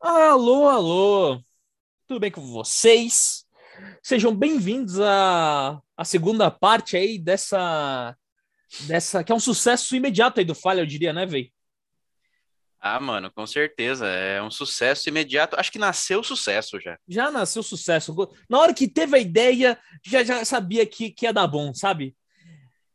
Alô, 0.00 0.68
alô! 0.68 1.42
Tudo 2.06 2.20
bem 2.20 2.30
com 2.30 2.40
vocês? 2.40 3.44
Sejam 4.00 4.32
bem-vindos 4.32 5.00
à, 5.00 5.80
à 5.96 6.04
segunda 6.04 6.52
parte 6.52 6.96
aí 6.96 7.18
dessa, 7.18 8.16
dessa. 8.82 9.24
que 9.24 9.32
é 9.32 9.34
um 9.34 9.40
sucesso 9.40 9.96
imediato 9.96 10.38
aí 10.38 10.46
do 10.46 10.54
Falha, 10.54 10.82
eu 10.82 10.86
diria, 10.86 11.12
né, 11.12 11.26
véi? 11.26 11.52
Ah, 12.80 13.00
mano, 13.00 13.28
com 13.32 13.44
certeza. 13.44 14.06
É 14.06 14.40
um 14.40 14.52
sucesso 14.52 15.08
imediato. 15.08 15.58
Acho 15.58 15.72
que 15.72 15.80
nasceu 15.80 16.22
sucesso 16.22 16.78
já. 16.78 16.96
Já 17.08 17.28
nasceu 17.32 17.64
sucesso. 17.64 18.14
Na 18.48 18.60
hora 18.60 18.72
que 18.72 18.86
teve 18.86 19.16
a 19.16 19.20
ideia, 19.20 19.76
já, 20.06 20.22
já 20.22 20.44
sabia 20.44 20.86
que, 20.86 21.10
que 21.10 21.26
ia 21.26 21.32
dar 21.32 21.48
bom, 21.48 21.74
sabe? 21.74 22.16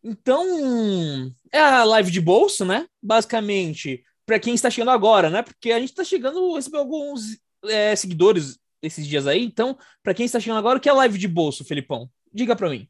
Então, 0.01 1.33
é 1.51 1.59
a 1.59 1.83
live 1.83 2.09
de 2.09 2.21
bolso, 2.21 2.63
né? 2.63 2.87
Basicamente, 3.01 4.05
para 4.25 4.39
quem 4.39 4.53
está 4.53 4.69
chegando 4.69 4.91
agora, 4.91 5.29
né? 5.29 5.41
Porque 5.41 5.71
a 5.71 5.79
gente 5.79 5.89
está 5.89 6.03
chegando, 6.03 6.53
recebeu 6.55 6.79
alguns 6.81 7.37
é, 7.65 7.95
seguidores 7.95 8.57
esses 8.81 9.05
dias 9.07 9.27
aí. 9.27 9.43
Então, 9.43 9.77
para 10.01 10.13
quem 10.13 10.25
está 10.25 10.39
chegando 10.39 10.57
agora, 10.59 10.77
o 10.77 10.81
que 10.81 10.89
é 10.89 10.93
live 10.93 11.17
de 11.17 11.27
bolso, 11.27 11.63
Felipão? 11.65 12.09
Diga 12.33 12.55
para 12.55 12.69
mim. 12.69 12.87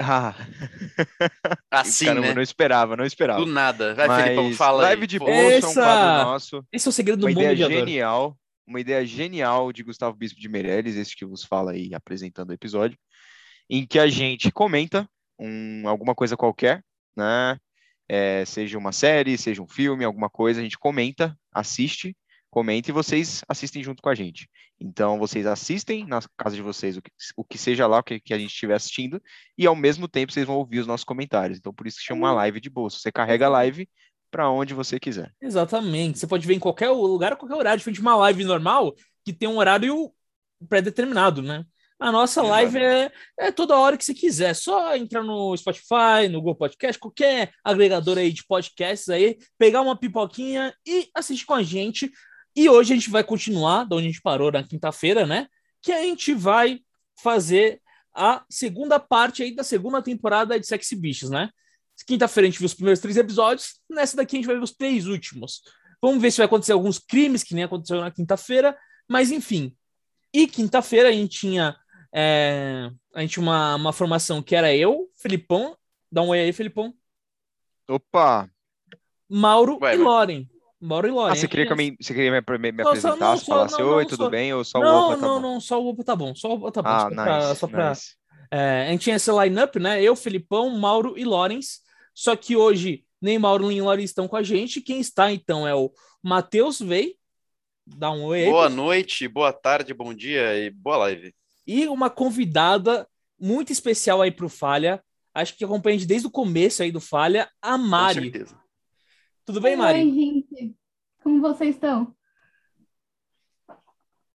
Ah, 0.00 0.34
Assim, 1.70 2.06
Caramba, 2.06 2.28
né? 2.28 2.34
não 2.34 2.42
esperava, 2.42 2.96
não 2.96 3.04
esperava. 3.04 3.38
Do 3.40 3.46
nada. 3.46 3.94
Vai, 3.94 4.08
Mas 4.08 4.24
Felipão, 4.24 4.52
fala 4.54 4.82
live 4.82 5.02
aí. 5.02 5.06
de 5.06 5.18
bolso 5.18 5.32
é 5.32 5.44
um 5.44 5.50
Essa- 5.50 5.82
quadro 5.82 6.24
nosso. 6.30 6.66
Esse 6.72 6.88
é 6.88 6.90
o 6.90 6.92
segredo 6.92 7.20
do 7.20 7.26
Uma 7.26 7.34
bom 7.34 7.40
ideia 7.40 7.56
genial, 7.68 8.36
uma 8.66 8.80
ideia 8.80 9.06
genial 9.06 9.72
de 9.72 9.82
Gustavo 9.84 10.16
Bispo 10.16 10.40
de 10.40 10.48
Meirelles, 10.48 10.96
esse 10.96 11.14
que 11.14 11.24
vos 11.24 11.44
fala 11.44 11.72
aí 11.72 11.94
apresentando 11.94 12.50
o 12.50 12.54
episódio, 12.54 12.98
em 13.70 13.86
que 13.86 13.98
a 13.98 14.08
gente 14.08 14.50
comenta 14.50 15.08
um, 15.38 15.86
alguma 15.88 16.14
coisa 16.16 16.36
qualquer, 16.36 16.82
né? 17.16 17.56
É, 18.08 18.44
seja 18.44 18.76
uma 18.78 18.92
série, 18.92 19.38
seja 19.38 19.62
um 19.62 19.68
filme, 19.68 20.04
alguma 20.04 20.28
coisa, 20.28 20.60
a 20.60 20.62
gente 20.62 20.78
comenta, 20.78 21.36
assiste, 21.52 22.16
comenta 22.50 22.90
e 22.90 22.92
vocês 22.92 23.42
assistem 23.48 23.82
junto 23.82 24.02
com 24.02 24.10
a 24.10 24.14
gente. 24.14 24.48
Então, 24.78 25.18
vocês 25.18 25.46
assistem 25.46 26.06
na 26.06 26.20
casa 26.36 26.54
de 26.54 26.62
vocês 26.62 26.96
o 26.96 27.02
que, 27.02 27.10
o 27.36 27.44
que 27.44 27.56
seja 27.56 27.86
lá 27.86 28.00
o 28.00 28.02
que, 28.02 28.20
que 28.20 28.34
a 28.34 28.38
gente 28.38 28.50
estiver 28.50 28.74
assistindo, 28.74 29.22
e 29.56 29.66
ao 29.66 29.74
mesmo 29.74 30.06
tempo 30.06 30.32
vocês 30.32 30.46
vão 30.46 30.56
ouvir 30.56 30.80
os 30.80 30.86
nossos 30.86 31.04
comentários. 31.04 31.58
Então, 31.58 31.72
por 31.72 31.86
isso 31.86 31.98
que 31.98 32.04
chama 32.04 32.26
uma 32.26 32.32
live 32.32 32.60
de 32.60 32.68
bolso. 32.68 32.98
Você 32.98 33.10
carrega 33.10 33.46
a 33.46 33.50
live 33.50 33.88
para 34.30 34.50
onde 34.50 34.74
você 34.74 34.98
quiser. 34.98 35.32
Exatamente. 35.40 36.18
Você 36.18 36.26
pode 36.26 36.46
ver 36.46 36.54
em 36.54 36.58
qualquer 36.58 36.90
lugar, 36.90 37.32
a 37.32 37.36
qualquer 37.36 37.54
horário, 37.54 37.78
diferente 37.78 37.96
de 37.96 38.02
uma 38.02 38.16
live 38.16 38.44
normal, 38.44 38.94
que 39.24 39.32
tem 39.32 39.48
um 39.48 39.58
horário 39.58 40.12
pré-determinado, 40.68 41.42
né? 41.42 41.64
A 41.98 42.10
nossa 42.10 42.42
live 42.42 42.78
é, 42.78 43.12
é 43.38 43.52
toda 43.52 43.76
hora 43.76 43.96
que 43.96 44.04
você 44.04 44.12
quiser. 44.12 44.54
Só 44.54 44.96
entrar 44.96 45.22
no 45.22 45.56
Spotify, 45.56 46.28
no 46.30 46.40
Google 46.40 46.56
Podcast, 46.56 46.98
qualquer 46.98 47.52
agregador 47.62 48.18
aí 48.18 48.32
de 48.32 48.44
podcasts 48.44 49.08
aí, 49.08 49.38
pegar 49.56 49.82
uma 49.82 49.96
pipoquinha 49.96 50.74
e 50.86 51.08
assistir 51.14 51.46
com 51.46 51.54
a 51.54 51.62
gente. 51.62 52.10
E 52.56 52.68
hoje 52.68 52.92
a 52.92 52.96
gente 52.96 53.10
vai 53.10 53.22
continuar 53.22 53.84
da 53.84 53.96
onde 53.96 54.06
a 54.06 54.10
gente 54.10 54.20
parou 54.20 54.50
na 54.50 54.62
quinta-feira, 54.62 55.26
né? 55.26 55.46
Que 55.80 55.92
a 55.92 56.02
gente 56.02 56.34
vai 56.34 56.80
fazer 57.22 57.80
a 58.14 58.44
segunda 58.50 58.98
parte 59.00 59.42
aí 59.42 59.54
da 59.54 59.64
segunda 59.64 60.02
temporada 60.02 60.58
de 60.58 60.66
Sexy 60.66 60.96
Bichos, 60.96 61.30
né? 61.30 61.50
Quinta-feira 62.06 62.46
a 62.46 62.50
gente 62.50 62.58
viu 62.58 62.66
os 62.66 62.74
primeiros 62.74 63.00
três 63.00 63.16
episódios, 63.16 63.80
nessa 63.88 64.16
daqui 64.16 64.36
a 64.36 64.38
gente 64.38 64.46
vai 64.46 64.56
ver 64.56 64.62
os 64.62 64.72
três 64.72 65.06
últimos. 65.06 65.62
Vamos 66.00 66.20
ver 66.20 66.30
se 66.32 66.38
vai 66.38 66.46
acontecer 66.46 66.72
alguns 66.72 66.98
crimes 66.98 67.44
que 67.44 67.54
nem 67.54 67.64
aconteceu 67.64 68.00
na 68.00 68.10
quinta-feira, 68.10 68.76
mas 69.08 69.30
enfim. 69.30 69.76
E 70.34 70.46
quinta-feira 70.46 71.10
a 71.10 71.12
gente 71.12 71.38
tinha, 71.38 71.76
é, 72.12 72.90
a 73.14 73.20
gente 73.20 73.32
tinha 73.32 73.42
uma, 73.42 73.74
uma 73.76 73.92
formação 73.92 74.42
que 74.42 74.54
era 74.54 74.74
eu, 74.74 75.08
Felipão, 75.16 75.76
dá 76.10 76.22
um 76.22 76.28
oi 76.28 76.40
aí, 76.40 76.52
Felipão, 76.52 76.94
Opa! 77.88 78.48
Mauro 79.28 79.78
Vai, 79.78 79.94
e. 79.94 79.98
Loren. 79.98 80.48
Mauro 80.80 81.08
e 81.08 81.10
Loren. 81.10 81.32
Ah, 81.32 81.36
você 81.36 81.48
queria 81.48 81.66
que 81.66 81.72
eu 81.72 81.76
me, 81.76 81.96
você 82.00 82.12
queria 82.14 82.30
me, 82.30 82.58
me- 82.58 82.72
me 82.72 82.82
só- 82.82 82.88
apresentar, 82.90 83.18
não, 83.18 83.36
só- 83.38 83.44
falasse 83.46 83.78
não, 83.78 83.88
oi, 83.88 84.02
não, 84.02 84.08
tudo 84.10 84.24
só- 84.24 84.30
bem? 84.30 84.52
Ou 84.54 84.64
só 84.64 84.78
o 84.78 84.82
Não, 84.82 85.06
opa, 85.06 85.16
tá 85.16 85.22
não, 85.26 85.34
bom? 85.34 85.40
não, 85.40 85.60
só 85.60 85.80
o 85.82 85.88
Opa 85.88 86.04
tá 86.04 86.16
bom, 86.16 86.34
só 86.34 86.48
o 86.48 86.52
Opa 86.54 86.72
tá 86.72 86.82
bom. 86.82 86.88
Ah, 86.88 87.00
só 87.00 87.08
pra- 87.14 87.38
nice, 87.48 87.60
só 87.60 87.66
pra, 87.68 87.88
nice. 87.90 88.16
É, 88.50 88.86
a 88.88 88.90
gente 88.90 89.02
tinha 89.02 89.16
esse 89.16 89.30
line-up, 89.32 89.78
né? 89.78 90.02
Eu, 90.02 90.14
Felipão, 90.16 90.68
Mauro 90.70 91.16
e 91.16 91.24
Lorenz. 91.24 91.80
Só 92.14 92.36
que 92.36 92.54
hoje 92.56 93.04
nem 93.20 93.38
Mauro 93.38 93.68
nem 93.68 93.80
Lorenz 93.80 94.10
estão 94.10 94.28
com 94.28 94.36
a 94.36 94.42
gente. 94.42 94.80
Quem 94.82 95.00
está, 95.00 95.32
então, 95.32 95.66
é 95.66 95.74
o 95.74 95.90
Matheus 96.22 96.78
Vei. 96.80 97.16
Dá 97.86 98.10
um 98.10 98.24
oi 98.24 98.44
aí. 98.44 98.50
Boa 98.50 98.68
noite, 98.68 99.26
boa 99.26 99.52
tarde, 99.52 99.94
bom 99.94 100.12
dia 100.12 100.54
e 100.58 100.70
boa 100.70 100.96
live. 100.98 101.34
E 101.66 101.86
uma 101.88 102.10
convidada 102.10 103.08
muito 103.38 103.72
especial 103.72 104.22
aí 104.22 104.30
pro 104.30 104.48
Falha. 104.48 105.02
Acho 105.34 105.56
que 105.56 105.64
acompanha 105.64 105.96
a 105.96 105.98
gente 105.98 106.08
desde 106.08 106.26
o 106.26 106.30
começo 106.30 106.82
aí 106.82 106.92
do 106.92 107.00
Falha, 107.00 107.50
a 107.60 107.72
Com 107.72 107.78
Mari. 107.78 108.22
certeza. 108.22 108.60
Tudo 109.44 109.60
bem, 109.60 109.76
Mari? 109.76 110.00
Oi, 110.00 110.12
gente. 110.12 110.76
Como 111.22 111.40
vocês 111.40 111.74
estão? 111.74 112.14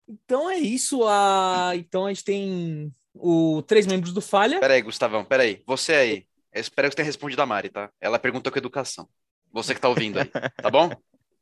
Então 0.06 0.50
é 0.50 0.58
isso. 0.58 1.06
A... 1.06 1.72
Então 1.74 2.06
a 2.06 2.08
gente 2.12 2.24
tem 2.24 2.92
o 3.14 3.62
três 3.62 3.86
membros 3.86 4.12
do 4.12 4.20
Falha. 4.20 4.60
Pera 4.60 4.74
aí, 4.74 4.82
Gustavão, 4.82 5.24
pera 5.24 5.42
aí. 5.42 5.62
Você 5.66 5.94
aí. 5.94 6.26
Eu 6.52 6.60
espero 6.60 6.88
que 6.88 6.92
você 6.92 6.96
tenha 6.96 7.06
respondido 7.06 7.40
a 7.40 7.46
Mari, 7.46 7.70
tá? 7.70 7.90
Ela 8.00 8.18
perguntou 8.18 8.52
com 8.52 8.58
educação. 8.58 9.08
Você 9.50 9.74
que 9.74 9.80
tá 9.80 9.88
ouvindo 9.88 10.18
aí, 10.18 10.26
tá 10.26 10.70
bom? 10.70 10.90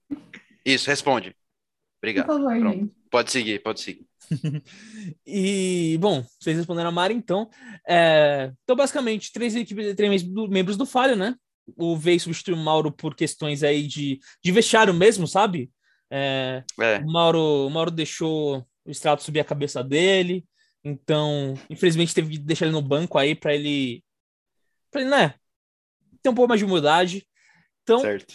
Isso, 0.64 0.88
responde. 0.88 1.30
Por 1.30 2.08
Obrigado. 2.08 2.26
favor. 2.26 2.88
Pode 3.10 3.30
seguir, 3.30 3.60
pode 3.60 3.80
seguir. 3.80 4.09
E, 5.26 5.96
bom, 6.00 6.24
vocês 6.40 6.56
responderam 6.56 6.88
a 6.88 6.92
Mari, 6.92 7.14
então. 7.14 7.48
É, 7.88 8.52
então, 8.62 8.76
basicamente, 8.76 9.32
três, 9.32 9.54
equipes, 9.54 9.94
três 9.94 10.22
membros 10.48 10.76
do 10.76 10.86
Falha, 10.86 11.16
né? 11.16 11.34
O 11.76 11.96
Vei 11.96 12.18
substituiu 12.18 12.56
o 12.56 12.60
Mauro 12.60 12.90
por 12.90 13.14
questões 13.14 13.62
aí 13.62 13.86
de, 13.86 14.18
de 14.42 14.52
vestiário 14.52 14.92
mesmo, 14.92 15.26
sabe? 15.26 15.70
É, 16.10 16.64
É, 16.80 16.98
o, 16.98 17.06
Mauro, 17.10 17.66
o 17.66 17.70
Mauro 17.70 17.90
deixou 17.90 18.66
o 18.84 18.90
extrato 18.90 19.22
subir 19.22 19.40
a 19.40 19.44
cabeça 19.44 19.84
dele, 19.84 20.44
então, 20.82 21.54
infelizmente, 21.68 22.14
teve 22.14 22.30
que 22.30 22.38
deixar 22.38 22.66
ele 22.66 22.72
no 22.72 22.82
banco 22.82 23.18
aí 23.18 23.34
para 23.34 23.54
ele, 23.54 24.02
pra 24.90 25.00
ele, 25.00 25.10
né? 25.10 25.34
Ter 26.22 26.30
um 26.30 26.34
pouco 26.34 26.48
mais 26.48 26.58
de 26.58 26.64
humildade. 26.64 27.26
Então, 27.82 28.00
certo. 28.00 28.34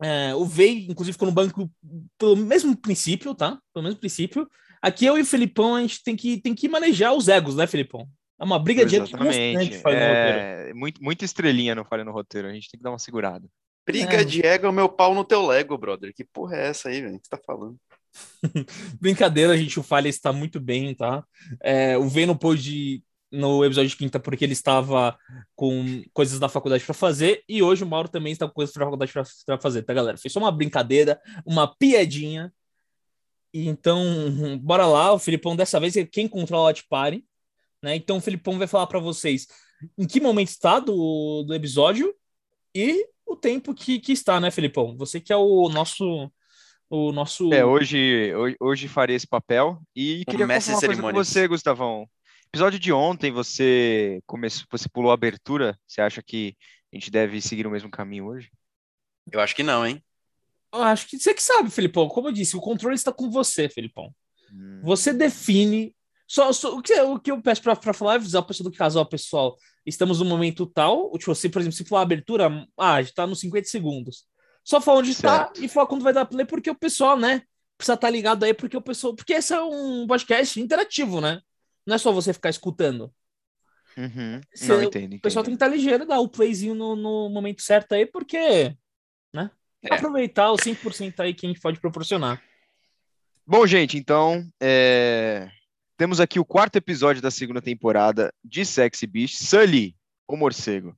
é, 0.00 0.34
o 0.34 0.44
Vei, 0.44 0.86
inclusive, 0.88 1.12
ficou 1.12 1.28
no 1.28 1.34
banco 1.34 1.70
pelo 2.16 2.36
mesmo 2.36 2.76
princípio, 2.76 3.34
tá? 3.34 3.60
Pelo 3.72 3.84
mesmo 3.84 3.98
princípio. 3.98 4.48
Aqui 4.84 5.06
eu 5.06 5.16
e 5.16 5.22
o 5.22 5.24
Felipão, 5.24 5.76
a 5.76 5.80
gente 5.80 6.02
tem 6.02 6.14
que, 6.14 6.36
tem 6.40 6.54
que 6.54 6.68
manejar 6.68 7.14
os 7.14 7.26
egos, 7.26 7.56
né, 7.56 7.66
Felipão? 7.66 8.06
É 8.38 8.44
uma 8.44 8.58
briga 8.58 8.84
de 8.84 8.96
Exatamente. 8.96 9.80
É, 9.86 10.74
muito, 10.74 11.02
muita 11.02 11.24
estrelinha 11.24 11.74
não 11.74 11.86
falha 11.86 12.04
no 12.04 12.12
roteiro, 12.12 12.48
a 12.48 12.52
gente 12.52 12.70
tem 12.70 12.78
que 12.78 12.84
dar 12.84 12.90
uma 12.90 12.98
segurada. 12.98 13.48
Briga 13.86 14.20
É. 14.20 14.24
de 14.24 14.44
ego 14.44 14.66
é 14.66 14.68
o 14.68 14.72
meu 14.72 14.88
pau 14.88 15.14
no 15.14 15.24
teu 15.24 15.46
Lego, 15.46 15.78
brother. 15.78 16.12
Que 16.14 16.22
porra 16.22 16.56
é 16.56 16.66
essa 16.68 16.90
aí, 16.90 17.00
velho? 17.00 17.16
O 17.16 17.18
que 17.18 17.26
você 17.26 17.30
tá 17.30 17.40
falando? 17.46 17.76
Brincadeira, 19.00 19.56
gente, 19.56 19.80
o 19.80 19.82
Falha 19.82 20.08
está 20.08 20.32
muito 20.32 20.60
bem, 20.60 20.94
tá? 20.94 21.24
É, 21.62 21.96
o 21.96 22.06
Vei 22.06 22.26
não 22.26 22.36
pôde 22.36 23.02
no 23.32 23.64
episódio 23.64 23.88
de 23.88 23.96
quinta 23.96 24.20
porque 24.20 24.44
ele 24.44 24.52
estava 24.52 25.16
com 25.56 26.02
coisas 26.12 26.38
da 26.38 26.48
faculdade 26.48 26.84
para 26.84 26.94
fazer 26.94 27.42
e 27.48 27.62
hoje 27.62 27.82
o 27.82 27.86
Mauro 27.86 28.08
também 28.08 28.32
está 28.32 28.46
com 28.46 28.54
coisas 28.54 28.74
da 28.74 28.84
faculdade 28.84 29.12
para 29.46 29.58
fazer, 29.58 29.82
tá, 29.82 29.92
galera? 29.92 30.16
Foi 30.16 30.30
só 30.30 30.38
uma 30.38 30.52
brincadeira, 30.52 31.18
uma 31.44 31.66
piadinha. 31.66 32.52
Então, 33.54 34.58
bora 34.58 34.84
lá, 34.84 35.12
o 35.12 35.18
Filipão 35.18 35.54
dessa 35.54 35.78
vez 35.78 35.96
é 35.96 36.04
quem 36.04 36.26
controla 36.26 36.64
a 36.64 36.66
Watch 36.66 36.84
Party, 36.88 37.24
né? 37.80 37.94
Então 37.94 38.16
o 38.16 38.20
Filipão 38.20 38.58
vai 38.58 38.66
falar 38.66 38.88
para 38.88 38.98
vocês 38.98 39.46
em 39.96 40.06
que 40.06 40.20
momento 40.20 40.48
está 40.48 40.80
do, 40.80 41.44
do 41.46 41.54
episódio 41.54 42.12
e 42.74 43.06
o 43.24 43.36
tempo 43.36 43.72
que, 43.72 44.00
que 44.00 44.12
está, 44.12 44.40
né, 44.40 44.50
Filipão? 44.50 44.96
Você 44.96 45.20
que 45.20 45.32
é 45.32 45.36
o 45.36 45.68
nosso 45.68 46.30
o 46.90 47.12
nosso 47.12 47.52
É, 47.52 47.64
hoje, 47.64 48.34
hoje, 48.34 48.56
hoje 48.60 48.88
farei 48.88 49.16
esse 49.16 49.26
papel 49.26 49.80
e 49.94 50.24
queria 50.26 50.46
mestre 50.46 50.74
falar 50.74 50.86
uma 50.86 50.88
coisa 50.88 51.02
com 51.02 51.24
você, 51.24 51.48
Gustavão. 51.48 52.08
Episódio 52.48 52.78
de 52.78 52.92
ontem, 52.92 53.32
você 53.32 54.20
começou, 54.26 54.66
você 54.70 54.88
pulou 54.88 55.10
a 55.10 55.14
abertura. 55.14 55.78
Você 55.86 56.00
acha 56.00 56.22
que 56.22 56.56
a 56.92 56.96
gente 56.96 57.10
deve 57.10 57.40
seguir 57.40 57.66
o 57.66 57.70
mesmo 57.70 57.90
caminho 57.90 58.26
hoje? 58.26 58.50
Eu 59.32 59.40
acho 59.40 59.56
que 59.56 59.62
não, 59.62 59.84
hein? 59.84 60.02
Eu 60.74 60.82
acho 60.82 61.06
que 61.08 61.18
você 61.18 61.32
que 61.32 61.42
sabe, 61.42 61.70
Felipão. 61.70 62.08
Como 62.08 62.28
eu 62.28 62.32
disse, 62.32 62.56
o 62.56 62.60
controle 62.60 62.94
está 62.94 63.12
com 63.12 63.30
você, 63.30 63.68
Felipão. 63.68 64.14
Hum, 64.52 64.80
Você 64.84 65.12
define. 65.12 65.94
Só, 66.26 66.52
só- 66.52 66.74
o, 66.76 66.82
que, 66.82 66.98
o 67.00 67.18
que 67.20 67.30
eu 67.30 67.40
peço 67.42 67.62
para 67.62 67.92
falar 67.94 68.14
é 68.14 68.16
avisar 68.16 68.42
o 68.42 68.46
pessoal 68.46 68.70
do 68.70 68.76
casal, 68.76 69.06
pessoal. 69.06 69.56
Estamos 69.86 70.18
no 70.18 70.24
momento 70.24 70.66
tal. 70.66 71.12
Tipo, 71.18 71.34
se, 71.34 71.48
por 71.48 71.60
exemplo, 71.60 71.76
se 71.76 71.84
for 71.84 71.96
a 71.96 72.00
abertura, 72.00 72.66
ah, 72.78 73.02
já 73.02 73.12
tá 73.14 73.26
nos 73.26 73.40
50 73.40 73.68
segundos. 73.68 74.24
Só 74.64 74.80
fala 74.80 75.00
onde 75.00 75.10
está 75.10 75.52
e 75.58 75.68
fala 75.68 75.86
quando 75.86 76.02
vai 76.02 76.12
dar 76.12 76.24
play, 76.24 76.46
porque 76.46 76.70
o 76.70 76.74
pessoal, 76.74 77.18
né? 77.18 77.42
Precisa 77.76 77.94
estar 77.94 78.08
ligado 78.10 78.44
aí, 78.44 78.54
porque 78.54 78.76
o 78.76 78.80
pessoal. 78.80 79.14
Porque 79.14 79.34
esse 79.34 79.52
é 79.52 79.60
um 79.62 80.06
podcast 80.06 80.58
interativo, 80.60 81.20
né? 81.20 81.40
Não 81.86 81.96
é 81.96 81.98
só 81.98 82.10
você 82.12 82.32
ficar 82.32 82.48
escutando. 82.50 83.12
uhum. 83.96 84.40
Se- 84.54 84.68
Não, 84.68 84.82
entendo, 84.82 85.14
O 85.16 85.20
pessoal 85.20 85.42
entendo. 85.44 85.58
tem 85.58 85.58
que 85.58 85.64
estar 85.64 85.68
ligeiro, 85.68 86.06
dar 86.06 86.20
o 86.20 86.28
playzinho 86.28 86.74
no, 86.74 86.96
no 86.96 87.28
momento 87.28 87.62
certo 87.62 87.92
aí, 87.92 88.06
porque. 88.06 88.74
Né? 89.34 89.50
É. 89.84 89.94
Aproveitar 89.94 90.50
o 90.50 90.56
100% 90.56 91.20
aí 91.20 91.34
que 91.34 91.46
a 91.46 91.48
gente 91.48 91.60
pode 91.60 91.78
proporcionar. 91.78 92.42
Bom, 93.46 93.66
gente, 93.66 93.98
então 93.98 94.46
é, 94.60 95.50
temos 95.98 96.18
aqui 96.20 96.40
o 96.40 96.44
quarto 96.44 96.76
episódio 96.76 97.20
da 97.20 97.30
segunda 97.30 97.60
temporada 97.60 98.32
de 98.42 98.64
Sexy 98.64 99.06
Beast, 99.06 99.44
Sully, 99.44 99.94
o 100.26 100.36
morcego. 100.36 100.96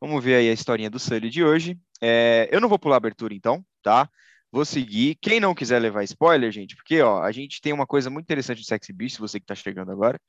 Vamos 0.00 0.22
ver 0.22 0.36
aí 0.36 0.50
a 0.50 0.52
historinha 0.52 0.90
do 0.90 0.98
Sully 0.98 1.30
de 1.30 1.42
hoje. 1.42 1.78
É, 2.00 2.48
eu 2.52 2.60
não 2.60 2.68
vou 2.68 2.78
pular 2.78 2.96
a 2.96 2.98
abertura, 2.98 3.34
então, 3.34 3.64
tá? 3.82 4.08
Vou 4.52 4.64
seguir. 4.64 5.16
Quem 5.20 5.40
não 5.40 5.54
quiser 5.54 5.78
levar 5.78 6.04
spoiler, 6.04 6.52
gente, 6.52 6.76
porque 6.76 7.00
ó, 7.00 7.22
a 7.22 7.32
gente 7.32 7.60
tem 7.60 7.72
uma 7.72 7.86
coisa 7.86 8.10
muito 8.10 8.24
interessante 8.24 8.60
do 8.60 8.66
Sexy 8.66 8.92
Beast, 8.92 9.18
você 9.18 9.40
que 9.40 9.46
tá 9.46 9.54
chegando 9.54 9.90
agora, 9.90 10.20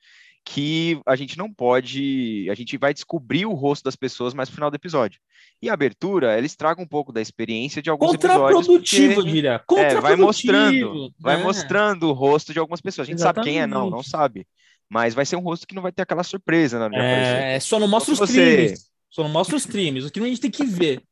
que 0.45 0.99
a 1.05 1.15
gente 1.15 1.37
não 1.37 1.53
pode, 1.53 2.47
a 2.49 2.55
gente 2.55 2.77
vai 2.77 2.93
descobrir 2.93 3.45
o 3.45 3.53
rosto 3.53 3.83
das 3.83 3.95
pessoas 3.95 4.33
mais 4.33 4.49
no 4.49 4.55
final 4.55 4.71
do 4.71 4.75
episódio. 4.75 5.19
E 5.61 5.69
a 5.69 5.73
abertura, 5.73 6.35
ela 6.35 6.45
estraga 6.45 6.81
um 6.81 6.87
pouco 6.87 7.11
da 7.11 7.21
experiência 7.21 7.81
de 7.81 7.89
alguns 7.89 8.13
episódios. 8.13 8.65
Contraprodutivo, 8.65 9.23
diria. 9.23 9.49
É, 9.49 9.57
vai 9.57 9.63
Contraprodutivo, 9.65 10.25
mostrando, 10.25 11.13
vai 11.19 11.37
né? 11.37 11.43
mostrando 11.43 12.09
o 12.09 12.13
rosto 12.13 12.53
de 12.53 12.59
algumas 12.59 12.81
pessoas. 12.81 13.07
A 13.07 13.11
gente 13.11 13.21
sabe 13.21 13.41
quem 13.41 13.59
é, 13.59 13.67
não, 13.67 13.89
não 13.89 13.99
Exatamente. 13.99 14.09
sabe. 14.09 14.47
Mas 14.89 15.13
vai 15.13 15.25
ser 15.25 15.35
um 15.35 15.41
rosto 15.41 15.67
que 15.67 15.75
não 15.75 15.83
vai 15.83 15.91
ter 15.91 16.01
aquela 16.01 16.23
surpresa 16.23 16.79
na 16.79 16.89
de 16.89 16.95
aparecer. 16.95 17.43
É, 17.43 17.59
só 17.59 17.79
não 17.79 17.87
mostra 17.87 18.13
os 18.13 18.19
você- 18.19 18.55
crimes. 18.55 18.89
Só 19.09 19.23
não 19.23 19.29
mostra 19.29 19.55
os 19.55 19.65
crimes. 19.65 20.05
O 20.05 20.11
que 20.11 20.19
a 20.19 20.25
gente 20.25 20.41
tem 20.41 20.51
que 20.51 20.65
ver. 20.65 21.03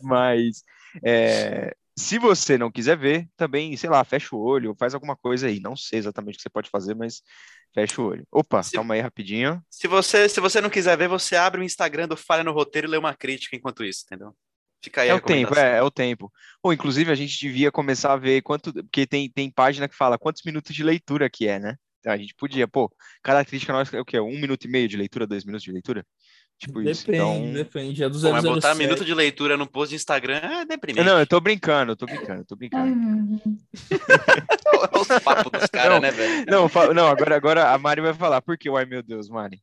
Mas 0.00 0.62
é, 1.04 1.74
se 1.98 2.18
você 2.18 2.56
não 2.58 2.70
quiser 2.70 2.96
ver, 2.96 3.28
também, 3.36 3.76
sei 3.76 3.90
lá, 3.90 4.04
fecha 4.04 4.34
o 4.34 4.40
olho, 4.40 4.74
faz 4.78 4.94
alguma 4.94 5.16
coisa 5.16 5.46
aí. 5.46 5.60
Não 5.60 5.76
sei 5.76 5.98
exatamente 5.98 6.34
o 6.34 6.38
que 6.38 6.42
você 6.42 6.50
pode 6.50 6.70
fazer, 6.70 6.94
mas 6.94 7.22
fecha 7.74 8.00
o 8.00 8.06
olho. 8.06 8.26
Opa, 8.30 8.62
Se- 8.62 8.72
calma 8.72 8.94
aí 8.94 9.00
rapidinho. 9.00 9.62
Se 9.70 9.88
você, 9.88 10.28
se 10.28 10.40
você 10.40 10.60
não 10.60 10.70
quiser 10.70 10.96
ver, 10.96 11.08
você 11.08 11.36
abre 11.36 11.60
o 11.60 11.64
Instagram 11.64 12.06
do 12.08 12.16
Falha 12.16 12.44
no 12.44 12.52
Roteiro 12.52 12.86
e 12.86 12.90
lê 12.90 12.96
uma 12.96 13.14
crítica 13.14 13.56
enquanto 13.56 13.84
isso, 13.84 14.04
entendeu? 14.06 14.34
Fica 14.82 15.02
aí 15.02 15.08
É 15.08 15.14
o 15.14 15.20
tempo, 15.20 15.54
é, 15.56 15.78
é 15.78 15.82
o 15.82 15.90
tempo. 15.90 16.32
Ou 16.62 16.72
inclusive 16.72 17.10
a 17.10 17.14
gente 17.14 17.38
devia 17.38 17.72
começar 17.72 18.12
a 18.12 18.16
ver 18.16 18.42
quanto, 18.42 18.72
porque 18.72 19.06
tem, 19.06 19.30
tem 19.30 19.50
página 19.50 19.88
que 19.88 19.96
fala 19.96 20.18
quantos 20.18 20.42
minutos 20.44 20.74
de 20.74 20.82
leitura 20.82 21.28
que 21.30 21.46
é, 21.48 21.58
né? 21.58 21.76
Então 22.00 22.12
a 22.12 22.16
gente 22.16 22.34
podia, 22.34 22.66
pô, 22.68 22.92
cada 23.22 23.44
crítica 23.44 23.72
nossa 23.72 23.96
é 23.96 24.00
o 24.00 24.04
quê? 24.04 24.18
Um 24.20 24.40
minuto 24.40 24.64
e 24.64 24.68
meio 24.68 24.88
de 24.88 24.96
leitura, 24.96 25.26
dois 25.26 25.44
minutos 25.44 25.64
de 25.64 25.72
leitura? 25.72 26.06
Tipo 26.62 26.80
isso. 26.80 27.04
Depende, 27.06 27.16
Então, 27.24 27.52
depende. 27.52 28.04
É 28.04 28.08
do 28.08 28.20
Pô, 28.20 28.30
mas 28.30 28.44
botar 28.44 28.68
007. 28.74 28.78
minuto 28.78 29.04
de 29.04 29.12
leitura 29.14 29.56
no 29.56 29.66
post 29.66 29.90
de 29.90 29.96
Instagram 29.96 30.36
é 30.36 30.64
deprimente. 30.64 31.04
não, 31.04 31.18
eu 31.18 31.26
tô 31.26 31.40
brincando, 31.40 31.92
eu 31.92 31.96
tô 31.96 32.06
brincando, 32.06 32.40
eu 32.42 32.44
tô 32.44 32.54
brincando. 32.56 32.94
Deus. 32.94 33.56
É 34.92 34.98
os 34.98 35.22
papos 35.22 35.52
dos 35.52 35.66
caras, 35.70 36.00
né, 36.00 36.10
velho? 36.10 36.44
Não, 36.48 36.68
fa- 36.68 36.92
não, 36.92 37.06
agora, 37.06 37.36
agora 37.36 37.70
a 37.72 37.78
Mari 37.78 38.00
vai 38.00 38.12
falar. 38.14 38.40
Por 38.42 38.56
que 38.58 38.68
ai 38.68 38.84
meu 38.84 39.02
Deus, 39.02 39.28
Mari? 39.28 39.60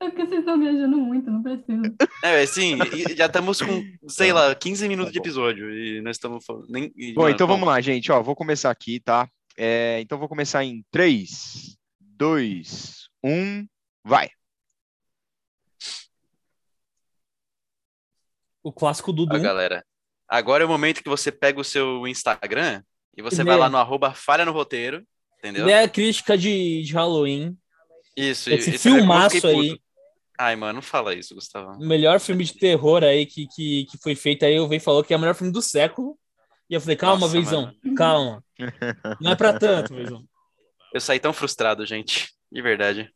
É 0.00 0.08
porque 0.10 0.26
vocês 0.26 0.40
estão 0.40 0.58
viajando 0.60 0.96
muito, 0.98 1.30
não 1.30 1.42
precisa. 1.42 1.94
É, 2.22 2.42
assim, 2.42 2.78
e- 2.94 3.14
já 3.16 3.26
estamos 3.26 3.60
com, 3.60 3.82
sei 4.08 4.32
lá, 4.32 4.54
15 4.54 4.86
minutos 4.88 5.12
de 5.12 5.18
episódio 5.18 5.70
e 5.72 6.00
nós 6.02 6.16
estamos 6.16 6.44
falando. 6.44 6.66
Nem, 6.68 6.92
Bom, 7.14 7.28
então 7.28 7.46
vamos 7.46 7.66
lá, 7.66 7.80
gente. 7.80 8.10
Ó, 8.12 8.22
vou 8.22 8.36
começar 8.36 8.70
aqui, 8.70 9.00
tá? 9.00 9.28
É, 9.56 10.00
então 10.00 10.18
vou 10.18 10.28
começar 10.28 10.62
em 10.64 10.84
3, 10.90 11.76
2, 12.00 13.08
1, 13.24 13.66
vai. 14.04 14.28
O 18.62 18.72
clássico 18.72 19.12
Dudu. 19.12 19.36
Ó, 19.36 19.38
galera. 19.38 19.84
Agora 20.28 20.62
é 20.62 20.66
o 20.66 20.68
momento 20.68 21.02
que 21.02 21.08
você 21.08 21.32
pega 21.32 21.60
o 21.60 21.64
seu 21.64 22.06
Instagram 22.06 22.82
e 23.16 23.22
você 23.22 23.42
E 23.42 23.44
vai 23.44 23.56
lá 23.56 23.68
no 23.68 23.78
arroba 23.78 24.12
falha 24.12 24.44
no 24.44 24.52
roteiro, 24.52 25.02
entendeu? 25.38 25.64
Ele 25.64 25.72
é 25.72 25.82
a 25.82 25.88
crítica 25.88 26.36
de, 26.36 26.82
de 26.82 26.92
Halloween. 26.92 27.56
Isso. 28.16 28.50
Esse 28.50 28.74
e 28.74 28.78
filmaço 28.78 29.46
aí. 29.46 29.80
Ai, 30.38 30.54
mano, 30.54 30.74
não 30.74 30.82
fala 30.82 31.14
isso, 31.14 31.34
Gustavo. 31.34 31.72
O 31.72 31.86
melhor 31.86 32.20
filme 32.20 32.44
de 32.44 32.54
terror 32.54 33.02
aí 33.02 33.26
que, 33.26 33.48
que, 33.48 33.86
que 33.86 33.98
foi 33.98 34.14
feito 34.14 34.44
aí. 34.44 34.58
O 34.60 34.68
Vei 34.68 34.78
falou 34.78 35.02
que 35.02 35.12
é 35.12 35.16
o 35.16 35.20
melhor 35.20 35.34
filme 35.34 35.52
do 35.52 35.60
século. 35.60 36.16
E 36.70 36.74
eu 36.74 36.80
falei, 36.80 36.96
calma, 36.96 37.20
Nossa, 37.20 37.32
Veizão, 37.32 37.74
calma. 37.96 38.44
Não 39.20 39.32
é 39.32 39.36
pra 39.36 39.58
tanto, 39.58 39.94
Veizão. 39.94 40.22
Eu 40.92 41.00
saí 41.00 41.18
tão 41.18 41.32
frustrado, 41.32 41.84
gente. 41.86 42.32
De 42.52 42.62
verdade. 42.62 43.10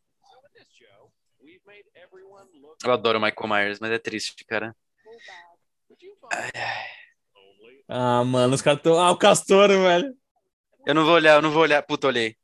Eu 2.83 2.91
adoro 2.91 3.17
o 3.17 3.21
Michael 3.21 3.47
Myers, 3.47 3.79
mas 3.79 3.91
é 3.91 3.99
triste, 3.99 4.43
cara. 4.45 4.75
Ah, 7.87 8.23
mano, 8.23 8.53
os 8.55 8.61
caras 8.61 8.81
tão. 8.81 8.99
Ah, 8.99 9.11
o 9.11 9.17
Castor, 9.17 9.67
velho. 9.69 10.13
Eu 10.85 10.95
não 10.95 11.05
vou 11.05 11.13
olhar, 11.13 11.35
eu 11.35 11.41
não 11.41 11.51
vou 11.51 11.61
olhar. 11.61 11.81
Puta, 11.83 12.07
olhei. 12.07 12.35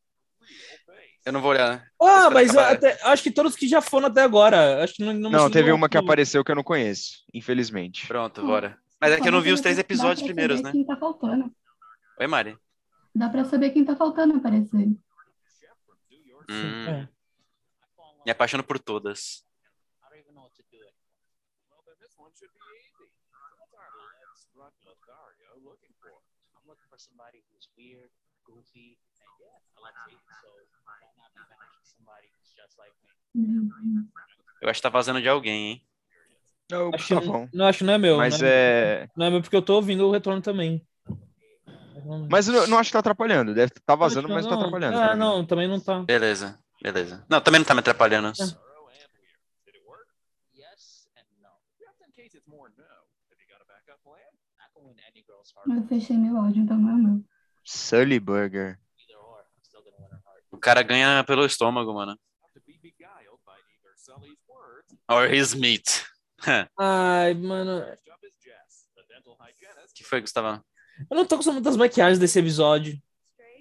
Eu 1.26 1.34
não 1.34 1.42
vou 1.42 1.52
olhar. 1.52 1.86
Ah, 2.02 2.28
Espera 2.28 2.30
mas 2.34 2.56
até- 2.58 2.98
acho 3.04 3.24
que 3.24 3.32
todos 3.32 3.56
que 3.56 3.68
já 3.68 3.82
foram 3.82 4.08
até 4.08 4.22
agora. 4.22 4.84
Acho 4.84 4.96
que 4.96 5.04
não, 5.04 5.14
não, 5.14 5.30
Não, 5.30 5.52
teve 5.52 5.72
uma 5.72 5.90
que 5.90 5.98
apareceu 5.98 6.44
que 6.44 6.52
eu 6.52 6.56
não 6.56 6.64
conheço, 6.64 7.24
infelizmente. 7.34 8.08
Pronto, 8.08 8.42
bora. 8.46 8.78
Mas 9.00 9.12
é 9.14 9.20
que 9.22 9.28
eu 9.28 9.32
não 9.32 9.42
vi 9.42 9.52
os 9.52 9.62
três 9.62 9.78
episódios 9.78 10.24
primeiros, 10.24 10.62
né? 10.62 10.72
Quem 10.72 10.86
tá 10.86 10.96
faltando. 10.98 11.52
Oi, 12.20 12.28
Mari. 12.28 12.58
Dá 13.14 13.30
pra 13.30 13.44
saber 13.46 13.72
quem 13.72 13.84
tá 13.86 13.96
faltando 13.96 14.36
aparecer. 14.38 14.88
Hum, 16.50 16.86
É. 16.88 17.08
me 18.26 18.32
apaixono 18.32 18.64
por 18.64 18.80
todas. 18.80 19.44
Eu 34.62 34.70
acho 34.70 34.80
que 34.80 34.84
tá 34.84 34.90
vazando 34.90 35.22
de 35.22 35.30
alguém, 35.30 35.68
hein? 35.72 35.86
Não, 36.72 36.92
Acho 36.94 37.08
que 37.08 37.16
tá 37.16 37.22
não, 37.22 37.28
bom. 37.28 37.50
não, 37.54 37.66
acho 37.66 37.80
que 37.80 37.84
não 37.84 37.94
é 37.94 37.98
meu. 37.98 38.18
Mas 38.18 38.40
não 38.40 38.48
é... 38.48 38.52
é. 38.52 39.10
Não 39.16 39.26
é 39.26 39.30
meu 39.32 39.42
porque 39.42 39.56
eu 39.56 39.62
tô 39.62 39.76
ouvindo 39.76 40.08
o 40.08 40.12
retorno 40.12 40.42
também. 40.42 40.86
Mas 42.30 42.48
eu 42.48 42.68
não 42.68 42.78
acho 42.78 42.90
que 42.90 42.94
tá 42.94 43.00
atrapalhando. 43.00 43.54
Deve 43.54 43.72
estar 43.76 43.96
vazando, 43.96 44.28
Acho 44.28 44.28
que 44.28 44.34
mas 44.34 44.46
não 44.46 44.50
tá 44.50 44.56
não. 44.56 44.62
atrapalhando. 44.64 44.98
Ah, 44.98 45.16
não, 45.16 45.46
também 45.46 45.68
não 45.68 45.80
tá. 45.80 46.00
Beleza, 46.02 46.60
beleza. 46.82 47.26
Não, 47.30 47.42
também 47.42 47.60
não 47.60 47.66
tá 47.66 47.74
me 47.74 47.80
atrapalhando. 47.80 48.32
Eu 55.68 55.84
fechei 55.88 56.18
meu 56.18 56.38
áudio, 56.38 56.64
então 56.64 56.78
não 56.78 56.90
é 56.90 56.94
meu. 56.96 57.24
Sully 57.66 58.20
Burger. 58.20 58.80
O 60.52 60.58
cara 60.58 60.82
ganha 60.82 61.24
pelo 61.24 61.46
estômago, 61.46 61.94
mano. 61.94 62.18
Or 65.10 65.32
his 65.32 65.54
meat. 65.54 66.06
Ai, 66.78 67.34
mano. 67.34 67.84
O 67.84 67.98
que 69.94 70.04
foi, 70.04 70.22
Gustavo? 70.22 70.64
Eu 71.10 71.18
não 71.18 71.26
tô 71.26 71.38
gostando 71.38 71.62
das 71.62 71.78
maquiagens 71.78 72.20
desse 72.20 72.40
episódio. 72.40 72.98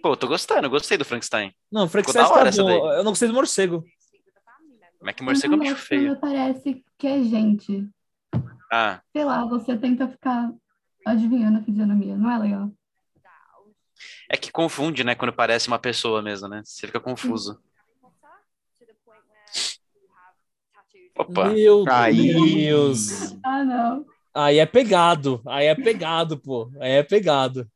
Pô, 0.02 0.16
tô 0.16 0.28
gostando, 0.28 0.70
gostei 0.70 0.96
do 0.96 1.04
Frankenstein. 1.04 1.52
Não, 1.70 1.84
o 1.84 1.88
Frank 1.88 2.06
Ficou 2.06 2.22
da 2.22 2.28
Style 2.28 2.52
tá 2.52 2.62
hora 2.62 2.78
bom. 2.80 2.92
Eu 2.92 3.04
não 3.04 3.12
gostei 3.12 3.28
do 3.28 3.34
morcego. 3.34 3.84
Como 4.98 5.10
é 5.10 5.12
que 5.12 5.22
morcego 5.22 5.54
é 5.54 5.56
um 5.56 5.60
bicho 5.60 5.76
feio? 5.76 6.18
Parece 6.20 6.84
que 6.96 7.06
é 7.06 7.22
gente. 7.22 7.88
Ah, 8.72 9.00
Sei 9.12 9.24
lá, 9.24 9.44
você 9.46 9.76
tenta 9.76 10.08
ficar 10.08 10.52
adivinhando 11.04 11.58
a 11.58 11.62
fisionomia. 11.62 12.16
Não 12.16 12.30
é 12.30 12.38
legal. 12.38 12.72
é 14.28 14.36
que 14.36 14.50
confunde, 14.50 15.04
né? 15.04 15.14
Quando 15.14 15.32
parece 15.32 15.68
uma 15.68 15.78
pessoa 15.78 16.22
mesmo, 16.22 16.48
né? 16.48 16.62
Você 16.64 16.86
fica 16.86 17.00
confuso. 17.00 17.60
Opa. 21.16 21.48
Meu 21.50 21.84
Aí. 21.90 22.32
Deus. 22.32 23.36
Ah, 23.42 23.64
não. 23.64 24.06
Aí 24.32 24.58
é 24.58 24.66
pegado. 24.66 25.42
Aí 25.46 25.66
é 25.66 25.74
pegado, 25.74 26.38
pô. 26.38 26.70
Aí 26.80 26.92
é 26.92 27.02
pegado. 27.02 27.68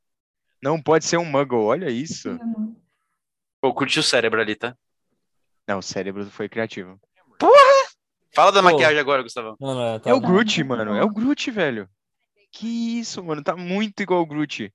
Não 0.63 0.81
pode 0.81 1.05
ser 1.05 1.17
um 1.17 1.25
muggle, 1.25 1.65
olha 1.65 1.91
isso. 1.91 2.39
Pô, 3.61 3.75
curti 3.75 3.99
o 3.99 4.03
cérebro 4.03 4.41
ali, 4.41 4.55
tá? 4.55 4.77
Não, 5.67 5.79
o 5.79 5.83
cérebro 5.83 6.25
foi 6.27 6.49
criativo. 6.49 7.01
Fala 8.35 8.51
da 8.51 8.63
Pô. 8.63 8.71
maquiagem 8.71 8.99
agora, 8.99 9.23
Gustavo. 9.23 9.57
Não, 9.61 9.75
não, 9.75 9.99
tá 9.99 10.11
É 10.11 10.15
o. 10.15 10.21
Groot, 10.21 10.63
mano. 10.65 10.95
É 10.95 11.05
o 11.05 11.09
Groot, 11.09 11.51
velho. 11.51 11.89
Que 12.53 12.99
isso, 13.01 13.23
mano. 13.25 13.43
Tá 13.43 13.57
muito 13.57 14.03
igual 14.03 14.21
o 14.21 14.27
Groot. 14.27 14.73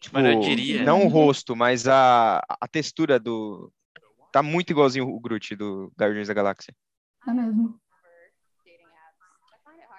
Tipo, 0.00 0.16
Mano, 0.16 0.32
eu 0.32 0.40
diria- 0.40 0.82
não 0.84 1.04
o 1.06 1.08
rosto, 1.08 1.54
mas 1.56 1.86
a, 1.88 2.38
a 2.60 2.68
textura 2.68 3.18
do. 3.18 3.72
Tá 4.32 4.42
muito 4.42 4.70
igualzinho 4.70 5.08
o 5.08 5.20
Groot 5.20 5.54
do 5.56 5.92
Guardiões 5.98 6.28
da 6.28 6.34
Galáxia. 6.34 6.74
Tá 7.24 7.32
mesmo. 7.32 7.80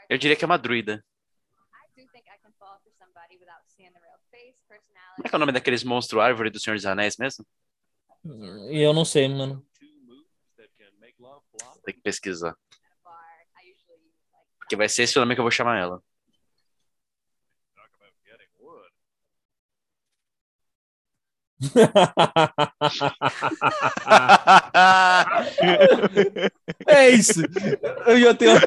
Eu 0.09 0.17
diria 0.17 0.35
que 0.35 0.43
é 0.43 0.45
uma 0.45 0.57
druida. 0.57 1.03
Como 5.15 5.27
é 5.27 5.29
que 5.29 5.35
é 5.35 5.37
o 5.37 5.39
nome 5.39 5.51
daqueles 5.51 5.83
monstros 5.83 6.21
árvore 6.21 6.49
do 6.49 6.59
Senhor 6.59 6.75
dos 6.75 6.85
Anéis 6.85 7.17
mesmo? 7.17 7.45
E 8.71 8.81
eu 8.81 8.93
não 8.93 9.05
sei, 9.05 9.27
mano. 9.27 9.65
Tem 11.85 11.93
que 11.93 12.01
pesquisar. 12.01 12.55
Porque 14.63 14.75
vai 14.75 14.89
ser 14.89 15.03
esse 15.03 15.17
o 15.17 15.21
nome 15.21 15.35
que 15.35 15.41
eu 15.41 15.43
vou 15.43 15.51
chamar 15.51 15.77
ela. 15.77 16.01
É 26.87 27.09
isso. 27.09 27.41
Eu 28.05 28.19
já 28.19 28.33
tenho. 28.33 28.57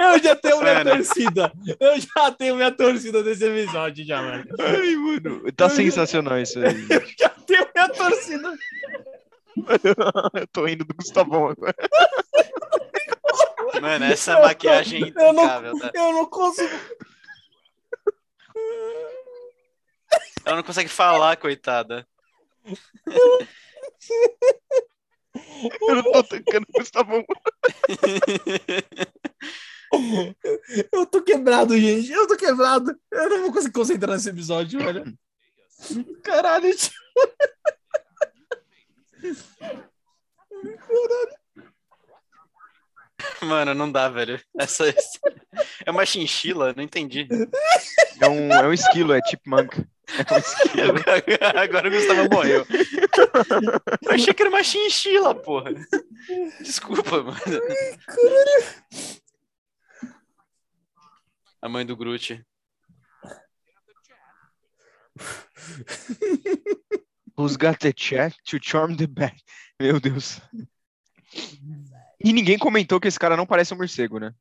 Eu 0.00 0.22
já 0.22 0.36
tenho 0.36 0.60
minha 0.60 0.84
torcida. 0.84 1.52
Eu 1.78 2.00
já 2.00 2.32
tenho 2.32 2.56
minha 2.56 2.70
torcida 2.70 3.22
desse 3.22 3.44
episódio, 3.44 4.04
já, 4.04 4.22
mano. 4.22 4.44
Ai, 4.58 4.96
mano. 4.96 5.52
Tá 5.52 5.68
sensacional 5.68 6.40
isso 6.40 6.58
aí. 6.58 6.86
Já 7.18 7.28
tenho 7.46 7.66
minha 7.74 7.88
torcida. 7.88 8.54
Eu 10.34 10.46
tô 10.46 10.66
indo 10.68 10.84
do 10.84 10.94
Gustavão 10.94 11.48
agora. 11.48 11.74
Mano, 13.80 14.04
essa 14.12 14.40
maquiagem 14.40 15.04
é 15.04 15.08
Eu 15.08 15.32
não- 15.32 15.44
impecável, 15.44 15.78
tá? 15.78 15.90
Eu 15.94 16.12
não 16.12 16.26
consigo. 16.26 16.74
Ela 20.44 20.56
não 20.56 20.62
consegue 20.62 20.88
falar, 20.88 21.36
coitada. 21.36 22.06
Eu 25.82 25.94
não 25.94 26.02
tô 26.02 26.22
tancando 26.24 26.66
o 26.74 26.78
Gustavão. 26.78 27.24
Eu 30.92 31.04
tô 31.06 31.20
quebrado, 31.22 31.76
gente. 31.76 32.10
Eu 32.12 32.26
tô 32.26 32.36
quebrado. 32.36 32.96
Eu 33.10 33.28
não 33.28 33.42
vou 33.42 33.52
conseguir 33.52 33.72
concentrar 33.74 34.14
nesse 34.14 34.28
episódio, 34.30 34.78
velho. 34.80 35.18
Caralho, 36.22 36.74
tio. 36.76 36.92
Mano, 43.42 43.74
não 43.74 43.90
dá, 43.90 44.08
velho. 44.08 44.40
Essa 44.58 44.84
é 45.84 45.90
uma 45.90 46.06
chinchila, 46.06 46.72
não 46.76 46.82
entendi. 46.82 47.28
É 48.20 48.28
um, 48.28 48.52
é 48.52 48.66
um 48.68 48.72
esquilo, 48.72 49.12
é 49.12 49.20
chipmunk. 49.28 49.84
É 50.08 50.34
um 50.34 50.38
esquilo. 50.38 50.94
Agora 51.60 51.88
o 51.88 51.90
Gustavo 51.90 52.28
morreu. 52.30 52.66
Eu 54.02 54.12
achei 54.12 54.34
que 54.34 54.42
era 54.42 54.50
uma 54.50 54.62
chinchila, 54.62 55.34
porra. 55.34 55.72
Desculpa, 56.60 57.22
mano. 57.22 57.38
A 61.62 61.68
mãe 61.68 61.84
do 61.84 61.96
Groot. 61.96 62.44
Who's 67.36 67.56
got 67.56 67.80
the 67.80 67.92
check 67.92 68.34
to 68.46 68.58
charm 68.58 68.96
the 68.96 69.06
back? 69.06 69.42
Meu 69.78 70.00
Deus. 70.00 70.40
E 72.22 72.32
ninguém 72.32 72.58
comentou 72.58 73.00
que 73.00 73.08
esse 73.08 73.18
cara 73.18 73.36
não 73.36 73.46
parece 73.46 73.72
um 73.72 73.76
morcego, 73.76 74.18
né? 74.18 74.32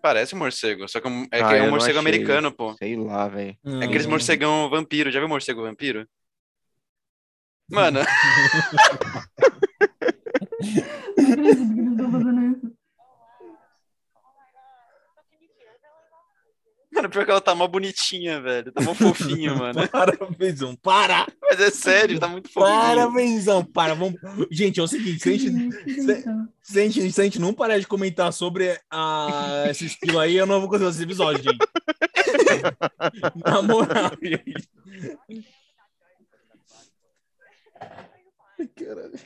Parece 0.00 0.34
um 0.34 0.38
morcego, 0.38 0.88
só 0.88 1.00
que 1.00 1.06
é 1.06 1.10
um- 1.10 1.26
é, 1.30 1.40
Ah, 1.40 1.48
que 1.48 1.54
é 1.54 1.60
eu 1.60 1.64
um 1.64 1.70
morcego 1.70 1.98
achei. 1.98 2.12
americano, 2.12 2.52
pô. 2.52 2.74
Sei 2.74 2.96
lá, 2.96 3.28
velho. 3.28 3.56
É 3.64 3.84
aqueles 3.84 4.06
morcegão 4.06 4.68
vampiro. 4.68 5.10
Já 5.10 5.20
viu 5.20 5.28
morcego 5.28 5.62
vampiro? 5.62 6.08
Mano, 7.70 8.00
Não 11.16 11.30
acredito 11.32 11.74
que 11.74 11.80
eles 11.80 11.92
estão 11.92 12.10
fazendo 12.10 12.42
isso. 12.56 12.72
Mano, 17.02 17.10
pior 17.12 17.24
que 17.24 17.30
ela 17.30 17.40
tá 17.40 17.54
mó 17.54 17.66
bonitinha, 17.66 18.40
velho. 18.40 18.72
Tá 18.72 18.82
mó 18.82 18.94
fofinho, 18.94 19.56
mano. 19.58 19.86
Para, 19.88 20.16
Benzão, 20.36 20.74
para! 20.76 21.26
Mas 21.40 21.60
é 21.60 21.70
sério, 21.70 22.18
tá 22.18 22.28
muito 22.28 22.48
fofinho. 22.50 22.74
Para, 22.74 23.10
Benzão, 23.10 23.64
para. 23.64 23.94
Vamos... 23.94 24.20
Gente, 24.50 24.80
é 24.80 24.82
o 24.82 24.88
seguinte, 24.88 25.20
se 25.20 25.28
a 25.28 25.32
gente, 25.32 25.72
se- 26.02 26.24
se 26.62 26.80
a 26.80 26.82
gente, 26.84 27.12
se 27.12 27.20
a 27.20 27.24
gente 27.24 27.38
não 27.38 27.52
parar 27.52 27.78
de 27.78 27.86
comentar 27.86 28.32
sobre 28.32 28.78
a, 28.90 29.64
esse 29.68 29.86
estilo 29.86 30.18
aí, 30.18 30.36
eu 30.36 30.46
não 30.46 30.60
vou 30.60 30.68
conseguir 30.68 30.84
fazer 30.86 30.96
esse 30.96 31.04
episódio, 31.04 31.42
gente. 31.42 31.58
Na 33.44 33.62
moral, 33.62 34.12
gente. 34.22 34.68
Ai, 38.58 38.66
Caralho. 38.68 39.20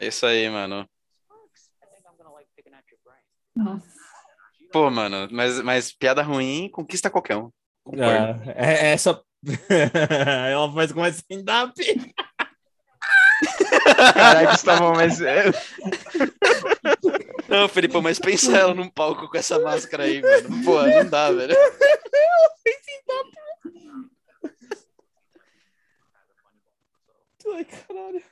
É 0.00 0.06
isso 0.06 0.24
aí, 0.26 0.48
mano. 0.48 0.88
Nossa. 3.54 3.97
Pô, 4.72 4.90
mano, 4.90 5.28
mas, 5.30 5.60
mas 5.62 5.92
piada 5.92 6.22
ruim 6.22 6.68
conquista 6.70 7.10
qualquer 7.10 7.36
um. 7.36 7.50
Concordo. 7.84 8.42
É, 8.54 8.88
é 8.88 8.92
essa. 8.92 9.20
Ela 10.50 10.72
faz 10.72 10.92
com 10.92 11.04
essa 11.04 11.18
stand-up. 11.20 11.72
Caralho, 14.14 14.50
Gustavão, 14.50 14.92
mas. 14.94 15.20
é- 15.20 15.44
Não, 17.48 17.66
Felipe, 17.68 17.98
mas 18.02 18.18
pensa 18.18 18.56
ela 18.58 18.74
num 18.74 18.90
palco 18.90 19.26
com 19.28 19.38
essa 19.38 19.58
máscara 19.58 20.04
aí, 20.04 20.20
mano. 20.20 20.64
Pô, 20.64 20.82
não 20.82 21.08
dá, 21.08 21.30
velho. 21.32 21.54
Ai, 27.54 27.64
caralho. 27.64 28.22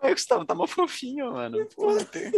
Mas 0.00 0.10
o 0.10 0.14
Gustavo 0.14 0.44
tá 0.44 0.54
mó 0.54 0.66
fofinho, 0.66 1.32
mano. 1.32 1.64
Pô, 1.76 1.96
tem- 2.06 2.32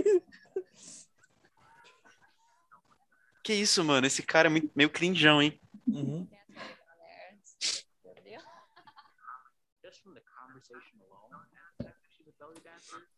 Que 3.45 3.53
isso, 3.55 3.85
mano? 3.85 4.07
Esse 4.07 4.23
cara 4.23 4.49
é 4.49 4.51
muito- 4.51 4.71
meio 4.75 4.91
crinjão, 4.91 5.41
hein? 5.43 5.61
Uhum. 5.87 6.27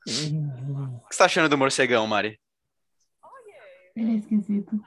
O 0.06 1.09
que 1.09 1.14
você 1.14 1.18
tá 1.18 1.25
achando 1.25 1.49
do 1.49 1.59
morcegão, 1.59 2.06
Mari? 2.06 2.40
Ele 3.95 4.12
é 4.12 4.14
esquisito. 4.16 4.80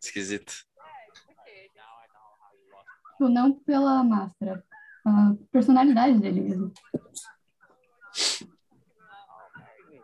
Esquisito. 0.00 0.52
Tipo, 3.12 3.28
não 3.28 3.52
pela 3.60 4.02
máscara. 4.02 4.64
A 5.04 5.34
personalidade 5.50 6.18
dele 6.18 6.40
mesmo. 6.40 6.72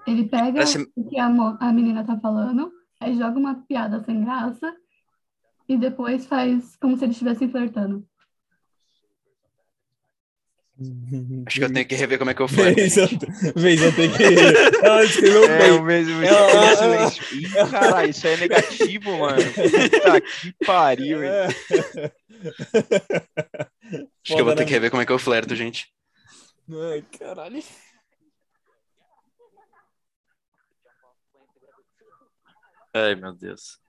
Ele 0.06 0.28
pega 0.28 0.52
Parece- 0.52 0.90
o 0.96 1.08
que 1.08 1.18
a, 1.18 1.26
a 1.26 1.72
menina 1.72 2.04
tá 2.04 2.18
falando, 2.18 2.72
aí 3.00 3.16
joga 3.16 3.38
uma 3.38 3.54
piada 3.66 4.02
sem 4.04 4.24
graça 4.24 4.74
e 5.68 5.76
depois 5.76 6.26
faz 6.26 6.76
como 6.76 6.96
se 6.96 7.04
eles 7.04 7.14
estivessem 7.16 7.50
flertando. 7.50 8.06
Acho 11.46 11.58
que 11.58 11.64
eu 11.64 11.72
tenho 11.72 11.88
que 11.88 11.96
rever 11.96 12.18
como 12.20 12.30
é 12.30 12.34
que 12.34 12.40
eu 12.40 12.46
falo. 12.46 12.72
Benzão, 12.72 13.08
Benzão 13.56 13.92
tem 13.92 14.10
que. 14.12 14.22
Ela 14.84 15.04
escreveu 15.04 15.44
É 15.44 15.58
bem. 15.58 15.70
o 15.72 15.82
mesmo 15.82 16.22
Ela- 16.22 16.38
ela- 16.50 16.70
de 16.70 16.76
silêncio. 16.76 17.36
Ih, 17.36 17.70
caralho, 17.70 18.10
isso 18.10 18.26
aí 18.28 18.34
é 18.34 18.36
negativo, 18.36 19.18
mano. 19.18 19.42
Puta 19.52 20.20
que 20.20 20.52
pariu, 20.64 21.24
hein? 21.24 21.30
É. 21.30 21.46
Acho 24.22 24.34
que 24.36 24.40
eu 24.40 24.44
vou 24.44 24.54
ter 24.54 24.64
que 24.66 24.70
rever 24.72 24.90
como 24.90 25.02
é 25.02 25.06
que 25.06 25.10
eu 25.10 25.18
flerto, 25.18 25.56
gente. 25.56 25.88
Ai, 26.92 27.04
caralho. 27.18 27.60
Ai, 32.98 33.14
meu 33.14 33.32
Deus. 33.32 33.80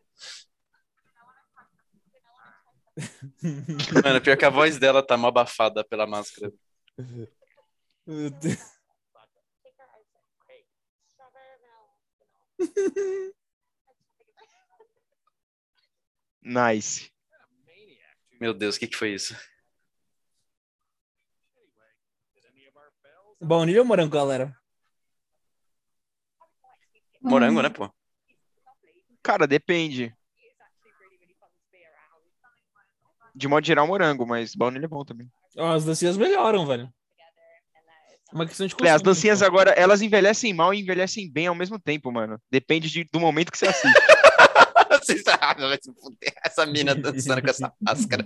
Mano, 4.03 4.21
pior 4.21 4.37
que 4.37 4.45
a 4.45 4.49
voz 4.49 4.77
dela 4.77 5.01
tá 5.05 5.17
mó 5.17 5.29
abafada 5.29 5.83
pela 5.83 6.05
máscara. 6.05 6.53
Meu 8.05 8.29
Deus. 8.29 8.79
Nice. 16.41 17.11
Meu 18.39 18.53
Deus, 18.53 18.75
o 18.75 18.79
que 18.79 18.87
que 18.87 18.97
foi 18.97 19.13
isso? 19.13 19.35
Baunilha 23.41 23.79
ou 23.81 23.85
morango, 23.85 24.11
galera? 24.11 24.55
Morango, 27.21 27.61
né, 27.61 27.69
pô? 27.69 27.91
Cara, 29.29 29.45
depende. 29.45 30.11
De 33.35 33.47
modo 33.47 33.63
geral, 33.63 33.85
morango, 33.85 34.25
mas 34.25 34.55
baunilha 34.55 34.85
é 34.85 34.87
bom 34.87 35.05
também. 35.05 35.29
Ó, 35.55 35.71
As 35.71 35.85
dancinhas 35.85 36.17
melhoram, 36.17 36.65
velho. 36.65 36.91
Uma 38.33 38.47
questão 38.47 38.65
de 38.65 38.75
É, 38.83 38.89
as 38.89 39.03
dancinhas 39.03 39.39
pô. 39.41 39.45
agora, 39.45 39.69
elas 39.71 40.01
envelhecem 40.01 40.51
mal 40.51 40.73
e 40.73 40.79
envelhecem 40.81 41.31
bem 41.31 41.45
ao 41.45 41.53
mesmo 41.53 41.77
tempo, 41.77 42.11
mano. 42.11 42.41
Depende 42.49 42.89
de- 42.89 43.03
do 43.13 43.19
momento 43.19 43.51
que 43.51 43.57
você 43.59 43.67
assiste. 43.67 43.93
Vocês- 45.03 45.23
Ah, 45.39 45.53
vai 45.53 45.77
se 45.81 45.93
fuder, 45.93 46.33
Essa 46.43 46.65
mina 46.65 46.95
dançando 46.95 47.41
com 47.41 47.49
essa 47.49 47.71
máscara. 47.79 48.25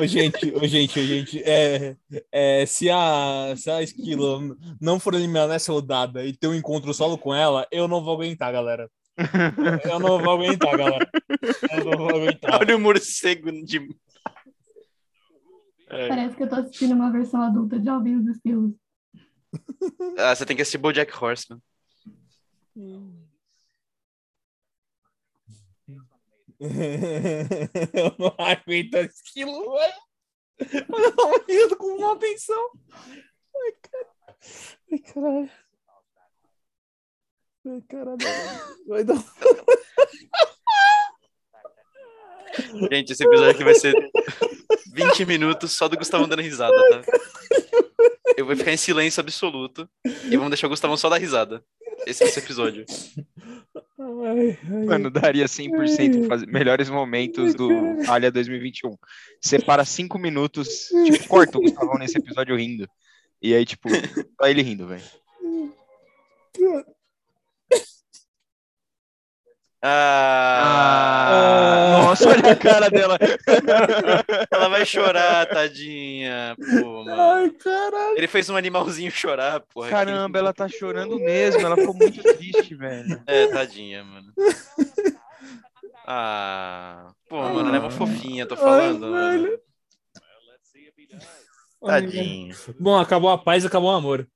Ô, 0.00 0.06
gente, 0.06 0.50
ô, 0.56 0.66
gente, 0.66 0.98
ô, 0.98 1.02
gente, 1.04 1.42
é, 1.44 1.96
é, 2.32 2.66
se, 2.66 2.90
a, 2.90 3.54
se 3.56 3.70
a 3.70 3.82
Esquilo 3.82 4.56
não 4.80 4.98
for 4.98 5.14
eliminada 5.14 5.52
nessa 5.52 5.70
rodada 5.70 6.24
e 6.24 6.34
ter 6.34 6.48
um 6.48 6.54
encontro 6.54 6.92
solo 6.94 7.16
com 7.18 7.34
ela, 7.34 7.66
eu 7.70 7.86
não 7.86 8.02
vou 8.02 8.14
aguentar, 8.14 8.50
galera. 8.52 8.90
Eu 9.90 9.98
não 9.98 10.18
vou 10.18 10.34
aguentar, 10.34 10.76
galera. 10.76 11.10
Eu 11.72 11.84
não 11.84 11.98
vou 11.98 12.10
aguentar. 12.10 12.60
Olha 12.60 12.76
o 12.76 12.80
morcego 12.80 13.50
de. 13.64 13.88
É. 15.88 16.08
Parece 16.08 16.36
que 16.36 16.42
eu 16.42 16.48
tô 16.48 16.56
assistindo 16.56 16.94
uma 16.94 17.10
versão 17.10 17.40
adulta 17.40 17.78
de 17.78 17.88
Alvin 17.88 18.20
dos 18.20 18.36
Estilos. 18.36 18.72
Ah, 20.18 20.34
você 20.34 20.44
tem 20.44 20.56
que 20.56 20.62
assistir 20.62 20.78
Bojack 20.78 21.12
Horseman. 21.12 21.62
Eu 26.58 28.16
não 28.18 28.34
aguento 28.38 28.94
a 28.96 29.02
Esquilo, 29.02 29.72
velho. 29.74 29.94
Ela 30.58 31.12
tá 31.12 31.22
olhando 31.24 31.76
com 31.76 31.86
uma 31.98 32.14
atenção. 32.14 32.70
Ai, 32.92 33.72
cara. 33.82 34.08
Ai, 34.90 34.98
caralho. 34.98 35.65
Ai, 37.66 37.82
caralho. 37.88 38.18
Vai 38.86 39.02
dar 39.02 39.16
Gente, 42.90 43.12
esse 43.12 43.24
episódio 43.24 43.50
aqui 43.50 43.64
vai 43.64 43.74
ser 43.74 43.92
20 44.94 45.26
minutos 45.26 45.72
só 45.72 45.88
do 45.88 45.96
Gustavo 45.96 46.26
dando 46.26 46.42
risada, 46.42 46.76
tá? 46.90 47.02
Eu 48.36 48.44
vou 48.46 48.56
ficar 48.56 48.72
em 48.72 48.76
silêncio 48.76 49.20
absoluto 49.20 49.88
e 50.04 50.36
vamos 50.36 50.50
deixar 50.50 50.68
o 50.68 50.70
Gustavão 50.70 50.96
só 50.96 51.08
dar 51.08 51.18
risada. 51.18 51.64
Esse 52.06 52.22
é 52.24 52.28
esse 52.28 52.38
episódio. 52.38 52.84
Ai, 53.98 54.58
ai. 54.70 54.84
Mano, 54.84 55.10
daria 55.10 55.46
100% 55.46 56.28
fazer 56.28 56.46
melhores 56.46 56.88
momentos 56.88 57.52
do 57.54 57.68
Alha 58.08 58.30
2021. 58.30 58.96
Separa 59.40 59.84
cinco 59.84 60.18
minutos, 60.18 60.88
tipo, 61.04 61.28
corta 61.28 61.58
o 61.58 61.62
Gustavão 61.62 61.98
nesse 61.98 62.18
episódio 62.18 62.56
rindo. 62.56 62.88
E 63.42 63.54
aí, 63.54 63.66
tipo, 63.66 63.88
só 63.90 64.48
ele 64.48 64.62
rindo, 64.62 64.86
velho. 64.86 65.02
Ah, 69.88 71.28
Nossa, 72.02 72.28
olha 72.28 72.50
a 72.50 72.56
cara 72.56 72.90
dela. 72.90 73.16
ela 74.50 74.68
vai 74.68 74.84
chorar, 74.84 75.46
tadinha. 75.46 76.56
Pô, 76.58 77.04
mano. 77.04 77.20
Ai, 77.20 77.50
caralho. 77.50 78.16
Ele 78.16 78.26
fez 78.26 78.50
um 78.50 78.56
animalzinho 78.56 79.12
chorar, 79.12 79.60
porra. 79.60 79.88
Caramba, 79.88 80.40
ela 80.40 80.52
tá 80.52 80.68
chorando 80.68 81.20
mesmo. 81.20 81.64
Ela 81.64 81.76
ficou 81.76 81.94
muito 81.94 82.20
triste, 82.34 82.74
velho. 82.74 83.22
É, 83.28 83.46
tadinha, 83.46 84.02
mano. 84.02 84.32
Ah, 86.04 87.12
pô, 87.28 87.40
mano, 87.42 87.68
ela 87.68 87.76
é 87.76 87.80
uma 87.80 87.90
fofinha, 87.90 88.44
tô 88.46 88.56
falando, 88.56 89.14
Ai, 89.14 89.38
velho. 89.38 89.60
Tadinha. 91.84 92.56
Bom, 92.80 92.98
acabou 92.98 93.30
a 93.30 93.38
paz, 93.38 93.64
acabou 93.64 93.90
o 93.90 93.94
amor. 93.94 94.28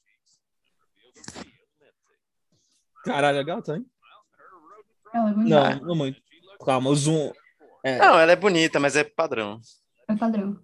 Caralho, 3.04 3.38
é 3.38 3.44
gata, 3.44 3.76
hein? 3.76 3.86
Ela 5.12 5.30
é 5.30 5.32
bonita. 5.32 5.74
Não, 5.74 5.80
não 5.86 5.94
muito. 5.96 6.22
Calma, 6.64 6.90
o 6.90 6.94
zoom. 6.94 7.32
É, 7.82 7.98
Não, 7.98 8.18
ela 8.18 8.32
é 8.32 8.36
bonita, 8.36 8.78
mas 8.78 8.96
é 8.96 9.04
padrão. 9.04 9.60
É 10.08 10.14
padrão. 10.14 10.60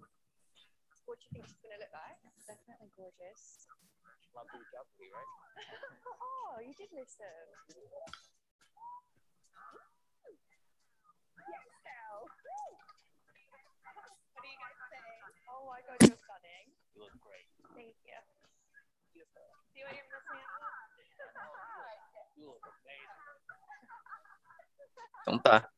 Então 25.27 25.37
tá. 25.37 25.69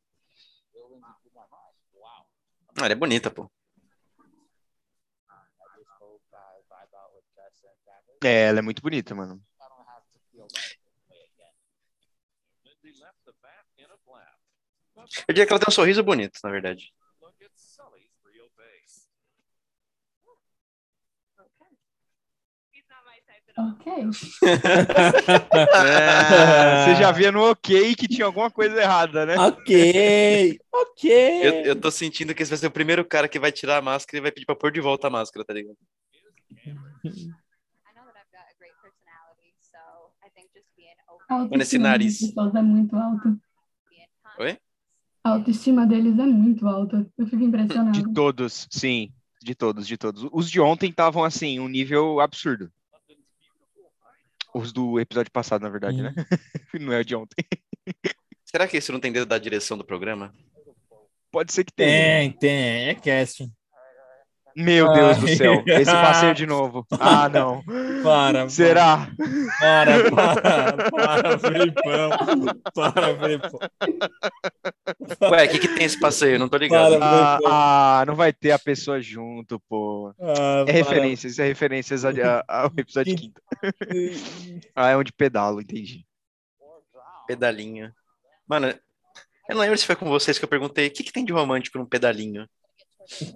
Ah, 2.77 2.85
ela 2.85 2.91
é 2.91 2.95
bonita, 2.95 3.31
pô. 3.31 3.51
É, 8.23 8.49
ela 8.49 8.59
é 8.59 8.61
muito 8.61 8.81
bonita, 8.81 9.15
mano. 9.15 9.41
Eu 15.27 15.33
diria 15.33 15.47
que 15.47 15.51
ela 15.51 15.59
tem 15.59 15.67
um 15.67 15.71
sorriso 15.71 16.03
bonito, 16.03 16.39
na 16.43 16.51
verdade. 16.51 16.93
Ok. 23.57 23.91
É, 23.91 24.05
você 26.85 26.95
já 26.95 27.11
via 27.11 27.29
no 27.31 27.41
ok 27.49 27.95
que 27.95 28.07
tinha 28.07 28.25
alguma 28.25 28.49
coisa 28.49 28.79
errada, 28.81 29.25
né? 29.25 29.35
ok, 29.37 30.57
ok. 30.71 31.11
Eu, 31.45 31.53
eu 31.65 31.75
tô 31.75 31.91
sentindo 31.91 32.33
que 32.33 32.41
esse 32.43 32.49
vai 32.49 32.57
ser 32.57 32.67
o 32.67 32.71
primeiro 32.71 33.03
cara 33.03 33.27
que 33.27 33.37
vai 33.39 33.51
tirar 33.51 33.77
a 33.77 33.81
máscara 33.81 34.17
e 34.17 34.21
vai 34.21 34.31
pedir 34.31 34.45
pra 34.45 34.55
pôr 34.55 34.71
de 34.71 34.79
volta 34.79 35.07
a 35.07 35.09
máscara, 35.09 35.43
tá 35.45 35.53
ligado? 35.53 35.75
I 36.51 36.71
know 36.71 38.05
that 38.05 38.15
I've 38.15 38.31
got 38.31 38.47
a 38.47 38.55
great 38.57 38.73
personality, 38.81 39.53
so 39.59 39.77
I 40.25 40.29
think 40.33 40.49
just 40.55 40.69
being 40.77 40.95
open, 41.07 41.25
A 41.29 41.43
Olha 41.53 41.61
esse 41.61 41.77
nariz. 41.77 42.19
pessoas 42.19 42.55
é 42.55 42.61
muito 42.61 42.95
alta. 42.95 43.29
being 43.89 44.07
Oi? 44.39 44.57
A 45.23 45.31
autoestima 45.31 45.85
deles 45.85 46.17
é 46.17 46.25
muito 46.25 46.67
alta. 46.67 47.05
Eu 47.17 47.27
fico 47.27 47.43
impressionada. 47.43 47.91
De 47.91 48.13
todos, 48.13 48.67
sim. 48.71 49.11
De 49.41 49.53
todos, 49.55 49.87
de 49.87 49.97
todos. 49.97 50.27
Os 50.31 50.49
de 50.49 50.59
ontem 50.59 50.89
estavam, 50.89 51.23
assim, 51.23 51.59
um 51.59 51.67
nível 51.67 52.19
absurdo. 52.19 52.71
Os 54.53 54.71
do 54.71 54.99
episódio 54.99 55.31
passado, 55.31 55.61
na 55.61 55.69
verdade, 55.69 56.01
né? 56.01 56.13
Não 56.79 56.93
é 56.93 56.99
o 56.99 57.05
de 57.05 57.15
ontem. 57.15 57.45
Será 58.43 58.67
que 58.67 58.77
isso 58.77 58.91
não 58.91 58.99
tem 58.99 59.11
dedo 59.11 59.27
da 59.27 59.37
direção 59.37 59.77
do 59.77 59.85
programa? 59.85 60.33
Pode 61.31 61.53
ser 61.53 61.63
que 61.63 61.71
tenha. 61.71 61.91
Tem, 61.91 62.31
tem, 62.31 62.89
é 62.89 62.95
casting. 62.95 63.51
Meu 64.55 64.91
Deus 64.91 65.17
do 65.19 65.27
Ai. 65.27 65.35
céu. 65.35 65.63
Esse 65.65 65.91
passeio 65.91 66.33
de 66.33 66.45
novo. 66.47 66.85
Ah, 66.99 67.29
não. 67.29 67.63
Para, 68.03 68.49
Será? 68.49 69.07
Para, 69.59 70.11
para, 70.11 70.89
para, 70.91 71.39
Felipão. 71.39 72.09
Para, 72.73 73.17
Felipão. 73.19 73.59
Ué, 75.31 75.45
o 75.45 75.49
que, 75.49 75.59
que 75.59 75.67
tem 75.69 75.85
esse 75.85 75.99
passeio? 75.99 76.39
Não 76.39 76.49
tô 76.49 76.57
ligado. 76.57 76.97
Para. 76.99 77.39
Ah, 77.45 77.99
ah, 78.01 78.05
não 78.05 78.15
vai 78.15 78.33
ter 78.33 78.51
a 78.51 78.59
pessoa 78.59 79.01
junto, 79.01 79.59
pô. 79.61 80.13
Ah, 80.19 80.65
É 80.67 80.71
referência, 80.71 81.27
isso 81.27 81.41
é 81.41 81.45
referências 81.45 82.03
ao 82.03 82.71
episódio 82.77 83.15
quinto. 83.15 83.41
Ah, 84.75 84.89
é 84.89 84.97
onde 84.97 85.13
pedalo, 85.13 85.61
entendi. 85.61 86.05
Pedalinho. 87.27 87.93
Mano, 88.47 88.67
eu 89.47 89.55
não 89.55 89.61
lembro 89.61 89.77
se 89.77 89.85
foi 89.85 89.95
com 89.95 90.09
vocês 90.09 90.37
que 90.39 90.43
eu 90.45 90.49
perguntei 90.49 90.87
o 90.87 90.91
que, 90.91 91.03
que 91.03 91.13
tem 91.13 91.23
de 91.23 91.31
romântico 91.31 91.77
num 91.77 91.85
pedalinho. 91.85 92.47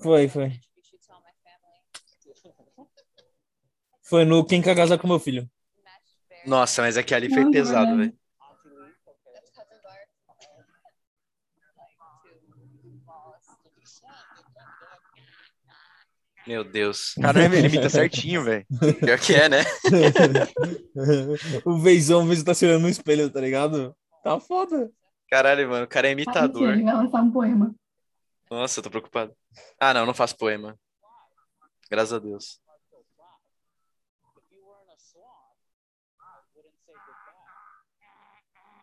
Foi, 0.02 0.28
foi. 0.28 0.46
you 0.46 0.52
should 0.84 1.00
tell 1.06 1.18
my 1.18 1.32
family. 1.44 2.90
Foi 4.14 4.26
no 4.26 4.46
Quem 4.46 4.62
Quer 4.62 4.76
Casar 4.76 5.00
com 5.00 5.08
Meu 5.08 5.18
Filho. 5.18 5.50
Nossa, 6.46 6.84
mas 6.84 6.98
é 6.98 7.02
que 7.02 7.16
ali 7.16 7.34
foi 7.34 7.50
pesado, 7.50 7.90
não. 7.90 7.98
velho. 7.98 8.14
Meu 16.46 16.64
Deus. 16.64 17.16
Caramba, 17.20 17.56
ele 17.56 17.70
imita 17.70 17.90
certinho, 17.90 18.44
velho. 18.44 18.64
Pior 19.04 19.18
que 19.18 19.34
é, 19.34 19.50
né? 19.50 19.64
o 21.66 21.80
Veizão, 21.80 22.22
o 22.22 22.28
Veizão 22.28 22.46
tá 22.46 22.54
se 22.54 22.68
olhando 22.68 22.84
no 22.84 22.90
espelho, 22.90 23.32
tá 23.32 23.42
ligado? 23.42 23.96
Tá 24.24 24.40
foda. 24.40 24.92
Caralho, 25.28 25.68
mano, 25.68 25.86
o 25.86 25.88
cara 25.88 26.10
é 26.10 26.12
imitador. 26.12 26.74
ele 26.74 26.84
vai 26.84 26.94
lançar 26.94 27.20
um 27.20 27.32
poema. 27.32 27.74
Nossa, 28.52 28.78
eu 28.78 28.84
tô 28.84 28.92
preocupado. 28.92 29.36
Ah, 29.80 29.92
não, 29.92 30.06
não 30.06 30.14
faço 30.14 30.38
poema. 30.38 30.78
Graças 31.90 32.14
a 32.14 32.20
Deus. 32.20 32.62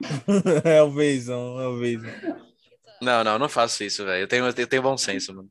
é 0.64 0.82
o 0.82 0.90
Veizão, 0.90 1.60
é 1.60 1.66
o 1.66 1.78
Veizão. 1.78 2.10
Não, 3.02 3.24
não, 3.24 3.38
não 3.38 3.48
faço 3.48 3.82
isso, 3.84 4.04
velho. 4.04 4.22
Eu 4.22 4.28
tenho, 4.28 4.46
eu 4.46 4.66
tenho 4.66 4.82
bom 4.82 4.96
senso, 4.96 5.34
mano. 5.34 5.50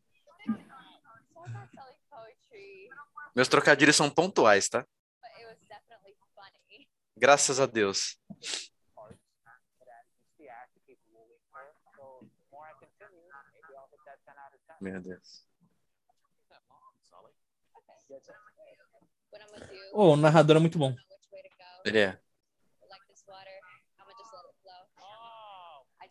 Meus 3.35 3.47
trocadilhos 3.47 3.95
são 3.95 4.09
pontuais, 4.09 4.69
tá? 4.69 4.85
Graças 7.17 7.59
a 7.59 7.65
Deus. 7.65 8.19
Meu 14.81 15.01
Deus. 15.01 15.45
Ô, 19.93 20.13
o 20.13 20.15
narrador 20.15 20.55
é 20.57 20.59
muito 20.59 20.77
bom. 20.77 20.95
Ele 21.85 21.99
é. 21.99 22.19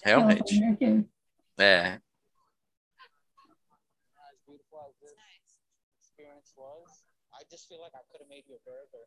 A 0.05 0.21
burger. 8.65 8.99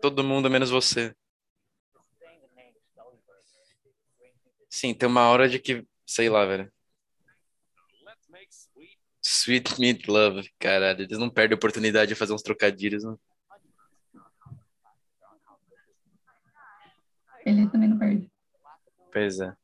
Todo 0.01 0.23
mundo 0.23 0.49
menos 0.49 0.71
você. 0.71 1.15
Sim, 4.69 4.93
tem 4.93 5.07
uma 5.07 5.29
hora 5.29 5.47
de 5.47 5.59
que, 5.59 5.85
sei 6.05 6.29
lá, 6.29 6.45
velho. 6.45 6.71
Sweet 9.21 9.79
Meat 9.79 10.09
Love, 10.09 10.49
caralho. 10.59 11.01
Eles 11.03 11.17
não 11.17 11.29
perdem 11.29 11.55
a 11.55 11.57
oportunidade 11.57 12.09
de 12.09 12.15
fazer 12.15 12.33
uns 12.33 12.41
trocadilhos, 12.41 13.03
né? 13.03 13.15
Ele 17.47 17.65
também 17.69 17.87
não 17.87 17.97
perde. 17.97 18.29
Pois 19.11 19.39
é. 19.39 19.55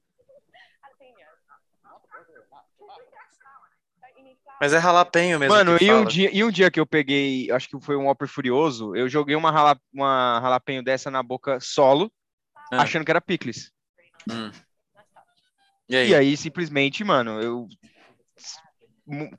Mas 4.62 4.72
é 4.72 4.80
jalapenho 4.82 5.38
mesmo. 5.38 5.54
Mano, 5.54 5.78
e 5.82 5.92
um, 5.92 6.06
dia, 6.06 6.30
e 6.32 6.42
um 6.42 6.50
dia 6.50 6.72
que 6.72 6.80
eu 6.80 6.86
peguei, 6.86 7.52
acho 7.52 7.68
que 7.68 7.78
foi 7.82 7.98
um 7.98 8.06
Whopper 8.06 8.30
Furioso, 8.30 8.96
eu 8.96 9.10
joguei 9.10 9.36
uma, 9.36 9.52
rala, 9.52 9.78
uma 9.92 10.40
jalapenho 10.42 10.82
dessa 10.82 11.12
na 11.12 11.22
boca 11.22 11.60
solo, 11.60 12.10
Ah. 12.72 12.84
achando 12.84 13.04
que 13.04 13.12
era 13.12 13.20
picles. 13.20 13.74
Hum. 14.32 14.50
E 15.90 15.96
aí? 15.98 16.10
E 16.12 16.16
aí, 16.16 16.38
simplesmente, 16.38 17.04
mano, 17.04 17.42
eu 17.42 17.68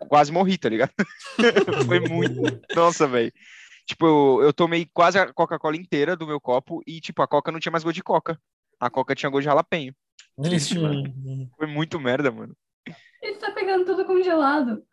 quase 0.06 0.30
morri, 0.30 0.58
tá 0.58 0.68
ligado? 0.68 0.92
Foi 1.86 2.00
muito. 2.00 2.42
Nossa, 2.76 3.06
velho. 3.06 3.32
Tipo, 3.86 4.06
eu, 4.06 4.46
eu 4.46 4.52
tomei 4.52 4.88
quase 4.92 5.18
a 5.18 5.32
Coca-Cola 5.32 5.76
inteira 5.76 6.16
do 6.16 6.26
meu 6.26 6.40
copo 6.40 6.82
e, 6.86 7.00
tipo, 7.00 7.20
a 7.22 7.28
Coca 7.28 7.52
não 7.52 7.60
tinha 7.60 7.72
mais 7.72 7.84
gosto 7.84 7.96
de 7.96 8.02
Coca. 8.02 8.40
A 8.80 8.88
Coca 8.88 9.14
tinha 9.14 9.30
gosto 9.30 9.42
de 9.42 9.46
jalapenho. 9.46 9.94
Triste, 10.42 10.78
mano. 10.78 11.04
Foi 11.56 11.66
muito 11.66 12.00
merda, 12.00 12.30
mano. 12.30 12.56
Ele 13.22 13.36
tá 13.36 13.50
pegando 13.52 13.84
tudo 13.84 14.04
congelado. 14.04 14.84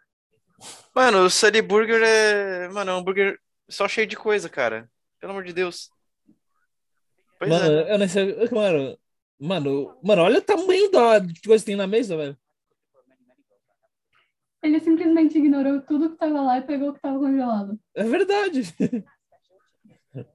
Mano, 0.94 1.26
o 1.26 1.30
Sully 1.30 1.62
Burger 1.62 2.02
é. 2.04 2.70
Mano, 2.70 2.92
é 2.92 2.94
um 2.94 2.98
hambúrguer 2.98 3.40
só 3.70 3.88
cheio 3.88 4.08
de 4.08 4.16
coisa, 4.16 4.50
cara. 4.50 4.90
Pelo 5.20 5.32
amor 5.32 5.44
de 5.44 5.54
Deus. 5.54 5.90
Pois 7.40 7.50
Mano, 7.50 7.80
é. 7.80 7.94
eu 7.94 7.98
não 7.98 8.08
sei. 8.08 8.50
Mano, 8.52 8.98
mano, 9.40 10.00
mano, 10.04 10.22
olha 10.22 10.40
o 10.40 10.44
tamanho 10.44 10.92
da 10.92 11.20
coisa 11.44 11.64
que 11.64 11.72
tem 11.72 11.76
na 11.76 11.88
mesa, 11.88 12.16
velho. 12.16 12.38
Ele 14.64 14.80
simplesmente 14.80 15.38
ignorou 15.38 15.82
tudo 15.82 16.12
que 16.12 16.18
tava 16.18 16.42
lá 16.42 16.58
e 16.58 16.62
pegou 16.62 16.90
o 16.90 16.94
que 16.94 17.00
tava 17.02 17.18
congelado. 17.18 17.80
É 17.96 18.04
verdade. 18.04 18.62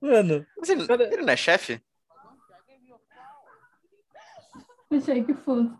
Mano, 0.00 0.46
Mas 0.58 0.68
ele, 0.70 0.86
Cara- 0.86 1.04
ele 1.12 1.22
não 1.22 1.32
é 1.32 1.36
chefe? 1.36 1.80
Achei 4.90 5.22
que 5.24 5.34
fosse. 5.34 5.70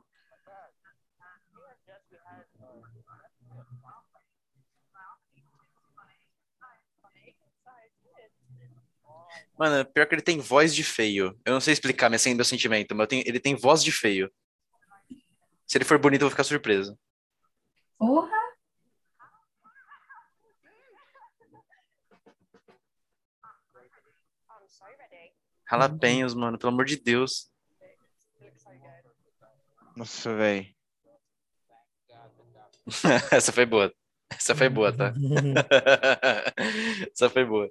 Mano, 9.58 9.84
pior 9.86 10.06
que 10.06 10.14
ele 10.14 10.22
tem 10.22 10.38
voz 10.38 10.74
de 10.74 10.84
feio. 10.84 11.38
Eu 11.44 11.54
não 11.54 11.60
sei 11.60 11.72
explicar 11.72 12.10
meu, 12.10 12.18
meu 12.34 12.44
sentimento, 12.44 12.94
mas 12.94 13.06
tenho- 13.08 13.24
ele 13.26 13.40
tem 13.40 13.54
voz 13.54 13.82
de 13.82 13.90
feio. 13.90 14.30
Se 15.66 15.78
ele 15.78 15.84
for 15.84 15.98
bonito, 15.98 16.20
eu 16.22 16.26
vou 16.26 16.30
ficar 16.30 16.44
surpreso. 16.44 16.96
Porra! 17.98 18.36
I'm 24.48 24.68
so 24.68 24.84
Jalapenhos, 25.68 26.34
mano, 26.34 26.58
pelo 26.58 26.72
amor 26.72 26.84
de 26.84 26.96
Deus. 26.96 27.50
Nossa, 29.96 30.34
velho. 30.34 30.66
Essa 33.32 33.52
foi 33.52 33.66
boa. 33.66 33.92
Essa 34.30 34.54
foi 34.54 34.68
boa, 34.68 34.92
tá? 34.96 35.12
Essa 37.12 37.30
foi 37.30 37.44
boa. 37.44 37.70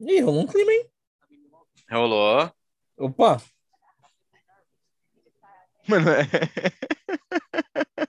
Ih, 0.00 0.20
rolou 0.20 0.42
um 0.42 0.46
clima, 0.46 0.72
hein? 0.72 0.90
Rolou. 1.90 2.52
Opa, 2.98 3.40
Mano, 5.88 6.10
é... 6.10 6.22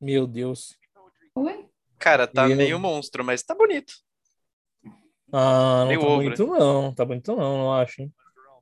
meu 0.00 0.26
Deus. 0.26 0.76
Oi? 1.34 1.68
Cara, 1.98 2.26
tá 2.26 2.48
Eu- 2.48 2.56
meio 2.56 2.78
monstro, 2.78 3.24
mas 3.24 3.42
tá 3.42 3.54
bonito. 3.54 3.92
Ah, 5.32 5.80
não 5.80 5.88
Meio 5.88 6.00
tá 6.00 6.06
bonito 6.06 6.46
não. 6.46 6.94
Tá 6.94 7.04
bonito 7.04 7.36
não, 7.36 7.58
não 7.58 7.74
acho. 7.74 8.02
hein? 8.02 8.14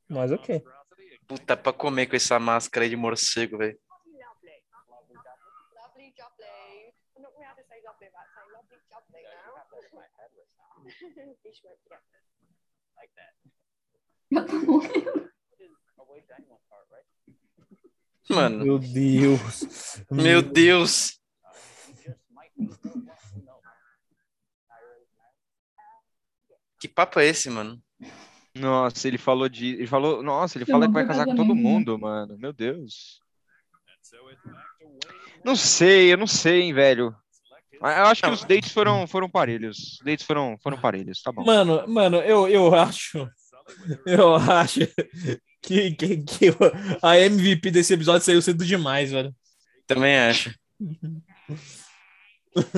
Mas 0.08 0.32
ok. 0.32 0.62
Puta, 1.26 1.56
pra 1.56 1.72
comer 1.72 2.06
com 2.06 2.16
essa 2.16 2.38
máscara 2.38 2.84
aí 2.84 2.90
de 2.90 2.96
morcego, 2.96 3.58
velho. 3.58 3.78
Morrendo. 14.66 15.30
Mano, 18.28 18.64
Meu 18.64 18.78
Deus. 18.78 20.00
meu 20.10 20.42
Deus. 20.42 21.20
Que 26.78 26.88
papo 26.88 27.18
é 27.20 27.26
esse, 27.26 27.48
mano? 27.50 27.80
Nossa, 28.54 29.06
ele 29.08 29.18
falou 29.18 29.48
de. 29.48 29.74
Ele 29.74 29.86
falou. 29.86 30.22
Nossa, 30.22 30.56
ele 30.58 30.64
Eu 30.64 30.68
fala 30.68 30.86
que 30.86 30.92
vai 30.92 31.06
casar 31.06 31.24
com 31.24 31.34
todo 31.34 31.54
mesmo. 31.54 31.62
mundo, 31.68 31.98
mano. 31.98 32.36
Meu 32.38 32.52
Deus. 32.52 33.20
Não 35.44 35.56
sei, 35.56 36.12
eu 36.12 36.16
não 36.16 36.26
sei, 36.26 36.62
hein, 36.62 36.72
velho. 36.74 37.14
Ah, 37.82 37.98
Eu 38.00 38.04
acho 38.06 38.22
que 38.22 38.30
os 38.30 38.44
dates 38.44 38.72
foram, 38.72 39.06
foram 39.06 39.28
parelhos. 39.28 39.76
Os 39.78 39.98
dates 40.04 40.24
foram, 40.24 40.56
foram 40.62 40.78
parelhos, 40.80 41.20
tá 41.22 41.30
bom. 41.30 41.44
Mano, 41.44 41.86
mano, 41.86 42.16
eu, 42.18 42.48
eu 42.48 42.74
acho. 42.74 43.28
Eu 44.06 44.34
acho 44.36 44.80
que, 45.60 45.90
que, 45.92 46.16
que 46.18 46.46
a 47.02 47.18
MVP 47.18 47.70
desse 47.70 47.94
episódio 47.94 48.24
saiu 48.24 48.40
cedo 48.40 48.64
demais, 48.64 49.10
velho. 49.10 49.34
Também 49.86 50.16
acho. 50.18 50.54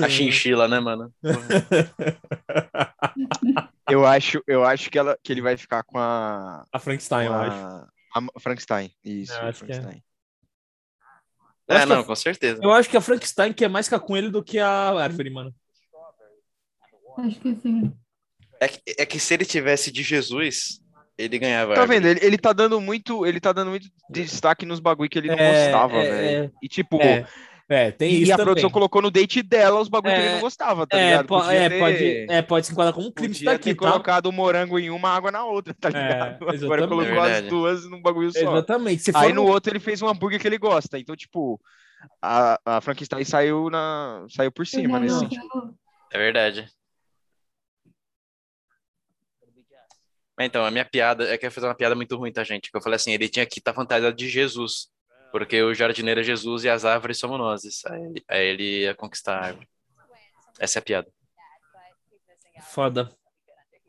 A 0.02 0.08
chinchila, 0.08 0.66
né, 0.68 0.80
mano? 0.80 1.12
Eu 3.88 4.06
acho, 4.06 4.42
eu 4.46 4.64
acho 4.64 4.90
que, 4.90 4.98
ela, 4.98 5.18
que 5.22 5.32
ele 5.32 5.40
vai 5.40 5.56
ficar 5.56 5.82
com 5.82 5.98
a. 5.98 6.62
A 6.70 6.78
Frankenstein, 6.78 7.26
eu 7.26 7.34
acho. 7.34 7.56
a, 7.56 7.88
Frankenstein. 8.40 8.92
Isso, 9.02 9.32
Eu 9.32 9.46
acho 9.46 9.64
que 9.64 9.72
é. 9.72 9.74
Frankenstein. 9.74 10.02
Eu 11.66 11.76
É, 11.76 11.80
que 11.80 11.86
não, 11.86 12.00
a- 12.00 12.04
com 12.04 12.14
certeza. 12.14 12.60
Eu 12.62 12.70
acho 12.70 12.88
que 12.90 12.96
a 12.98 13.00
Frankenstein 13.00 13.52
quer 13.54 13.68
mais 13.68 13.86
ficar 13.86 14.00
com 14.00 14.14
ele 14.14 14.28
do 14.30 14.44
que 14.44 14.58
a 14.58 14.68
árvore, 15.02 15.30
mano. 15.30 15.54
Acho 17.16 17.40
que 17.40 17.54
sim. 17.56 17.92
É 18.60 18.68
que, 18.68 18.80
é 18.98 19.06
que 19.06 19.18
se 19.18 19.32
ele 19.34 19.46
tivesse 19.46 19.90
de 19.90 20.02
Jesus, 20.02 20.80
ele 21.16 21.38
ganhava. 21.38 21.74
Tá 21.74 21.86
vendo? 21.86 22.06
Ele, 22.06 22.20
ele 22.22 22.36
tá 22.36 22.52
dando 22.52 22.78
muito, 22.80 23.24
ele 23.26 23.40
tá 23.40 23.52
dando 23.52 23.70
muito 23.70 23.88
destaque 24.10 24.66
nos 24.66 24.80
bagulho 24.80 25.08
que 25.08 25.18
ele 25.18 25.28
não 25.28 25.38
É, 25.38 25.64
gostava, 25.64 25.96
é, 25.96 26.10
velho. 26.10 26.52
E 26.62 26.68
tipo, 26.68 26.98
É. 27.70 27.88
É, 27.88 27.90
tem 27.92 28.10
E 28.12 28.22
isso 28.22 28.32
a 28.32 28.36
também. 28.36 28.46
produção 28.46 28.70
colocou 28.70 29.02
no 29.02 29.10
date 29.10 29.42
dela 29.42 29.78
os 29.80 29.88
bagulhos 29.88 30.16
que 30.16 30.22
É, 30.22 30.24
ele 30.26 30.34
não 30.36 30.40
gostava, 30.40 30.86
tá 30.86 30.96
é, 30.98 31.10
ligado? 31.10 31.26
po- 31.26 31.38
Podia 31.38 31.52
é, 31.52 31.68
ter- 31.68 31.78
pode, 31.78 32.26
é, 32.30 32.42
pode 32.42 32.66
se 32.66 32.72
enquadrar 32.72 32.94
como 32.94 33.08
um 33.08 33.12
crime 33.12 33.32
isso 33.32 33.40
Podia 33.44 33.52
daqui, 33.52 33.74
ter 33.74 33.80
tá? 33.84 33.90
colocado 33.92 34.26
o 34.26 34.32
morango 34.32 34.78
em 34.78 34.88
uma, 34.88 35.10
água 35.10 35.30
na 35.30 35.44
outra, 35.44 35.74
tá 35.78 35.88
ligado? 35.90 36.36
Agora 36.42 36.54
exatamente. 36.54 36.88
colocou 36.88 37.20
as 37.20 37.42
duas 37.42 37.84
num 37.90 38.00
bagulho 38.00 38.32
só. 38.32 38.38
Exatamente. 38.38 39.02
Se 39.02 39.12
Aí 39.14 39.28
for 39.28 39.34
no 39.34 39.42
um- 39.42 39.48
outro 39.50 39.70
ele 39.72 39.80
fez 39.80 40.00
um 40.00 40.08
hambúrguer 40.08 40.40
que 40.40 40.46
ele 40.48 40.56
gosta. 40.56 40.98
Então, 40.98 41.14
tipo, 41.14 41.60
a, 42.22 42.58
a 42.64 42.80
Frankenstein 42.80 43.22
saiu, 43.24 43.68
na, 43.68 44.24
saiu 44.30 44.50
por 44.50 44.66
cima 44.66 44.98
nesse 44.98 45.14
não, 45.14 45.20
sentido. 45.20 45.74
É 46.10 46.16
verdade. 46.18 46.66
Então, 50.40 50.64
a 50.64 50.70
minha 50.70 50.84
piada 50.84 51.24
é 51.28 51.36
que 51.36 51.44
eu 51.44 51.48
ia 51.48 51.50
fazer 51.50 51.66
uma 51.66 51.74
piada 51.74 51.94
muito 51.96 52.16
ruim, 52.16 52.32
tá, 52.32 52.44
gente? 52.44 52.70
Que 52.70 52.76
eu 52.76 52.80
falei 52.80 52.94
assim, 52.96 53.12
ele 53.12 53.28
tinha 53.28 53.44
que 53.44 53.58
estar 53.58 53.74
fantasiado 53.74 54.14
de 54.16 54.28
Jesus. 54.28 54.88
Porque 55.30 55.62
o 55.62 55.74
jardineiro 55.74 56.20
é 56.20 56.24
Jesus 56.24 56.64
e 56.64 56.68
as 56.68 56.84
árvores 56.84 57.18
somos 57.18 57.38
nós. 57.38 57.62
Aí, 57.86 58.02
ele- 58.02 58.24
aí 58.28 58.46
ele 58.46 58.80
ia 58.82 58.94
conquistar 58.94 59.36
a 59.38 59.44
árvore. 59.46 59.68
Essa 60.58 60.78
é 60.78 60.80
a 60.80 60.82
piada. 60.82 61.08
Foda. 62.70 63.10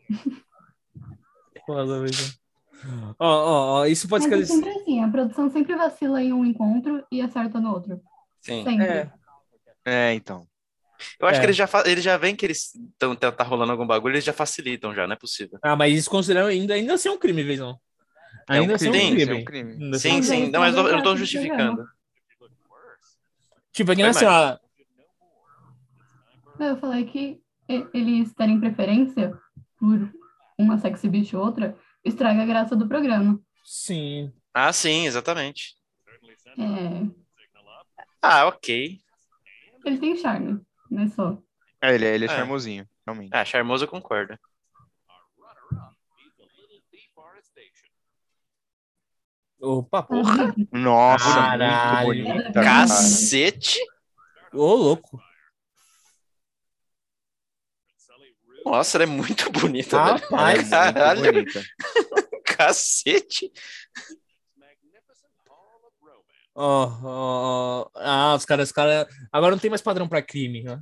Foda 1.66 2.00
mesmo. 2.00 2.34
Ó, 3.20 3.28
ó, 3.28 3.80
ó, 3.82 3.86
isso 3.86 4.08
pode 4.08 4.28
Mas 4.28 4.42
é 4.42 4.46
ser. 4.46 4.54
sempre 4.54 4.70
assim, 4.70 5.04
a 5.04 5.10
produção 5.10 5.50
sempre 5.52 5.76
vacila 5.76 6.22
em 6.22 6.32
um 6.32 6.46
encontro 6.46 7.06
e 7.12 7.22
acerta 7.22 7.60
no 7.60 7.74
outro. 7.74 8.02
Sim. 8.42 8.64
Sempre. 8.64 8.86
É, 8.86 9.12
É, 9.86 10.14
então. 10.14 10.48
Eu 11.20 11.28
acho 11.28 11.38
É. 11.38 11.40
que 11.42 11.46
eles 11.48 11.56
já, 11.56 11.68
eles 11.86 12.04
já 12.04 12.18
veem 12.18 12.36
que 12.36 12.46
eles 12.46 12.74
estão 12.76 13.16
tá, 13.16 13.32
tá 13.32 13.44
rolando 13.44 13.72
algum 13.72 13.88
bagulho, 13.88 14.14
eles 14.14 14.24
já 14.24 14.34
facilitam 14.34 14.94
já, 14.94 15.08
não 15.08 15.14
é 15.14 15.18
possível. 15.18 15.58
Ah, 15.62 15.76
mas 15.76 15.98
isso 15.98 16.10
consideram 16.10 16.48
ainda, 16.48 16.74
ainda 16.74 16.94
assim 16.94 17.10
um 17.10 17.18
crime, 17.18 17.44
É 18.50 18.54
um 18.54 18.62
Ainda 18.62 18.76
assim 18.76 18.92
crime, 18.92 19.16
Isso 19.16 19.26
crime. 19.26 19.32
é 19.32 19.42
um 19.42 19.46
crime. 19.46 19.84
Ainda 19.84 19.98
assim 19.98 20.10
um 20.10 20.16
Sim, 20.16 20.24
sim. 20.24 20.44
aí 20.46 20.52
Não, 20.52 20.60
mas 20.60 20.76
eu, 20.76 20.88
eu 20.88 20.96
não 20.98 21.04
tô 21.04 21.16
justificando. 21.16 21.86
Tipo, 23.72 23.92
é 23.92 23.96
nem 23.96 24.06
assim, 24.06 24.26
ó. 24.26 24.58
Eu 26.60 26.78
falei 26.78 27.06
que 27.06 27.42
eles 27.94 28.34
terem 28.34 28.60
preferência 28.60 29.38
por 29.78 30.12
uma 30.58 30.78
sexy 30.78 31.08
bitch 31.08 31.34
ou 31.34 31.46
outra 31.46 31.78
estraga 32.04 32.44
a 32.44 32.46
graça 32.46 32.76
do 32.76 32.88
programa. 32.88 33.40
Sim. 33.64 34.34
Ah, 34.54 34.74
sim, 34.74 35.06
exatamente. 35.06 35.76
É, 36.58 37.08
Ah, 38.22 38.48
ok. 38.48 39.00
ele 39.86 39.98
tem 39.98 40.18
charme, 40.18 40.60
não 40.90 41.04
é 41.04 41.08
só. 41.08 41.38
É, 41.82 41.96
ele, 41.96 42.06
é- 42.06 42.16
ele 42.16 42.26
é 42.26 42.28
É. 42.28 42.36
charmosinho, 42.36 42.86
realmente. 43.06 43.30
Ah, 43.34 43.46
charmoso 43.46 43.86
eu 43.86 43.88
concordo. 43.88 44.38
Opa, 49.62 50.04
porra. 50.04 50.56
Nossa, 50.72 51.26
Caralho. 51.36 52.08
muito 52.08 52.24
bonita, 52.28 52.54
cara. 52.54 52.66
Cacete! 52.88 53.80
Ô, 54.54 54.74
louco. 54.76 55.22
Nossa, 58.66 58.98
ela 58.98 59.04
é 59.04 59.08
muito 59.08 59.50
bonita, 59.52 59.96
é 59.96 60.00
Rapaz. 60.00 60.58
muito 60.60 60.70
Caralho. 60.70 61.22
bonita. 61.34 61.64
Cacete! 62.46 63.52
Ó, 66.56 66.86
ó, 67.04 67.82
ó. 67.86 67.90
Ah, 67.96 68.36
os 68.36 68.44
caras, 68.46 68.70
os 68.70 68.74
caras. 68.74 69.08
Agora 69.32 69.52
não 69.52 69.60
tem 69.60 69.70
mais 69.70 69.82
padrão 69.82 70.08
pra 70.10 70.22
crime, 70.22 70.64
né? 70.64 70.82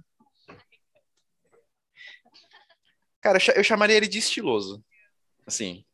Cara, 3.21 3.37
eu 3.55 3.63
chamaria 3.63 3.95
ele 3.97 4.07
de 4.07 4.17
estiloso. 4.17 4.83
Assim. 5.45 5.85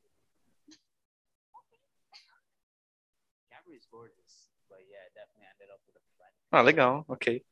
Ah, 6.56 6.62
legal, 6.62 7.04
ok. 7.08 7.44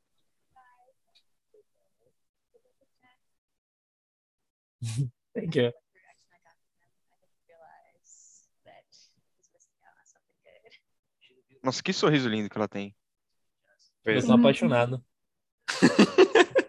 Thank 5.33 5.55
you. 5.57 5.73
Nossa, 11.63 11.81
que 11.81 11.91
sorriso 11.91 12.29
lindo 12.29 12.47
que 12.47 12.55
ela 12.55 12.67
tem. 12.67 12.95
Eu 14.05 14.21
sou 14.21 14.35
apaixonado. 14.35 15.03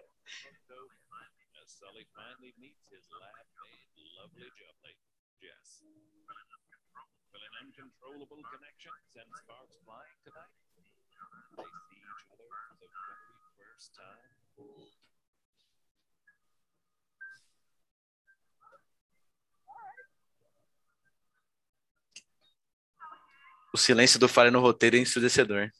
O 23.73 23.77
silêncio 23.77 24.19
do 24.19 24.29
falha 24.29 24.51
no 24.51 24.59
roteiro 24.59 24.95
é 24.95 24.99
ensurdecedor. 24.99 25.71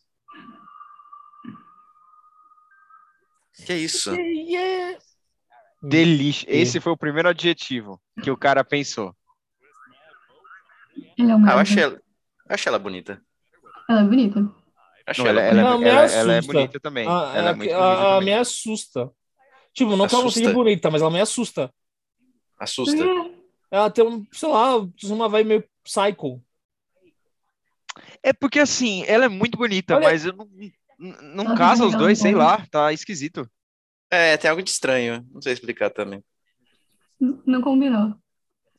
Que 3.68 3.76
isso? 3.76 4.12
Delícia. 5.80 6.48
Esse 6.50 6.80
foi 6.80 6.92
o 6.92 6.98
primeiro 6.98 7.30
adjetivo 7.30 8.02
que 8.24 8.32
o 8.32 8.38
cara 8.38 8.64
pensou. 8.64 9.16
Ele 11.16 11.32
é 11.32 11.36
Ah, 11.36 11.52
eu 11.52 11.60
achei 11.60 11.84
ela, 11.84 11.94
eu 11.94 12.02
achei 12.50 12.70
ela 12.70 12.80
bonita. 12.80 13.24
Ela 13.88 14.02
é 14.02 14.04
bonita. 14.04 14.63
Achei 15.06 15.24
Não, 15.24 15.32
ela, 15.32 15.42
ela, 15.42 15.60
ela, 15.60 15.70
Não, 15.72 15.78
me 15.80 15.86
ela- 15.88 16.00
ela 16.12 16.34
é 16.34 16.38
assusta. 16.38 16.54
bonita 16.54 16.80
também. 16.80 17.08
Ah, 17.08 17.34
ela 17.36 17.48
é 17.50 17.52
a- 17.52 17.56
muito 17.56 17.74
a- 17.74 17.78
bonita 17.78 18.02
a- 18.02 18.06
também. 18.16 18.26
me 18.26 18.34
assusta. 18.40 19.12
Tipo, 19.74 19.96
não 19.96 20.08
que 20.08 20.14
ela 20.16 20.24
não 20.24 20.30
seja 20.32 20.46
Assusta? 20.46 20.54
bonita, 20.64 20.92
mas 20.92 21.02
ela 21.02 21.12
me 21.12 21.20
assusta. 21.22 21.74
Assusta. 22.60 23.04
Ela 23.72 23.90
tem 23.90 24.06
um, 24.06 24.26
sei 24.32 24.48
lá, 24.50 24.76
uma 25.06 25.28
vibe 25.28 25.48
meio 25.48 25.64
psycho. 25.84 26.42
É 28.22 28.32
porque 28.32 28.60
assim, 28.60 29.04
ela 29.08 29.26
é 29.26 29.28
muito 29.28 29.58
bonita, 29.58 29.96
Olha- 29.96 30.06
mas 30.06 30.26
eu 30.26 30.34
não, 30.34 30.48
não 31.00 31.46
Ela 31.46 31.58
casa 31.58 31.82
tem 31.82 31.90
os 31.90 31.96
dois, 31.98 32.18
sei 32.20 32.34
voz. 32.34 32.46
lá, 32.46 32.66
tá 32.72 32.94
esquisito. 32.94 33.50
É, 34.10 34.38
tem 34.38 34.50
algo 34.50 34.62
de 34.64 34.70
estranho. 34.70 35.26
Não 35.32 35.42
sei 35.42 35.54
explicar 35.54 35.90
também. 35.90 36.24
Não 37.20 37.62
combinou. 37.62 38.10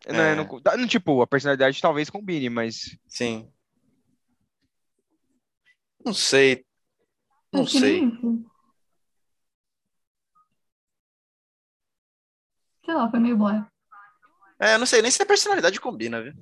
Né, 0.07 0.33
É. 0.33 0.35
não- 0.35 0.47
não, 0.79 0.87
tipo, 0.87 1.21
a 1.23 1.27
personalidade 1.27 1.81
talvez 1.81 2.09
combine, 2.11 2.49
mas 2.49 2.97
Sim. 3.09 3.49
Não 6.05 6.13
sei. 6.15 6.65
Não 7.53 7.63
Acho 7.63 7.79
sei. 7.79 8.01
nem. 8.01 8.47
Sei 12.85 12.95
lá, 12.95 13.11
foi 13.11 13.21
meio 13.21 13.37
blé. 13.39 13.65
É, 14.59 14.79
não 14.79 14.87
sei 14.87 15.03
nem 15.03 15.11
se 15.11 15.23
a 15.23 15.27
personalidade 15.27 15.81
combina, 15.81 16.23
viu? 16.23 16.33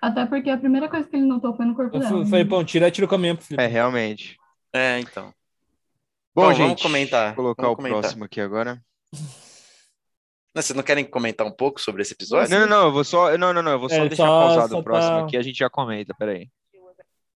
Até 0.00 0.24
porque 0.26 0.48
a 0.50 0.58
primeira 0.58 0.88
coisa 0.88 1.08
que 1.08 1.16
ele 1.16 1.26
notou 1.26 1.54
foi 1.54 1.66
no 1.66 1.74
corpo 1.74 1.96
Eu 1.96 2.00
dela. 2.00 2.16
fui- 2.22 2.26
falei, 2.26 2.44
pão, 2.44 2.64
tira, 2.64 2.90
tira 2.90 3.06
o 3.06 3.10
caminhão 3.10 3.36
pro 3.36 3.44
Felipe. 3.44 3.62
é 3.62 3.66
realmente. 3.66 4.36
É, 4.72 4.98
então. 5.00 5.32
Bom, 6.34 6.42
Bom, 6.44 6.52
gente, 6.52 6.62
vamos 6.68 6.82
comentar, 6.82 7.34
Vou 7.34 7.44
colocar 7.44 7.62
vamos 7.62 7.74
o 7.74 7.76
comentar. 7.76 8.00
próximo 8.00 8.24
aqui 8.24 8.40
agora. 8.40 8.82
Não, 10.54 10.62
Vocês 10.62 10.76
não 10.76 10.82
querem 10.82 11.04
comentar 11.04 11.46
um 11.46 11.52
pouco 11.52 11.80
sobre 11.80 12.02
esse 12.02 12.12
episódio? 12.12 12.50
Não, 12.50 12.60
não, 12.60 12.66
não, 12.68 12.86
eu 12.86 12.92
vou 12.92 13.04
só, 13.04 13.36
não, 13.38 13.52
não, 13.52 13.62
não, 13.62 13.72
eu 13.72 13.78
vou 13.78 13.88
só 13.88 13.96
É, 13.96 14.08
deixar 14.08 14.26
só- 14.26 14.40
pausado 14.46 14.68
só 14.72 14.78
o 14.80 14.82
próximo 14.84 15.18
tá- 15.20 15.24
aqui, 15.26 15.36
a 15.36 15.42
gente 15.42 15.58
já 15.58 15.70
comenta, 15.70 16.14
peraí. 16.18 16.50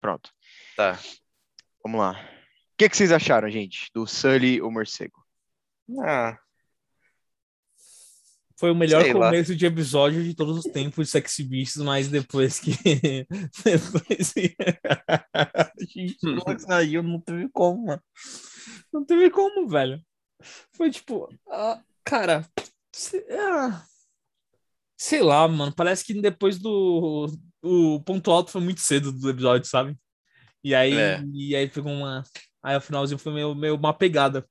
Pronto, 0.02 0.32
Tá. 0.76 1.00
vamos 1.84 2.00
lá. 2.00 2.12
O 2.12 2.76
que, 2.78 2.90
que 2.90 2.98
vocês 2.98 3.12
acharam, 3.12 3.50
gente, 3.50 3.90
do 3.94 4.06
Sully 4.08 4.62
o 4.62 4.70
morcego? 4.72 5.24
Ah, 6.02 6.38
Foi 8.60 8.72
o 8.72 8.76
melhor 8.76 9.04
Sei 9.04 9.14
lá. 9.14 9.26
começo 9.28 9.56
de 9.56 9.66
episódio 9.66 10.24
de 10.24 10.34
todos 10.36 10.58
os 10.58 10.72
tempos 10.72 11.08
de 11.08 11.12
Sexy 11.12 11.44
Beasts, 11.44 11.82
mas 11.82 12.08
depois 12.08 12.60
que. 12.60 12.72
depois 13.66 14.32
que. 14.34 14.56
Gente, 15.94 16.18
não 16.24 16.60
saiu, 16.60 17.04
não 17.04 17.20
teve 17.20 17.50
como, 17.50 17.88
mano. 17.88 18.02
Não 18.94 19.04
teve 19.06 19.30
como, 19.30 19.68
velho. 19.68 20.00
Foi 20.78 20.90
tipo. 20.90 21.28
ah, 21.50 21.82
cara. 22.06 22.46
Ah, 23.32 23.84
sei 24.98 25.22
lá, 25.22 25.48
mano. 25.48 25.74
Parece 25.76 26.06
que 26.06 26.20
depois 26.22 26.60
do. 26.60 27.28
O 27.62 28.02
ponto 28.04 28.30
alto 28.32 28.52
foi 28.52 28.62
muito 28.62 28.82
cedo 28.82 29.12
do 29.12 29.30
episódio, 29.30 29.68
sabe? 29.68 29.98
E 30.64 30.74
aí, 30.74 30.94
É. 30.94 31.24
e 31.34 31.56
aí 31.56 31.68
pegou 31.70 31.92
uma. 31.92 32.24
Aí 32.62 32.76
o 32.78 32.82
finalzinho 32.82 33.20
foi 33.20 33.34
meio, 33.34 33.54
meio 33.54 33.76
uma 33.76 33.94
pegada. 33.94 34.48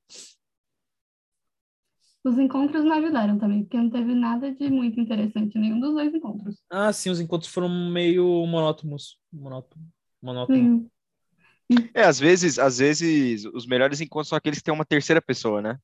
Os 2.24 2.38
encontros 2.38 2.84
não 2.84 2.92
ajudaram 2.92 3.38
também, 3.38 3.64
porque 3.64 3.76
não 3.76 3.90
teve 3.90 4.14
nada 4.14 4.54
de 4.54 4.70
muito 4.70 5.00
interessante 5.00 5.56
em 5.56 5.60
nenhum 5.60 5.80
dos 5.80 5.92
dois 5.92 6.14
encontros. 6.14 6.62
Ah, 6.70 6.92
sim, 6.92 7.10
os 7.10 7.18
encontros 7.18 7.50
foram 7.50 7.68
meio 7.68 8.46
monótonos. 8.46 9.18
Monótono. 9.32 9.84
Monótono. 10.22 10.88
Sim. 11.68 11.88
É, 11.94 12.04
às 12.04 12.20
vezes, 12.20 12.58
às 12.58 12.78
vezes, 12.78 13.44
os 13.46 13.66
melhores 13.66 14.00
encontros 14.00 14.28
são 14.28 14.36
aqueles 14.38 14.58
que 14.58 14.64
tem 14.64 14.74
uma 14.74 14.84
terceira 14.84 15.20
pessoa, 15.20 15.60
né? 15.60 15.78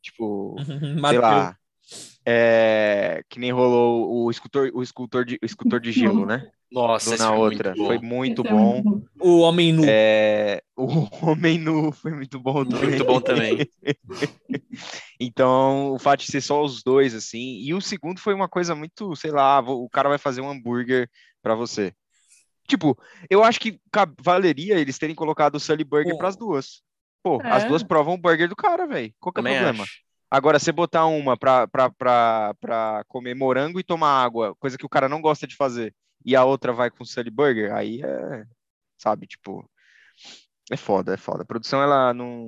Tipo, 0.00 0.56
sei 1.12 1.18
lá, 1.18 1.58
É, 2.24 3.22
que 3.28 3.38
nem 3.40 3.50
rolou 3.50 4.24
o 4.24 4.30
escultor, 4.30 4.70
o 4.74 4.82
escultor 4.82 5.24
de, 5.24 5.38
o 5.42 5.46
escultor 5.46 5.80
de 5.80 5.92
gelo, 5.92 6.26
né? 6.26 6.50
Nossa, 6.70 7.16
na 7.16 7.28
foi 7.28 7.38
outra. 7.38 7.70
muito 7.74 7.80
bom. 7.80 7.86
Foi 7.86 7.98
muito 7.98 8.42
Esse 8.42 8.50
é 8.50 8.54
bom. 8.54 8.82
muito 8.82 9.10
O 9.20 9.38
Homem 9.40 9.72
Nu. 9.72 9.84
É, 9.86 10.62
o 10.76 10.86
Homem 11.26 11.58
Nu 11.58 11.90
foi 11.92 12.12
muito 12.12 12.38
bom 12.38 12.62
também. 12.64 12.88
Muito 12.90 13.04
bom 13.04 13.20
também. 13.20 13.58
Então, 15.20 15.92
o 15.94 15.98
fato 15.98 16.20
de 16.20 16.26
ser 16.30 16.40
só 16.40 16.62
os 16.62 16.82
dois, 16.82 17.14
assim. 17.14 17.58
E 17.60 17.74
o 17.74 17.80
segundo 17.80 18.20
foi 18.20 18.34
uma 18.34 18.48
coisa 18.48 18.74
muito, 18.74 19.16
sei 19.16 19.30
lá, 19.30 19.58
o 19.60 19.88
cara 19.88 20.08
vai 20.08 20.18
fazer 20.18 20.40
um 20.40 20.48
hambúrguer 20.48 21.10
pra 21.42 21.54
você. 21.54 21.92
Tipo, 22.68 22.96
eu 23.30 23.42
acho 23.42 23.58
que 23.58 23.80
valeria 24.20 24.78
eles 24.78 24.98
terem 24.98 25.16
colocado 25.16 25.56
o 25.56 25.60
Sully 25.60 25.82
Burger 25.84 26.12
Pô. 26.12 26.18
pras 26.18 26.36
duas. 26.36 26.82
Pô, 27.22 27.40
É. 27.42 27.50
as 27.50 27.64
duas 27.64 27.82
provam 27.82 28.14
o 28.14 28.18
burger 28.18 28.48
do 28.48 28.54
cara, 28.54 28.86
velho. 28.86 29.12
Qual 29.18 29.32
que 29.32 29.40
é 29.40 29.42
o 29.42 29.44
problema? 29.44 29.82
acho. 29.82 29.98
Agora, 30.30 30.58
você 30.58 30.70
botar 30.72 31.06
uma 31.06 31.36
pra 31.36 33.04
comer 33.08 33.34
morango 33.34 33.80
e 33.80 33.84
tomar 33.84 34.22
água, 34.22 34.54
coisa 34.56 34.76
que 34.76 34.84
o 34.86 34.88
cara 34.88 35.08
não 35.08 35.20
gosta 35.22 35.46
de 35.46 35.56
fazer, 35.56 35.94
e 36.24 36.36
a 36.36 36.44
outra 36.44 36.72
vai 36.72 36.90
com 36.90 37.04
Sully 37.04 37.30
Burger, 37.30 37.74
aí 37.74 38.02
é, 38.02 38.44
sabe, 38.98 39.26
tipo, 39.26 39.68
é 40.70 40.76
foda, 40.76 41.14
é 41.14 41.16
foda. 41.16 41.42
A 41.42 41.46
produção, 41.46 41.82
ela 41.82 42.12
não, 42.12 42.46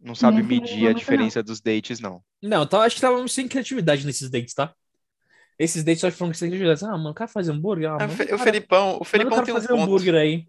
não 0.00 0.14
sabe 0.14 0.38
Nesse 0.38 0.48
medir 0.48 0.74
a 0.74 0.80
momento, 0.80 0.98
diferença 0.98 1.42
dos 1.42 1.60
dates, 1.60 1.98
não. 1.98 2.22
Não, 2.40 2.66
tá, 2.66 2.82
acho 2.82 2.96
que 2.96 3.00
tava 3.02 3.26
sem 3.26 3.48
criatividade 3.48 4.06
nesses 4.06 4.30
dates, 4.30 4.54
tá? 4.54 4.72
Esses 5.58 5.82
dates 5.84 6.00
só 6.00 6.10
que 6.10 6.16
foram 6.16 6.32
sem 6.34 6.48
criatividade. 6.50 6.84
Ah, 6.84 6.96
mano, 6.96 7.10
o 7.10 7.14
cara 7.14 7.28
faz 7.28 7.48
hambúrguer. 7.48 7.90
Ah, 7.90 7.96
Ah, 7.96 7.98
mano, 8.00 8.12
o 8.14 8.16
cara- 8.16 8.34
o 8.34 8.38
Felipão, 8.38 8.98
o 9.00 9.04
Felipão 9.04 9.44
tem 9.44 9.54
um 9.54 9.56
fazer 9.56 9.68
ponto. 9.68 9.82
hambúrguer 9.82 10.14
aí. 10.14 10.46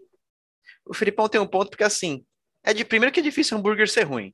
O 0.85 0.93
Felipão 0.93 1.27
tem 1.29 1.41
um 1.41 1.47
ponto 1.47 1.69
porque 1.69 1.83
assim, 1.83 2.23
é 2.63 2.73
de 2.73 2.85
primeiro 2.85 3.13
que 3.13 3.19
é 3.19 3.23
difícil 3.23 3.57
hambúrguer 3.57 3.89
ser 3.89 4.03
ruim, 4.03 4.33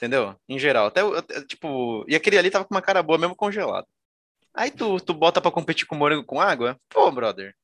entendeu? 0.00 0.34
Em 0.48 0.58
geral, 0.58 0.86
até, 0.86 1.02
tipo, 1.44 2.04
e 2.08 2.16
aquele 2.16 2.38
ali 2.38 2.50
tava 2.50 2.64
com 2.64 2.74
uma 2.74 2.80
cara 2.80 3.02
boa 3.02 3.18
mesmo 3.18 3.36
congelado. 3.36 3.86
Aí 4.54 4.70
tu, 4.70 4.98
tu 4.98 5.12
bota 5.12 5.40
pra 5.40 5.50
competir 5.50 5.86
com 5.86 5.94
morango 5.94 6.24
com 6.24 6.40
água? 6.40 6.76
Pô, 6.88 7.10
brother. 7.12 7.54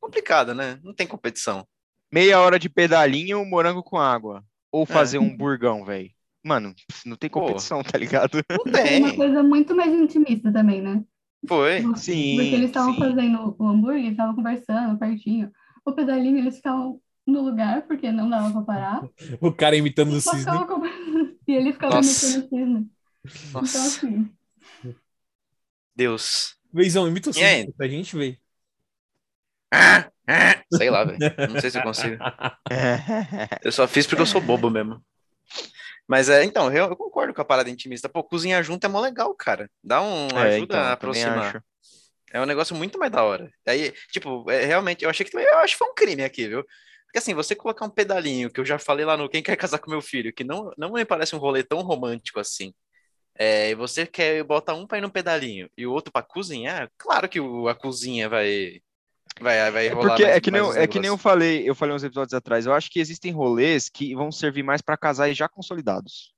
Complicado, 0.00 0.54
né? 0.54 0.78
Não 0.82 0.94
tem 0.94 1.06
competição. 1.06 1.66
Meia 2.12 2.40
hora 2.40 2.58
de 2.58 2.68
pedalinho, 2.68 3.44
morango 3.44 3.82
com 3.82 3.98
água. 3.98 4.44
Ou 4.70 4.84
É. 4.84 4.86
fazer 4.86 5.18
um 5.18 5.36
burgão, 5.36 5.84
velho. 5.84 6.10
Mano, 6.44 6.74
não 7.04 7.16
tem 7.16 7.28
Pô. 7.28 7.40
competição, 7.40 7.82
tá 7.82 7.98
ligado? 7.98 8.38
Não 8.50 8.64
É 8.66 8.98
uma 8.98 9.10
tem. 9.10 9.16
coisa 9.16 9.42
muito 9.42 9.74
mais 9.74 9.92
intimista 9.92 10.52
também, 10.52 10.80
né? 10.80 11.02
Foi. 11.48 11.82
Sim, 11.96 12.36
Porque 12.36 12.54
eles 12.54 12.66
estavam 12.68 12.94
fazendo 12.94 13.56
o 13.58 13.66
hambúrguer, 13.66 13.98
eles 14.00 14.10
estavam 14.12 14.34
conversando 14.34 14.98
pertinho. 14.98 15.50
O 15.84 15.92
pedalinho, 15.92 16.38
eles 16.38 16.56
ficavam 16.56 17.00
no 17.26 17.42
lugar, 17.42 17.82
porque 17.82 18.10
não 18.10 18.28
dava 18.30 18.50
pra 18.52 18.62
parar. 18.62 19.02
O 19.40 19.52
cara 19.52 19.76
imitando 19.76 20.12
o 20.12 20.16
E, 20.16 20.20
cisne. 20.20 20.44
conversando. 20.44 20.66
E 21.46 21.52
ele 21.52 21.72
ficava 21.72 21.96
Nossa. 21.96 22.26
imitando 22.26 22.44
o 22.44 22.48
cisne. 22.48 22.90
Então, 23.24 23.60
Nossa, 23.60 23.78
assim, 23.78 24.30
Deus. 25.94 26.56
Veizão, 26.72 27.06
imita 27.06 27.30
o 27.30 27.32
cisne 27.32 27.72
pra 27.72 27.88
gente 27.88 28.16
ver. 28.16 28.38
Ah, 29.70 30.10
ah, 30.26 30.62
Sei 30.72 30.90
lá, 30.90 31.04
velho. 31.04 31.18
Não 31.50 31.60
sei 31.60 31.70
se 31.70 31.78
eu 31.78 31.82
consigo. 31.82 32.16
Eu 33.62 33.72
só 33.72 33.88
fiz 33.88 34.06
porque 34.06 34.22
eu 34.22 34.26
sou 34.26 34.40
bobo 34.40 34.70
mesmo. 34.70 35.02
Mas 36.06 36.28
é, 36.28 36.44
então, 36.44 36.70
eu, 36.72 36.86
eu 36.86 36.96
concordo 36.96 37.32
com 37.32 37.40
a 37.40 37.44
parada 37.44 37.70
intimista. 37.70 38.08
Pô, 38.08 38.22
cozinhar 38.22 38.62
junto 38.62 38.84
é 38.84 38.88
mó 38.88 39.00
legal, 39.00 39.34
cara. 39.34 39.70
Dá 39.82 40.02
um. 40.02 40.26
É, 40.34 40.56
ajuda 40.56 40.74
então, 40.74 40.80
a 40.80 40.92
aproximar. 40.92 41.64
É 42.32 42.40
um 42.40 42.46
negócio 42.46 42.74
muito 42.74 42.98
mais 42.98 43.12
da 43.12 43.22
hora. 43.22 43.50
Aí, 43.66 43.92
tipo, 44.10 44.50
é, 44.50 44.64
realmente, 44.64 45.04
eu 45.04 45.10
achei 45.10 45.24
que 45.24 45.36
eu 45.36 45.58
acho 45.58 45.74
que 45.74 45.78
foi 45.78 45.88
um 45.88 45.94
crime 45.94 46.24
aqui, 46.24 46.48
viu? 46.48 46.64
Porque 47.12 47.18
assim, 47.18 47.34
você 47.34 47.54
colocar 47.54 47.84
um 47.84 47.90
pedalinho, 47.90 48.50
que 48.50 48.58
eu 48.58 48.64
já 48.64 48.78
falei 48.78 49.04
lá 49.04 49.18
no 49.18 49.28
Quem 49.28 49.42
Quer 49.42 49.54
Casar 49.54 49.78
com 49.78 49.90
Meu 49.90 50.00
Filho, 50.00 50.32
que 50.32 50.42
não, 50.42 50.72
não 50.78 50.92
me 50.94 51.04
parece 51.04 51.36
um 51.36 51.38
rolê 51.38 51.62
tão 51.62 51.82
romântico 51.82 52.40
assim. 52.40 52.72
É, 53.34 53.70
e 53.70 53.74
você 53.74 54.06
quer 54.06 54.42
botar 54.44 54.72
um 54.74 54.86
pra 54.86 54.96
ir 54.96 55.02
no 55.02 55.10
pedalinho 55.10 55.68
e 55.76 55.86
o 55.86 55.92
outro 55.92 56.10
pra 56.10 56.22
cozinhar, 56.22 56.90
claro 56.96 57.28
que 57.28 57.38
o- 57.38 57.68
a 57.68 57.74
cozinha 57.74 58.30
vai. 58.30 58.80
Vai, 59.40 59.70
vai 59.70 59.86
É 59.88 59.90
rolar 59.92 60.08
porque 60.08 60.22
mais- 60.22 60.36
é 60.36 60.40
que, 60.40 60.50
nem, 60.50 60.60
é 60.76 60.86
que 60.86 60.98
nem 60.98 61.08
eu 61.08 61.18
falei, 61.18 61.68
eu 61.68 61.74
falei 61.74 61.94
uns 61.94 62.02
episódios 62.04 62.32
atrás. 62.34 62.64
Eu 62.64 62.72
acho 62.72 62.90
que 62.90 62.98
existem 62.98 63.30
rolês 63.30 63.90
que 63.90 64.14
vão 64.14 64.32
servir 64.32 64.62
mais 64.62 64.80
para 64.80 64.96
casais 64.96 65.36
já 65.36 65.48
consolidados. 65.48 66.32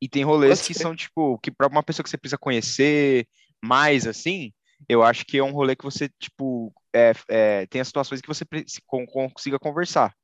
E 0.00 0.08
tem 0.08 0.24
rolês 0.24 0.60
que 0.66 0.74
são, 0.74 0.94
tipo, 0.94 1.38
que 1.38 1.50
para 1.52 1.68
uma 1.68 1.82
pessoa 1.84 2.02
que 2.02 2.10
você 2.10 2.18
precisa 2.18 2.38
conhecer 2.38 3.26
mais, 3.62 4.06
assim, 4.08 4.52
eu 4.88 5.02
acho 5.04 5.24
que 5.24 5.38
é 5.38 5.42
um 5.42 5.52
rolê 5.52 5.74
que 5.76 5.84
você, 5.84 6.08
tipo, 6.20 6.72
é, 6.94 7.12
é, 7.28 7.66
tem 7.66 7.80
as 7.80 7.88
situações 7.88 8.20
que 8.20 8.28
você 8.28 8.44
consiga 8.86 9.58
conversar. 9.58 10.14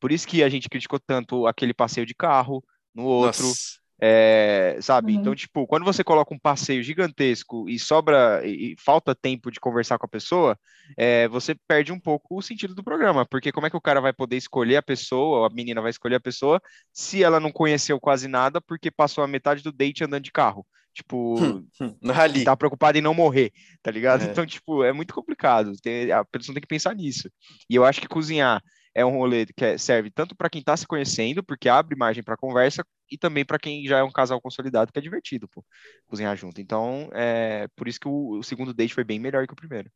Por 0.00 0.12
isso 0.12 0.26
que 0.26 0.42
a 0.42 0.48
gente 0.48 0.68
criticou 0.68 1.00
tanto 1.00 1.46
aquele 1.46 1.74
passeio 1.74 2.06
de 2.06 2.14
carro 2.14 2.62
no 2.94 3.04
outro. 3.04 3.46
Nossa. 3.46 3.82
É, 4.04 4.78
sabe? 4.80 5.12
Uhum. 5.12 5.20
Então, 5.20 5.34
tipo, 5.34 5.64
quando 5.64 5.84
você 5.84 6.02
coloca 6.02 6.34
um 6.34 6.38
passeio 6.38 6.82
gigantesco 6.82 7.68
e 7.68 7.78
sobra 7.78 8.44
e, 8.44 8.72
e 8.72 8.76
falta 8.76 9.14
tempo 9.14 9.48
de 9.48 9.60
conversar 9.60 9.96
com 9.96 10.06
a 10.06 10.08
pessoa, 10.08 10.58
é, 10.96 11.28
você 11.28 11.54
perde 11.68 11.92
um 11.92 12.00
pouco 12.00 12.36
o 12.36 12.42
sentido 12.42 12.74
do 12.74 12.82
programa, 12.82 13.24
porque 13.24 13.52
como 13.52 13.68
é 13.68 13.70
que 13.70 13.76
o 13.76 13.80
cara 13.80 14.00
vai 14.00 14.12
poder 14.12 14.36
escolher 14.36 14.78
a 14.78 14.82
pessoa, 14.82 15.38
ou 15.38 15.44
a 15.44 15.50
menina 15.50 15.80
vai 15.80 15.90
escolher 15.90 16.16
a 16.16 16.20
pessoa, 16.20 16.60
se 16.92 17.22
ela 17.22 17.38
não 17.38 17.52
conheceu 17.52 18.00
quase 18.00 18.26
nada, 18.26 18.60
porque 18.60 18.90
passou 18.90 19.22
a 19.22 19.28
metade 19.28 19.62
do 19.62 19.70
date 19.70 20.02
andando 20.02 20.24
de 20.24 20.32
carro? 20.32 20.66
Tipo, 20.94 21.62
No 22.02 22.12
rally. 22.12 22.44
tá 22.44 22.56
preocupado 22.56 22.98
em 22.98 23.00
não 23.00 23.14
morrer, 23.14 23.52
tá 23.82 23.90
ligado? 23.90 24.22
É. 24.22 24.30
Então, 24.30 24.44
tipo, 24.46 24.82
é 24.84 24.92
muito 24.92 25.14
complicado. 25.14 25.72
Tem- 25.82 26.10
a 26.12 26.24
pessoa 26.24 26.54
tem 26.54 26.60
que 26.60 26.66
pensar 26.68 26.94
nisso. 26.94 27.30
E 27.70 27.74
eu 27.74 27.84
acho 27.84 28.00
que 28.00 28.08
cozinhar 28.08 28.62
é 28.94 29.04
um 29.04 29.16
rolê 29.16 29.46
que 29.46 29.64
é- 29.64 29.78
serve 29.78 30.10
tanto 30.10 30.36
para 30.36 30.50
quem 30.50 30.62
tá 30.62 30.76
se 30.76 30.86
conhecendo, 30.86 31.42
porque 31.42 31.68
abre 31.68 31.96
margem 31.96 32.22
para 32.22 32.36
conversa, 32.36 32.84
e 33.10 33.16
também 33.16 33.44
para 33.44 33.58
quem 33.58 33.86
já 33.86 33.98
é 33.98 34.02
um 34.02 34.10
casal 34.12 34.40
consolidado, 34.40 34.92
que 34.92 34.98
é 34.98 35.02
divertido, 35.02 35.48
pô, 35.48 35.64
cozinhar 36.06 36.36
junto. 36.36 36.60
Então, 36.60 37.08
é 37.14 37.66
por 37.76 37.88
isso 37.88 37.98
que 38.00 38.08
o, 38.08 38.38
o 38.38 38.42
segundo 38.42 38.74
date 38.74 38.92
foi 38.94 39.04
bem 39.04 39.18
melhor 39.18 39.46
que 39.46 39.52
o 39.54 39.56
primeiro. 39.56 39.90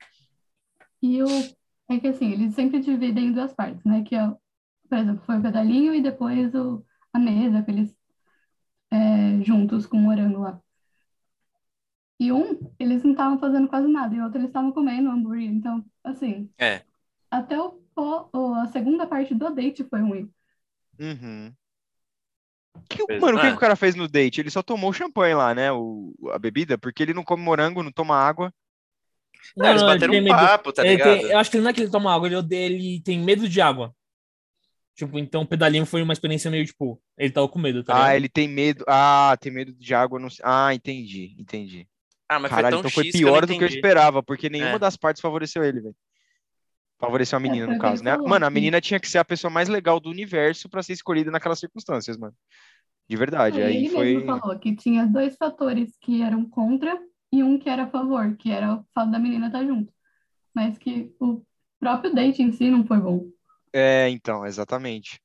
E 1.02 1.22
o. 1.22 1.26
É 1.88 2.00
que 2.00 2.08
assim, 2.08 2.32
eles 2.32 2.54
sempre 2.54 2.80
dividem 2.80 3.26
em 3.28 3.32
duas 3.32 3.52
partes, 3.54 3.84
né? 3.84 4.02
Que 4.02 4.14
é, 4.16 4.26
o- 4.28 4.36
por 4.88 4.98
exemplo, 4.98 5.24
foi 5.24 5.38
o 5.38 5.42
pedalinho 5.42 5.94
e 5.94 6.02
depois 6.02 6.52
o, 6.54 6.84
a 7.12 7.18
mesa, 7.18 7.58
aqueles 7.58 7.94
é, 8.90 9.42
juntos 9.44 9.86
com 9.86 9.98
o 9.98 10.00
morango 10.00 10.40
lá. 10.40 10.60
E 12.18 12.32
um, 12.32 12.58
eles 12.78 13.02
não 13.02 13.10
estavam 13.12 13.38
fazendo 13.38 13.68
quase 13.68 13.86
nada, 13.88 14.14
e 14.14 14.20
o 14.20 14.24
outro 14.24 14.38
eles 14.38 14.48
estavam 14.48 14.72
comendo 14.72 15.10
hambúrguer. 15.10 15.50
Então, 15.50 15.84
assim, 16.02 16.48
É. 16.58 16.82
até 17.30 17.60
o, 17.60 17.78
o- 17.94 18.54
a 18.54 18.66
segunda 18.68 19.06
parte 19.06 19.34
do 19.34 19.50
date 19.50 19.84
foi 19.84 20.00
ruim. 20.00 20.30
Uhum. 20.98 21.52
Que, 22.88 23.02
mano, 23.18 23.38
o 23.38 23.40
que, 23.40 23.46
ah. 23.46 23.50
que 23.50 23.56
o 23.56 23.60
cara 23.60 23.76
fez 23.76 23.94
no 23.94 24.08
date? 24.08 24.40
Ele 24.40 24.50
só 24.50 24.62
tomou 24.62 24.92
champanhe 24.92 25.34
lá, 25.34 25.54
né? 25.54 25.72
O, 25.72 26.14
a 26.32 26.38
bebida, 26.38 26.78
porque 26.78 27.02
ele 27.02 27.14
não 27.14 27.24
come 27.24 27.42
morango, 27.42 27.82
não 27.82 27.92
toma 27.92 28.14
água. 28.16 28.52
Não, 29.56 29.66
eles 29.70 29.82
ele 29.82 29.90
bateram 29.92 30.12
tem 30.12 30.20
um 30.20 30.24
medo- 30.24 30.36
papo, 30.36 30.72
tá 30.72 30.82
ele 30.84 30.92
ligado? 30.96 31.18
tem- 31.20 31.30
eu 31.30 31.38
acho 31.38 31.50
que 31.50 31.56
ele 31.56 31.64
não 31.64 31.70
é 31.70 31.72
que 31.72 31.80
ele 31.80 31.90
toma 31.90 32.14
água, 32.14 32.28
ele, 32.28 32.36
odeia- 32.36 32.66
ele 32.66 33.00
tem 33.02 33.18
medo 33.18 33.48
de 33.48 33.60
água. 33.60 33.94
Tipo, 34.94 35.18
então 35.18 35.42
o 35.42 35.46
pedalinho 35.46 35.84
foi 35.84 36.02
uma 36.02 36.12
experiência 36.14 36.50
meio, 36.50 36.64
tipo, 36.64 37.00
ele 37.18 37.30
tava 37.30 37.46
com 37.48 37.58
medo, 37.58 37.84
tá 37.84 37.94
Ah, 37.94 37.98
ligado? 37.98 38.16
ele 38.16 38.28
tem 38.30 38.48
medo. 38.48 38.84
Ah, 38.88 39.36
tem 39.38 39.52
medo 39.52 39.72
de 39.74 39.94
água. 39.94 40.18
Não... 40.18 40.28
Ah, 40.42 40.74
entendi, 40.74 41.36
entendi. 41.38 41.86
Ah, 42.28 42.38
mas 42.40 42.50
Caralho, 42.50 42.76
foi 42.76 42.78
então 42.78 42.82
tão 42.82 42.90
foi 42.90 43.04
X 43.04 43.12
que 43.12 43.18
pior 43.18 43.40
não 43.42 43.54
do 43.54 43.58
que 43.58 43.64
eu 43.64 43.68
esperava, 43.68 44.22
porque 44.22 44.48
nenhuma 44.48 44.76
É. 44.76 44.78
das 44.78 44.96
partes 44.96 45.20
favoreceu 45.20 45.62
ele, 45.64 45.80
velho. 45.80 45.96
Favoreceu 46.98 47.36
a 47.36 47.40
menina, 47.40 47.66
foi 47.66 47.74
no 47.74 47.80
que 47.80 47.86
caso, 47.86 48.02
né? 48.02 48.12
falou, 48.12 48.28
Mano, 48.28 48.46
a 48.46 48.50
menina 48.50 48.80
tinha 48.80 48.98
que 48.98 49.08
ser 49.08 49.18
a 49.18 49.24
pessoa 49.24 49.50
mais 49.50 49.68
legal 49.68 50.00
do 50.00 50.08
universo 50.10 50.68
pra 50.68 50.82
ser 50.82 50.94
escolhida 50.94 51.30
naquelas 51.30 51.58
circunstâncias, 51.60 52.16
mano. 52.16 52.34
De 53.08 53.16
verdade. 53.16 53.60
Aí 53.60 53.66
Aí 53.68 53.76
ele 53.76 53.90
foi. 53.90 54.14
mesmo 54.16 54.38
falou 54.40 54.58
que 54.58 54.74
tinha 54.74 55.06
dois 55.06 55.36
fatores 55.36 55.96
que 56.00 56.22
eram 56.22 56.44
contra 56.48 56.98
e 57.30 57.42
um 57.42 57.58
que 57.58 57.68
era 57.68 57.84
a 57.84 57.90
favor, 57.90 58.34
que 58.36 58.50
era 58.50 58.74
o 58.76 58.84
fato 58.94 59.10
da 59.10 59.18
menina 59.18 59.46
estar 59.46 59.64
junto. 59.64 59.92
Mas 60.54 60.78
que 60.78 61.14
o 61.20 61.42
próprio 61.78 62.12
date 62.14 62.42
em 62.42 62.50
si 62.50 62.70
não 62.70 62.84
foi 62.86 62.98
bom. 62.98 63.28
É, 63.72 64.08
então, 64.08 64.44
exatamente. 64.46 65.20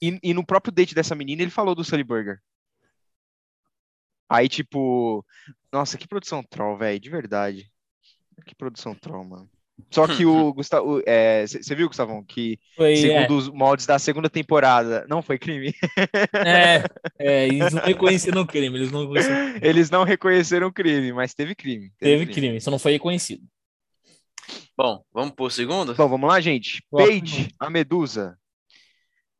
E, 0.00 0.18
e 0.22 0.32
no 0.32 0.46
próprio 0.46 0.72
date 0.72 0.94
dessa 0.94 1.14
menina, 1.14 1.42
ele 1.42 1.50
falou 1.50 1.74
do 1.74 1.84
Sully 1.84 2.04
Burger. 2.04 2.38
Aí, 4.30 4.48
tipo, 4.48 5.26
nossa, 5.72 5.98
que 5.98 6.06
produção 6.06 6.40
troll, 6.48 6.78
velho, 6.78 7.00
de 7.00 7.10
verdade. 7.10 7.70
Que 8.46 8.54
produção 8.54 8.94
troll, 8.94 9.24
mano. 9.24 9.50
Só 9.90 10.06
que 10.06 10.24
o 10.24 10.52
Gustavo, 10.54 11.02
você 11.46 11.74
viu, 11.74 11.88
Gustavão, 11.88 12.22
que 12.22 12.58
Foi, 12.76 12.92
é, 12.92 12.96
segundo 12.96 13.36
os 13.36 13.48
moldes 13.48 13.86
da 13.86 13.98
segunda 13.98 14.30
temporada, 14.30 15.04
não 15.08 15.20
foi 15.20 15.36
crime. 15.36 15.74
é, 16.46 16.84
é, 17.18 17.48
eles 17.48 17.72
não 17.72 17.82
reconheceram 17.82 18.42
o 18.42 18.46
crime, 18.46 18.78
eles 18.78 18.92
não 18.92 19.00
reconheceram. 19.00 19.58
Eles 19.60 19.90
não 19.90 20.04
reconheceram 20.04 20.68
o 20.68 20.72
crime, 20.72 21.12
mas 21.12 21.34
teve 21.34 21.54
crime. 21.56 21.90
Teve 21.98 22.26
crime, 22.26 22.60
só 22.60 22.70
não 22.70 22.78
foi 22.78 22.92
reconhecido. 22.92 23.42
Bom, 24.76 25.02
vamos 25.12 25.34
pro 25.34 25.50
segundo? 25.50 25.94
Bom, 25.94 26.08
vamos 26.08 26.28
lá, 26.28 26.40
gente. 26.40 26.82
Paige, 26.90 27.48
a 27.58 27.68
Medusa. 27.68 28.38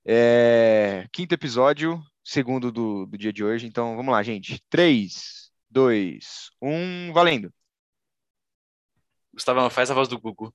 É, 0.04 1.06
Quinto 1.12 1.34
episódio, 1.34 2.02
segundo 2.24 2.70
do, 2.70 3.06
do 3.06 3.18
dia 3.18 3.32
de 3.32 3.44
hoje. 3.44 3.66
Então, 3.66 3.96
vamos 3.96 4.12
lá, 4.12 4.22
gente. 4.22 4.62
3, 4.68 5.50
2, 5.70 6.50
1, 6.60 7.12
valendo. 7.12 7.52
Gustavão, 9.32 9.70
faz 9.70 9.90
a 9.90 9.94
voz 9.94 10.08
do 10.08 10.18
Google. 10.18 10.52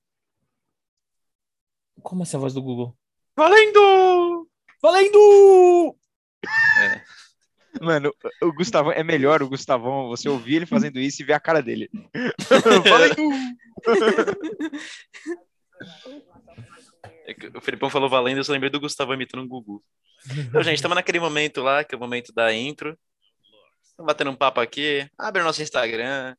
Como 2.02 2.22
é 2.22 2.24
essa 2.24 2.38
voz 2.38 2.52
do 2.52 2.62
Google? 2.62 2.96
Valendo! 3.34 4.48
Valendo! 4.80 5.96
Mano, 7.80 8.14
o 8.42 8.52
Gustavão 8.52 8.92
é 8.92 9.02
melhor 9.02 9.42
o 9.42 9.48
Gustavão, 9.48 10.08
você 10.08 10.28
ouvir 10.28 10.56
ele 10.56 10.66
fazendo 10.66 10.98
isso 10.98 11.20
e 11.20 11.24
ver 11.24 11.34
a 11.34 11.40
cara 11.40 11.62
dele. 11.62 11.90
Valendo! 12.88 13.56
É 17.26 17.34
que 17.34 17.48
O 17.54 17.60
Felipão 17.60 17.90
falou 17.90 18.08
valendo, 18.08 18.38
eu 18.38 18.44
só 18.44 18.52
lembrei 18.52 18.70
do 18.70 18.80
Gustavo 18.80 19.12
imitando 19.12 19.42
um 19.42 19.48
Gugu. 19.48 19.82
Então, 20.48 20.62
gente, 20.62 20.76
estamos 20.76 20.94
naquele 20.94 21.20
momento 21.20 21.62
lá, 21.62 21.84
que 21.84 21.94
é 21.94 21.98
o 21.98 22.00
momento 22.00 22.32
da 22.32 22.52
intro. 22.52 22.98
Estamos 23.82 24.06
batendo 24.06 24.30
um 24.30 24.36
papo 24.36 24.60
aqui. 24.60 25.08
Abre 25.18 25.42
o 25.42 25.44
nosso 25.44 25.62
Instagram. 25.62 26.34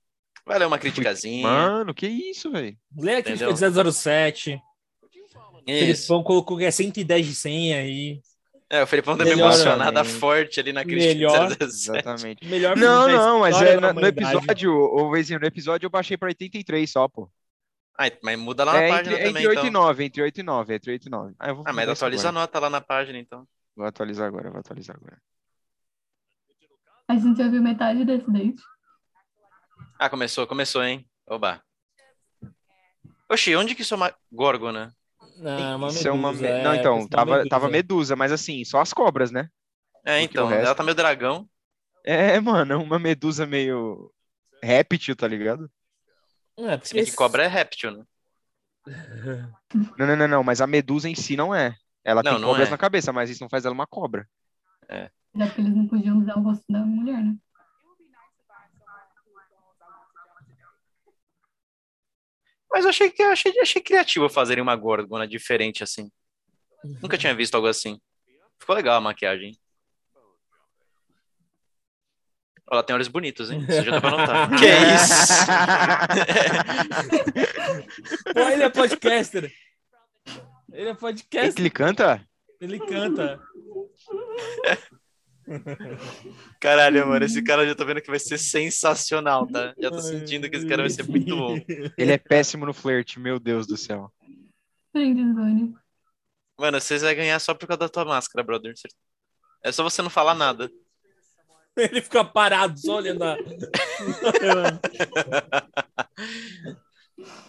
Vai 0.46 0.60
ler 0.60 0.66
uma 0.66 0.80
criticazinha. 0.80 1.46
Mano, 1.46 1.94
que 1.94 2.08
isso, 2.08 2.52
velho? 2.52 2.78
Lê 2.98 3.16
aqui 3.16 3.32
Entendeu? 3.34 3.92
07. 3.92 4.62
Isso. 5.68 6.08
Felipão 6.08 6.24
colocou 6.24 6.58
que 6.58 6.64
é 6.64 6.72
110 6.72 7.26
de 7.26 7.36
senha 7.36 7.80
aí. 7.80 8.22
É, 8.70 8.84
o 8.84 8.88
Felipão 8.88 9.16
deu 9.16 9.26
uma 9.26 9.36
Melhor, 9.36 9.52
emocionada 9.52 10.04
né? 10.04 10.10
forte 10.10 10.60
ali 10.60 10.74
na 10.74 10.84
crítica. 10.84 11.14
Melhor. 11.14 11.56
do 11.56 11.72
07. 11.72 12.00
Exatamente. 12.00 12.48
Melhor 12.48 12.76
Não, 12.76 13.08
não, 13.08 13.40
mas 13.40 13.62
é, 13.62 13.80
no, 13.80 14.06
episódio, 14.06 14.74
ô 14.74 15.10
Vezinho, 15.10 15.40
no 15.40 15.46
episódio 15.46 15.86
eu 15.86 15.90
baixei 15.90 16.18
pra 16.18 16.28
83 16.28 16.90
só, 16.90 17.08
pô. 17.08 17.30
Ah, 17.98 18.12
mas 18.22 18.38
muda 18.38 18.64
lá 18.64 18.74
na 18.74 18.82
É 18.82 18.90
página 18.90 19.16
entre, 19.16 19.28
também, 19.28 19.44
entre 19.44 19.48
8 19.48 19.66
e 19.66 19.70
então. 19.70 19.82
9, 19.82 20.04
entre 20.04 20.22
8 20.22 20.40
e 20.40 20.44
9, 20.44 20.76
entre 20.76 20.92
8 20.92 21.06
e 21.06 21.10
9. 21.10 21.36
Ah, 21.40 21.50
eu 21.50 21.56
vou 21.56 21.64
Ah, 21.66 21.74
mas 21.74 21.90
atualiza 21.90 22.30
a 22.30 22.32
nota 22.32 22.60
lá 22.60 22.70
na 22.70 22.82
página, 22.82 23.18
então. 23.18 23.48
Vou 23.78 23.86
atualizar 23.86 24.28
agora, 24.28 24.50
vou 24.50 24.60
atualizar 24.60 24.96
agora. 24.96 25.22
A 27.08 27.16
gente 27.16 27.38
já 27.38 27.48
viu 27.48 27.62
metade 27.62 28.04
desse 28.04 28.30
date. 28.32 28.62
Ah, 30.00 30.10
começou, 30.10 30.48
começou, 30.48 30.84
hein? 30.84 31.08
Oba. 31.28 31.64
Oxi, 33.30 33.56
onde 33.56 33.76
que 33.76 33.84
isso 33.84 33.94
é 33.94 33.98
uma 33.98 34.16
górgona? 34.32 34.96
Não, 35.38 35.78
uma 35.78 35.90
Isso 35.90 36.08
é 36.08 36.12
uma 36.12 36.32
medusa, 36.32 36.64
Não, 36.64 36.74
é, 36.74 36.78
então, 36.78 36.98
uma 37.02 37.08
tava, 37.08 37.32
medusa. 37.34 37.50
tava 37.50 37.70
medusa, 37.70 38.16
mas 38.16 38.32
assim, 38.32 38.66
só 38.66 38.82
as 38.82 38.92
cobras, 38.94 39.30
né? 39.30 39.48
É, 40.04 40.22
Porque 40.22 40.24
então, 40.26 40.48
resto- 40.48 40.66
ela 40.66 40.76
tá 40.76 40.84
meio 40.84 40.96
dragão. 40.96 41.48
É, 42.04 42.40
mano, 42.40 42.82
uma 42.82 42.98
medusa 42.98 43.46
meio 43.46 44.12
réptil, 44.64 45.16
tá 45.16 45.28
ligado? 45.28 45.70
É, 46.58 46.72
Se 46.78 46.80
porque 46.80 46.96
bem 46.96 47.06
que 47.06 47.12
cobra 47.16 47.44
é 47.44 47.48
réptil, 47.48 47.92
né? 47.92 48.04
Não, 49.98 50.08
não, 50.08 50.16
não, 50.16 50.28
não, 50.28 50.44
mas 50.44 50.62
a 50.62 50.68
medusa 50.68 51.08
em 51.10 51.16
si 51.16 51.36
não 51.36 51.54
é. 51.54 51.76
Ela 52.08 52.24
Não, 52.24 52.32
tem 52.32 52.42
não 52.42 52.48
cobras 52.48 52.70
é. 52.70 52.72
na 52.72 52.78
cabeça, 52.78 53.12
mas 53.12 53.30
isso 53.30 53.44
não 53.44 53.50
faz 53.50 53.66
ela 53.66 53.74
uma 53.74 53.86
cobra. 53.86 54.26
Já 55.36 55.46
porque 55.46 55.60
eles 55.60 55.76
não 55.76 55.86
podiam 55.90 56.18
usar 56.18 56.38
o 56.38 56.42
rosto 56.42 56.64
da 56.70 56.80
mulher, 56.80 57.22
né? 57.22 57.36
Mas 62.72 62.86
eu 62.86 62.90
achei 62.92 63.10
que 63.12 63.22
eu 63.22 63.30
achei, 63.30 63.60
achei 63.60 63.82
criativo 63.82 64.30
fazerem 64.30 64.62
uma 64.62 64.76
górgona 64.78 65.28
diferente 65.28 65.84
assim. 65.84 66.10
Nunca 67.02 67.18
tinha 67.18 67.36
visto 67.36 67.56
algo 67.56 67.68
assim. 67.68 68.00
Ficou 68.58 68.74
legal 68.74 68.96
a 68.96 69.02
maquiagem. 69.02 69.60
Ela 72.72 72.84
tem 72.84 72.96
olhos 72.96 73.10
bonitos, 73.10 73.52
hein? 73.52 73.66
Você 73.66 73.84
já 73.84 73.92
dá 73.92 74.02
pra 74.02 74.12
notar. 74.12 74.50
que 74.58 74.66
isso? 74.66 75.44
É 78.64 78.70
podcaster. 78.70 79.52
Ele 80.78 80.90
é 80.90 80.94
que 80.94 81.00
podcaster. 81.00 81.56
ele 81.58 81.70
canta? 81.72 82.28
Ele 82.62 82.80
canta. 82.80 83.42
Caralho, 86.62 87.08
mano, 87.08 87.26
esse 87.26 87.42
cara 87.42 87.64
eu 87.64 87.70
já 87.70 87.76
tô 87.76 87.84
vendo 87.84 88.00
que 88.00 88.12
vai 88.12 88.20
ser 88.20 88.38
sensacional, 88.38 89.48
tá? 89.48 89.74
Já 89.80 89.90
tô 89.90 90.00
sentindo 90.00 90.48
que 90.48 90.56
esse 90.56 90.68
cara 90.68 90.84
vai 90.84 90.92
ser 90.92 91.02
muito 91.08 91.36
bom. 91.36 91.58
Ele 91.98 92.12
é 92.12 92.18
péssimo 92.20 92.64
no 92.64 92.76
flerte, 92.76 93.20
meu 93.20 93.40
Deus 93.40 93.66
do 93.66 93.76
céu. 93.76 94.14
Mano, 96.60 96.80
vocês 96.80 97.02
vão 97.02 97.16
ganhar 97.16 97.40
só 97.40 97.56
por 97.56 97.66
causa 97.66 97.80
da 97.80 97.90
tua 97.90 98.06
máscara, 98.06 98.46
brother. 98.46 98.76
É 99.64 99.72
só 99.72 99.82
você 99.82 100.04
não 100.04 100.12
falar 100.12 100.36
nada. 100.36 100.70
Ele 101.76 102.04
fica 102.04 102.24
parado, 102.24 102.80
só 102.80 102.98
olhando 102.98 103.24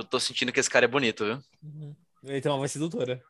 Eu 0.00 0.04
tô 0.04 0.18
sentindo 0.18 0.50
que 0.50 0.58
esse 0.58 0.70
cara 0.70 0.86
é 0.86 0.88
bonito, 0.88 1.24
viu? 1.24 1.42
Então, 2.24 2.58
vai 2.58 2.68
ser 2.68 2.78
doutora. 2.78 3.22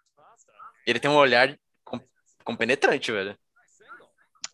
Ele 0.86 1.00
tem 1.00 1.10
um 1.10 1.16
olhar 1.16 1.58
com, 1.84 2.00
compenetrante, 2.44 3.10
velho. 3.10 3.36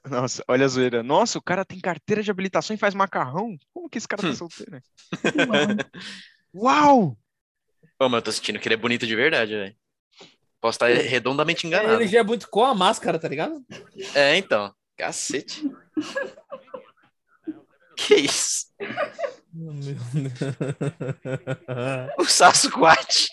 Nossa, 0.08 0.42
olha 0.48 0.64
a 0.64 0.68
zoeira. 0.68 1.02
Nossa, 1.02 1.38
o 1.38 1.42
cara 1.42 1.64
tem 1.64 1.78
carteira 1.78 2.22
de 2.22 2.30
habilitação 2.30 2.74
e 2.74 2.78
faz 2.78 2.94
macarrão? 2.94 3.56
Como 3.74 3.90
que 3.90 3.98
esse 3.98 4.08
cara 4.08 4.22
tá 4.22 4.28
Hum. 4.28 4.34
solteiro? 4.34 4.80
Uau. 6.54 6.54
Uau! 6.54 7.18
Ô, 8.00 8.08
mas 8.08 8.18
eu 8.18 8.22
tô 8.22 8.32
sentindo 8.32 8.58
que 8.58 8.66
ele 8.66 8.74
é 8.74 8.78
bonito 8.78 9.06
de 9.06 9.14
verdade, 9.14 9.52
velho. 9.52 9.76
Posso 10.58 10.76
estar 10.76 10.88
redondamente 10.88 11.66
enganado. 11.66 12.00
Ele 12.00 12.08
já 12.08 12.20
é 12.20 12.22
muito 12.22 12.48
com 12.48 12.64
a 12.64 12.74
máscara, 12.74 13.18
tá 13.18 13.28
ligado? 13.28 13.62
É, 14.14 14.36
então. 14.36 14.74
Cacete. 14.96 15.70
que 17.96 18.14
isso? 18.14 18.66
Meu 19.76 19.94
Deus. 20.14 20.32
O 22.18 22.24
Sasquatch. 22.24 23.28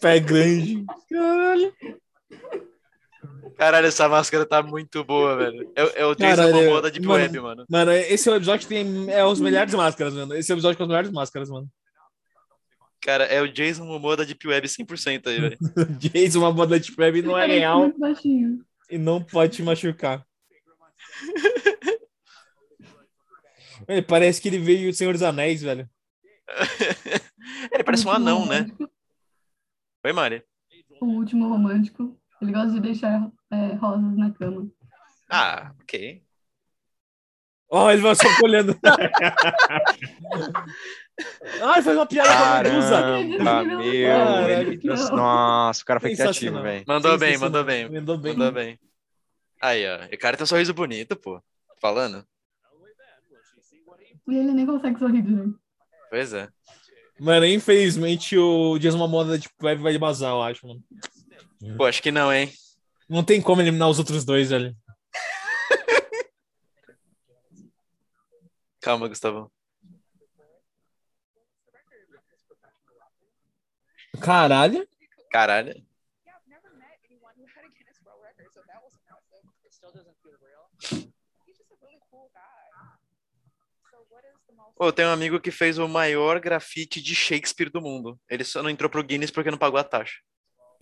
Pé 0.00 0.20
grande. 0.20 0.84
Caralho. 1.10 1.74
Caralho, 3.56 3.86
essa 3.86 4.08
máscara 4.08 4.46
tá 4.46 4.62
muito 4.62 5.04
boa, 5.04 5.36
velho. 5.36 5.70
É, 5.76 6.00
é 6.00 6.06
o 6.06 6.14
Jason 6.14 6.36
Caralho, 6.36 6.54
Momoa 6.54 6.82
da 6.82 6.88
Deep 6.88 7.06
mano. 7.06 7.22
Web, 7.22 7.40
mano. 7.40 7.66
Mano, 7.68 7.92
esse 7.92 8.28
é 8.28 8.32
o 8.32 8.36
episódio 8.36 8.66
que 8.66 8.74
tem 8.74 9.10
é, 9.10 9.24
os 9.24 9.40
melhores 9.40 9.74
máscaras, 9.74 10.14
mano. 10.14 10.34
Esse 10.34 10.50
é 10.50 10.54
o 10.54 10.56
episódio 10.56 10.78
com 10.78 10.84
as 10.84 10.88
melhores 10.88 11.10
máscaras, 11.10 11.50
mano. 11.50 11.68
Cara, 13.02 13.24
é 13.24 13.40
o 13.42 13.52
Jason 13.52 13.84
Momoa 13.84 14.16
da 14.16 14.24
Deep 14.24 14.46
Web 14.46 14.66
100% 14.66 15.26
aí, 15.26 15.40
velho. 15.40 15.58
Jason, 15.98 16.38
uma 16.38 16.52
bola 16.52 16.78
de 16.78 16.94
web 16.96 17.22
não 17.22 17.36
é 17.36 17.42
Parece 17.42 17.58
real 17.58 17.92
e 18.90 18.98
não 18.98 19.22
pode 19.22 19.56
te 19.56 19.62
machucar. 19.62 20.24
Ele 23.88 24.02
parece 24.02 24.40
que 24.40 24.48
ele 24.48 24.58
veio 24.58 24.90
do 24.90 24.96
Senhor 24.96 25.12
dos 25.12 25.22
Anéis, 25.22 25.62
velho. 25.62 25.88
Ele 27.72 27.84
parece 27.84 28.06
um 28.06 28.10
anão, 28.10 28.44
né? 28.46 28.60
romântico- 28.60 28.90
Oi, 30.04 30.12
Mari. 30.12 30.42
O 31.00 31.06
último 31.06 31.48
romântico. 31.48 32.18
Ele 32.40 32.52
gosta 32.52 32.70
de 32.72 32.80
deixar 32.80 33.30
é, 33.52 33.74
rosas 33.74 34.16
na 34.16 34.30
cama. 34.32 34.68
Ah, 35.28 35.72
ok. 35.82 36.22
Ó, 37.72 37.88
ele 37.90 38.02
vai 38.02 38.14
só 38.16 38.24
olhando. 38.42 38.76
Ai, 41.62 41.82
faz 41.82 41.96
uma 41.96 42.06
piada 42.06 42.28
com 42.28 42.42
a 42.42 42.62
medusa. 42.62 42.90
Caramba, 43.44 43.64
meu. 43.64 43.90
Ele-. 43.92 44.80
Nossa, 45.12 45.82
o 45.82 45.84
cara 45.86 46.00
foi 46.00 46.14
criativo, 46.16 46.60
velho. 46.62 46.84
Mandou 46.86 47.16
bem, 47.18 47.38
mandou 47.38 47.62
bem. 47.64 47.88
Mandou 47.88 48.18
bem. 48.18 48.32
Mandou 48.32 48.52
bem. 48.52 48.78
Aí, 49.60 49.84
ó. 49.86 50.06
O 50.12 50.18
cara 50.18 50.36
tem 50.36 50.44
um 50.44 50.46
sorriso 50.46 50.74
bonito, 50.74 51.14
pô. 51.14 51.40
Falando. 51.80 52.26
E 54.30 54.36
ele 54.36 54.52
nem 54.52 54.64
consegue 54.64 54.98
sorrir 54.98 55.22
direito. 55.22 55.58
Pois 56.08 56.32
é. 56.32 56.48
Mano, 57.18 57.44
infelizmente 57.44 58.38
o 58.38 58.78
Momoa 58.96 59.24
da 59.24 59.36
Deep 59.36 59.54
Web 59.62 59.82
vai 59.82 59.98
vazar, 59.98 60.30
eu 60.30 60.42
acho, 60.42 60.66
mano. 60.66 60.82
Pô, 61.76 61.84
acho 61.84 62.02
que 62.02 62.10
não, 62.10 62.32
hein? 62.32 62.50
Não 63.08 63.22
tem 63.22 63.42
como 63.42 63.60
eliminar 63.60 63.90
os 63.90 63.98
outros 63.98 64.24
dois, 64.24 64.50
velho. 64.50 64.74
Calma, 68.80 69.08
Gustavo. 69.08 69.52
Caralho. 74.20 74.86
Caralho. 75.30 75.89
Pô, 84.80 84.90
tem 84.90 85.04
um 85.04 85.10
amigo 85.10 85.38
que 85.38 85.50
fez 85.50 85.76
o 85.76 85.86
maior 85.86 86.40
grafite 86.40 87.02
de 87.02 87.14
Shakespeare 87.14 87.68
do 87.70 87.82
mundo. 87.82 88.18
Ele 88.30 88.42
só 88.42 88.62
não 88.62 88.70
entrou 88.70 88.88
pro 88.88 89.04
Guinness 89.04 89.30
porque 89.30 89.50
não 89.50 89.58
pagou 89.58 89.78
a 89.78 89.84
taxa. 89.84 90.14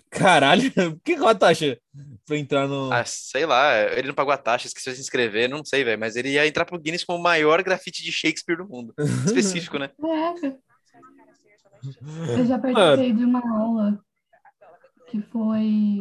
Caralho. 0.08 0.70
O 0.92 0.98
que 1.02 1.16
qual 1.16 1.30
a 1.30 1.34
taxa 1.34 1.76
pra 2.24 2.36
entrar 2.36 2.68
no. 2.68 2.92
Ah, 2.92 3.04
sei 3.04 3.44
lá, 3.44 3.76
ele 3.76 4.06
não 4.06 4.14
pagou 4.14 4.32
a 4.32 4.38
taxa, 4.38 4.68
esqueceu 4.68 4.92
de 4.92 4.98
se 4.98 5.02
inscrever, 5.02 5.48
não 5.48 5.64
sei, 5.64 5.82
velho. 5.82 5.98
Mas 5.98 6.14
ele 6.14 6.28
ia 6.30 6.46
entrar 6.46 6.64
pro 6.64 6.78
Guinness 6.78 7.02
como 7.02 7.18
o 7.18 7.22
maior 7.22 7.60
grafite 7.64 8.04
de 8.04 8.12
Shakespeare 8.12 8.58
do 8.58 8.68
mundo. 8.68 8.94
Específico, 9.26 9.80
né? 9.80 9.90
É, 10.04 10.46
eu 12.40 12.46
já 12.46 12.56
participei 12.56 13.12
de 13.12 13.24
uma 13.24 13.42
aula 13.60 14.00
que 15.08 15.20
foi 15.22 15.98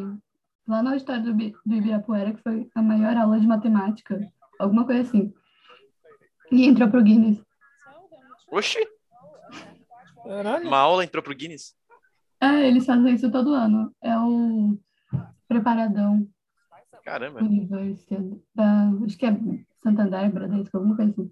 lá 0.68 0.84
no 0.84 0.90
auditório 0.90 1.24
do, 1.24 1.32
Ibi- 1.32 1.56
do 1.66 1.74
Ibirapuera, 1.74 2.32
que 2.32 2.44
foi 2.44 2.70
a 2.76 2.82
maior 2.84 3.18
aula 3.18 3.40
de 3.40 3.48
matemática, 3.48 4.20
alguma 4.60 4.86
coisa 4.86 5.02
assim. 5.02 5.34
E 6.52 6.64
entrou 6.68 6.92
pro 6.92 7.02
Guinness. 7.02 7.47
Oxi, 8.52 8.80
Caralho. 10.24 10.68
uma 10.68 10.78
aula 10.78 11.04
entrou 11.04 11.24
pro 11.24 11.36
Guinness. 11.36 11.76
É, 12.40 12.68
eles 12.68 12.86
fazem 12.86 13.14
isso 13.14 13.32
todo 13.32 13.54
ano. 13.54 13.94
É 14.02 14.18
o 14.18 14.78
preparadão 15.48 16.28
Caramba. 17.04 17.40
Universidade 17.42 18.42
da, 18.54 18.90
acho 19.06 19.18
que 19.18 19.26
é 19.26 19.30
Santander, 19.82 20.30
Bradesco, 20.30 20.76
alguma 20.76 20.96
coisa 20.96 21.12
assim. 21.12 21.32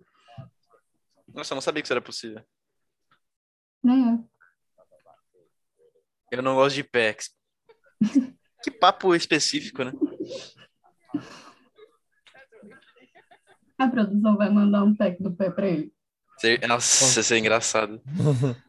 Nossa, 1.33 1.53
eu 1.53 1.55
não 1.55 1.61
sabia 1.61 1.81
que 1.81 1.87
isso 1.87 1.93
era 1.93 2.01
possível. 2.01 2.41
Nem 3.83 4.09
eu. 4.09 4.29
Eu 6.31 6.41
não 6.41 6.55
gosto 6.55 6.75
de 6.75 6.83
packs. 6.83 7.35
Que 8.63 8.71
papo 8.71 9.13
específico, 9.13 9.83
né? 9.83 9.91
A 13.77 13.87
produção 13.87 14.35
vai 14.35 14.49
mandar 14.49 14.83
um 14.83 14.95
pack 14.95 15.21
do 15.21 15.31
pé 15.35 15.51
pra 15.51 15.67
ele. 15.67 15.94
Nossa, 16.67 17.19
isso 17.19 17.33
é 17.33 17.37
engraçado. 17.37 18.01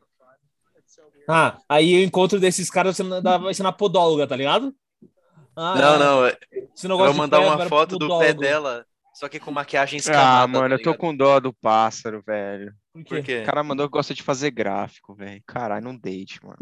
Ah, 1.28 1.58
aí 1.68 1.96
o 1.96 2.04
encontro 2.04 2.38
desses 2.38 2.70
caras 2.70 2.96
vai 3.42 3.52
ser 3.52 3.64
na 3.64 3.72
podóloga, 3.72 4.28
tá 4.28 4.36
ligado? 4.36 4.72
Ah, 5.56 5.74
Não, 5.74 5.94
é. 5.94 5.98
não, 5.98 6.26
eu 6.26 6.36
Você 6.74 6.86
não 6.86 6.96
vou 6.96 7.06
gosta 7.06 7.14
de 7.14 7.18
mandar 7.18 7.40
pé, 7.40 7.46
uma 7.46 7.68
foto 7.68 7.98
do 7.98 8.18
pé 8.18 8.32
dela, 8.32 8.86
só 9.12 9.28
que 9.28 9.40
com 9.40 9.50
maquiagem 9.50 9.98
escamada. 9.98 10.44
Ah, 10.44 10.46
mano, 10.46 10.68
tá 10.68 10.74
eu 10.76 10.82
tô 10.82 10.94
com 10.94 11.16
dó 11.16 11.40
do 11.40 11.52
pássaro, 11.52 12.22
velho. 12.24 12.72
Por 12.92 13.02
quê? 13.02 13.08
Por 13.08 13.22
quê? 13.24 13.40
O 13.42 13.44
cara 13.46 13.64
mandou 13.64 13.88
que 13.88 13.92
gosta 13.92 14.14
de 14.14 14.22
fazer 14.22 14.50
gráfico, 14.52 15.14
velho. 15.16 15.42
Caralho, 15.46 15.84
não 15.84 15.98
date, 15.98 16.38
mano. 16.44 16.58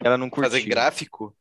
Ela 0.00 0.16
não 0.16 0.30
curtiu. 0.30 0.50
Fazer 0.50 0.64
gráfico? 0.68 1.34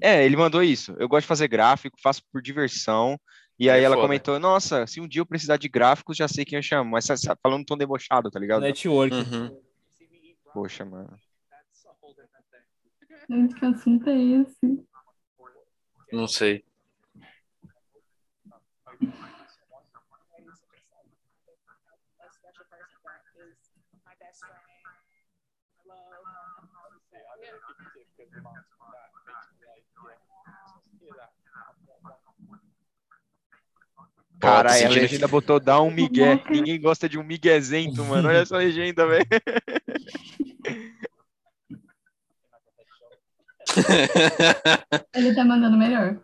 É, 0.00 0.24
ele 0.24 0.36
mandou 0.36 0.62
isso. 0.62 0.94
Eu 0.98 1.08
gosto 1.08 1.24
de 1.24 1.28
fazer 1.28 1.48
gráfico, 1.48 1.98
faço 2.02 2.22
por 2.32 2.40
diversão. 2.40 3.20
E 3.58 3.70
Aí 3.70 3.80
é 3.80 3.84
ela 3.84 3.94
foda. 3.94 4.06
comentou, 4.06 4.40
nossa, 4.40 4.86
se 4.86 5.00
um 5.00 5.06
dia 5.06 5.20
eu 5.20 5.26
precisar 5.26 5.56
de 5.56 5.68
gráficos, 5.68 6.16
já 6.16 6.26
sei 6.26 6.44
quem 6.44 6.56
eu 6.58 6.62
chamo. 6.62 6.90
Mas 6.90 7.06
falando 7.42 7.60
um 7.60 7.64
tom 7.64 7.76
debochado, 7.76 8.30
tá 8.30 8.38
ligado? 8.38 8.62
Network. 8.62 9.14
Uhum. 9.14 9.60
Poxa, 10.52 10.84
mano. 10.84 11.16
Gente, 13.28 13.54
que 13.54 13.64
assunto 13.64 14.08
é 14.10 14.18
esse? 14.18 14.84
Não 16.12 16.28
sei. 16.28 16.64
a 22.20 22.30
special 22.30 22.64
person 22.70 23.00
that 23.04 23.24
is 23.36 23.58
my 24.04 24.14
best 24.20 24.40
friend. 24.40 24.60
I 25.84 26.18
love. 26.20 26.54
Cara, 34.44 34.70
a 34.72 34.88
legenda 34.88 35.26
botou 35.26 35.58
dá 35.58 35.80
um 35.80 35.90
migué. 35.90 36.42
Ninguém 36.50 36.80
gosta 36.80 37.08
de 37.08 37.18
um 37.18 37.24
miguezento, 37.24 38.04
mano. 38.04 38.28
Olha 38.28 38.38
essa 38.38 38.56
legenda, 38.56 39.06
velho. 39.06 39.26
Ele 45.14 45.34
tá 45.34 45.44
mandando 45.44 45.76
melhor. 45.76 46.20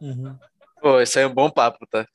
Uhum. 0.00 0.36
Pô, 0.80 1.00
esse 1.00 1.18
aí 1.18 1.24
é 1.24 1.28
um 1.28 1.34
bom 1.34 1.50
papo, 1.50 1.86
tá? 1.86 2.06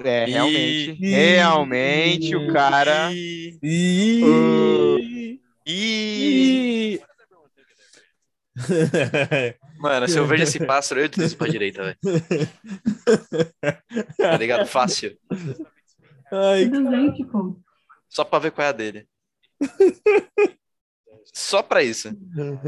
É, 0.00 0.24
realmente. 0.26 0.90
Ih. 0.92 1.10
Realmente, 1.10 2.36
o 2.36 2.52
cara. 2.52 3.12
Ih, 3.12 3.58
Ih. 3.62 5.40
Ih. 5.68 6.98
Mano, 9.78 10.08
se 10.08 10.18
eu 10.18 10.26
vejo 10.26 10.42
esse 10.42 10.64
pássaro, 10.64 11.00
eu 11.00 11.08
deslizo 11.08 11.36
pra 11.36 11.46
direita, 11.46 11.84
velho. 11.84 11.98
Tá 14.16 14.36
ligado? 14.36 14.66
Fácil. 14.66 15.16
Ai. 16.32 16.70
Só 18.08 18.24
pra 18.24 18.38
ver 18.38 18.50
qual 18.50 18.66
é 18.66 18.70
a 18.70 18.72
dele. 18.72 19.06
Só 21.32 21.62
pra 21.62 21.82
isso. 21.82 22.10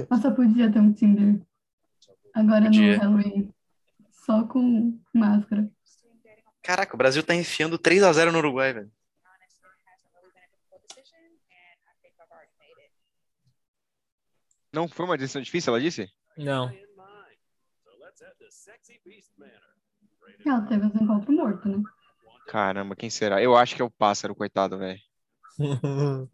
Nossa, 0.08 0.30
podia 0.30 0.70
ter 0.70 0.78
um 0.78 0.92
Tinder. 0.92 1.40
Agora 2.34 2.66
Podia. 2.66 2.96
no 2.96 3.02
Halloween. 3.02 3.54
Só 4.10 4.44
com 4.44 5.00
máscara. 5.12 5.68
Caraca, 6.62 6.94
o 6.94 6.98
Brasil 6.98 7.22
tá 7.22 7.34
enfiando 7.34 7.78
3x0 7.78 8.30
no 8.30 8.38
Uruguai, 8.38 8.74
velho. 8.74 8.92
Não 14.72 14.86
foi 14.86 15.04
uma 15.04 15.16
decisão 15.18 15.42
difícil, 15.42 15.72
ela 15.72 15.80
disse? 15.80 16.08
Não. 16.36 16.72
Ela 20.46 20.62
teve 20.62 20.86
os 20.86 20.94
encontros 20.94 21.36
mortos, 21.36 21.70
né? 21.70 21.82
Caramba, 22.46 22.96
quem 22.96 23.10
será? 23.10 23.42
Eu 23.42 23.56
acho 23.56 23.76
que 23.76 23.82
é 23.82 23.84
o 23.84 23.90
pássaro, 23.90 24.34
coitado, 24.34 24.78
velho. 24.78 25.00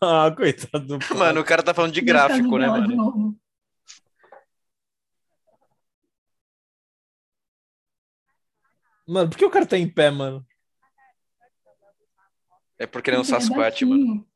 ah, 0.00 0.34
coitado 0.36 0.86
do 0.86 0.98
Mano, 1.16 1.40
o 1.40 1.44
cara 1.44 1.62
tá 1.62 1.72
falando 1.72 1.92
de 1.92 2.00
gráfico, 2.00 2.58
né, 2.58 2.66
mano? 2.66 3.38
Mano, 9.06 9.30
por 9.30 9.36
que 9.38 9.44
o 9.44 9.50
cara 9.50 9.66
tá 9.66 9.76
em 9.76 9.88
pé, 9.88 10.10
mano? 10.10 10.44
É 12.78 12.86
porque 12.86 13.10
ele 13.10 13.16
é 13.16 13.20
um 13.20 13.22
Porque 13.24 13.40
Sasquatch, 13.40 13.82
mano. 13.82 14.26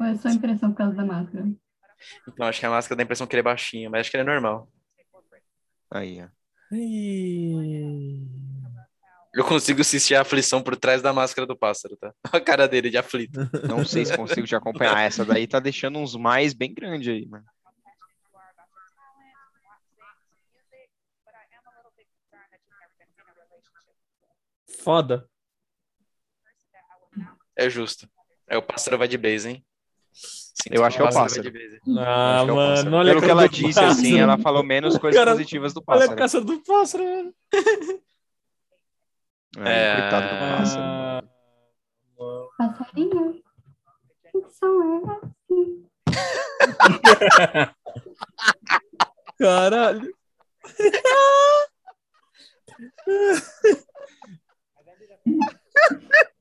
é 0.00 0.14
só 0.16 0.28
impressão 0.28 0.70
por 0.72 0.78
causa 0.78 0.96
da 0.96 1.04
máscara? 1.04 1.46
Então, 2.28 2.46
acho 2.46 2.60
que 2.60 2.66
a 2.66 2.70
máscara 2.70 2.96
dá 2.96 3.02
a 3.02 3.04
impressão 3.04 3.26
que 3.26 3.34
ele 3.34 3.40
é 3.40 3.44
baixinho, 3.44 3.90
mas 3.90 4.00
acho 4.00 4.10
que 4.10 4.16
ele 4.16 4.28
é 4.28 4.32
normal. 4.32 4.68
Aí, 5.90 6.22
ó. 6.22 6.28
Ih. 6.74 8.26
Eu 9.36 9.44
consigo 9.44 9.82
assistir 9.82 10.14
a 10.14 10.22
aflição 10.22 10.62
por 10.62 10.76
trás 10.76 11.02
da 11.02 11.12
máscara 11.12 11.46
do 11.46 11.56
pássaro, 11.56 11.94
tá? 11.98 12.12
A 12.32 12.40
cara 12.40 12.66
dele 12.66 12.88
de 12.88 12.96
aflito. 12.96 13.38
Não 13.68 13.84
sei 13.84 14.06
se 14.06 14.16
consigo 14.16 14.46
te 14.46 14.56
acompanhar. 14.56 14.98
Essa 15.02 15.26
daí 15.26 15.46
tá 15.46 15.60
deixando 15.60 15.98
uns 15.98 16.16
mais 16.16 16.54
bem 16.54 16.72
grande 16.72 17.10
aí, 17.10 17.26
mano. 17.26 17.44
Foda. 24.82 25.28
É 27.54 27.68
justo. 27.68 28.08
É 28.46 28.56
o 28.56 28.62
pássaro 28.62 28.96
vai 28.96 29.08
de 29.08 29.18
base, 29.18 29.50
hein? 29.50 29.66
Sinto 30.62 30.74
Eu 30.74 30.84
acho 30.84 30.96
que 30.96 31.02
é 31.02 31.06
o 31.06 31.12
pássaro. 31.12 31.52
Ah, 31.98 32.40
é 32.42 32.46
mano, 32.46 32.56
pássaro. 32.56 32.94
olha 32.96 33.10
Pelo 33.12 33.22
que 33.22 33.30
ela 33.30 33.42
do 33.42 33.48
disse, 33.54 33.78
assim, 33.80 34.02
pássaro. 34.02 34.18
ela 34.18 34.38
falou 34.38 34.62
menos 34.64 34.96
coisas 34.98 35.18
Cara, 35.18 35.32
positivas 35.32 35.72
do 35.74 35.82
Olha 35.86 35.98
a 35.98 36.00
pássaro. 36.00 36.16
caça 36.18 36.40
do 36.40 36.58
pássaro, 36.62 37.04
mano. 37.04 37.34
É, 39.58 39.92
É. 39.92 40.00
Coitado 40.00 40.28
do 40.28 40.34
pássaro. 40.58 41.28
Passarinho. 42.58 43.42
Que 44.32 44.40
som 44.50 44.82
é 44.82 45.00
esse? 45.46 45.86
caralho. 49.38 50.10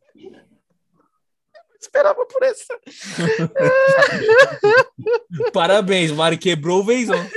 Esperava 1.85 2.25
por 2.25 2.41
essa. 2.43 2.77
Parabéns, 5.53 6.11
Mari. 6.11 6.37
Quebrou 6.37 6.79
o 6.79 6.83
vezão. 6.83 7.29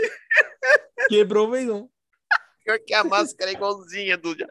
Quebrou 1.08 1.48
o 1.48 1.50
vezão. 1.50 1.90
Pior 2.64 2.78
que 2.80 2.94
a 2.94 3.04
máscara 3.04 3.50
é 3.50 3.54
igualzinha 3.54 4.16
do, 4.16 4.34
do 4.34 4.46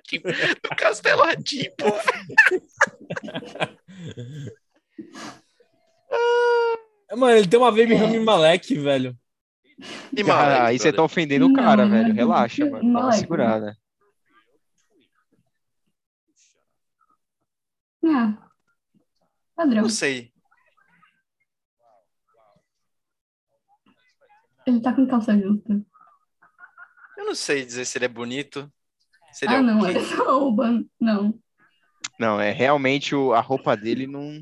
Castelo 0.78 1.24
Ratim, 1.24 1.70
pô. 1.78 1.88
Mano, 7.16 7.38
ele 7.38 7.48
tem 7.48 7.60
uma 7.60 7.72
Baby 7.72 7.96
Rami 7.96 8.20
Malek, 8.20 8.78
velho. 8.80 9.18
E 10.16 10.24
Cara, 10.24 10.38
Malek, 10.38 10.62
aí 10.62 10.80
você 10.80 10.94
tá 10.94 11.04
ofendendo 11.04 11.46
o 11.46 11.50
Não, 11.50 11.56
cara, 11.56 11.86
não 11.86 11.92
velho. 11.92 12.14
Relaxa, 12.14 12.66
mano. 12.66 12.94
Dá 12.94 13.00
uma 13.00 13.12
segurada. 13.14 13.78
Ah, 18.04 18.47
padrão. 19.58 19.82
Não 19.82 19.90
sei. 19.90 20.32
Ele 24.66 24.80
tá 24.82 24.94
com 24.94 25.08
calça 25.08 25.38
justa. 25.38 25.84
Eu 27.18 27.26
não 27.26 27.36
sei 27.36 27.66
dizer 27.66 27.86
se 27.86 27.98
ele 27.98 28.06
é 28.06 28.10
bonito. 28.10 28.72
Se 29.34 29.46
ele 29.46 29.56
é 29.56 29.58
Ah, 29.58 29.62
não, 29.64 29.80
ok. 29.82 29.96
é 29.98 30.00
só 30.04 30.48
o 30.48 30.52
ban... 30.52 30.86
Não. 31.00 31.40
Não, 32.20 32.40
é 32.40 32.52
realmente 32.52 33.16
o, 33.16 33.34
a 33.34 33.42
roupa 33.42 33.76
dele 33.76 34.08
não. 34.08 34.42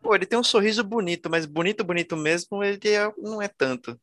Pô, 0.00 0.14
ele 0.14 0.26
tem 0.26 0.38
um 0.38 0.44
sorriso 0.44 0.84
bonito, 0.84 1.28
mas 1.28 1.46
bonito, 1.46 1.82
bonito 1.84 2.16
mesmo, 2.16 2.62
ele 2.62 2.88
é- 2.88 3.12
não 3.18 3.42
é 3.42 3.48
tanto. 3.48 4.00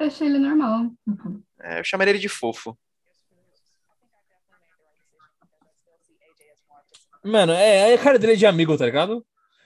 Eu 0.00 0.06
achei 0.06 0.28
ele 0.28 0.38
normal. 0.38 0.92
É, 1.60 1.80
eu 1.80 1.84
chamaria 1.84 2.12
ele 2.12 2.20
de 2.20 2.28
fofo. 2.28 2.78
Mano, 7.28 7.52
é, 7.52 7.90
é 7.90 7.94
a 7.94 7.98
cara 7.98 8.18
dele 8.18 8.32
é 8.34 8.36
de 8.36 8.46
amigo, 8.46 8.76
tá 8.76 8.86
ligado? 8.86 9.24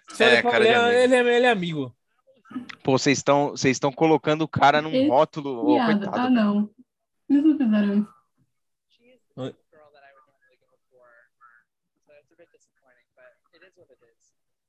Você 0.09 0.25
É, 0.25 0.43
cara 0.43 0.65
de 0.65 0.71
ele, 0.71 0.75
amigo. 0.75 0.91
é, 0.91 1.05
ele, 1.05 1.15
é, 1.15 1.37
ele 1.37 1.47
é 1.47 1.51
amigo. 1.51 1.97
Pô, 2.83 2.99
vocês 2.99 3.19
estão 3.19 3.51
vocês 3.51 3.77
estão 3.77 3.91
colocando 3.93 4.43
o 4.43 4.49
cara 4.49 4.83
num 4.83 4.91
Esse 4.93 5.09
rótulo. 5.09 5.75
Piada. 5.75 5.93
coitado. 5.93 6.19
Ah, 6.27 6.31
não. 6.31 6.71
Eles 7.29 7.45
não 7.45 7.57
fizeram 7.57 7.99
isso. 7.99 8.13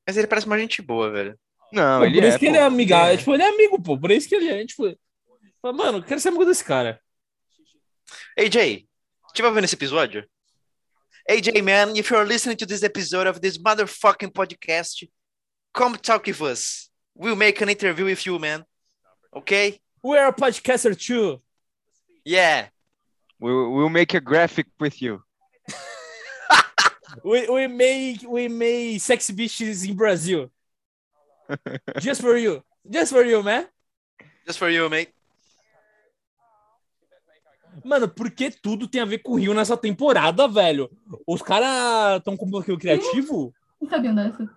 Mas 0.05 0.17
ele 0.17 0.27
parece 0.27 0.47
uma 0.47 0.59
gente 0.59 0.81
boa, 0.81 1.09
velho. 1.09 1.39
Não, 1.71 1.99
Pô, 1.99 2.05
ele 2.05 2.15
por 2.15 2.23
é. 2.25 2.29
isso 2.29 2.39
que 2.39 2.45
pô. 2.45 2.51
ele 2.51 2.57
é 2.57 2.63
amigável. 2.63 3.13
É. 3.13 3.17
Tipo, 3.17 3.33
ele 3.33 3.43
é 3.43 3.49
amigo, 3.49 3.81
pô. 3.81 3.97
Por 3.97 4.11
isso 4.11 4.27
que 4.29 4.35
ele 4.35 4.49
é, 4.49 4.65
tipo. 4.65 4.83
Mano, 5.63 5.99
eu 5.99 6.03
quero 6.03 6.19
ser 6.19 6.29
amigo 6.29 6.45
desse 6.45 6.63
cara. 6.63 6.99
AJ, 8.37 8.85
estiver 9.27 9.51
vendo 9.51 9.63
esse 9.63 9.75
episódio? 9.75 10.27
AJ, 11.29 11.63
man, 11.63 11.95
if 11.95 12.09
you're 12.09 12.25
listening 12.25 12.57
to 12.57 12.65
this 12.65 12.83
episode 12.83 13.27
of 13.27 13.39
this 13.39 13.57
motherfucking 13.57 14.33
podcast, 14.33 15.07
come 15.73 15.95
talk 15.95 16.25
with 16.25 16.41
us. 16.41 16.89
We'll 17.15 17.35
make 17.35 17.61
an 17.61 17.69
interview 17.69 18.05
with 18.05 18.25
you, 18.25 18.37
man. 18.39 18.65
Okay? 19.35 19.79
We 20.03 20.17
are 20.17 20.27
a 20.27 20.33
podcaster 20.33 20.99
too. 20.99 21.41
Yeah. 22.25 22.67
We'll, 23.39 23.71
we'll 23.71 23.89
make 23.89 24.13
a 24.13 24.21
graphic 24.21 24.67
with 24.79 25.01
you. 25.01 25.21
We, 27.23 27.47
we 27.47 27.67
make 27.67 28.23
we 28.27 28.47
make 28.47 28.99
sex 28.99 29.29
bitches 29.29 29.87
in 29.87 29.95
Brazil. 29.95 30.49
Just 31.99 32.21
for 32.21 32.35
you. 32.35 32.63
Just 32.89 33.13
for 33.13 33.23
you, 33.23 33.43
man. 33.43 33.67
Just 34.47 34.57
for 34.57 34.67
you, 34.67 34.89
mate. 34.89 35.09
Mano, 37.83 38.07
porque 38.07 38.51
tudo 38.51 38.87
tem 38.87 39.01
a 39.01 39.05
ver 39.05 39.19
com 39.19 39.33
o 39.33 39.35
Rio 39.35 39.53
nessa 39.53 39.75
temporada, 39.77 40.47
velho? 40.47 40.89
Os 41.27 41.41
caras 41.41 42.17
estão 42.17 42.35
com 42.37 42.49
bloqueio 42.49 42.77
criativo? 42.77 43.53
Não 43.81 43.89
sabiam 43.89 44.13
dessa. 44.15 44.49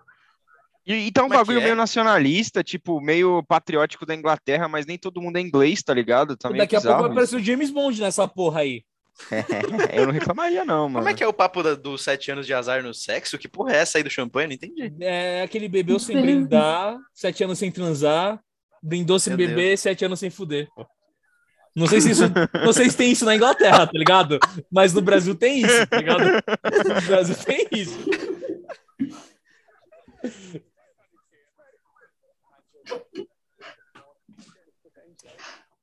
E, 0.85 0.93
e 1.07 1.11
tá 1.11 1.21
um 1.21 1.25
Como 1.25 1.33
é 1.33 1.37
bagulho 1.37 1.59
é? 1.59 1.63
meio 1.63 1.75
nacionalista, 1.75 2.63
tipo, 2.63 3.01
meio 3.01 3.43
patriótico 3.43 4.05
da 4.05 4.15
Inglaterra, 4.15 4.67
mas 4.69 4.85
nem 4.85 4.97
todo 4.97 5.21
mundo 5.21 5.37
é 5.37 5.41
inglês, 5.41 5.83
tá 5.83 5.93
ligado? 5.93 6.37
Tá 6.37 6.49
meio 6.49 6.59
Daqui 6.63 6.75
a 6.77 6.81
pouco 6.81 7.01
vai 7.01 7.11
aparecer 7.11 7.35
o 7.35 7.43
James 7.43 7.69
Bond 7.71 7.99
nessa 7.99 8.25
porra 8.27 8.61
aí. 8.61 8.83
isso. 9.19 9.91
Eu 9.93 10.05
não 10.05 10.13
reclamaria, 10.13 10.63
não, 10.63 10.87
mano. 10.87 10.99
Como 10.99 11.09
é 11.09 11.13
que 11.13 11.23
é 11.23 11.27
o 11.27 11.33
papo 11.33 11.61
da- 11.61 11.75
dos 11.75 12.03
sete 12.03 12.31
anos 12.31 12.45
de 12.45 12.53
azar 12.53 12.81
no 12.83 12.93
sexo? 12.93 13.37
Que 13.37 13.47
porra 13.49 13.73
é 13.73 13.77
essa 13.79 13.97
aí 13.97 14.03
do 14.03 14.09
champanhe? 14.09 14.47
Não 14.47 14.53
entendi. 14.55 14.93
É 15.01 15.41
aquele 15.41 15.67
bebeu 15.67 15.99
sem 15.99 16.21
brindar, 16.21 16.97
sete 17.13 17.43
anos 17.43 17.57
sem 17.59 17.69
transar, 17.71 18.39
brindou 18.81 19.19
sem 19.19 19.35
Meu 19.35 19.45
beber, 19.45 19.77
sete 19.77 20.05
anos 20.05 20.19
sem 20.19 20.29
fuder. 20.29 20.69
Não 21.77 21.85
sei 21.87 22.01
se 22.01 22.09
isso, 22.11 22.23
não 22.65 22.73
sei 22.73 22.89
se 22.89 22.97
tem 22.97 23.11
isso 23.11 23.23
na 23.23 23.35
Inglaterra, 23.35 23.85
tá 23.85 23.91
ligado? 23.93 24.39
Mas 24.71 24.93
no 24.93 25.01
Brasil 25.01 25.35
tem 25.35 25.61
isso, 25.61 25.85
tá 25.87 25.97
ligado? 25.97 26.23
No 26.23 27.01
Brasil 27.07 27.35
tem 27.45 27.67
isso. 27.71 27.97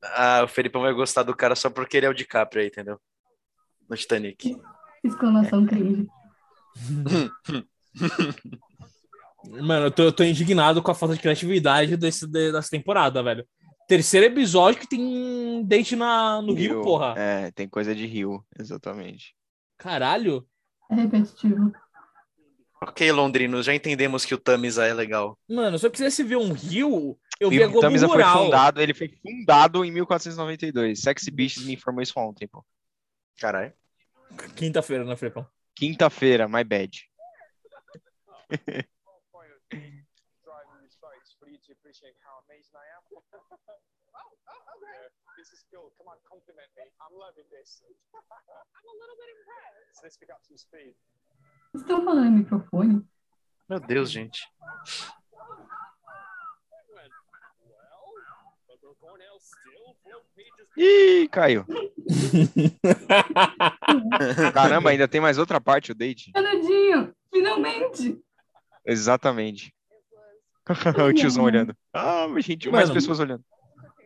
Ah, 0.02 0.42
o 0.44 0.48
Felipão 0.48 0.82
vai 0.82 0.92
gostar 0.92 1.22
do 1.22 1.34
cara 1.34 1.54
só 1.54 1.70
porque 1.70 1.96
ele 1.96 2.06
é 2.06 2.08
o 2.08 2.14
DiCaprio 2.14 2.60
aí, 2.62 2.68
entendeu? 2.68 3.00
No 3.88 3.96
Titanic. 3.96 4.56
Exclamação 5.02 5.64
cringe. 5.66 6.06
Mano, 9.62 9.86
eu 9.86 9.90
tô, 9.90 10.02
eu 10.04 10.12
tô 10.12 10.24
indignado 10.24 10.82
com 10.82 10.90
a 10.90 10.94
falta 10.94 11.14
de 11.14 11.20
criatividade 11.20 11.96
desse, 11.96 12.26
de- 12.26 12.52
dessa 12.52 12.70
temporada, 12.70 13.22
velho. 13.22 13.46
Terceiro 13.86 14.26
episódio 14.26 14.80
que 14.80 14.88
tem 14.88 15.64
date 15.66 15.94
na, 15.94 16.40
no 16.40 16.54
Rio, 16.54 16.82
porra. 16.82 17.14
É, 17.16 17.50
tem 17.50 17.68
coisa 17.68 17.94
de 17.94 18.06
Rio, 18.06 18.44
exatamente. 18.58 19.34
Caralho. 19.76 20.46
É 20.90 20.94
repetitivo. 20.94 21.72
Ok, 22.82 23.10
londrinos, 23.12 23.64
já 23.66 23.74
entendemos 23.74 24.24
que 24.24 24.34
o 24.34 24.38
Tamisa 24.38 24.86
é 24.86 24.92
legal. 24.92 25.38
Mano, 25.48 25.78
se 25.78 25.86
eu 25.86 25.90
quisesse 25.90 26.22
ver 26.22 26.36
um 26.36 26.52
Rio, 26.52 27.18
eu 27.40 27.48
via 27.48 27.66
o 27.66 27.70
Globo 27.70 27.86
Tamisa 27.86 28.06
foi 28.06 28.16
Rural. 28.22 28.44
fundado, 28.44 28.80
ele 28.80 28.92
foi 28.92 29.08
fundado 29.08 29.84
em 29.84 29.90
1492. 29.90 31.00
Sexy 31.00 31.30
Beasts 31.30 31.64
me 31.64 31.74
informou 31.74 32.02
isso 32.02 32.12
ontem, 32.18 32.46
pô. 32.46 32.64
Caralho. 33.38 33.72
Quinta-feira, 34.54 35.04
né, 35.04 35.16
Frepão? 35.16 35.46
Quinta-feira, 35.74 36.46
my 36.48 36.64
bad. 36.64 36.90
driving 40.44 40.78
these 40.84 40.96
photos 41.00 41.34
for 41.38 41.48
you 41.48 41.58
to 41.66 41.72
appreciate 41.72 42.14
how 42.22 42.38
amazing 42.46 42.76
I 42.76 42.86
am. 42.94 43.02
oh, 43.10 43.22
oh, 43.24 44.60
okay. 44.76 45.10
Cool. 45.74 45.90
Come 45.98 46.06
on, 46.06 46.14
compliment 46.22 46.70
me. 46.76 46.84
I'm 47.02 47.10
loving 47.18 47.42
this. 47.50 47.82
I'm 47.82 48.86
a 48.86 48.94
little 48.94 49.18
bit 49.18 49.26
impressed. 49.34 49.98
Let's 50.04 50.16
pick 50.16 50.30
up 50.30 50.38
some 50.46 50.56
speed. 50.56 50.94
Estão 51.74 52.04
falando 52.04 52.28
em 52.28 52.30
microfone? 52.30 53.04
Meu 53.68 53.80
Deus, 53.80 54.08
gente. 54.10 54.48
Ih, 60.76 61.28
caiu. 61.28 61.64
Caramba, 64.54 64.90
ainda 64.90 65.08
tem 65.08 65.20
mais 65.20 65.38
outra 65.38 65.60
parte, 65.60 65.90
o 65.90 65.94
date. 65.94 66.30
Canadinho! 66.32 67.12
Finalmente! 67.32 68.22
Exatamente. 68.86 69.74
o 71.08 71.12
tiozão 71.12 71.42
olhando. 71.44 71.76
Ah, 71.92 72.28
gente, 72.38 72.70
mais 72.70 72.88
Mano. 72.88 73.00
pessoas 73.00 73.18
olhando. 73.18 73.44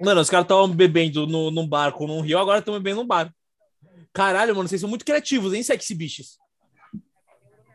Mano, 0.01 0.21
os 0.21 0.31
caras 0.31 0.45
estavam 0.45 0.69
bebendo 0.69 1.27
no, 1.27 1.51
num 1.51 1.67
barco 1.67 2.07
num 2.07 2.21
rio, 2.21 2.39
agora 2.39 2.61
estão 2.61 2.75
bebendo 2.75 3.01
num 3.01 3.07
bar. 3.07 3.35
Caralho, 4.13 4.55
mano, 4.55 4.69
vocês 4.69 4.81
são 4.81 4.89
muito 4.91 5.05
criativos, 5.05 5.53
hein, 5.53 5.63
sexy 5.63 5.95
bichos? 5.95 6.39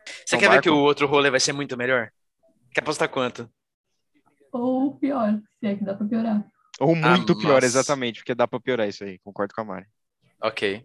Você 0.04 0.36
Então, 0.36 0.38
quer 0.38 0.46
ver 0.46 0.54
Marco? 0.56 0.62
que 0.62 0.70
o 0.70 0.76
outro 0.78 1.06
rolê 1.06 1.30
vai 1.30 1.40
ser 1.40 1.52
muito 1.52 1.76
melhor? 1.76 2.10
Quer 2.72 2.80
apostar 2.80 3.08
quanto? 3.08 3.48
Ou 4.52 4.94
pior, 4.96 5.40
se 5.60 5.66
é 5.66 5.74
que 5.76 5.84
dá 5.84 5.94
pra 5.94 6.06
piorar. 6.06 6.44
Ou 6.80 6.94
muito 6.94 7.32
Ah, 7.32 7.36
pior, 7.38 7.54
mas- 7.62 7.64
exatamente, 7.64 8.20
porque 8.20 8.34
dá 8.34 8.46
pra 8.48 8.58
piorar 8.60 8.88
isso 8.88 9.04
aí. 9.04 9.18
Concordo 9.20 9.54
com 9.54 9.60
a 9.60 9.64
Mari. 9.64 9.86
Ok. 10.42 10.84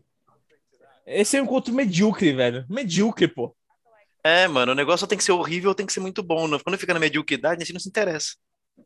Esse 1.05 1.37
é 1.37 1.41
um 1.41 1.45
encontro 1.45 1.73
medíocre, 1.73 2.31
velho. 2.33 2.65
Medíocre, 2.69 3.27
pô. 3.27 3.55
É, 4.23 4.47
mano, 4.47 4.73
o 4.73 4.75
negócio 4.75 5.07
tem 5.07 5.17
que 5.17 5.23
ser 5.23 5.31
horrível, 5.31 5.73
tem 5.73 5.85
que 5.85 5.93
ser 5.93 5.99
muito 6.01 6.21
bom. 6.21 6.47
Não- 6.47 6.59
Quando 6.59 6.77
fica 6.77 6.93
na 6.93 6.99
mediocridade, 6.99 7.61
a 7.61 7.65
gente 7.65 7.73
não 7.73 7.79
se 7.79 7.89
interessa. 7.89 8.35
I 8.77 8.81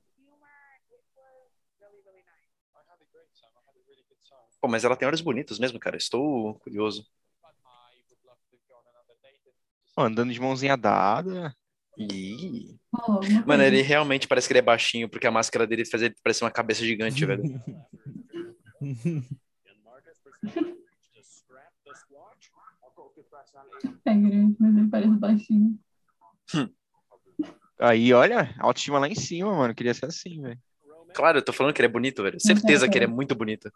had 2.88 3.00
a 3.02 3.08
great 3.12 3.34
time. 3.36 3.52
I 3.58 3.62
had 3.68 3.76
a 3.76 3.84
really 3.90 4.06
good 4.08 4.22
time. 4.24 4.48
Pô, 4.64 4.70
mas 4.70 4.86
ela 4.86 4.96
tem 4.96 5.06
olhos 5.06 5.20
bonitos 5.20 5.60
mesmo, 5.60 5.78
cara. 5.78 5.98
Estou 5.98 6.54
curioso. 6.60 7.06
Ó, 9.98 10.06
andando 10.06 10.32
de 10.32 10.40
mãozinha 10.40 10.78
dada. 10.78 11.54
Ih. 11.98 12.80
Alguma 12.94 13.46
Mano, 13.46 13.64
ele 13.64 13.82
realmente 13.82 14.26
parece 14.26 14.48
que 14.48 14.54
ele 14.54 14.60
é 14.60 14.62
baixinho, 14.62 15.10
porque 15.10 15.28
a 15.28 15.32
máscara 15.32 15.68
dele 15.68 15.84
faz 15.86 16.02
ele 16.02 16.16
parecer 16.24 16.46
uma 16.46 16.50
cabeça 16.50 16.80
gigante, 16.80 17.26
velho. 17.26 17.44
É 24.06 24.14
grande, 24.14 24.56
mas 24.60 24.78
ele 24.78 24.90
parece 24.90 25.18
baixinho. 25.18 25.80
Aí, 27.80 28.14
olha, 28.14 28.56
autoestima 28.60 29.00
lá 29.00 29.10
em 29.10 29.16
cima, 29.16 29.54
mano. 29.54 29.76
Queria 29.76 29.94
ser 29.94 30.06
assim, 30.06 30.42
velho. 30.42 30.60
Claro, 31.14 31.40
eu 31.40 31.42
tô 31.44 31.52
falando 31.52 31.74
que 31.74 31.82
ele 31.82 31.88
é 31.88 31.92
bonito, 31.92 32.24
velho. 32.24 32.40
Certeza 32.40 32.88
que 32.88 32.98
ele 32.98 33.06
é 33.06 33.08
muito 33.08 33.36
bonito. 33.36 33.72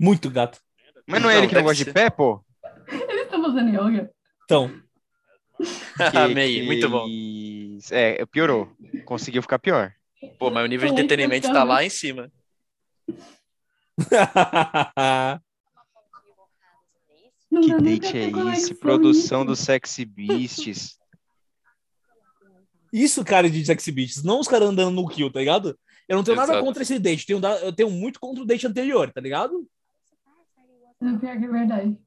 Muito 0.00 0.30
gato. 0.30 0.58
Mas 1.06 1.20
não 1.22 1.30
é 1.30 1.38
ele 1.38 1.46
que 1.48 1.54
não 1.54 1.62
deve 1.62 1.68
gosta 1.68 1.84
ser. 1.84 1.90
de 1.90 1.94
pé, 1.94 2.10
pô? 2.10 2.44
Eles 2.88 3.22
estão 3.22 3.42
fazendo 3.42 3.68
yoga. 3.70 4.10
Então, 4.44 4.70
Que- 6.10 6.16
Amei, 6.18 6.62
muito 6.64 6.88
bom. 6.88 7.04
que- 7.06 7.78
É, 7.90 8.24
piorou. 8.26 8.72
Conseguiu 9.04 9.42
ficar 9.42 9.58
pior. 9.58 9.92
Pô, 10.38 10.50
mas 10.50 10.64
o 10.64 10.68
nível 10.68 10.86
de 10.88 10.94
entretenimento 10.94 11.46
tá 11.48 11.52
legal. 11.52 11.66
lá 11.66 11.84
em 11.84 11.90
cima. 11.90 12.30
Que 17.50 17.74
date 17.82 18.16
é 18.16 18.52
esse? 18.54 18.74
Produção 18.74 19.40
nisso. 19.40 19.48
do 19.48 19.56
Sexy 19.56 20.04
Beasts. 20.04 20.96
Isso, 22.92 23.24
cara, 23.24 23.48
de 23.48 23.64
sexy 23.64 23.90
bitches. 23.90 24.22
Não 24.22 24.38
os 24.40 24.46
caras 24.48 24.68
andando 24.68 24.90
no 24.94 25.08
kill, 25.08 25.30
tá 25.32 25.38
ligado? 25.40 25.78
Eu 26.06 26.16
não 26.16 26.22
tenho 26.24 26.36
nada 26.36 26.52
Exato. 26.52 26.64
contra 26.66 26.82
esse 26.82 26.98
date. 26.98 27.24
Tenho 27.24 27.40
da- 27.40 27.58
Eu 27.60 27.72
tenho 27.72 27.90
muito 27.90 28.20
contra 28.20 28.42
o 28.42 28.46
date 28.46 28.66
anterior, 28.66 29.10
tá 29.10 29.20
ligado? 29.20 29.66
Não, 31.02 31.18
pior 31.18 31.36
que 31.38 31.44
é 31.44 31.48
verdade. 31.48 31.98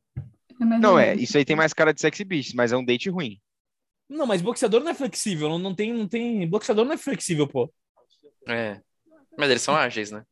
É 0.62 0.66
mais 0.66 0.82
Não, 0.82 0.98
é. 0.98 1.06
verdade. 1.08 1.24
Isso 1.24 1.38
aí 1.38 1.44
tem 1.46 1.56
mais 1.56 1.74
cara 1.74 1.94
de 1.94 2.00
Sexy 2.00 2.24
Beasts, 2.24 2.54
mas 2.54 2.72
é 2.72 2.78
um 2.78 2.86
date 2.86 3.10
ruim. 3.10 3.40
Não, 4.08 4.26
mas 4.26 4.42
boxeador 4.42 4.82
não 4.82 4.92
é 4.92 4.94
flexível. 4.94 5.50
Não, 5.50 5.60
não 5.60 5.76
tem, 5.76 5.92
não 5.94 6.08
tem. 6.08 6.48
Boxeador 6.48 6.86
não 6.86 6.94
é 6.94 6.98
flexível, 6.98 7.48
pô. 7.48 7.72
É. 8.48 8.80
Mas 9.38 9.50
eles 9.50 9.62
são 9.62 9.76
ágeis, 9.76 10.12
né? 10.12 10.24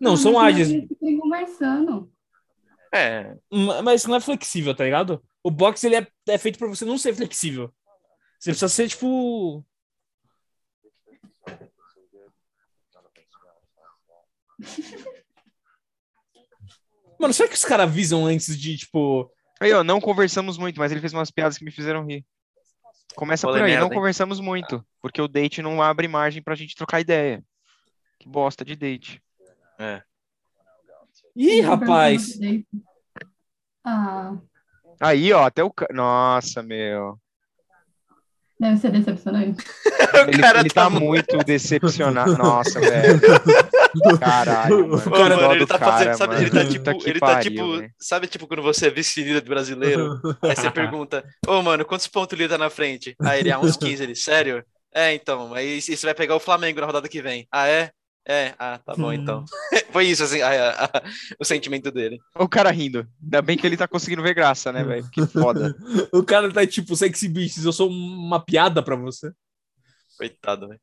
Não, 0.00 0.16
são 0.16 0.32
mas 0.32 0.54
ágeis. 0.54 0.70
eles 0.70 0.88
ficam 0.88 1.18
conversando. 1.18 2.12
É. 2.92 3.36
Ma- 3.52 3.82
Mas 3.82 4.04
não 4.06 4.16
é 4.16 4.20
flexível, 4.20 4.74
tá 4.74 4.82
ligado? 4.84 5.22
O 5.44 5.50
boxe 5.50 5.86
ele 5.86 5.96
é, 5.96 6.06
é 6.28 6.38
feito 6.38 6.58
pra 6.58 6.66
você 6.68 6.84
não 6.84 6.98
ser 6.98 7.14
flexível. 7.14 7.72
Você 8.40 8.50
precisa 8.50 8.68
ser, 8.68 8.88
tipo. 8.88 9.64
Mano, 17.18 17.34
será 17.34 17.48
que 17.48 17.54
os 17.56 17.64
caras 17.64 17.86
avisam 17.88 18.26
antes 18.26 18.58
de, 18.58 18.76
tipo. 18.76 19.30
Aí, 19.60 19.72
ó, 19.72 19.82
não 19.82 20.00
conversamos 20.00 20.56
muito, 20.56 20.78
mas 20.78 20.92
ele 20.92 21.00
fez 21.00 21.12
umas 21.12 21.30
piadas 21.30 21.58
que 21.58 21.64
me 21.64 21.70
fizeram 21.70 22.04
rir. 22.06 22.24
Começa 23.16 23.46
Falei 23.46 23.60
por 23.60 23.64
aí, 23.64 23.70
merda, 23.72 23.86
não 23.86 23.92
hein? 23.92 23.98
conversamos 23.98 24.38
muito, 24.38 24.84
porque 25.00 25.20
o 25.20 25.26
date 25.26 25.60
não 25.60 25.82
abre 25.82 26.06
margem 26.06 26.40
pra 26.42 26.54
gente 26.54 26.76
trocar 26.76 27.00
ideia. 27.00 27.42
Que 28.20 28.28
bosta 28.28 28.64
de 28.64 28.76
date. 28.76 29.20
É. 29.78 30.02
Ih, 31.34 31.60
rapaz! 31.60 32.38
Ah, 33.84 34.36
Aí, 35.00 35.32
ó, 35.32 35.44
até 35.44 35.62
o. 35.64 35.70
ca- 35.70 35.88
Nossa, 35.92 36.62
meu. 36.62 37.18
Deve 38.60 38.76
ser 38.76 38.90
decepcionante. 38.92 39.64
O 40.08 40.30
Ele, 40.30 40.38
cara 40.40 40.60
ele 40.60 40.70
tá 40.70 40.84
tá 40.84 40.90
muito 40.90 41.36
decepcionado. 41.44 42.36
Nossa, 42.36 42.80
velho. 42.80 43.20
Caralho, 44.20 44.88
mano. 44.88 45.10
Cara- 45.10 45.36
mano, 45.36 45.52
ele 45.52 45.58
do 45.60 45.66
tá 45.66 45.78
cara, 45.78 45.92
fazendo, 45.92 46.16
sabe, 46.16 46.36
ele 46.36 46.50
tá 46.50 46.56
mano. 46.56 46.70
tipo, 46.70 46.98
que 46.98 47.10
ele 47.10 47.20
tá 47.20 47.26
pariu, 47.26 47.50
tipo, 47.52 47.76
velho. 47.78 47.92
sabe 47.98 48.26
tipo 48.26 48.46
quando 48.46 48.62
você 48.62 48.86
é 48.86 48.90
vice-líder 48.90 49.40
de 49.42 49.48
brasileiro, 49.48 50.20
aí 50.42 50.54
você 50.56 50.70
pergunta, 50.70 51.24
ô 51.46 51.62
mano, 51.62 51.84
quantos 51.84 52.06
pontos 52.06 52.34
o 52.36 52.40
líder 52.40 52.50
tá 52.50 52.58
na 52.58 52.70
frente? 52.70 53.14
Aí 53.22 53.40
ele, 53.40 53.50
ah, 53.50 53.58
uns 53.58 53.76
15, 53.76 54.02
ele, 54.02 54.14
sério? 54.14 54.64
É, 54.94 55.12
então, 55.14 55.52
aí 55.54 55.80
você 55.80 55.96
vai 56.06 56.14
pegar 56.14 56.34
o 56.34 56.40
Flamengo 56.40 56.80
na 56.80 56.86
rodada 56.86 57.08
que 57.08 57.20
vem. 57.22 57.46
Ah, 57.52 57.68
é? 57.68 57.90
É, 58.30 58.54
ah, 58.58 58.78
tá 58.78 58.94
bom 58.94 59.10
então. 59.10 59.42
Foi 59.90 60.04
isso, 60.04 60.22
assim, 60.22 60.42
a- 60.42 60.84
a- 60.84 61.02
o 61.40 61.44
sentimento 61.46 61.90
dele. 61.90 62.18
O 62.36 62.46
cara 62.46 62.70
rindo. 62.70 63.06
Ainda 63.22 63.40
bem 63.40 63.56
que 63.56 63.66
ele 63.66 63.76
tá 63.76 63.88
conseguindo 63.88 64.22
ver 64.22 64.34
graça, 64.34 64.70
né, 64.70 64.84
velho? 64.84 65.08
Que 65.10 65.26
foda. 65.26 65.74
O 66.12 66.22
cara 66.22 66.52
tá 66.52 66.66
tipo, 66.66 66.94
sexy 66.94 67.26
bitches, 67.28 67.64
eu 67.64 67.72
sou 67.72 67.88
uma 67.88 68.38
piada 68.44 68.82
pra 68.82 68.96
você. 68.96 69.32
Coitado, 70.18 70.68
velho. 70.68 70.80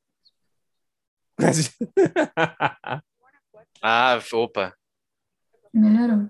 Ah, 3.88 4.20
opa. 4.34 4.74
Melhorou. 5.72 6.28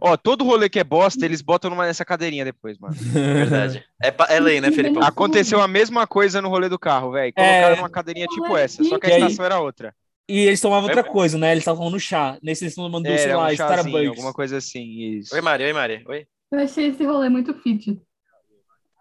Ó, 0.00 0.16
todo 0.16 0.44
rolê 0.44 0.68
que 0.68 0.78
é 0.78 0.84
bosta, 0.84 1.24
eles 1.24 1.42
botam 1.42 1.68
numa 1.68 1.84
nessa 1.84 2.04
cadeirinha 2.04 2.44
depois, 2.44 2.78
mano. 2.78 2.94
Verdade. 2.94 3.84
É, 4.00 4.14
é 4.36 4.38
lei, 4.38 4.60
né, 4.60 4.70
Felipão? 4.70 5.02
Aconteceu 5.02 5.60
a 5.60 5.66
mesma 5.66 6.06
coisa 6.06 6.40
no 6.40 6.48
rolê 6.48 6.68
do 6.68 6.78
carro, 6.78 7.10
velho. 7.10 7.32
Colocaram 7.32 7.78
uma 7.78 7.90
cadeirinha 7.90 8.26
tipo 8.28 8.56
essa, 8.56 8.84
só 8.84 8.98
que 8.98 9.06
a 9.06 9.18
estação 9.18 9.44
era 9.44 9.58
outra. 9.58 9.92
E 10.28 10.40
eles 10.40 10.60
tomavam 10.60 10.84
outra 10.84 11.02
Oi, 11.02 11.08
coisa, 11.08 11.38
né? 11.38 11.52
Eles 11.52 11.62
estavam 11.62 11.82
tomando 11.82 11.98
chá. 11.98 12.38
Nesse 12.42 12.62
eles 12.62 12.72
estão 12.72 12.84
tomando, 12.84 13.06
sei 13.06 13.34
lá, 13.34 13.46
um 13.46 13.50
Starbucks. 13.50 14.08
alguma 14.08 14.32
coisa 14.32 14.58
assim, 14.58 14.84
isso. 15.18 15.34
Oi, 15.34 15.40
Mari, 15.40 15.64
oi, 15.64 15.72
Mari. 15.72 16.04
Oi. 16.06 16.26
Eu 16.52 16.60
achei 16.60 16.88
esse 16.88 17.04
rolê 17.04 17.28
muito 17.28 17.54
fit. 17.54 18.00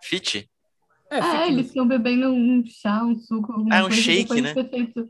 Fit? 0.01 0.49
É, 1.09 1.17
É, 1.19 1.21
fica- 1.21 1.47
eles 1.47 1.67
estão 1.67 1.87
bebendo 1.87 2.27
um 2.29 2.63
chá, 2.65 3.03
um 3.03 3.17
suco, 3.17 3.51
alguma 3.53 3.73
Ah, 3.75 3.79
um 3.85 3.87
coisa, 3.87 4.01
shake, 4.01 4.41
né? 4.41 4.53
feito- 4.53 5.09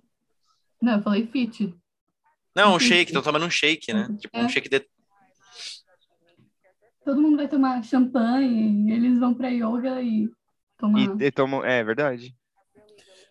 Não, 0.82 0.94
eu 0.98 1.02
falei 1.02 1.28
fit. 1.28 1.74
Não, 2.56 2.76
um 2.76 2.80
shake, 2.80 3.12
tô 3.14 3.22
tomando 3.22 3.46
um 3.46 3.50
shake, 3.50 3.92
né? 3.94 4.08
Tipo, 4.20 4.38
um 4.38 4.46
É. 4.46 4.50
shake 4.50 4.70
de... 4.70 4.86
Todo 7.04 7.22
mundo 7.22 7.38
vai 7.38 7.48
tomar 7.48 7.84
champanhe, 7.84 8.92
eles 8.92 9.18
vão 9.20 9.34
pra 9.34 9.48
yoga 9.50 10.02
e 10.02 10.30
tomar. 10.78 11.00
E, 11.22 11.26
e 11.26 11.32
tomam, 11.32 11.64
é 11.64 11.84
verdade. 11.84 12.36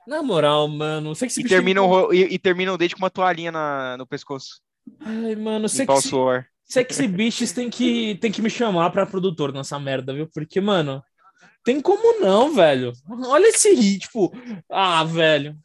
Na 0.07 0.23
moral, 0.23 0.67
mano, 0.69 1.15
sexy 1.15 1.41
E 1.41 1.43
bitch. 1.43 1.51
terminam, 1.53 1.85
o 1.85 1.89
ro- 1.89 2.15
e, 2.15 2.23
e 2.35 2.39
terminam 2.39 2.75
o 2.75 2.79
date 2.79 2.95
com 2.95 3.03
uma 3.03 3.11
toalhinha 3.11 3.53
na, 3.53 3.97
no 3.99 4.07
pescoço. 4.07 4.61
Ai, 5.01 5.35
mano, 5.35 5.67
Limpar 5.67 5.95
o 5.95 5.97
sexy, 5.97 6.09
suor. 6.09 6.47
sexy 6.65 7.07
bitches 7.09 7.53
tem 7.53 7.69
que, 7.69 8.15
tem 8.17 8.31
que 8.33 8.41
me 8.41 8.49
chamar 8.49 8.89
pra 8.91 9.05
produtor 9.05 9.53
nessa 9.53 9.79
merda, 9.79 10.15
viu? 10.15 10.29
Porque, 10.33 10.61
mano, 10.61 11.03
tem 11.67 11.81
como 11.81 12.21
não, 12.21 12.55
velho. 12.55 12.93
Olha 13.27 13.49
esse 13.49 13.75
ritmo. 13.75 14.33
Ah, 14.71 15.03
velho. 15.03 15.59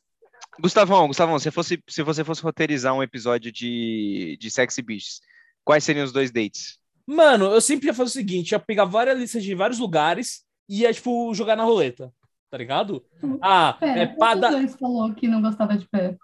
Gustavão, 0.60 1.06
Gustavão, 1.06 1.38
se, 1.38 1.52
fosse, 1.52 1.82
se 1.88 2.02
você 2.02 2.24
fosse 2.24 2.42
roteirizar 2.42 2.96
um 2.96 3.04
episódio 3.04 3.52
de, 3.52 4.36
de 4.42 4.50
Sexy 4.50 4.82
Beasts, 4.82 5.22
quais 5.64 5.84
seriam 5.84 6.04
os 6.04 6.12
dois 6.12 6.32
dates? 6.32 6.80
Mano, 7.06 7.46
eu 7.46 7.62
sempre 7.62 7.86
ia 7.86 7.94
fazer 7.94 8.10
o 8.10 8.14
seguinte: 8.14 8.52
ia 8.52 8.60
pegar 8.60 8.86
várias 8.86 9.20
listas 9.20 9.44
de 9.44 9.54
vários 9.54 9.78
lugares 9.78 10.44
e 10.68 10.80
ia, 10.82 10.92
tipo, 10.92 11.32
jogar 11.36 11.56
na 11.56 11.64
roleta. 11.64 12.12
Tá 12.50 12.58
ligado? 12.58 13.06
Ah, 13.40 13.74
Pera, 13.80 14.02
é 14.02 14.08
qual 14.08 14.32
dos 14.34 14.42
pada. 14.42 14.58
dois 14.58 14.76
falou 14.76 15.14
que 15.14 15.28
não 15.28 15.40
gostava 15.40 15.78
de 15.78 15.88
pé? 15.88 16.18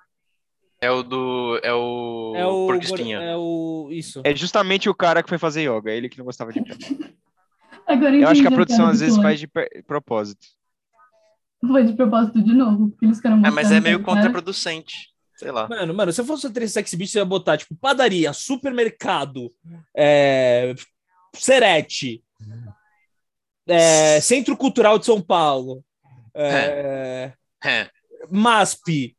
É 0.82 0.90
o 0.90 1.04
do... 1.04 1.60
É 1.64 1.74
o... 1.74 2.34
É 2.36 2.46
o. 2.48 2.66
Porco 2.66 2.84
espinho. 2.84 3.22
É 3.22 3.38
o. 3.38 3.90
Isso. 3.92 4.22
É 4.24 4.36
justamente 4.36 4.90
o 4.90 4.96
cara 4.96 5.22
que 5.22 5.30
foi 5.30 5.38
fazer 5.38 5.70
yoga, 5.70 5.92
ele 5.92 6.10
que 6.10 6.18
não 6.18 6.26
gostava 6.26 6.52
de 6.52 6.64
pé. 6.64 6.76
Agora 7.88 8.16
Eu 8.16 8.28
acho 8.28 8.42
que 8.42 8.48
a 8.48 8.52
produção 8.52 8.88
às 8.88 9.00
vezes 9.00 9.18
faz 9.18 9.40
de 9.40 9.48
propósito. 9.88 10.46
Foi 11.66 11.84
de 11.86 11.94
propósito 11.94 12.42
de 12.44 12.54
novo, 12.54 12.90
porque 12.90 13.06
eles 13.06 13.20
querem 13.20 13.42
É, 13.46 13.50
mas 13.50 13.72
é 13.72 13.80
meio 13.80 14.04
contraproducente. 14.04 14.94
Sei 15.36 15.52
lá. 15.52 15.68
Mano, 15.68 15.94
mano, 15.94 16.12
se 16.12 16.20
eu 16.20 16.26
fosse 16.26 16.50
três 16.52 16.72
sexy 16.72 16.98
bitch, 16.98 17.14
eu 17.16 17.20
ia 17.20 17.26
botar, 17.26 17.58
tipo, 17.58 17.76
padaria, 17.76 18.34
supermercado, 18.34 19.54
é, 19.96 20.74
Serete, 21.36 22.24
é, 23.68 24.20
Centro 24.22 24.58
Cultural 24.58 24.98
de 24.98 25.06
São 25.06 25.22
Paulo, 25.22 25.84
é, 26.34 27.34
É. 27.64 27.90
MASP, 28.32 29.16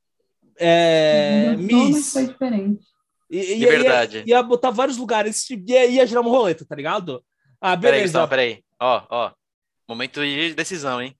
é, 0.59 1.55
mas 1.57 1.61
Miss. 1.61 2.13
foi 2.13 2.27
diferente. 2.27 2.85
E, 3.31 3.39
e- 3.39 3.59
De 3.59 3.65
ia- 3.65 3.69
verdade. 3.71 4.25
Ia, 4.27 4.43
botar 4.43 4.71
vários 4.71 4.97
lugares 4.97 5.49
e 5.51 5.65
ia, 5.69 5.87
ia 5.87 6.07
gerar 6.07 6.23
uma 6.23 6.31
roleta, 6.31 6.65
tá 6.65 6.75
ligado? 6.75 7.23
Ah, 7.61 7.77
Peraí, 7.77 8.01
beleza. 8.01 8.05
Gustavo, 8.05 8.29
peraí. 8.29 8.65
Ó, 8.81 9.07
ó. 9.11 9.33
Momento 9.89 10.21
de 10.21 10.55
decisão, 10.55 11.01
hein? 11.03 11.17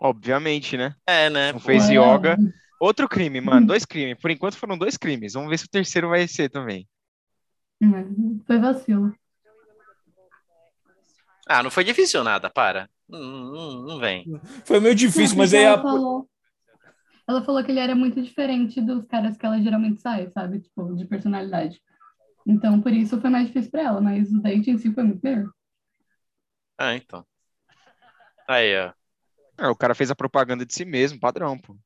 Obviamente, 0.00 0.76
né? 0.76 0.94
É, 1.06 1.28
né? 1.30 1.52
Não 1.52 1.60
fez 1.60 1.88
Ué, 1.88 1.94
yoga. 1.94 2.36
Outro 2.80 3.08
crime, 3.08 3.40
mano. 3.40 3.66
Dois 3.66 3.84
crimes. 3.84 4.18
Por 4.20 4.30
enquanto 4.30 4.56
foram 4.56 4.76
dois 4.78 4.96
crimes. 4.96 5.34
Vamos 5.34 5.50
ver 5.50 5.58
se 5.58 5.66
o 5.66 5.70
terceiro 5.70 6.08
vai 6.08 6.26
ser 6.26 6.48
também. 6.48 6.88
hum, 7.80 8.40
Foi 8.46 8.58
vacilo. 8.58 9.14
Ah, 11.48 11.62
não 11.62 11.70
foi 11.70 11.84
difícil 11.84 12.22
nada, 12.22 12.48
para. 12.48 12.88
Não, 13.08 13.18
não, 13.20 13.82
não 13.82 13.98
vem. 13.98 14.24
Foi 14.64 14.78
meio 14.80 14.94
difícil, 14.94 15.36
mas 15.36 15.52
aí 15.52 15.64
ela 15.64 15.78
a... 15.78 15.82
falou, 15.82 16.28
ela 17.26 17.44
falou 17.44 17.64
que 17.64 17.70
ele 17.72 17.80
era 17.80 17.94
muito 17.94 18.22
diferente 18.22 18.80
dos 18.80 19.04
caras 19.06 19.36
que 19.36 19.44
ela 19.44 19.60
geralmente 19.60 20.00
sai, 20.00 20.30
sabe? 20.30 20.60
Tipo, 20.60 20.94
de 20.94 21.04
personalidade. 21.06 21.80
Então, 22.50 22.80
por 22.80 22.92
isso 22.92 23.20
foi 23.20 23.30
mais 23.30 23.46
difícil 23.46 23.70
pra 23.70 23.82
ela, 23.82 24.00
mas 24.00 24.28
o 24.32 24.42
date 24.42 24.70
em 24.70 24.76
si 24.76 24.92
foi 24.92 25.04
muito 25.04 25.20
melhor. 25.22 25.48
Ah, 26.76 26.96
então. 26.96 27.24
Aí, 28.48 28.76
ó. 28.76 28.92
Ah, 29.56 29.70
o 29.70 29.76
cara 29.76 29.94
fez 29.94 30.10
a 30.10 30.16
propaganda 30.16 30.66
de 30.66 30.74
si 30.74 30.84
mesmo, 30.84 31.20
padrão, 31.20 31.56
pô. 31.56 31.76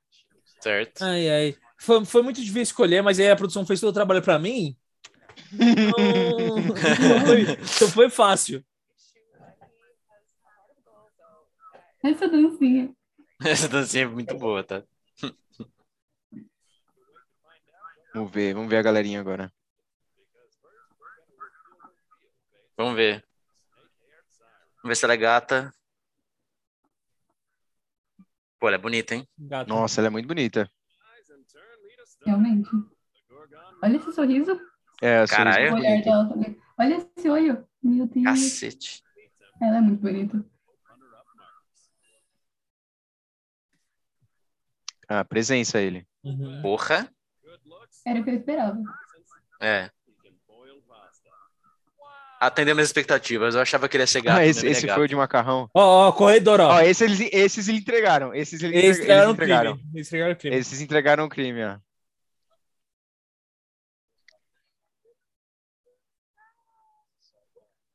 Certo. 0.62 1.03
Ai, 1.03 1.29
ai. 1.29 1.57
Foi, 1.79 2.03
foi 2.07 2.23
muito 2.23 2.41
difícil 2.41 2.62
escolher, 2.62 3.03
mas 3.03 3.21
aí 3.21 3.31
a 3.31 3.37
produção 3.37 3.67
fez 3.67 3.79
todo 3.79 3.91
o 3.91 3.93
trabalho 3.93 4.23
pra 4.23 4.39
mim. 4.39 4.75
Então, 5.53 5.95
então 6.95 7.21
foi, 7.27 7.43
então 7.43 7.89
foi 7.89 8.09
fácil. 8.09 8.65
Essa 12.03 12.27
dancinha. 12.27 12.91
Essa 13.45 13.69
dancinha 13.69 14.05
é 14.05 14.09
muito 14.09 14.35
boa, 14.39 14.65
tá? 14.65 14.83
Vamos 18.15 18.31
ver, 18.33 18.55
vamos 18.55 18.71
ver 18.71 18.79
a 18.79 18.83
galerinha 18.83 19.21
agora. 19.21 19.53
Vamos 22.77 22.97
ver. 22.97 23.25
Vamos 24.77 24.89
ver 24.89 24.97
se 24.97 25.05
ela 25.05 25.14
é 25.14 25.16
gata. 25.16 25.72
Pô, 28.59 28.68
ela 28.68 28.77
é 28.77 28.81
bonita, 28.81 29.14
hein? 29.14 29.29
Gato. 29.39 29.68
Nossa, 29.68 30.01
ela 30.01 30.09
é 30.09 30.11
muito 30.11 30.27
bonita. 30.27 30.70
Realmente. 32.25 32.70
Olha 33.83 33.97
esse 33.97 34.12
sorriso. 34.12 34.59
É, 35.01 35.27
Caralho. 35.27 35.70
sorriso. 35.70 36.59
Olha 36.79 37.09
esse 37.16 37.29
olho. 37.29 37.68
Meu 37.83 38.07
Deus. 38.07 38.25
Cacete. 38.25 39.03
Ela 39.61 39.79
é 39.79 39.81
muito 39.81 40.01
bonita. 40.01 40.45
Ah, 45.09 45.25
presença 45.25 45.81
ele. 45.81 46.07
Uhum. 46.22 46.62
Porra. 46.62 47.11
Era 48.07 48.20
o 48.20 48.25
que 48.25 48.31
eu 48.31 48.35
esperava. 48.35 48.83
É. 49.61 49.91
Atendeu 52.41 52.74
minhas 52.74 52.89
expectativas. 52.89 53.55
Eu 53.55 53.61
achava 53.62 53.89
que 53.89 53.97
ele 53.97 54.03
ia 54.03 54.07
ser 54.07 54.20
gato. 54.20 54.39
Ah, 54.39 54.45
esse, 54.47 54.66
esse 54.66 54.87
foi 54.87 55.05
o 55.05 55.09
de 55.09 55.16
macarrão. 55.16 55.68
Ó, 55.72 56.09
ó, 56.09 56.12
corredor, 56.12 56.61
ó. 56.61 56.74
Ó, 56.74 56.80
esse 56.80 57.05
eles, 57.05 57.20
esses 57.32 57.68
eles 57.68 57.80
entregaram. 57.80 58.35
Esses 58.35 58.62
eles, 58.62 58.76
Eles 58.76 58.99
entrega- 58.99 59.12
eles 59.22 59.30
entregaram 59.30 59.30
o 59.30 59.32
entregaram. 59.35 59.74
crime. 59.76 59.91
Eles 59.95 60.07
entregaram 60.09 60.32
o 60.35 60.37
crime. 60.39 60.57
Esses 60.57 60.80
entregaram 60.80 61.24
o 61.24 61.28
crime, 61.28 61.64
ó. 61.64 61.78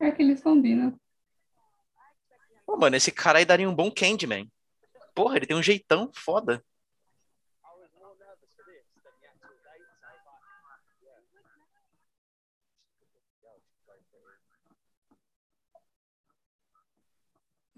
É 0.00 0.10
que 0.10 0.22
eles 0.22 0.40
combinam. 0.42 0.98
Pô, 2.66 2.76
mano, 2.76 2.96
esse 2.96 3.10
cara 3.12 3.38
aí 3.38 3.44
daria 3.44 3.68
um 3.68 3.74
bom 3.74 3.90
Candyman. 3.90 4.50
Porra, 5.14 5.36
ele 5.36 5.46
tem 5.46 5.56
um 5.56 5.62
jeitão 5.62 6.10
foda. 6.14 6.64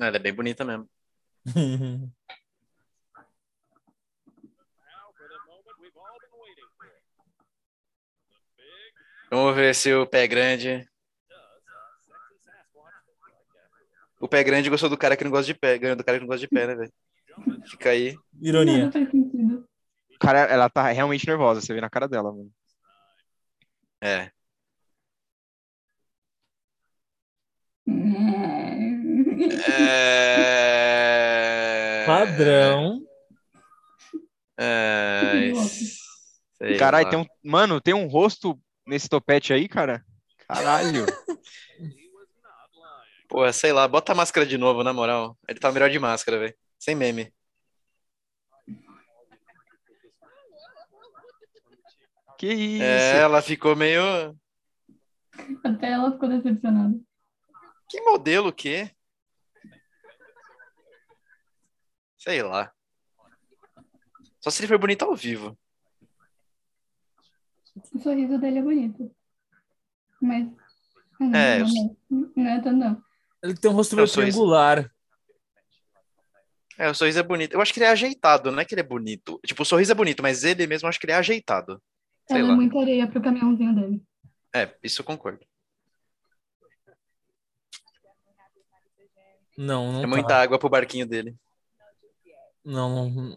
Ela 0.07 0.17
é 0.17 0.21
bem 0.21 0.35
bonita 0.35 0.65
mesmo. 0.65 0.89
Vamos 9.31 9.57
ver 9.57 9.75
se 9.75 9.93
o 9.95 10.07
pé 10.07 10.27
grande. 10.27 10.87
O 14.21 14.29
pé 14.29 14.45
grande 14.45 14.69
gostou 14.69 14.91
do 14.91 14.99
cara 14.99 15.17
que 15.17 15.25
não 15.25 15.31
gosta 15.31 15.47
de 15.47 15.59
pé. 15.59 15.79
Ganhou 15.79 15.97
do 15.97 16.05
cara 16.05 16.19
que 16.19 16.23
não 16.23 16.29
gosta 16.29 16.47
de 16.47 16.49
pé, 16.49 16.67
né, 16.67 16.75
velho? 16.75 16.93
Fica 17.67 17.91
aí. 17.91 18.15
Ironia. 18.41 18.91
Cara, 20.21 20.41
ela 20.41 20.69
tá 20.69 20.87
realmente 20.93 21.27
nervosa, 21.27 21.61
você 21.61 21.73
vê 21.73 21.81
na 21.81 21.89
cara 21.89 22.07
dela, 22.07 22.31
mano. 22.31 22.53
É. 24.01 24.31
É. 27.89 28.32
É... 29.79 31.03
Padrão. 32.07 33.01
É... 34.59 35.53
sei 36.59 36.77
Caralho, 36.77 37.09
tem 37.11 37.19
um. 37.19 37.27
Mano, 37.43 37.81
tem 37.81 37.95
um 37.95 38.07
rosto 38.07 38.61
nesse 38.87 39.09
topete 39.09 39.53
aí, 39.53 39.69
cara? 39.69 40.05
Caralho. 40.47 41.07
Pô, 43.29 43.51
sei 43.53 43.73
lá, 43.73 43.89
bota 43.89 44.13
a 44.13 44.15
máscara 44.15 44.47
de 44.47 44.59
novo, 44.59 44.85
na 44.85 44.93
moral. 44.93 45.39
Ele 45.49 45.59
tá 45.59 45.73
melhor 45.73 45.89
de 45.89 45.99
máscara, 45.99 46.39
velho. 46.39 46.55
Sem 46.79 46.95
meme. 46.95 47.33
Que 52.39 52.53
isso? 52.53 52.83
É, 52.83 53.21
ela 53.21 53.41
ficou 53.41 53.75
meio. 53.77 54.03
Até 55.65 55.93
ela 55.93 56.13
ficou 56.13 56.29
decepcionada. 56.29 56.95
Que 57.89 58.01
modelo 58.01 58.49
o 58.49 58.53
quê? 58.53 58.91
Sei 62.23 62.41
lá. 62.41 62.73
Só 64.41 64.49
se 64.49 64.61
ele 64.61 64.69
for 64.69 64.79
bonito 64.79 65.05
ao 65.05 65.17
vivo. 65.17 65.59
O 67.93 67.99
sorriso 67.99 68.39
dele 68.39 68.61
é 68.61 68.63
bonito. 68.63 69.13
Mas. 70.21 70.47
Não, 71.19 71.35
É, 71.37 71.59
não, 71.59 71.97
não, 72.09 72.33
não 72.37 72.47
é 72.49 72.61
tanto, 72.61 72.77
não. 72.77 73.05
Ele 73.43 73.57
tem 73.57 73.69
um 73.69 73.75
rosto 73.75 73.95
Eu 73.95 73.97
meio 73.97 74.09
triangular. 74.09 74.89
É, 76.79 76.89
o 76.89 76.95
sorriso 76.95 77.19
é 77.19 77.23
bonito. 77.25 77.55
Eu 77.55 77.61
acho 77.61 77.73
que 77.73 77.81
ele 77.81 77.87
é 77.87 77.91
ajeitado, 77.91 78.53
não 78.53 78.61
é 78.61 78.65
que 78.65 78.73
ele 78.75 78.83
é 78.83 78.85
bonito. 78.85 79.41
Tipo, 79.45 79.63
o 79.63 79.67
sorriso 79.67 79.91
é 79.91 79.95
bonito, 79.95 80.23
mas 80.23 80.45
ele 80.45 80.65
mesmo 80.69 80.87
eu 80.87 80.91
acho 80.91 81.01
que 81.01 81.07
ele 81.07 81.13
é 81.13 81.17
ajeitado. 81.17 81.83
Sei 82.29 82.39
Ela 82.39 82.49
lá. 82.49 82.53
é 82.53 82.57
muita 82.57 82.79
areia 82.79 83.09
pro 83.11 83.21
caminhãozinho 83.21 83.75
dele. 83.75 84.03
É, 84.55 84.77
isso 84.81 85.01
eu 85.01 85.05
concordo. 85.05 85.45
Não, 89.59 89.93
não 89.93 89.99
É 89.99 90.03
tá. 90.03 90.07
muita 90.09 90.37
água 90.37 90.59
pro 90.59 90.69
barquinho 90.69 91.07
dele. 91.07 91.35
Não, 92.65 93.11
não, 93.11 93.35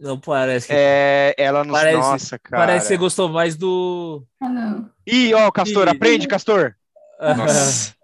não 0.00 0.18
parece. 0.20 0.68
que- 0.68 0.72
É, 0.74 1.34
ela 1.36 1.64
nos. 1.64 1.72
Parece- 1.76 1.98
Nossa, 1.98 2.38
cara. 2.38 2.66
Parece 2.66 2.86
que 2.86 2.88
você 2.88 2.96
gostou 2.96 3.28
mais 3.28 3.56
do. 3.56 4.24
Ah, 4.40 4.48
não. 4.48 4.90
Ih, 5.06 5.34
ó, 5.34 5.50
Castor, 5.50 5.86
Ih. 5.88 5.90
aprende, 5.90 6.26
Castor. 6.28 6.74
Nossa. 7.36 7.94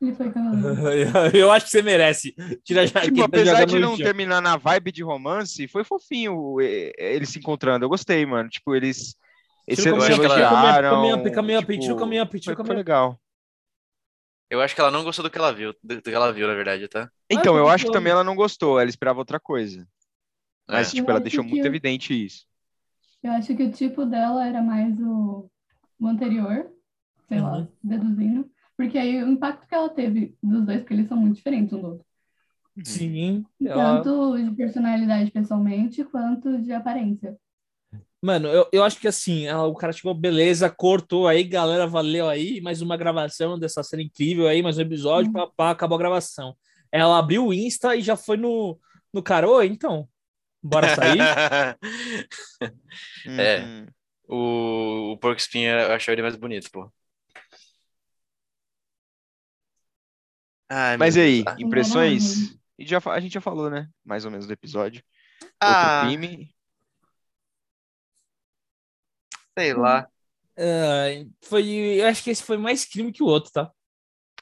Eu 1.34 1.50
acho 1.50 1.66
que 1.66 1.70
você 1.72 1.82
merece. 1.82 2.34
Tira 2.64 2.82
a 2.82 2.86
jaqueta 2.86 3.06
Tipo, 3.06 3.18
e 3.20 3.22
apesar 3.24 3.64
de 3.64 3.78
não 3.80 3.96
terminar 3.96 4.40
na 4.40 4.56
vibe 4.56 4.92
de 4.92 5.02
romance, 5.02 5.66
foi 5.66 5.82
fofinho 5.82 6.60
eh, 6.60 6.92
eles 6.96 7.30
se 7.30 7.38
encontrando. 7.40 7.84
Eu 7.84 7.88
gostei, 7.88 8.24
mano. 8.24 8.48
Tipo, 8.48 8.74
eles. 8.76 9.16
Eles 9.66 9.82
se 9.82 9.88
elogiaram. 9.88 10.90
caminho 11.98 12.22
up, 12.22 12.40
tipo, 12.40 12.52
o 12.62 12.64
foi- 12.64 12.76
legal. 12.76 13.18
Eu 14.50 14.60
acho 14.62 14.74
que 14.74 14.80
ela 14.80 14.90
não 14.90 15.04
gostou 15.04 15.22
do 15.22 15.30
que 15.30 15.38
ela 15.38 15.52
viu. 15.52 15.74
Do 15.82 15.96
do 15.96 16.02
que 16.02 16.10
ela 16.10 16.32
viu, 16.32 16.46
na 16.46 16.54
verdade, 16.54 16.88
tá? 16.88 17.10
Então, 17.28 17.56
eu 17.56 17.68
acho 17.68 17.86
que 17.86 17.92
também 17.92 18.12
ela 18.12 18.24
não 18.24 18.34
gostou. 18.34 18.80
Ela 18.80 18.88
esperava 18.88 19.18
outra 19.18 19.38
coisa. 19.38 19.86
Mas, 20.66 20.88
É. 20.88 20.96
tipo, 20.96 21.08
Eu 21.10 21.12
ela 21.12 21.20
deixou 21.20 21.44
muito 21.44 21.60
eu- 21.62 21.66
evidente 21.66 22.12
isso. 22.26 22.46
Eu 23.22 23.32
acho 23.32 23.54
que 23.56 23.62
o 23.64 23.72
tipo 23.72 24.06
dela 24.06 24.46
era 24.46 24.62
mais 24.62 24.98
o, 25.00 25.50
o 26.00 26.06
anterior, 26.06 26.70
sei 27.28 27.40
lá, 27.40 27.58
Uhum. 27.58 27.68
deduzindo. 27.82 28.50
Porque 28.76 28.96
aí 28.96 29.22
o 29.22 29.28
impacto 29.28 29.66
que 29.66 29.74
ela 29.74 29.88
teve 29.88 30.36
dos 30.42 30.64
dois, 30.64 30.78
porque 30.80 30.94
eles 30.94 31.08
são 31.08 31.16
muito 31.18 31.36
diferentes 31.36 31.72
um 31.72 31.80
do 31.80 31.86
outro. 31.88 32.06
Sim. 32.84 33.44
ela- 33.60 34.02
Tanto 34.02 34.38
de 34.42 34.50
personalidade 34.54 35.30
pessoalmente, 35.32 36.04
quanto 36.04 36.58
de 36.62 36.72
aparência. 36.72 37.36
Mano, 38.20 38.48
eu, 38.48 38.68
eu 38.72 38.82
acho 38.84 38.98
que 38.98 39.06
assim, 39.06 39.46
ela- 39.46 39.66
o 39.66 39.74
cara 39.74 39.92
chegou, 39.92 40.12
beleza, 40.12 40.68
cortou 40.68 41.28
aí, 41.28 41.44
galera, 41.44 41.86
valeu 41.86 42.28
aí, 42.28 42.60
mais 42.60 42.82
uma 42.82 42.96
gravação 42.96 43.56
dessa 43.58 43.82
cena 43.82 44.02
incrível 44.02 44.48
aí, 44.48 44.60
mais 44.60 44.76
um 44.76 44.80
episódio, 44.82 45.28
Uhum. 45.28 45.32
papá, 45.32 45.70
acabou 45.70 45.94
a 45.96 45.98
gravação. 45.98 46.56
Ela 46.90 47.18
abriu 47.18 47.46
o 47.46 47.54
Insta 47.54 47.94
e 47.94 48.00
já 48.02 48.16
foi 48.16 48.36
no, 48.36 48.78
no 49.12 49.22
cara, 49.22 49.48
oi, 49.48 49.66
então, 49.68 50.08
bora 50.62 50.88
sair? 50.88 51.20
É. 53.26 53.60
Uhum. 53.60 53.86
o, 54.28 55.12
o 55.12 55.18
Porco 55.18 55.38
Espinho, 55.40 55.70
eu 55.70 55.92
achei 55.92 56.14
ele 56.14 56.22
mais 56.22 56.36
bonito, 56.36 56.70
pô. 56.72 56.90
Ai, 60.68 60.96
Mas 60.98 61.16
e 61.16 61.20
aí, 61.20 61.44
impressões? 61.58 62.56
E 62.78 62.86
já, 62.86 62.98
a 63.06 63.20
gente 63.20 63.32
já 63.34 63.40
falou, 63.40 63.70
né? 63.70 63.88
Mais 64.04 64.24
ou 64.24 64.30
menos 64.30 64.46
do 64.46 64.52
episódio. 64.52 65.02
Ah, 65.60 65.70
Outro 65.70 65.98
crime. 65.98 66.54
Sei 69.58 69.74
lá. 69.74 70.08
Ah, 70.56 71.06
foi, 71.42 71.68
eu 72.00 72.06
acho 72.06 72.22
que 72.22 72.30
esse 72.30 72.42
foi 72.42 72.56
mais 72.56 72.84
crime 72.84 73.12
que 73.12 73.22
o 73.22 73.26
outro, 73.26 73.52
tá? 73.52 73.70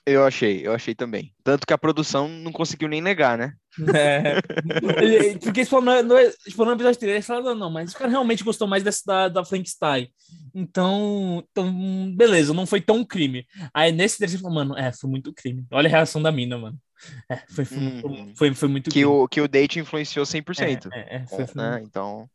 Eu 0.09 0.25
achei, 0.25 0.64
eu 0.64 0.73
achei 0.73 0.95
também. 0.95 1.35
Tanto 1.43 1.67
que 1.67 1.73
a 1.73 1.79
produção 1.79 2.29
não 2.29 2.53
conseguiu 2.53 2.89
nem 2.89 3.01
negar, 3.01 3.37
né? 3.37 3.53
É. 3.93 4.41
Porque 5.43 5.61
eles 5.61 5.69
falaram, 5.69 6.05
no, 6.07 6.14
no, 6.14 6.64
no 6.64 6.73
episódio 6.73 7.01
3, 7.01 7.03
eles 7.14 7.27
falaram, 7.27 7.57
não, 7.57 7.69
mas 7.69 7.93
o 7.93 7.99
cara 7.99 8.09
realmente 8.11 8.45
gostou 8.45 8.69
mais 8.69 8.85
dessa 8.85 9.03
da, 9.05 9.29
da 9.29 9.45
Frankenstein. 9.45 10.09
Então, 10.55 11.45
então, 11.51 12.14
beleza, 12.14 12.55
não 12.55 12.67
foi 12.67 12.81
tão 12.81 13.05
crime. 13.05 13.45
Aí 13.75 13.91
nesse 13.91 14.17
terceiro, 14.19 14.43
falou, 14.45 14.55
mano, 14.55 14.79
é, 14.79 14.93
foi 14.93 15.11
muito 15.11 15.33
crime. 15.35 15.67
Olha 15.73 15.89
a 15.89 15.91
reação 15.91 16.23
da 16.23 16.31
mina, 16.31 16.57
mano. 16.57 16.79
É, 17.29 17.37
foi, 17.49 17.64
foi, 17.64 17.79
Uhum. 17.79 18.33
foi, 18.37 18.55
foi 18.55 18.69
muito 18.69 18.85
Que 18.85 19.01
crime. 19.01 19.07
o, 19.07 19.27
que 19.27 19.41
o 19.41 19.49
date 19.49 19.81
influenciou 19.81 20.25
100%. 20.25 20.89
É, 20.93 21.01
é, 21.01 21.17
é, 21.17 21.27
foi, 21.27 21.47
foi, 21.47 21.62
né? 21.62 21.83
Então, 21.83 22.31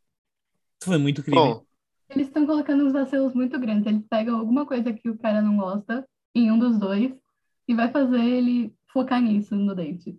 foi 0.84 0.98
muito 0.98 1.24
crime. 1.24 1.38
Bom, 1.38 1.64
Eles 2.12 2.28
estão 2.28 2.46
colocando 2.46 2.86
uns 2.86 2.94
vacilos 2.94 3.34
muito 3.34 3.58
grandes. 3.60 3.88
Eles 3.88 4.04
pegam 4.10 4.38
alguma 4.38 4.66
coisa 4.66 4.92
que 4.94 5.10
o 5.10 5.18
cara 5.18 5.42
não 5.42 5.58
gosta 5.58 6.06
em 6.36 6.52
um 6.52 6.60
dos 6.60 6.78
dois 6.78 7.12
e 7.68 7.74
vai 7.74 7.90
fazer 7.92 8.20
ele 8.20 8.74
focar 8.92 9.22
nisso 9.22 9.56
no 9.56 9.74
date. 9.74 10.18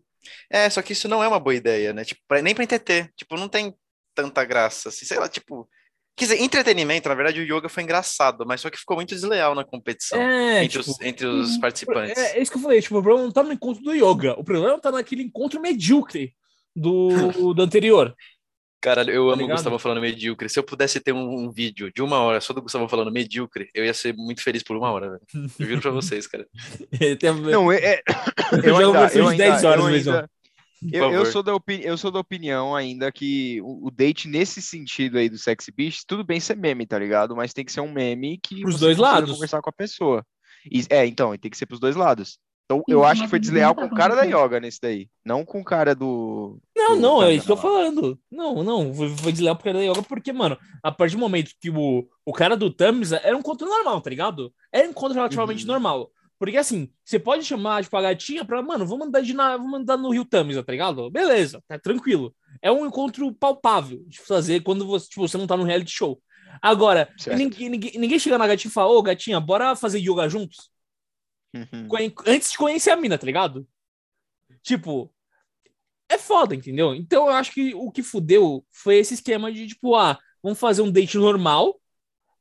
é, 0.50 0.68
só 0.70 0.80
que 0.80 0.92
isso 0.92 1.08
não 1.08 1.22
é 1.22 1.28
uma 1.28 1.40
boa 1.40 1.54
ideia, 1.54 1.92
né? 1.92 2.04
Tipo, 2.04 2.20
pra- 2.26 2.40
nem 2.40 2.54
pra 2.54 2.64
entreter. 2.64 3.10
Tipo, 3.16 3.36
não 3.36 3.48
tem 3.48 3.74
tanta 4.14 4.44
graça, 4.44 4.88
assim, 4.88 5.04
sei 5.04 5.18
lá, 5.18 5.28
tipo... 5.28 5.68
Quer 6.14 6.26
dizer, 6.26 6.42
entretenimento, 6.42 7.08
na 7.08 7.14
verdade, 7.14 7.40
o 7.40 7.42
yoga 7.42 7.70
foi 7.70 7.82
engraçado, 7.82 8.44
mas 8.46 8.60
só 8.60 8.68
que 8.68 8.78
ficou 8.78 8.96
muito 8.96 9.14
desleal 9.14 9.54
na 9.54 9.64
competição. 9.64 10.20
É, 10.20 10.62
entre, 10.62 10.78
tipo, 10.78 10.90
os, 10.90 11.00
entre 11.00 11.26
os 11.26 11.54
uhum. 11.54 11.60
participantes. 11.60 12.18
é, 12.18 12.38
é 12.38 12.42
isso 12.42 12.50
que 12.50 12.58
eu 12.58 12.62
falei, 12.62 12.82
tipo, 12.82 12.98
o 12.98 13.02
problema 13.02 13.24
não 13.24 13.32
tá 13.32 13.42
no 13.42 13.52
encontro 13.52 13.82
do 13.82 13.94
yoga, 13.94 14.38
o 14.38 14.44
problema 14.44 14.78
tá 14.78 14.92
naquele 14.92 15.22
encontro 15.22 15.58
medíocre 15.60 16.34
do, 16.76 17.08
do 17.54 17.62
anterior. 17.62 18.14
Caralho, 18.82 19.10
eu 19.12 19.30
amo 19.30 19.44
o? 19.44 19.48
Gustavo 19.48 19.78
falando 19.78 20.00
medíocre. 20.00 20.48
Se 20.48 20.58
eu 20.58 20.64
pudesse 20.64 20.98
ter 21.00 21.12
um, 21.12 21.44
um 21.44 21.50
vídeo 21.52 21.90
de 21.94 22.02
uma 22.02 22.18
hora 22.18 22.40
só 22.40 22.52
do 22.52 22.60
Gustavo 22.60 22.88
falando 22.88 23.12
medíocre, 23.12 23.70
eu 23.72 23.84
ia 23.84 23.94
ser 23.94 24.12
muito 24.16 24.42
feliz 24.42 24.62
por 24.62 24.76
uma 24.76 24.90
hora, 24.90 25.10
velho. 25.32 25.50
Eu 25.58 25.66
juro 25.68 25.80
pra 25.80 25.90
vocês, 25.92 26.26
cara. 26.26 26.46
Não, 27.52 27.70
é, 27.72 27.76
é- 27.76 28.02
eu 28.52 28.58
eu 28.64 28.76
jogo 28.80 28.98
ainda, 28.98 29.14
eu 29.18 29.30
de 29.30 29.36
10 29.38 29.54
ainda, 29.54 29.68
horas 29.68 29.84
eu 29.84 29.86
ainda- 30.12 30.30
eu, 30.92 31.12
eu 31.12 31.24
sou 31.26 31.42
da 31.44 31.54
opini- 31.54 31.84
eu 31.84 31.96
sou 31.96 32.10
da 32.10 32.18
opinião 32.18 32.74
ainda 32.74 33.12
que 33.12 33.60
o, 33.62 33.86
o 33.86 33.90
date 33.92 34.26
nesse 34.26 34.60
sentido 34.60 35.16
aí 35.16 35.28
do 35.28 35.38
sexy 35.38 35.70
beach, 35.70 36.02
tudo 36.04 36.24
bem 36.24 36.40
ser 36.40 36.56
meme, 36.56 36.84
tá 36.84 36.98
ligado? 36.98 37.36
Mas 37.36 37.52
tem 37.54 37.64
que 37.64 37.70
ser 37.70 37.80
um 37.82 37.92
meme 37.92 38.36
que 38.42 38.62
Pros 38.62 38.74
você 38.74 38.86
dois 38.86 38.98
lados. 38.98 39.30
conversar 39.30 39.62
com 39.62 39.70
a 39.70 39.72
pessoa. 39.72 40.26
E- 40.68 40.84
é, 40.90 41.06
então, 41.06 41.36
tem 41.38 41.48
que 41.50 41.56
ser 41.56 41.66
pros 41.66 41.78
dois 41.78 41.94
lados. 41.94 42.36
Então, 42.76 42.84
Sim, 42.86 42.92
eu 42.92 43.04
acho 43.04 43.22
que 43.22 43.28
foi 43.28 43.38
desleal 43.38 43.74
não 43.74 43.82
com 43.82 43.88
tá 43.88 43.94
o 43.94 43.96
cara 43.96 44.14
da 44.14 44.22
yoga 44.22 44.60
nesse 44.60 44.80
daí, 44.80 45.08
não 45.24 45.44
com 45.44 45.60
o 45.60 45.64
cara 45.64 45.94
do 45.94 46.58
Não, 46.76 46.94
do 46.96 47.00
não, 47.00 47.22
é 47.22 47.34
isso 47.34 47.46
que 47.46 47.52
eu 47.52 47.56
tô 47.56 47.62
falando. 47.62 48.18
Não, 48.30 48.62
não, 48.62 48.92
foi, 48.94 49.08
foi 49.16 49.32
desleal 49.32 49.56
porque 49.56 49.68
era 49.68 49.78
da 49.78 49.84
yoga, 49.84 50.02
porque, 50.02 50.32
mano, 50.32 50.56
a 50.82 50.90
partir 50.92 51.16
do 51.16 51.20
momento 51.20 51.52
que 51.60 51.70
o, 51.70 52.06
o 52.24 52.32
cara 52.32 52.56
do 52.56 52.70
Tamisa 52.70 53.20
era 53.22 53.36
um 53.36 53.40
encontro 53.40 53.68
normal, 53.68 54.00
tá 54.00 54.10
ligado? 54.10 54.52
Era 54.72 54.86
um 54.86 54.90
encontro 54.90 55.14
relativamente 55.14 55.62
Uhum. 55.64 55.72
normal. 55.72 56.10
Porque 56.38 56.56
assim, 56.56 56.90
você 57.04 57.20
pode 57.20 57.44
chamar, 57.44 57.84
tipo, 57.84 57.96
a 57.96 58.02
gatinha 58.02 58.44
pra, 58.44 58.60
mano, 58.60 58.84
vamos 58.84 59.06
andar, 59.06 59.20
de 59.22 59.32
na, 59.32 59.56
vamos 59.56 59.78
andar 59.78 59.96
no 59.96 60.10
Rio 60.10 60.24
Tamisa, 60.24 60.60
tá 60.64 60.72
ligado? 60.72 61.08
Beleza, 61.08 61.62
tá 61.68 61.78
tranquilo. 61.78 62.34
É 62.60 62.70
um 62.72 62.84
encontro 62.84 63.32
palpável 63.32 64.02
de 64.08 64.18
fazer 64.18 64.60
quando 64.60 64.84
você, 64.84 65.08
tipo, 65.08 65.20
você 65.26 65.38
não 65.38 65.46
tá 65.46 65.56
no 65.56 65.62
reality 65.62 65.92
show. 65.92 66.20
Agora, 66.60 67.08
ninguém, 67.38 67.68
ninguém, 67.68 67.92
ninguém 67.96 68.18
chega 68.18 68.36
na 68.36 68.46
gatinha 68.48 68.70
e 68.70 68.74
fala, 68.74 68.90
ô, 68.90 69.00
gatinha, 69.02 69.38
bora 69.38 69.76
fazer 69.76 70.00
yoga 70.00 70.28
juntos? 70.28 70.68
Uhum. 71.54 71.88
antes 72.26 72.50
de 72.52 72.56
conhecer 72.58 72.90
a 72.90 72.96
mina, 72.96 73.18
tá 73.18 73.26
ligado? 73.26 73.66
Tipo, 74.62 75.12
é 76.08 76.16
foda, 76.18 76.54
entendeu? 76.54 76.94
Então 76.94 77.26
eu 77.26 77.32
acho 77.34 77.52
que 77.52 77.74
o 77.74 77.90
que 77.90 78.02
fudeu 78.02 78.64
foi 78.70 78.96
esse 78.96 79.14
esquema 79.14 79.52
de, 79.52 79.66
tipo, 79.66 79.94
ah, 79.94 80.18
vamos 80.42 80.58
fazer 80.58 80.82
um 80.82 80.90
date 80.90 81.16
normal, 81.18 81.80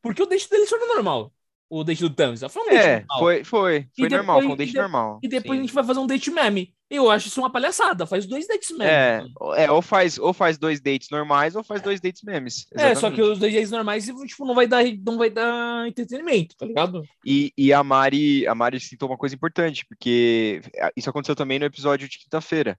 porque 0.01 0.21
o 0.21 0.25
date 0.25 0.49
dele 0.49 0.65
foi 0.65 0.79
normal. 0.87 1.33
O 1.69 1.83
date 1.83 2.01
do 2.01 2.09
Tamsa 2.09 2.49
foi 2.49 2.63
um 2.63 2.65
date 2.65 2.77
É, 2.85 2.99
normal. 2.99 3.19
foi, 3.19 3.43
foi, 3.43 3.87
E 3.97 4.01
foi 4.01 4.09
normal, 4.09 4.35
depois- 4.41 4.45
foi 4.45 4.53
um 4.53 4.57
date 4.57 4.69
e 4.69 4.71
de- 4.73 4.77
normal. 4.79 5.19
E 5.23 5.27
depois 5.27 5.57
sim. 5.57 5.59
a 5.59 5.65
gente 5.67 5.73
vai 5.73 5.83
fazer 5.83 5.99
um 5.99 6.07
date 6.07 6.31
meme. 6.31 6.75
Eu 6.91 7.09
acho 7.09 7.29
isso 7.29 7.39
uma 7.39 7.49
palhaçada, 7.49 8.05
faz 8.05 8.25
dois 8.25 8.45
dates 8.45 8.69
meme. 8.71 8.83
É, 8.83 9.23
é, 9.55 9.71
ou 9.71 9.81
faz, 9.81 10.19
ou 10.19 10.33
faz 10.33 10.57
dois 10.57 10.81
dates 10.81 11.09
normais 11.09 11.55
ou 11.55 11.63
faz 11.63 11.81
dois 11.81 12.01
dates 12.01 12.21
memes. 12.21 12.67
É, 12.73 12.93
só 12.93 13.09
que 13.09 13.21
exatamente. 13.21 13.21
os 13.21 13.39
dois 13.39 13.53
dates 13.53 13.71
normais, 13.71 14.05
tipo, 14.05 14.45
não 14.45 14.53
vai 14.53 14.67
dar, 14.67 14.83
não 15.05 15.17
vai 15.17 15.29
dar 15.29 15.87
entretenimento, 15.87 16.53
tá 16.57 16.65
ligado? 16.65 17.01
E, 17.25 17.53
e 17.57 17.71
a 17.71 17.81
Mari, 17.81 18.45
a 18.45 18.53
Mari 18.53 18.77
citou 18.81 19.07
uma 19.07 19.17
coisa 19.17 19.33
importante, 19.33 19.85
porque 19.87 20.61
isso 20.93 21.09
aconteceu 21.09 21.33
também 21.33 21.57
no 21.57 21.65
episódio 21.65 22.09
de 22.09 22.19
quinta-feira, 22.19 22.77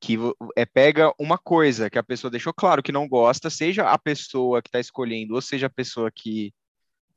que 0.00 0.16
é 0.56 0.64
pega 0.64 1.12
uma 1.18 1.36
coisa 1.36 1.90
que 1.90 1.98
a 1.98 2.02
pessoa 2.02 2.30
deixou 2.30 2.54
claro 2.54 2.82
que 2.82 2.90
não 2.90 3.06
gosta, 3.06 3.50
seja 3.50 3.90
a 3.90 3.98
pessoa 3.98 4.62
que 4.62 4.68
está 4.68 4.80
escolhendo, 4.80 5.34
ou 5.34 5.42
seja 5.42 5.66
a 5.66 5.70
pessoa 5.70 6.10
que 6.10 6.50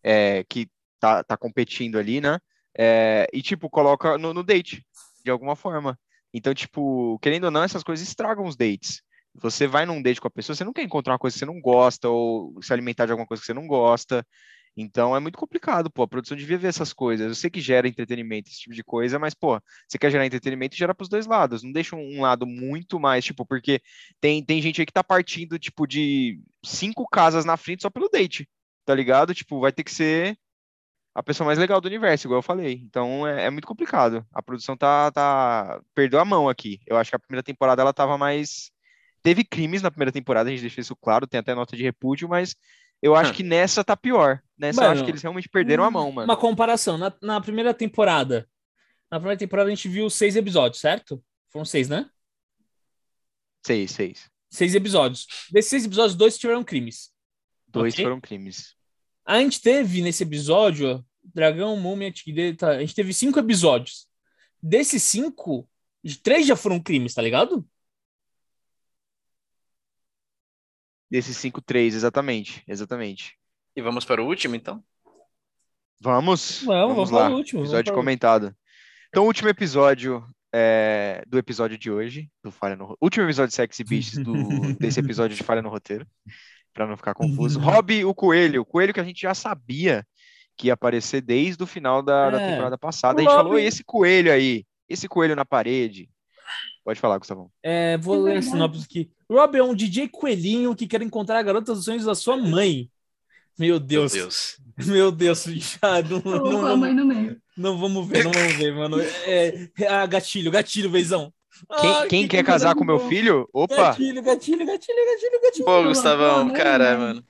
é, 0.04 0.44
que 0.50 0.68
tá, 1.00 1.24
tá 1.24 1.38
competindo 1.38 1.98
ali, 1.98 2.20
né? 2.20 2.38
É, 2.78 3.30
e 3.32 3.41
tipo 3.41 3.70
coloca 3.70 4.18
no, 4.18 4.34
no 4.34 4.44
date 4.44 4.86
de 5.24 5.32
alguma 5.32 5.56
forma. 5.56 5.98
Então, 6.34 6.54
tipo, 6.54 7.20
querendo 7.20 7.46
ou 7.46 7.52
não, 7.52 7.64
essas 7.64 7.84
coisas 7.84 8.08
estragam 8.08 8.46
os 8.46 8.56
dates. 8.56 9.02
Você 9.36 9.68
vai 9.68 9.86
num 9.86 10.02
date 10.02 10.22
com 10.22 10.28
a 10.28 10.32
pessoa, 10.32 10.56
você 10.56 10.64
não 10.64 10.74
quer 10.74 10.84
encontrar 10.84 11.14
uma 11.14 11.20
coisa 11.20 11.34
que 11.34 11.40
você 11.40 11.46
não 11.46 11.60
gosta 11.60 12.10
ou 12.10 12.62
se 12.62 12.72
alimentar 12.72 13.06
de 13.06 13.12
alguma 13.12 13.28
coisa 13.28 13.42
que 13.42 13.48
você 13.48 13.54
não 13.54 13.68
gosta. 13.68 14.26
Então 14.76 15.16
é 15.16 15.20
muito 15.20 15.38
complicado, 15.38 15.92
pô. 15.92 16.04
A 16.04 16.08
produção 16.08 16.36
devia 16.36 16.58
ver 16.58 16.68
essas 16.68 16.94
coisas. 16.94 17.28
Eu 17.28 17.36
sei 17.36 17.50
que 17.50 17.62
gera 17.62 17.88
entretenimento, 17.88 18.50
esse 18.50 18.62
tipo 18.62 18.76
de 18.76 18.84
coisa, 18.84 19.20
mas, 19.20 19.34
pô, 19.34 19.60
você 19.88 19.98
quer 20.00 20.12
gerar 20.12 20.26
entretenimento, 20.26 20.76
gera 20.76 20.96
pros 20.96 21.10
dois 21.10 21.28
lados. 21.28 21.64
Não 21.64 21.72
deixa 21.72 21.96
um 21.96 22.22
lado 22.22 22.46
muito 22.46 23.00
mais, 23.00 23.24
tipo, 23.24 23.46
porque 23.46 23.82
tem, 24.20 24.44
tem 24.44 24.62
gente 24.62 24.82
aí 24.82 24.86
que 24.86 24.94
tá 24.94 25.04
partindo, 25.04 25.60
tipo, 25.60 25.86
de 25.86 26.40
cinco 26.66 27.08
casas 27.08 27.46
na 27.46 27.58
frente 27.58 27.84
só 27.84 27.90
pelo 27.90 28.10
date, 28.10 28.50
tá 28.86 28.96
ligado? 28.96 29.34
Tipo, 29.34 29.60
vai 29.60 29.72
ter 29.72 29.84
que 29.84 29.92
ser 29.94 30.38
a 31.16 31.22
pessoa 31.22 31.45
mais 31.45 31.59
legal 31.59 31.80
do 31.80 31.88
universo, 31.88 32.28
igual 32.28 32.39
eu 32.39 32.43
falei. 32.43 32.82
Então 32.84 33.28
é, 33.28 33.45
é 33.45 33.49
muito 33.49 33.68
complicado. 33.68 34.26
A 34.34 34.41
produção 34.41 34.76
tá, 34.76 35.11
tá. 35.11 35.82
Perdeu 35.93 36.20
a 36.20 36.26
mão 36.26 36.49
aqui. 36.49 36.80
Eu 36.88 36.97
acho 36.97 37.11
que 37.11 37.16
a 37.16 37.20
primeira 37.20 37.43
temporada 37.43 37.82
ela 37.82 37.93
tava 37.93 38.18
mais. 38.18 38.72
Teve 39.22 39.43
crimes 39.43 39.82
na 39.82 39.89
primeira 39.91 40.11
temporada, 40.11 40.49
a 40.49 40.51
gente 40.51 40.61
deixou 40.61 40.82
isso 40.82 40.95
claro, 40.95 41.26
tem 41.26 41.39
até 41.39 41.55
nota 41.55 41.78
de 41.78 41.84
repúdio, 41.84 42.28
mas 42.28 42.55
eu 43.01 43.16
acho 43.16 43.34
que 43.34 43.43
nessa 43.43 43.84
tá 43.84 43.95
pior. 43.95 44.41
Nessa 44.57 44.82
eu 44.82 44.84
Mano, 44.84 44.93
acho 44.95 45.05
que 45.05 45.11
eles 45.11 45.22
realmente 45.22 45.47
perderam 45.47 45.84
a 45.84 45.91
mão, 45.91 46.11
mano. 46.11 46.28
Uma 46.28 46.38
comparação, 46.38 46.97
na, 46.97 47.14
na 47.22 47.39
primeira 47.39 47.74
temporada. 47.74 48.49
Na 49.09 49.20
primeira 49.20 49.38
temporada 49.38 49.70
a 49.70 49.76
gente 49.76 49.88
viu 49.88 50.09
seis 50.09 50.36
episódios, 50.36 50.82
certo? 50.82 51.24
Foram 51.49 51.64
seis, 51.66 51.88
né? 51.88 52.09
Seis, 53.66 53.91
seis. 53.91 54.30
Seis 54.49 54.76
episódios. 54.76 55.28
Desses 55.51 55.70
seis 55.70 55.86
episódios, 55.86 56.16
dois 56.16 56.38
tiveram 56.38 56.64
crimes. 56.64 57.11
Dois 57.68 57.93
Ok? 57.93 58.03
foram 58.03 58.20
crimes. 58.20 58.76
A 59.26 59.40
gente 59.40 59.62
teve 59.62 60.02
nesse 60.02 60.24
episódio, 60.24 61.06
Dragão, 61.24 61.78
Múmia, 61.78 62.12
Tigre, 62.12 62.58
a 62.62 62.80
gente 62.80 62.96
teve 62.96 63.14
cinco 63.14 63.40
episódios. 63.40 64.08
Desses 64.62 65.04
cinco, 65.04 65.70
três 66.22 66.46
já 66.46 66.56
foram 66.56 66.80
crimes, 66.80 67.14
tá 67.14 67.22
ligado? 67.22 67.68
Desses 71.10 71.38
cinco, 71.38 71.62
três, 71.62 71.96
exatamente. 71.96 72.64
Exatamente. 72.68 73.38
E 73.76 73.82
vamos 73.82 74.04
para 74.04 74.22
o 74.22 74.28
último, 74.28 74.56
então? 74.56 74.84
Vamos, 76.02 76.64
Vamos, 76.64 76.96
vamos 76.96 77.12
lá. 77.12 77.26
para 77.26 77.34
o 77.34 77.38
último, 77.38 77.62
Episódio 77.62 77.94
comentado. 77.94 78.56
Então, 79.10 79.24
o 79.24 79.28
último 79.28 79.48
episódio 79.48 80.26
é, 80.54 81.24
do 81.28 81.38
episódio 81.38 81.78
de 81.78 81.90
hoje, 81.90 82.30
do 82.44 82.52
Falha 82.52 82.76
no 82.76 82.98
Último 83.02 83.26
episódio 83.26 83.50
de 83.50 83.56
Sexy 83.56 83.84
Beasts 83.84 84.18
do, 84.20 84.34
desse 84.80 85.00
episódio 85.00 85.36
de 85.36 85.44
Falha 85.44 85.62
no 85.62 85.70
Roteiro, 85.70 86.06
para 86.74 86.88
não 86.88 86.98
ficar 86.98 87.14
confuso. 87.14 87.60
Uhum. 87.60 87.66
Rob 87.66 88.06
o 88.06 88.14
Coelho, 88.14 88.62
o 88.62 88.66
Coelho 88.66 88.94
que 88.94 89.00
a 89.00 89.04
gente 89.04 89.22
já 89.22 89.34
sabia 89.34 90.06
que 90.58 90.68
ia 90.68 90.74
aparecer 90.74 91.22
desde 91.22 91.64
o 91.64 91.68
final 91.68 92.02
da, 92.04 92.30
da 92.30 92.42
É. 92.42 92.50
temporada 92.52 92.78
passada. 92.78 93.20
A 93.20 93.24
gente 93.24 93.32
Rob- 93.32 93.44
falou, 93.44 93.60
e 93.60 93.66
esse 93.66 93.84
coelho 93.84 94.32
aí? 94.32 94.66
Esse 94.88 95.08
coelho 95.08 95.36
na 95.36 95.46
parede? 95.46 96.10
Pode 96.84 97.00
falar, 97.00 97.18
Gustavão. 97.18 97.50
É, 97.64 97.98
vou 97.98 98.28
É 98.28 98.34
ler 98.34 98.38
a 98.40 98.42
sinopse 98.42 98.84
aqui. 98.84 99.10
Rob 99.30 99.58
é 99.58 99.64
um 99.64 99.74
DJ 99.74 100.10
coelhinho 100.10 100.76
que 100.76 100.86
quer 100.86 101.02
encontrar 101.02 101.40
a 101.40 101.44
garota 101.44 101.74
dos 101.74 101.86
sonhos 101.86 102.04
da 102.06 102.14
sua 102.14 102.36
mãe. 102.38 102.90
Meu 103.58 103.70
Meu 103.70 103.80
Deus. 103.80 104.12
Deus. 104.12 104.58
Meu 104.86 105.12
Deus, 105.12 105.44
já 105.44 106.02
não, 106.10 106.20
não, 106.20 106.78
mãe 106.78 106.94
vamos, 106.94 106.96
no 106.96 107.06
meio. 107.06 107.42
não 107.56 107.78
vamos 107.78 108.08
ver, 108.08 108.24
não 108.26 108.32
vamos 108.32 108.54
ver, 108.56 108.74
mano. 108.76 109.00
É, 109.00 109.70
é, 109.80 109.88
ah, 109.88 110.06
gatilho, 110.06 110.52
gatilho, 110.52 110.90
Veizão. 110.90 111.32
Quem, 111.80 111.89
Ah, 111.91 112.08
quem 112.08 112.22
que 112.24 112.30
quer 112.30 112.43
casar 112.43 112.76
com 112.76 112.84
meu 112.84 112.99
filho? 113.08 113.47
Opa! 113.54 113.76
Gatilho, 113.76 114.22
gatilho, 114.24 114.66
gatilho, 114.66 115.06
gatilho, 115.06 115.41
gatilho. 115.41 115.66
Pô, 115.66 115.84
Gustavão, 115.84 116.45
né, 116.45 116.54
cara, 116.56 116.97
mano? 116.97 117.16
mano. 117.16 117.24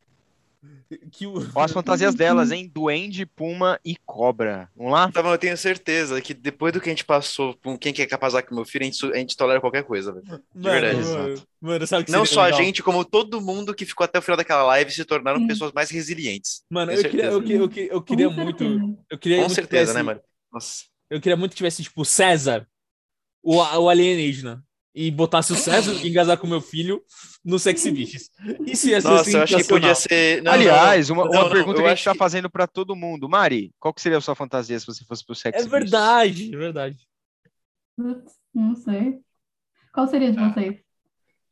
Que 1.11 1.25
o- 1.25 1.49
Ó 1.55 1.61
as 1.63 1.71
fantasias 1.73 2.13
delas, 2.13 2.51
hein? 2.51 2.69
Duende, 2.73 3.25
Puma 3.25 3.79
e 3.83 3.95
Cobra. 4.05 4.69
Vamos 4.75 4.93
lá? 4.93 5.05
Gustavão, 5.07 5.31
eu 5.31 5.37
tenho 5.37 5.57
certeza 5.57 6.21
que 6.21 6.33
depois 6.33 6.71
do 6.71 6.79
que 6.79 6.87
a 6.87 6.91
gente 6.91 7.03
passou 7.03 7.55
com 7.63 7.77
quem 7.77 7.91
quer 7.91 8.05
casar 8.05 8.43
com 8.43 8.53
meu 8.55 8.63
filho, 8.63 8.83
a 8.83 8.85
gente, 8.85 9.05
a 9.11 9.17
gente 9.17 9.35
tolera 9.35 9.59
qualquer 9.59 9.83
coisa, 9.83 10.13
velho. 10.13 10.25
Mano, 10.25 10.43
verdade. 10.53 10.97
mano, 11.09 11.41
mano, 11.59 11.87
sabe 11.87 12.03
o 12.03 12.05
que 12.05 12.11
Não 12.11 12.25
só 12.25 12.41
a 12.41 12.45
legal? 12.45 12.61
gente, 12.61 12.83
como 12.83 13.03
todo 13.03 13.41
mundo 13.41 13.73
que 13.73 13.85
ficou 13.85 14.05
até 14.05 14.19
o 14.19 14.21
final 14.21 14.37
daquela 14.37 14.63
live 14.63 14.91
se 14.91 15.03
tornaram 15.03 15.39
Sim. 15.39 15.47
pessoas 15.47 15.71
mais 15.73 15.89
resilientes. 15.89 16.63
Mano, 16.69 16.91
eu 16.91 17.01
queria, 17.09 17.25
eu, 17.25 17.41
eu, 17.43 17.71
eu 17.89 18.01
queria 18.01 18.29
muito. 18.29 18.63
Eu 19.09 19.17
queria 19.17 19.41
Com 19.43 19.49
certeza, 19.49 19.91
tivesse- 19.91 19.93
né, 19.97 20.03
mano? 20.03 20.21
Nossa. 20.51 20.83
Eu 21.09 21.19
queria 21.19 21.35
muito 21.35 21.51
que 21.51 21.57
tivesse, 21.57 21.81
tipo, 21.83 22.05
César, 22.05 22.67
o, 23.43 23.57
o 23.57 23.89
alienígena, 23.89 24.63
e 24.95 25.09
botasse 25.11 25.51
o 25.51 25.55
César 25.55 25.93
e 26.05 26.13
casar 26.13 26.37
com 26.37 26.45
meu 26.47 26.61
filho 26.61 27.03
no 27.43 27.57
Sexy 27.59 27.89
Biches. 27.91 28.29
Isso 28.65 28.87
ia 28.89 29.01
ser 29.01 29.07
Nossa, 29.07 29.31
eu 29.31 29.41
acho 29.41 29.57
que 29.57 29.63
podia 29.63 29.95
ser. 29.95 30.41
Não, 30.43 30.51
Aliás, 30.51 31.09
uma, 31.09 31.25
não, 31.25 31.31
uma 31.31 31.43
não, 31.45 31.49
pergunta 31.49 31.81
que 31.81 31.87
a 31.87 31.95
gente 31.95 32.03
tá 32.05 32.11
que- 32.11 32.17
fazendo 32.19 32.47
pra 32.49 32.67
todo 32.67 32.95
mundo. 32.95 33.27
Mari, 33.27 33.73
qual 33.79 33.91
que 33.93 33.99
seria 34.01 34.19
a 34.19 34.21
sua 34.21 34.35
fantasia 34.35 34.79
se 34.79 34.85
você 34.85 35.03
fosse 35.03 35.25
pro 35.25 35.33
Sexy 35.35 35.57
É 35.57 35.67
Beasts? 35.67 35.71
verdade, 35.71 36.53
é 36.53 36.57
verdade. 36.57 36.97
Não 38.53 38.75
sei. 38.75 39.19
Qual 39.91 40.07
seria 40.07 40.31
de 40.31 40.37
vocês? 40.39 40.79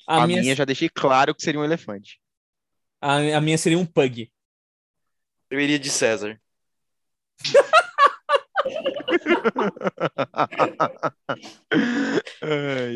A, 0.07 0.23
A, 0.23 0.27
minha, 0.27 0.41
minha 0.41 0.55
já 0.55 0.65
deixei 0.65 0.89
claro 0.89 1.33
que 1.35 1.41
seria 1.43 1.59
um 1.59 1.63
elefante. 1.65 2.19
a, 3.01 3.15
a 3.37 3.41
minha 3.41 3.57
seria 3.57 3.77
um 3.79 3.85
pug. 3.85 4.31
Eu 5.49 5.59
iria 5.59 5.79
de 5.79 5.89
César. 5.89 6.39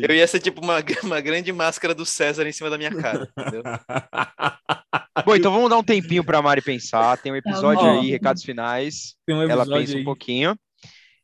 Eu 0.02 0.14
ia 0.14 0.26
ser 0.26 0.40
tipo 0.40 0.60
uma, 0.60 0.78
uma 1.02 1.20
grande 1.20 1.52
máscara 1.52 1.94
do 1.94 2.04
César 2.04 2.46
em 2.46 2.52
cima 2.52 2.70
da 2.70 2.78
minha 2.78 2.94
cara, 2.94 3.28
entendeu? 3.38 3.62
Bom, 5.24 5.34
então 5.34 5.52
vamos 5.52 5.70
dar 5.70 5.78
um 5.78 5.82
tempinho 5.82 6.22
pra 6.22 6.42
Mari 6.42 6.60
pensar. 6.60 7.16
Tem 7.18 7.32
um 7.32 7.36
episódio 7.36 7.82
bom. 7.82 8.00
aí, 8.00 8.10
recados 8.10 8.44
finais. 8.44 9.16
Tem 9.26 9.34
um 9.34 9.42
Ela 9.42 9.64
pensa 9.66 9.94
um 9.94 9.98
aí. 9.98 10.04
pouquinho. 10.04 10.54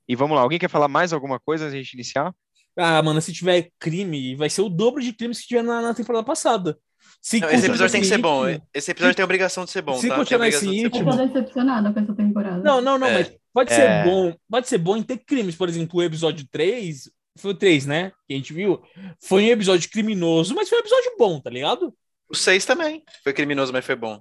E 0.09 0.17
vamos 0.17 0.35
lá, 0.35 0.43
alguém 0.43 0.59
quer 0.59 0.69
falar 0.69 0.89
mais 0.89 1.13
alguma 1.13 1.39
coisa 1.39 1.65
antes 1.65 1.75
de 1.75 1.83
gente 1.83 1.95
iniciar? 1.95 2.35
Ah, 2.77 3.03
mano, 3.03 3.21
se 3.21 3.33
tiver 3.33 3.71
crime, 3.79 4.35
vai 4.35 4.49
ser 4.49 4.63
o 4.63 4.69
dobro 4.69 5.03
de 5.03 5.13
crimes 5.13 5.41
que 5.41 5.49
tiver 5.49 5.63
na, 5.63 5.83
na 5.83 5.95
temporada 5.95 6.25
passada. 6.25 6.79
Se 7.21 7.39
Não, 7.41 7.49
esse 7.51 7.67
episódio 7.67 7.93
tem 7.93 8.01
que 8.01 8.07
ser 8.07 8.15
nesse 8.15 8.23
bom. 8.23 8.45
ritmo- 8.47 8.69
Esse 8.75 8.91
episódio 8.91 9.15
tem 9.17 9.23
a 9.23 9.27
obrigação 9.27 9.65
de 9.65 9.71
ser 9.71 9.83
bom, 9.83 9.95
Se 9.99 10.09
tá? 10.09 10.17
Continuar 10.17 10.49
esse 10.49 10.65
bom. 10.67 10.73
Eu 10.73 10.91
tô 10.91 11.27
decepcionada 11.27 11.93
com 11.93 12.01
essa 12.01 12.15
temporada. 12.15 12.59
Não, 12.63 12.81
não, 12.81 12.99
não, 12.99 13.07
É. 13.07 13.13
mas 13.19 13.33
pode 13.53 13.73
É. 13.73 13.77
ser 13.77 14.05
bom. 14.11 14.35
Pode 14.51 14.69
ser 14.69 14.79
bom 14.79 14.97
em 14.97 15.03
ter 15.03 15.19
crimes. 15.19 15.55
Por 15.55 15.69
exemplo, 15.69 16.01
o 16.01 16.03
episódio 16.03 16.47
3, 16.51 17.09
foi 17.37 17.53
o 17.53 17.55
3, 17.55 17.87
né? 17.87 18.11
Que 18.27 18.35
a 18.35 18.37
gente 18.37 18.53
viu. 18.53 18.83
Foi 19.23 19.45
um 19.45 19.49
episódio 19.49 19.89
criminoso, 19.91 20.55
mas 20.55 20.69
foi 20.69 20.79
um 20.79 20.81
episódio 20.81 21.15
bom, 21.17 21.41
tá 21.41 21.49
ligado? 21.51 21.95
O 22.29 22.35
6 22.35 22.65
também. 22.65 23.05
Foi 23.23 23.33
criminoso, 23.33 23.73
mas 23.73 23.85
foi 23.85 23.95
bom. 23.95 24.21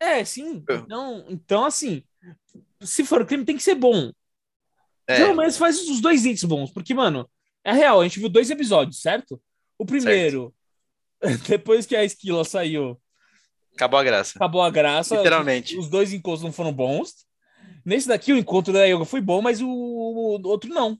É, 0.00 0.22
sim. 0.24 0.62
É. 0.68 0.74
Então, 0.74 1.24
então 1.30 1.64
assim, 1.64 2.02
se 2.82 3.04
for 3.04 3.24
crime, 3.24 3.44
tem 3.44 3.56
que 3.56 3.62
ser 3.62 3.74
bom. 3.74 4.12
É, 5.08 5.16
Pelo 5.16 5.34
menos 5.36 5.56
faz 5.56 5.78
os 5.88 6.00
dois 6.00 6.24
hits 6.26 6.44
bons, 6.44 6.70
porque, 6.70 6.92
mano, 6.94 7.28
é 7.62 7.72
real, 7.72 8.00
a 8.00 8.04
gente 8.04 8.18
viu 8.18 8.28
dois 8.28 8.50
episódios, 8.50 9.00
certo? 9.00 9.40
O 9.78 9.84
primeiro, 9.86 10.52
depois 11.48 11.86
que 11.86 11.96
a 11.96 12.04
Esquila 12.04 12.44
saiu, 12.44 13.00
acabou 13.74 13.98
a 13.98 14.04
graça. 14.04 14.32
acabou 14.36 14.62
a 14.62 14.70
graça. 14.70 15.16
Literalmente. 15.16 15.76
Os 15.78 15.88
dois 15.88 16.12
encontros 16.12 16.42
não 16.42 16.52
foram 16.52 16.72
bons. 16.72 17.26
Nesse 17.84 18.08
daqui, 18.08 18.32
o 18.32 18.38
encontro 18.38 18.72
da 18.72 18.84
Yoga 18.84 19.04
foi 19.04 19.20
bom, 19.20 19.42
mas 19.42 19.60
o, 19.60 19.68
o 19.68 20.46
outro 20.46 20.70
não. 20.70 20.98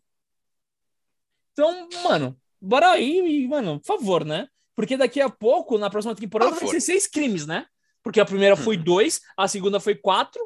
Então, 1.52 1.88
mano, 2.02 2.36
bora 2.60 2.90
aí, 2.90 3.46
mano, 3.48 3.78
por 3.80 3.86
favor, 3.86 4.24
né? 4.24 4.48
Porque 4.74 4.96
daqui 4.96 5.20
a 5.20 5.30
pouco, 5.30 5.78
na 5.78 5.88
próxima 5.88 6.14
temporada, 6.14 6.50
Por 6.52 6.60
vai 6.60 6.68
ser 6.68 6.80
seis 6.80 7.06
crimes, 7.06 7.46
né? 7.46 7.66
Porque 8.02 8.20
a 8.20 8.24
primeira 8.24 8.56
foi 8.56 8.76
Hum. 8.76 8.82
dois, 8.82 9.20
a 9.36 9.46
segunda 9.48 9.78
foi 9.80 9.94
quatro, 9.94 10.40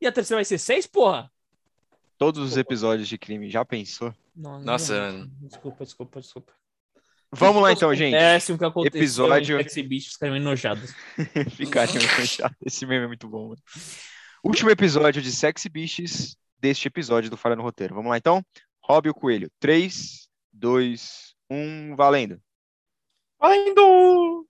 e 0.00 0.06
a 0.06 0.12
terceira 0.12 0.38
vai 0.38 0.44
ser 0.44 0.58
seis, 0.58 0.86
porra. 0.86 1.30
Todos 2.16 2.40
os 2.52 2.56
episódios 2.56 3.08
de 3.08 3.18
crime, 3.18 3.50
já 3.50 3.64
pensou? 3.64 4.14
Não, 4.34 4.60
Nossa, 4.60 5.12
não. 5.12 5.28
Desculpa, 5.42 5.84
desculpa, 5.84 6.20
desculpa. 6.20 6.52
Vamos 7.34 7.62
lá 7.62 7.72
então, 7.72 7.94
gente. 7.94 8.14
Acontece 8.14 8.52
o 8.52 8.58
que 8.58 8.64
aconteceu 8.64 9.00
Episódio- 9.00 9.58
em 9.58 9.62
Sexy 9.62 9.82
Beasts 9.82 10.12
ficaram 10.14 10.36
enojados. 10.36 10.94
Ficaria 11.56 11.94
muito 11.94 12.26
chato. 12.26 12.54
Esse 12.64 12.84
meme 12.84 13.04
é 13.04 13.08
muito 13.08 13.26
bom, 13.28 13.48
mano. 13.48 13.60
Último 14.44 14.70
episódio 14.70 15.22
de 15.22 15.32
Sexy 15.32 15.68
Biches 15.68 16.36
deste 16.58 16.88
episódio 16.88 17.30
do 17.30 17.36
Falha 17.36 17.56
no 17.56 17.62
Roteiro. 17.62 17.94
Vamos 17.94 18.10
lá 18.10 18.18
então? 18.18 18.44
Rob 18.82 19.08
o 19.08 19.14
Coelho. 19.14 19.48
3, 19.60 20.28
2, 20.52 21.34
1, 21.50 21.96
valendo. 21.96 22.38
Valendo! 23.40 24.46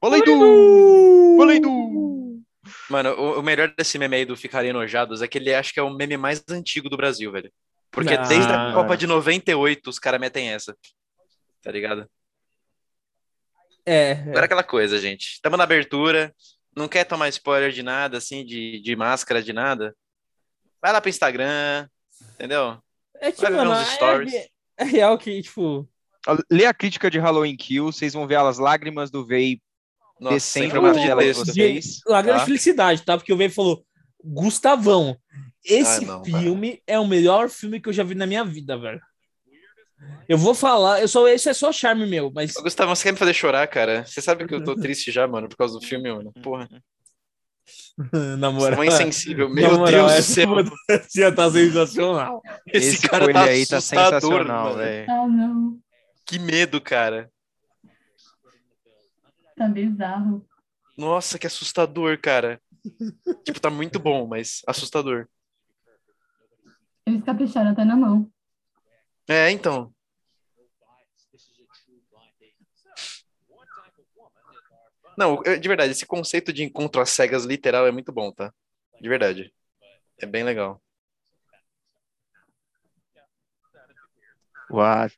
Valendo! 0.00 1.36
Valendo! 1.36 2.40
Mano, 2.88 3.10
o, 3.10 3.40
o 3.40 3.42
melhor 3.42 3.72
desse 3.76 3.98
meme 3.98 4.16
aí 4.16 4.24
do 4.24 4.36
Ficar 4.36 4.64
Enojados 4.64 5.20
é 5.22 5.28
que 5.28 5.36
ele 5.38 5.52
acho 5.52 5.72
que 5.72 5.80
é 5.80 5.82
o 5.82 5.90
meme 5.90 6.16
mais 6.16 6.42
antigo 6.48 6.88
do 6.88 6.96
Brasil, 6.96 7.30
velho. 7.32 7.50
Porque 7.90 8.16
Não. 8.16 8.28
desde 8.28 8.52
a 8.52 8.72
Copa 8.72 8.96
de 8.96 9.06
98 9.06 9.90
os 9.90 9.98
caras 9.98 10.20
metem 10.20 10.48
essa. 10.50 10.76
Tá 11.62 11.70
ligado? 11.72 12.08
É, 13.92 14.12
Agora 14.12 14.44
aquela 14.44 14.62
coisa, 14.62 14.98
gente. 14.98 15.40
Tamo 15.42 15.56
na 15.56 15.64
abertura, 15.64 16.32
não 16.76 16.86
quer 16.86 17.04
tomar 17.04 17.28
spoiler 17.28 17.72
de 17.72 17.82
nada, 17.82 18.18
assim, 18.18 18.44
de, 18.44 18.80
de 18.80 18.94
máscara, 18.94 19.42
de 19.42 19.52
nada. 19.52 19.94
Vai 20.80 20.92
lá 20.92 21.00
pro 21.00 21.10
Instagram, 21.10 21.88
entendeu? 22.34 22.78
é 23.20 23.32
que, 23.32 23.40
Vai 23.40 23.50
ver 23.50 23.56
mano, 23.56 23.72
uns 23.72 23.88
stories. 23.94 24.32
é, 24.32 24.48
é 24.78 24.84
real 24.84 25.18
que, 25.18 25.42
tipo, 25.42 25.88
Lê 26.50 26.66
a 26.66 26.74
crítica 26.74 27.10
de 27.10 27.18
Halloween 27.18 27.56
Kill, 27.56 27.86
vocês 27.86 28.12
vão 28.12 28.26
ver 28.26 28.36
as 28.36 28.58
lágrimas 28.58 29.10
do 29.10 29.26
Vei 29.26 29.60
descendo 30.20 30.80
na 30.80 30.92
de 30.92 31.32
vocês. 31.32 32.00
Lágrima 32.06 32.36
tá? 32.36 32.40
de 32.40 32.46
felicidade, 32.46 33.02
tá? 33.02 33.16
Porque 33.16 33.32
o 33.32 33.36
Veio 33.36 33.50
falou, 33.50 33.84
Gustavão, 34.22 35.16
esse 35.64 36.04
Ah, 36.04 36.06
não, 36.06 36.24
filme 36.24 36.82
é 36.86 36.98
o 36.98 37.06
melhor 37.06 37.48
filme 37.48 37.80
que 37.80 37.88
eu 37.88 37.92
já 37.92 38.04
vi 38.04 38.14
na 38.14 38.26
minha 38.26 38.44
vida, 38.44 38.78
velho. 38.78 39.00
Eu 40.28 40.38
vou 40.38 40.54
falar, 40.54 41.00
eu 41.00 41.08
sou, 41.08 41.28
esse 41.28 41.48
é 41.48 41.52
só 41.52 41.72
charme 41.72 42.06
meu, 42.06 42.30
mas 42.32 42.56
Ô, 42.56 42.62
Gustavo, 42.62 42.94
você 42.94 43.04
quer 43.04 43.12
me 43.12 43.18
fazer 43.18 43.34
chorar, 43.34 43.66
cara? 43.66 44.04
Você 44.06 44.20
sabe 44.20 44.46
que 44.46 44.54
eu 44.54 44.62
tô 44.62 44.74
triste 44.80 45.10
já, 45.10 45.26
mano, 45.26 45.48
por 45.48 45.56
causa 45.56 45.78
do 45.78 45.84
filme, 45.84 46.12
mano. 46.12 46.32
Porra. 46.42 46.68
na 48.38 48.50
Você 48.50 48.80
é 48.80 48.86
insensível. 48.86 49.48
Meu 49.48 49.78
moral, 49.78 49.86
Deus 49.90 50.12
do 50.12 50.18
essa 50.18 50.32
céu. 50.34 50.48
fantasia 50.48 51.32
tá 51.34 51.50
sensacional. 51.50 52.42
Esse, 52.66 52.96
Esse 52.96 53.08
cara 53.08 53.32
tá 53.32 53.42
aí 53.44 53.66
tá 53.66 53.80
sensacional, 53.80 54.76
velho. 54.76 55.10
Ah, 55.10 55.26
não. 55.28 55.78
Que 56.24 56.38
medo, 56.38 56.80
cara. 56.80 57.30
Tá 59.56 59.68
bizarro. 59.68 60.46
Nossa, 60.96 61.38
que 61.38 61.46
assustador, 61.46 62.18
cara. 62.20 62.60
tipo, 63.44 63.60
tá 63.60 63.68
muito 63.70 63.98
bom, 63.98 64.26
mas 64.26 64.62
assustador. 64.66 65.26
Eles 67.06 67.24
capricharam 67.24 67.70
até 67.70 67.84
na 67.84 67.96
mão. 67.96 68.30
É, 69.28 69.50
então. 69.50 69.94
Não, 75.16 75.42
eu- 75.44 75.58
de 75.58 75.68
verdade, 75.68 75.92
esse 75.92 76.06
conceito 76.06 76.52
de 76.52 76.62
encontro 76.62 77.00
às 77.00 77.10
cegas 77.10 77.44
literal 77.44 77.86
é 77.86 77.90
muito 77.92 78.12
bom, 78.12 78.32
tá? 78.32 78.52
De 79.00 79.08
verdade. 79.08 79.52
É 80.18 80.26
bem 80.26 80.44
legal. 80.44 80.82
What? 84.70 85.12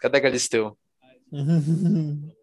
Cadê 0.00 0.20
Galisteu? 0.20 0.78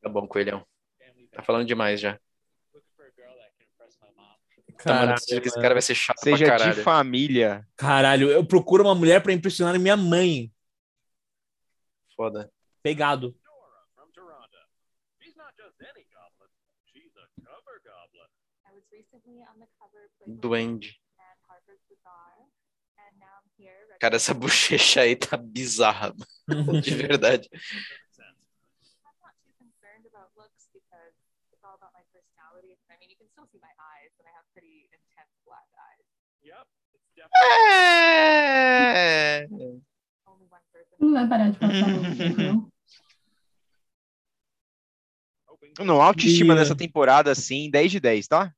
Tá 0.00 0.08
bom, 0.08 0.26
coelhão. 0.26 0.66
Tá 1.32 1.42
falando 1.42 1.66
demais 1.66 2.00
já. 2.00 2.18
Tá, 4.84 4.94
Caralho, 4.98 5.14
esse 5.18 5.60
cara 5.60 5.74
vai 5.74 5.82
ser 5.82 5.94
chato 5.94 6.18
Seja 6.18 6.44
pra 6.44 6.56
de 6.56 6.62
caralho. 6.64 6.82
família. 6.82 7.68
caralho, 7.76 8.30
eu 8.30 8.44
procuro 8.44 8.82
uma 8.84 8.94
mulher 8.94 9.22
pra 9.22 9.32
impressionar 9.32 9.78
minha 9.78 9.96
mãe. 9.96 10.52
Foda. 12.16 12.50
Pegado. 12.82 13.34
Duende. 20.26 20.98
Cara, 24.00 24.16
essa 24.16 24.34
bochecha 24.34 25.02
aí 25.02 25.14
tá 25.14 25.36
bizarra, 25.36 26.12
mano. 26.48 26.80
De 26.82 26.94
verdade. 26.94 27.48
É... 38.64 39.46
Não 40.98 41.12
vai 41.12 41.28
parar 41.28 41.50
de 41.50 41.58
passar 41.58 41.88
no 41.88 42.02
não. 42.36 42.68
hoping 45.48 45.74
Não, 45.80 46.00
autoestima 46.02 46.54
E- 46.54 46.56
nessa 46.56 46.76
temporada, 46.76 47.30
assim, 47.30 47.70
10 47.70 47.90
de 47.90 48.00
10, 48.00 48.26
tá? 48.28 48.52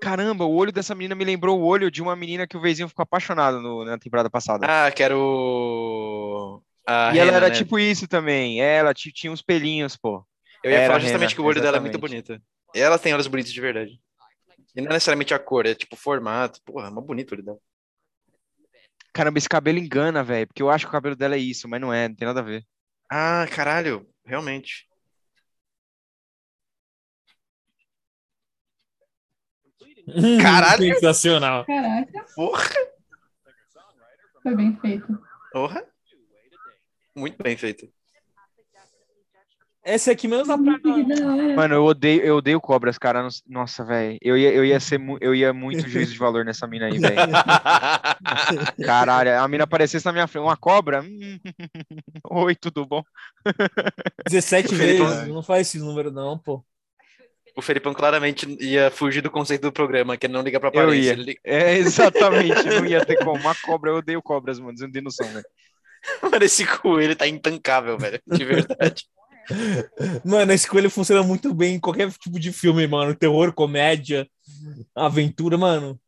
Caramba, 0.00 0.44
o 0.44 0.54
olho 0.54 0.70
dessa 0.70 0.94
menina 0.94 1.14
me 1.14 1.24
lembrou 1.24 1.58
o 1.58 1.64
olho 1.64 1.90
de 1.90 2.02
uma 2.02 2.14
menina 2.14 2.46
que 2.46 2.56
o 2.56 2.60
Vezinho 2.60 2.88
ficou 2.88 3.02
apaixonado 3.02 3.60
no- 3.60 3.84
na 3.84 3.98
temporada 3.98 4.30
passada. 4.30 4.66
Ah, 4.68 4.90
quero. 4.90 6.62
A 6.86 7.14
e 7.14 7.18
ela 7.18 7.32
era 7.32 7.48
né? 7.48 7.54
tipo 7.54 7.78
isso 7.78 8.06
também. 8.06 8.60
Ela 8.60 8.94
ti- 8.94 9.12
tinha 9.12 9.32
uns 9.32 9.42
pelinhos, 9.42 9.96
pô. 9.96 10.24
Eu 10.62 10.70
ia 10.70 10.78
era 10.78 10.86
falar 10.86 11.00
justamente 11.00 11.30
Rena, 11.30 11.34
que 11.36 11.40
o 11.40 11.44
olho 11.44 11.60
dela 11.60 11.78
é 11.78 11.80
muito 11.80 11.94
exatamente. 11.98 12.24
bonito. 12.24 12.42
E 12.74 12.78
ela 12.80 12.98
tem 12.98 13.12
olhos 13.14 13.26
bonitos 13.26 13.52
de 13.52 13.60
verdade. 13.60 13.98
E 14.76 14.80
não 14.80 14.90
é 14.90 14.94
necessariamente 14.94 15.34
a 15.34 15.38
cor, 15.38 15.66
é 15.66 15.74
tipo 15.74 15.94
o 15.96 15.98
formato. 15.98 16.60
Porra, 16.64 16.88
é 16.88 16.90
mó 16.90 17.00
bonito 17.00 17.32
o 17.32 17.34
olho 17.34 17.44
dela. 17.44 17.58
Caramba, 19.12 19.38
esse 19.38 19.48
cabelo 19.48 19.78
engana, 19.78 20.22
velho. 20.22 20.46
Porque 20.46 20.62
eu 20.62 20.70
acho 20.70 20.84
que 20.84 20.90
o 20.90 20.92
cabelo 20.92 21.16
dela 21.16 21.34
é 21.34 21.38
isso, 21.38 21.66
mas 21.68 21.80
não 21.80 21.92
é, 21.92 22.08
não 22.08 22.14
tem 22.14 22.26
nada 22.28 22.40
a 22.40 22.44
ver. 22.44 22.64
Ah, 23.10 23.46
caralho, 23.50 24.06
realmente. 24.24 24.86
Caralho! 30.42 30.94
Sensacional. 30.94 31.64
Caraca, 31.64 32.24
Porra, 32.34 32.70
foi 34.42 34.54
bem 34.54 34.76
feito. 34.80 35.18
porra. 35.52 35.84
Muito 37.14 37.42
bem 37.42 37.56
feito. 37.56 37.90
Essa 39.88 40.10
aqui 40.10 40.26
menos 40.26 40.48
dá 40.48 40.58
pra. 40.58 40.72
Hora. 40.72 41.54
Mano, 41.54 41.74
eu 41.76 41.84
odeio, 41.84 42.20
eu 42.22 42.36
odeio 42.38 42.60
cobras, 42.60 42.98
cara. 42.98 43.28
Nossa, 43.46 43.84
velho. 43.84 44.18
Eu 44.20 44.36
ia, 44.36 44.52
eu 44.52 44.64
ia 44.64 44.80
ser, 44.80 44.98
mu- 44.98 45.16
eu 45.20 45.32
ia 45.32 45.52
muito 45.52 45.88
juízo 45.88 46.12
de 46.12 46.18
valor 46.18 46.44
nessa 46.44 46.66
mina 46.66 46.86
aí, 46.86 46.98
velho. 46.98 47.14
Caralho, 48.84 49.40
a 49.40 49.46
mina 49.48 49.62
aparecesse 49.64 50.04
na 50.04 50.12
minha 50.12 50.26
frente, 50.26 50.42
uma 50.42 50.56
cobra. 50.56 51.02
Hum, 51.02 51.38
Oi, 52.30 52.54
tudo 52.56 52.84
bom? 52.84 53.02
17 54.28 54.74
O 54.74 54.76
Felipão- 54.76 55.06
vezes. 55.08 55.28
Não 55.28 55.42
faz 55.42 55.68
esse 55.68 55.78
número, 55.78 56.10
não, 56.10 56.36
pô. 56.36 56.64
o 57.56 57.62
Felipão 57.62 57.94
claramente 57.94 58.44
ia 58.60 58.90
fugir 58.90 59.20
do 59.22 59.30
conceito 59.30 59.62
do 59.62 59.72
programa, 59.72 60.16
que 60.16 60.26
é 60.26 60.28
não 60.28 60.42
liga 60.42 60.58
pra 60.58 60.70
Eu 60.72 60.80
aparência. 60.80 61.06
ia. 61.06 61.12
Ele 61.12 61.22
liga- 61.22 61.40
É, 61.44 61.74
exatamente. 61.76 62.64
Não 62.64 62.84
ia 62.86 63.04
ter 63.04 63.16
como. 63.24 63.40
Uma 63.40 63.54
cobra, 63.54 63.90
eu 63.92 63.96
odeio 63.98 64.20
cobras, 64.22 64.58
mano. 64.58 64.76
Você 64.76 64.84
não 64.84 64.92
tem 64.92 65.02
noção, 65.02 65.28
velho. 65.28 65.46
Mano, 66.22 66.44
esse 66.44 66.64
coelho 66.66 67.16
tá 67.16 67.26
intancável, 67.26 67.98
velho. 67.98 68.20
De 68.26 68.44
verdade. 68.44 69.04
Mano, 70.24 70.52
esse 70.52 70.68
coelho 70.68 70.90
funciona 70.90 71.22
muito 71.22 71.54
bem 71.54 71.76
em 71.76 71.80
qualquer 71.80 72.10
tipo 72.12 72.38
de 72.38 72.52
filme, 72.52 72.86
mano. 72.86 73.14
Terror, 73.14 73.52
comédia, 73.52 74.28
aventura, 74.94 75.56
mano. 75.56 76.00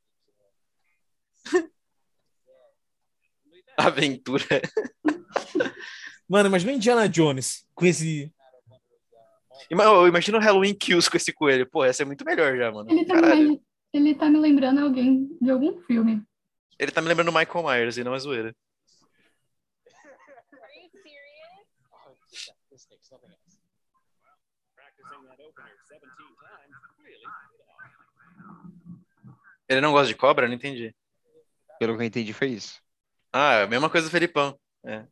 Aventura. 3.77 4.45
Mano, 6.29 6.49
imagina 6.49 6.73
Indiana 6.73 7.09
Jones 7.09 7.65
com 7.75 7.87
esse. 7.87 8.33
Imagina 9.71 10.39
o 10.39 10.41
Halloween 10.41 10.75
Kills 10.75 11.09
com 11.11 11.17
esse 11.17 11.33
coelho. 11.33 11.69
Pô, 11.71 11.85
essa 11.85 12.03
é 12.03 12.07
muito 12.07 12.25
melhor 12.25 12.57
já, 12.57 12.73
mano. 12.73 12.91
Ele 12.91 13.05
tá, 13.05 13.15
me, 13.15 13.21
Caralho. 13.21 13.63
ele 13.93 14.15
tá 14.15 14.29
me 14.29 14.39
lembrando 14.39 14.81
alguém 14.81 15.29
de 15.41 15.51
algum 15.51 15.81
filme. 15.83 16.23
Ele 16.79 16.91
tá 16.91 17.01
me 17.01 17.09
lembrando 17.09 17.33
Michael 17.33 17.65
Myers 17.65 17.97
e 17.97 18.05
não 18.05 18.15
é 18.15 18.19
zoeira. 18.19 18.55
Ele 29.69 29.81
não 29.83 29.93
gosta 29.93 30.09
de 30.09 30.15
cobra? 30.15 30.47
Eu 30.47 30.49
não 30.49 30.57
entendi. 30.57 30.95
Pelo 31.79 31.95
que 31.97 32.03
eu 32.03 32.07
entendi, 32.07 32.33
foi 32.33 32.49
isso. 32.49 32.83
Ah, 33.33 33.55
é 33.55 33.63
a 33.65 33.67
mesma 33.67 33.91
coisa 33.91 34.07
do 34.07 34.11
Felipão. 34.11 34.59
É. 34.85 35.07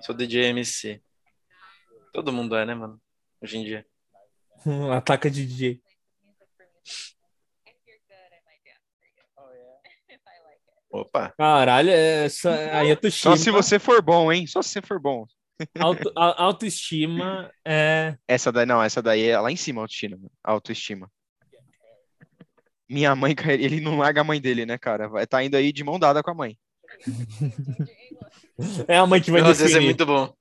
Sou 0.00 0.14
DJ 0.14 0.50
MC. 0.50 1.02
Todo 2.12 2.32
mundo 2.32 2.54
é, 2.54 2.64
né, 2.64 2.74
mano? 2.74 3.00
Hoje 3.42 3.58
em 3.58 3.64
dia. 3.64 3.84
Ataca 4.96 5.28
de 5.28 5.44
DJ. 5.44 5.82
Opa. 10.88 11.34
Caralho, 11.36 11.90
essa 11.90 12.54
aí 12.78 12.88
é 12.88 12.90
autoestima. 12.92 13.36
Só 13.36 13.42
se 13.42 13.50
você 13.50 13.78
for 13.78 14.00
bom, 14.00 14.32
hein? 14.32 14.46
Só 14.46 14.62
se 14.62 14.70
você 14.70 14.80
for 14.80 15.00
bom. 15.00 15.26
Auto- 15.78 16.12
a- 16.16 16.42
autoestima 16.44 17.50
é. 17.64 18.16
Essa 18.28 18.52
daí, 18.52 18.66
não, 18.66 18.82
essa 18.82 19.02
daí 19.02 19.24
é 19.28 19.38
lá 19.40 19.50
em 19.50 19.56
cima, 19.56 19.80
autoestima. 19.82 20.18
Autoestima. 20.44 21.10
Minha 22.88 23.14
mãe, 23.16 23.34
cara, 23.34 23.54
ele 23.54 23.80
não 23.80 23.98
larga 23.98 24.20
a 24.20 24.24
mãe 24.24 24.40
dele, 24.40 24.66
né, 24.66 24.78
cara? 24.78 25.08
Vai, 25.08 25.26
tá 25.26 25.42
indo 25.42 25.56
aí 25.56 25.72
de 25.72 25.82
mão 25.84 25.98
dada 25.98 26.22
com 26.22 26.30
a 26.30 26.34
mãe. 26.34 26.58
É 28.88 28.96
a 28.96 29.06
mãe 29.06 29.20
que 29.20 29.30
vai 29.30 29.42
Nossa, 29.42 29.62
ia 29.62 29.68
ser 29.68 29.74
definir. 29.74 29.84
muito 29.84 30.06
bom. 30.06 30.32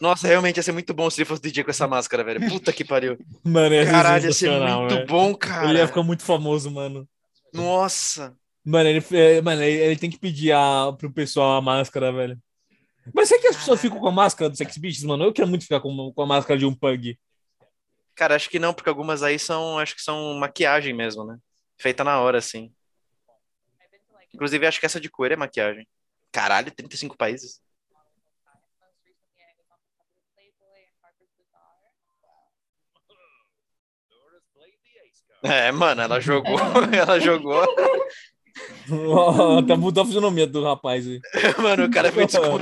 Nossa, 0.00 0.28
realmente 0.28 0.56
ia 0.56 0.62
ser 0.62 0.72
muito 0.72 0.94
bom 0.94 1.10
se 1.10 1.20
ele 1.20 1.24
fosse 1.26 1.42
DJ 1.42 1.64
com 1.64 1.70
essa 1.70 1.86
máscara, 1.88 2.22
velho. 2.24 2.48
Puta 2.48 2.72
que 2.72 2.84
pariu. 2.84 3.18
Mano, 3.44 3.74
ia 3.74 3.84
Caralho, 3.84 4.24
ia 4.26 4.32
ser 4.32 4.50
muito 4.50 4.94
velho. 4.94 5.06
bom, 5.06 5.24
Ele 5.26 5.32
ia 5.32 5.36
cara. 5.38 5.86
ficar 5.88 6.02
muito 6.02 6.22
famoso, 6.22 6.70
mano. 6.70 7.06
Nossa. 7.52 8.34
Mano, 8.64 8.88
ele, 8.88 9.04
é, 9.12 9.40
mano, 9.42 9.62
ele, 9.62 9.80
ele 9.82 9.96
tem 9.96 10.08
que 10.10 10.18
pedir 10.18 10.52
a, 10.52 10.92
pro 10.96 11.12
pessoal 11.12 11.56
a 11.56 11.62
máscara, 11.62 12.12
velho. 12.12 12.38
Mas 13.14 13.28
será 13.28 13.40
que 13.40 13.48
as 13.48 13.56
pessoas 13.56 13.80
ficam 13.80 13.98
com 13.98 14.08
a 14.08 14.12
máscara 14.12 14.50
do 14.50 14.56
Sex 14.56 14.76
Beasts, 14.78 15.04
mano? 15.04 15.24
Eu 15.24 15.32
quero 15.32 15.48
muito 15.48 15.62
ficar 15.62 15.80
com, 15.80 16.12
com 16.12 16.22
a 16.22 16.26
máscara 16.26 16.58
de 16.58 16.66
um 16.66 16.74
pug. 16.74 17.18
Cara, 18.14 18.34
acho 18.34 18.50
que 18.50 18.58
não, 18.58 18.74
porque 18.74 18.88
algumas 18.88 19.22
aí 19.22 19.38
são, 19.38 19.78
acho 19.78 19.94
que 19.94 20.02
são 20.02 20.34
maquiagem 20.34 20.92
mesmo, 20.92 21.24
né? 21.24 21.38
Feita 21.80 22.02
na 22.02 22.20
hora, 22.20 22.38
assim. 22.38 22.72
Inclusive, 24.34 24.66
acho 24.66 24.80
que 24.80 24.86
essa 24.86 25.00
de 25.00 25.08
coelho 25.08 25.34
é 25.34 25.36
maquiagem. 25.36 25.86
Caralho, 26.32 26.70
35 26.70 27.16
países. 27.16 27.60
É, 35.42 35.70
mano, 35.70 36.02
ela 36.02 36.20
jogou, 36.20 36.58
ela 36.92 37.20
jogou. 37.20 37.62
Até 39.58 39.76
mudou 39.76 40.02
a 40.02 40.06
fisionomia 40.06 40.46
do 40.46 40.64
rapaz 40.64 41.06
aí. 41.06 41.20
Mano, 41.62 41.84
o 41.84 41.90
cara 41.90 42.10
foi 42.10 42.26
descon- 42.26 42.58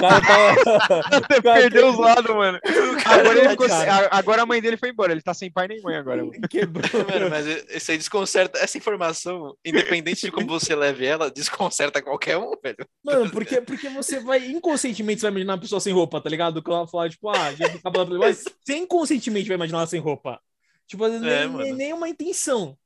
cara 0.00 0.20
tá- 0.20 0.54
Você 1.32 1.42
Cara, 1.42 1.60
perdeu 1.60 1.82
que- 1.82 1.88
os 1.90 1.98
lados, 1.98 2.34
mano. 2.34 2.58
Agora, 3.04 3.38
ele 3.38 3.42
tá 3.44 3.50
ficou- 3.50 3.66
a- 3.66 4.08
agora 4.18 4.42
a 4.42 4.46
mãe 4.46 4.60
dele 4.60 4.76
foi 4.76 4.90
embora. 4.90 5.12
Ele 5.12 5.22
tá 5.22 5.32
sem 5.34 5.50
pai 5.50 5.68
nem 5.68 5.80
mãe 5.82 5.96
agora. 5.96 6.24
mano. 6.24 6.32
Quebrou. 6.48 6.84
Mano, 7.10 7.30
mas 7.30 7.46
isso 7.46 7.90
aí 7.90 7.98
desconcerta. 7.98 8.58
Essa 8.58 8.78
informação, 8.78 9.54
independente 9.64 10.22
de 10.22 10.30
como 10.32 10.46
você 10.46 10.74
leve 10.74 11.04
ela, 11.04 11.30
desconcerta 11.30 12.02
qualquer 12.02 12.36
um, 12.36 12.52
velho. 12.62 12.86
Mano, 13.04 13.30
porque, 13.30 13.60
porque 13.60 13.88
você 13.88 14.20
vai, 14.20 14.46
inconscientemente, 14.46 15.20
você 15.20 15.26
vai 15.26 15.32
imaginar 15.32 15.54
uma 15.54 15.60
pessoa 15.60 15.80
sem 15.80 15.92
roupa, 15.92 16.20
tá 16.20 16.28
ligado? 16.30 16.62
Quando 16.62 16.78
ela 16.78 16.88
fala, 16.88 17.08
tipo, 17.08 17.28
ah, 17.28 17.50
da 17.52 18.18
Mas 18.18 18.44
você 18.64 18.76
inconscientemente 18.76 19.48
vai 19.48 19.56
imaginar 19.56 19.78
ela 19.78 19.86
sem 19.86 20.00
roupa. 20.00 20.40
Tipo, 20.86 21.08
nem, 21.08 21.48
nem, 21.48 21.72
nem 21.72 21.92
uma 21.92 22.08
intenção. 22.08 22.76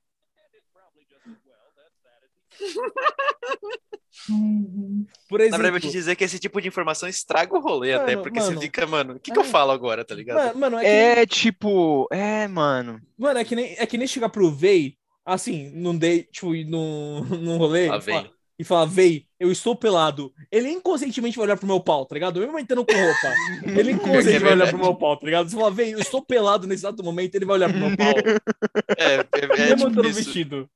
Ai, 4.31 5.07
Por 5.29 5.39
Na 5.39 5.45
exemplo, 5.45 5.63
verdade, 5.63 5.67
eu 5.67 5.71
vou 5.73 5.81
te 5.81 5.91
dizer 5.91 6.17
que 6.17 6.25
esse 6.25 6.39
tipo 6.39 6.61
de 6.61 6.69
informação 6.69 7.09
estraga 7.09 7.55
o 7.57 7.61
rolê 7.61 7.93
Mano, 7.93 8.03
até, 8.05 8.17
porque 8.17 8.41
mano. 8.41 8.53
você 8.55 8.61
fica, 8.61 8.87
mano, 8.87 9.15
o 9.15 9.21
que, 9.21 9.31
que 9.31 9.39
eu 9.39 9.43
É. 9.43 9.47
falo 9.47 9.71
agora, 9.73 10.05
tá 10.05 10.15
ligado? 10.15 10.37
mano, 10.37 10.59
mano, 10.59 10.79
é 10.79 10.83
que, 10.83 10.87
É 11.21 11.27
tipo. 11.27 12.09
É, 12.11 12.49
mano. 12.49 13.01
mano, 13.19 13.39
é 13.39 13.45
que 13.45 13.55
nem, 13.57 13.75
é 13.79 13.87
que 13.87 13.99
nem 13.99 14.07
chegar 14.07 14.29
pro 14.29 14.51
Vei, 14.51 14.95
assim, 15.25 15.71
num 15.75 15.97
date, 15.97 16.29
tipo, 16.33 16.53
num, 16.53 17.21
num 17.41 17.57
rolê, 17.59 17.89
Lá 17.89 17.99
e 17.99 18.01
falar- 18.03 18.31
e 18.59 18.65
falar, 18.65 18.85
Vei, 18.87 19.27
eu 19.39 19.53
estou 19.53 19.77
pelado. 19.77 20.33
Ele 20.51 20.71
inconscientemente 20.71 21.37
vai 21.37 21.45
olhar 21.45 21.59
pro 21.59 21.67
meu 21.67 21.79
pau, 21.79 22.07
tá 22.07 22.15
ligado? 22.15 22.41
Mesmo 22.41 22.59
entrando 22.59 22.87
com 22.87 22.93
roupa. 22.95 23.35
Ele 23.79 23.93
inconscientemente 24.33 24.39
vai 24.45 24.53
olhar 24.55 24.69
pro 24.71 24.79
meu 24.79 24.95
pau, 24.95 25.15
tá 25.17 25.27
ligado? 25.27 25.51
Você 25.51 25.57
fala, 25.57 25.71
Vei, 25.71 25.93
eu 25.93 25.99
estou 25.99 26.23
pelado 26.25 26.67
nesse 26.67 26.81
exato 26.87 27.05
momento, 27.05 27.35
ele 27.35 27.45
vai 27.45 27.57
olhar 27.57 27.69
pro 27.69 27.79
meu 27.79 27.95
pau. 27.97 28.15
É, 28.99 29.17
é, 29.17 29.45
é, 29.45 29.75
mesmo 29.75 29.91
tipo 29.91 30.03
vestido. 30.05 30.71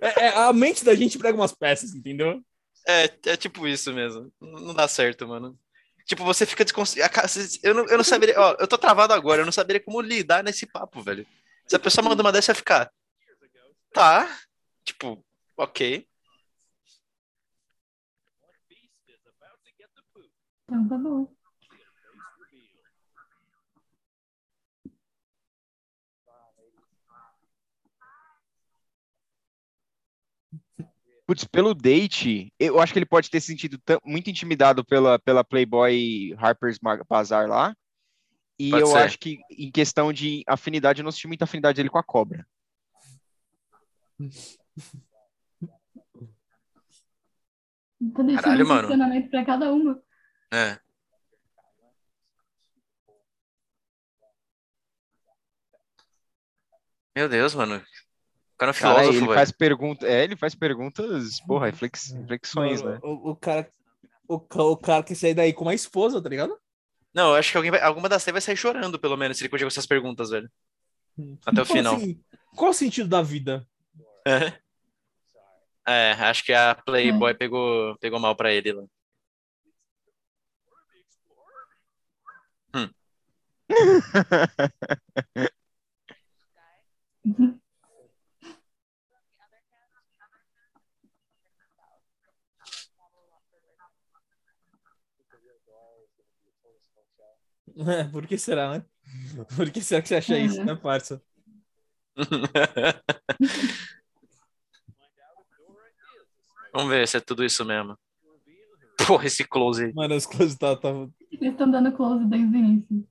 É, 0.00 0.26
é, 0.26 0.28
a 0.36 0.52
mente 0.52 0.84
da 0.84 0.94
gente 0.94 1.18
prega 1.18 1.36
umas 1.36 1.52
peças, 1.52 1.94
entendeu? 1.94 2.42
É, 2.86 3.04
é 3.26 3.36
tipo 3.36 3.66
isso 3.66 3.92
mesmo. 3.92 4.32
Não 4.40 4.74
dá 4.74 4.86
certo, 4.86 5.26
mano. 5.26 5.58
Tipo, 6.04 6.24
você 6.24 6.44
fica 6.44 6.64
desconcertado. 6.64 7.28
Eu 7.62 7.74
não, 7.74 7.86
eu 7.86 7.96
não 7.96 8.04
saberia. 8.04 8.38
Ó, 8.38 8.56
eu 8.58 8.66
tô 8.66 8.76
travado 8.76 9.14
agora, 9.14 9.42
eu 9.42 9.44
não 9.44 9.52
saberia 9.52 9.82
como 9.82 10.00
lidar 10.00 10.42
nesse 10.42 10.66
papo, 10.66 11.00
velho. 11.02 11.26
Se 11.66 11.76
a 11.76 11.78
pessoa 11.78 12.06
manda 12.06 12.22
uma 12.22 12.32
dessa, 12.32 12.50
eu 12.50 12.54
ia 12.54 12.56
ficar. 12.56 12.92
Tá. 13.92 14.28
Tipo, 14.84 15.24
ok. 15.56 16.06
Então 20.64 20.88
tá 20.88 20.98
bom. 20.98 21.41
Putz, 31.32 31.44
pelo 31.46 31.72
date, 31.74 32.52
eu 32.60 32.78
acho 32.78 32.92
que 32.92 32.98
ele 32.98 33.06
pode 33.06 33.30
ter 33.30 33.40
se 33.40 33.46
sentido 33.46 33.78
tão- 33.78 33.98
muito 34.04 34.28
intimidado 34.28 34.84
pela, 34.84 35.18
pela 35.18 35.42
Playboy 35.42 36.34
Harper's 36.36 36.78
Bazaar 37.08 37.48
lá. 37.48 37.74
E 38.58 38.68
Pode 38.68 38.82
eu 38.82 38.88
ser. 38.88 38.98
acho 38.98 39.18
que, 39.18 39.40
em 39.50 39.70
questão 39.70 40.12
de 40.12 40.42
afinidade, 40.46 41.00
eu 41.00 41.04
não 41.04 41.10
senti 41.10 41.26
muita 41.26 41.44
afinidade 41.44 41.76
dele 41.76 41.88
com 41.88 41.96
a 41.96 42.02
cobra. 42.02 42.46
Tá 48.14 48.22
deixando 48.22 48.42
Caralho, 48.42 48.64
um 48.66 48.68
mano. 48.68 48.82
funcionamento 48.82 49.30
pra 49.30 49.42
cada 49.46 49.72
uma. 49.72 50.02
É. 50.52 50.78
Meu 57.16 57.26
Deus, 57.26 57.54
mano. 57.54 57.82
Cara 58.62 58.70
é 58.70 58.74
um 58.74 58.78
Cara, 58.78 58.94
filósofo, 58.94 59.10
ele 59.18 59.26
velho. 59.26 59.34
faz 59.34 59.50
perguntas. 59.50 60.08
É, 60.08 60.22
ele 60.22 60.36
faz 60.36 60.54
perguntas, 60.54 61.40
porra, 61.40 61.66
reflex- 61.66 62.12
reflexões, 62.12 62.80
né? 62.80 63.00
O, 63.02 63.30
o 63.30 63.36
cara, 63.36 63.68
o, 64.28 64.34
o 64.36 64.76
cara 64.76 65.02
que 65.02 65.16
sai 65.16 65.34
daí 65.34 65.52
com 65.52 65.64
uma 65.64 65.74
esposa, 65.74 66.22
tá 66.22 66.28
ligado? 66.28 66.56
Não, 67.12 67.30
eu 67.30 67.34
acho 67.34 67.50
que 67.50 67.56
alguém 67.56 67.72
vai, 67.72 67.80
alguma 67.82 68.08
das 68.08 68.22
três 68.22 68.32
vai 68.32 68.40
sair 68.40 68.56
chorando, 68.56 69.00
pelo 69.00 69.16
menos, 69.16 69.36
se 69.36 69.42
ele 69.42 69.48
continuar 69.48 69.68
com 69.68 69.72
essas 69.74 69.86
perguntas, 69.86 70.30
velho. 70.30 70.48
Até 71.44 71.60
o 71.60 71.64
final. 71.64 71.96
assim, 71.96 72.22
qual 72.54 72.70
o 72.70 72.74
sentido 72.74 73.08
da 73.08 73.20
vida? 73.20 73.66
É. 74.24 74.52
É, 75.84 76.12
acho 76.12 76.44
que 76.44 76.52
a 76.52 76.76
Playboy 76.76 77.34
pegou, 77.34 77.98
pegou 77.98 78.20
mal 78.20 78.36
pra 78.36 78.52
ele 78.52 78.72
lá. 78.72 78.84
É, 97.76 98.04
por 98.10 98.26
que 98.26 98.38
será, 98.38 98.78
né? 98.78 98.84
Por 99.56 99.70
que 99.70 99.82
será 99.82 100.00
que 100.00 100.08
você 100.08 100.14
acha 100.16 100.34
É, 100.34 100.40
isso, 100.44 100.58
né? 100.58 100.72
né, 100.72 100.74
parça? 100.76 101.22
Vamos 106.72 106.90
ver 106.90 107.06
se 107.06 107.16
é 107.18 107.20
tudo 107.20 107.44
isso 107.44 107.64
mesmo. 107.64 107.98
Porra, 109.06 109.26
esse 109.26 109.44
close 109.44 109.84
aí. 109.86 109.92
Mano, 109.92 110.14
as 110.14 110.26
coisas 110.26 110.56
tá, 110.56 110.76
tá... 110.76 110.88
Eles 111.30 111.52
estão 111.52 111.70
dando 111.70 111.92
close 111.92 112.24
desde 112.26 112.56
o 112.56 112.58
início. 112.58 113.06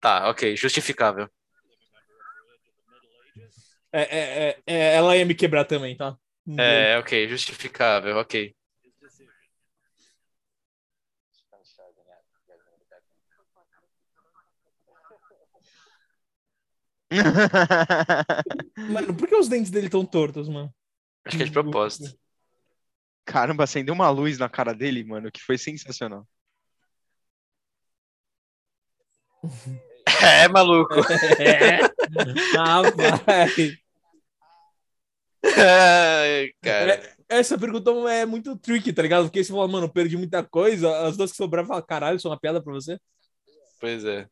Tá, 0.00 0.28
ok, 0.28 0.56
justificável. 0.56 1.28
É, 3.92 4.00
é, 4.00 4.48
é, 4.48 4.62
é, 4.66 4.94
ela 4.96 5.16
ia 5.16 5.24
me 5.26 5.34
quebrar 5.34 5.64
também, 5.64 5.96
tá? 5.96 6.16
É, 6.58 6.98
ok, 6.98 7.28
justificável, 7.28 8.16
ok. 8.16 8.54
Mano, 18.90 19.14
por 19.14 19.28
que 19.28 19.36
os 19.36 19.48
dentes 19.48 19.70
dele 19.70 19.88
tão 19.88 20.04
tortos, 20.04 20.48
mano? 20.48 20.72
Acho 21.24 21.36
que 21.36 21.42
é 21.42 21.46
de 21.46 21.52
propósito. 21.52 22.16
Caramba, 23.24 23.64
acendeu 23.64 23.94
uma 23.94 24.10
luz 24.10 24.38
na 24.38 24.48
cara 24.48 24.74
dele, 24.74 25.04
mano, 25.04 25.30
que 25.30 25.40
foi 25.40 25.56
sensacional. 25.56 26.26
É, 30.22 30.48
maluco. 30.48 30.94
É. 31.38 31.80
Ah, 32.58 32.82
vai. 32.82 33.78
Ai, 35.44 36.50
cara. 36.60 37.16
Essa 37.28 37.56
pergunta 37.56 37.90
é 38.10 38.26
muito 38.26 38.56
tricky, 38.58 38.92
tá 38.92 39.00
ligado? 39.00 39.24
Porque 39.24 39.42
você 39.42 39.50
fala, 39.50 39.66
mano, 39.66 39.86
eu 39.86 39.90
perdi 39.92 40.16
muita 40.16 40.42
coisa, 40.44 41.06
as 41.06 41.16
duas 41.16 41.30
que 41.30 41.36
sobraram 41.36 41.66
falam, 41.66 41.82
caralho, 41.86 42.16
isso 42.16 42.28
é 42.28 42.30
uma 42.30 42.38
piada 42.38 42.62
pra 42.62 42.72
você? 42.72 42.98
Pois 43.80 44.04
é. 44.04 44.28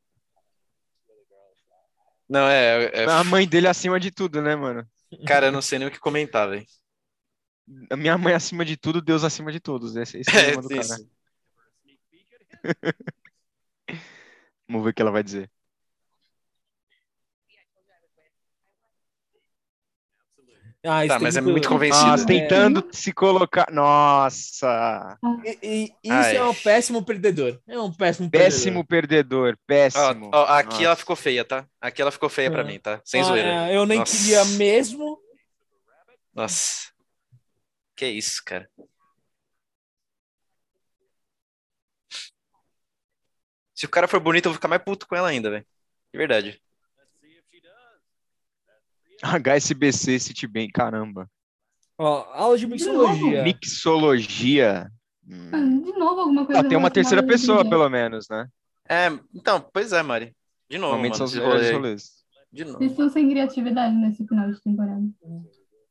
Não, 2.31 2.47
é, 2.47 2.85
é- 2.95 3.05
A 3.07 3.25
mãe 3.25 3.47
dele 3.47 3.67
acima 3.67 3.99
de 3.99 4.13
tudo, 4.13 4.41
né, 4.41 4.55
mano? 4.55 4.89
Cara, 5.27 5.47
eu 5.47 5.53
não 5.53 5.61
sei 5.61 5.81
nem 5.81 5.89
o 5.89 5.91
que 5.91 5.99
comentar, 5.99 6.49
velho. 6.49 6.65
A 7.91 7.97
minha 7.97 8.17
mãe 8.17 8.33
acima 8.33 8.65
de 8.65 8.77
tudo, 8.77 9.03
Deus 9.03 9.25
acima 9.25 9.51
de 9.51 9.59
todos. 9.59 9.97
Esse, 9.97 10.19
esse 10.19 10.31
é 10.31 10.57
o 10.57 10.61
É, 10.71 10.79
isso. 10.79 11.09
Vamos 14.69 14.85
ver 14.85 14.91
o 14.91 14.95
que 14.95 15.03
ela 15.03 15.11
vai 15.11 15.25
dizer. 15.25 15.51
Ah, 20.83 21.07
Tá, 21.07 21.19
mas 21.19 21.37
é 21.37 21.43
muito 21.43 21.69
convencido. 21.69 22.05
convencido. 22.07 22.11
Nossa, 22.11 22.25
É. 22.25 22.27
tentando 22.27 22.89
se 22.91 23.13
colocar. 23.13 23.67
Nossa! 23.71 25.19
E, 25.45 25.59
e- 25.63 25.85
isso 26.03 26.13
Ai. 26.13 26.37
é 26.37 26.45
um 26.45 26.55
péssimo 26.55 27.05
perdedor. 27.05 27.61
É 27.69 27.79
um 27.79 27.93
péssimo 27.93 28.31
Péssimo 28.31 28.83
perdedor, 28.87 29.59
péssimo. 29.67 30.31
ó, 30.33 30.45
aqui 30.47 30.71
Nossa. 30.71 30.85
ela 30.85 30.97
ficou 30.97 31.17
feia, 31.17 31.45
tá? 31.45 31.67
Aqui 31.79 32.01
ela 32.01 32.11
ficou 32.11 32.31
feia 32.31 32.51
pra 32.51 32.63
É. 32.63 32.65
mim, 32.65 32.79
tá? 32.79 32.99
Sem 33.05 33.21
Ah, 33.21 33.25
zoeira. 33.25 33.49
é, 33.71 33.77
eu 33.77 33.85
nem 33.85 33.99
Nossa. 33.99 34.17
queria 34.17 34.43
mesmo. 34.57 35.19
Nossa. 36.33 36.89
Que 37.95 38.07
isso, 38.07 38.41
cara. 38.43 38.67
Se 43.75 43.87
o 43.87 43.89
cara 43.89 44.09
for 44.09 44.21
bonito, 44.21 44.47
eu 44.47 44.51
vou 44.53 44.55
ficar 44.57 44.69
mais 44.69 44.83
puto 44.83 45.07
com 45.07 45.15
ela 45.17 45.29
ainda, 45.29 45.51
velho. 45.51 45.67
De 46.13 46.19
verdade. 46.19 46.63
HSBC 49.23 50.19
Citibank, 50.19 50.73
caramba. 50.73 51.29
Ó, 51.99 52.25
aula 52.33 52.57
de 52.59 52.67
mixologia. 52.67 53.43
Mixologia. 53.43 54.91
Hum. 55.29 55.51
Ah, 55.53 55.59
De 55.59 55.93
novo, 55.99 56.21
alguma 56.21 56.47
coisa. 56.47 56.61
Ah, 56.61 56.65
tem 56.65 56.79
uma 56.79 56.91
terceira 56.91 57.23
pessoa, 57.23 57.69
pelo 57.69 57.89
menos, 57.89 58.27
né? 58.31 58.49
É, 58.89 59.09
então, 59.35 59.61
pois 59.73 59.93
é, 59.93 60.03
Mari. 60.03 60.35
De 60.69 60.79
novo, 60.79 60.93
Normalmente 60.93 61.13
mano, 61.13 61.17
são 61.19 61.27
os 61.27 61.33
esse 61.33 61.41
melhores 61.41 61.63
rolê 61.63 61.69
aí. 61.71 61.77
rolês. 61.77 62.11
De 62.53 62.65
novo. 62.65 62.79
Eles 62.83 62.93
estão 62.93 63.09
sem 63.11 63.29
criatividade 63.31 63.95
nesse 63.95 64.27
final 64.27 64.51
de 64.51 64.61
temporada. 64.63 65.03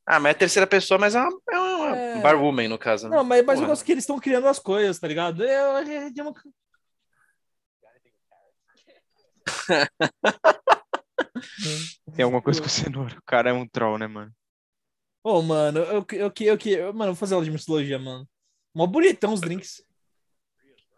Ah, 0.06 0.20
mas 0.20 0.30
é 0.30 0.32
a 0.32 0.40
terceira 0.40 0.66
pessoa, 0.68 0.98
mas 0.98 1.14
é 1.16 1.22
uma, 1.22 1.40
é 1.52 1.60
uma 1.60 1.96
É. 1.98 2.22
barwoman, 2.22 2.68
no 2.68 2.78
caso. 2.80 3.08
né? 3.08 3.16
Não, 3.16 3.24
mas, 3.24 3.46
mas 3.46 3.62
eu 3.62 3.68
gosto 3.68 3.86
que 3.86 3.92
eles 3.92 4.04
estão 4.04 4.20
criando 4.20 4.48
as 4.48 4.58
coisas, 4.60 5.00
tá 5.00 5.08
ligado? 5.08 5.44
Eu, 5.44 5.50
eu, 5.50 5.88
eu, 5.88 6.12
eu- 6.26 6.34
Tem 12.16 12.24
alguma 12.24 12.42
coisa 12.42 12.62
com 12.62 12.70
cenoura. 12.70 13.18
O 13.18 13.24
cara 13.24 13.50
é 13.50 13.54
um 13.54 13.68
troll, 13.68 13.98
né, 13.98 14.08
mano? 14.08 14.32
Ô, 15.24 15.42
mano, 15.42 15.80
eu, 15.80 16.06
eu, 16.12 16.34
eu, 16.40 16.58
eu, 16.58 16.58
eu, 16.78 16.94
mano, 16.94 17.12
vou 17.12 17.16
fazer 17.20 17.34
aula 17.34 17.46
de 17.46 17.52
mixologia, 17.52 18.00
mano. 18.00 18.28
Mó 18.74 18.88
bonitão 18.88 19.34
os 19.34 19.42
drinks. 19.42 19.84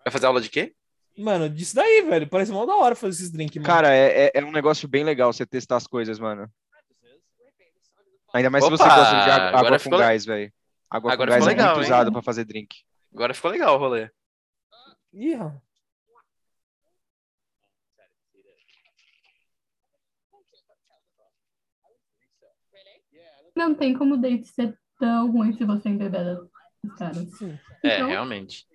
Vai 0.04 0.12
fazer 0.12 0.26
aula 0.28 0.42
de 0.42 0.50
quê? 0.50 0.76
Mano, 1.18 1.50
disso 1.50 1.76
daí, 1.76 2.02
velho. 2.02 2.28
Parece 2.28 2.52
mó 2.52 2.66
da 2.66 2.76
hora 2.76 2.96
fazer 2.96 3.16
esses 3.16 3.32
drinks, 3.32 3.56
mano. 3.56 3.66
Cara, 3.66 3.94
é, 3.94 4.28
é, 4.28 4.32
é 4.36 4.46
um 4.46 4.52
negócio 4.52 4.88
bem 4.88 5.04
legal 5.04 5.32
você 5.32 5.46
testar 5.46 5.78
as 5.78 5.88
coisas, 5.88 6.20
mano. 6.20 6.50
Ainda 8.34 8.50
mais 8.50 8.64
se 8.64 8.68
Opa, 8.70 8.78
você 8.78 8.84
gosta 8.84 9.24
de 9.24 9.30
água, 9.30 9.60
água 9.60 9.72
com 9.72 9.80
ficou 9.80 10.00
gás, 10.00 10.26
velho. 10.26 10.54
Água 10.90 11.14
Agora 11.14 11.32
com 11.32 11.34
gás 11.34 11.44
ficou 11.44 11.52
é 11.52 11.56
legal, 11.56 11.76
muito 11.76 11.86
hein? 11.86 11.92
usado 11.92 12.12
pra 12.12 12.22
fazer 12.22 12.46
drink. 12.46 12.76
Agora 13.14 13.34
ficou 13.34 13.52
legal 13.52 13.76
o 13.76 13.78
rolê. 13.78 14.10
Ih, 15.14 15.36
ó. 15.36 15.52
Não 23.56 23.74
tem 23.76 23.94
como 23.94 24.16
o 24.16 24.18
date 24.18 24.48
ser 24.48 24.78
tão 25.00 25.32
ruim 25.32 25.54
se 25.54 25.64
você 25.66 25.90
embebeda 25.90 26.42
os 26.84 26.94
caras. 26.96 27.30
sim. 27.38 27.58
É, 27.84 27.96
Então- 27.98 28.08
realmente. 28.10 28.66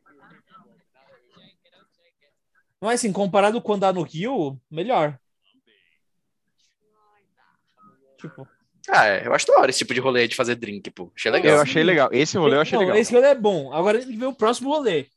Mas 2.80 3.00
assim, 3.00 3.12
comparado 3.12 3.60
com 3.62 3.72
andar 3.72 3.92
no 3.94 4.02
Rio, 4.02 4.60
melhor. 4.70 5.18
Tipo, 8.18 8.46
Ah, 8.88 9.06
é, 9.06 9.26
eu 9.26 9.34
acho 9.34 9.46
da 9.48 9.58
hora 9.58 9.70
esse 9.70 9.78
tipo 9.80 9.92
de 9.92 9.98
rolê 10.00 10.28
de 10.28 10.36
fazer 10.36 10.54
drink, 10.54 10.90
pô. 10.92 11.10
Achei 11.16 11.30
legal. 11.32 11.56
Eu 11.56 11.62
achei 11.62 11.82
legal. 11.82 12.08
Esse 12.12 12.38
rolê 12.38 12.54
eu 12.54 12.60
achei 12.60 12.78
não, 12.78 12.84
legal. 12.84 12.96
esse 12.96 13.12
rolê 13.12 13.26
é 13.28 13.34
bom. 13.34 13.72
Agora 13.72 13.98
tem 13.98 14.08
que 14.12 14.16
ver 14.16 14.26
o 14.26 14.32
próximo 14.34 14.68
rolê. 14.70 15.08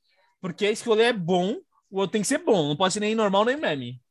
Porque 0.41 0.65
esse 0.65 0.83
rolê 0.85 1.03
é 1.03 1.13
bom, 1.13 1.57
o 1.91 1.97
outro 1.99 2.13
tem 2.13 2.21
que 2.21 2.27
ser 2.27 2.39
bom. 2.39 2.67
Não 2.69 2.75
pode 2.75 2.93
ser 2.93 2.99
nem 2.99 3.13
normal 3.13 3.45
nem 3.45 3.57
meme. 3.57 4.01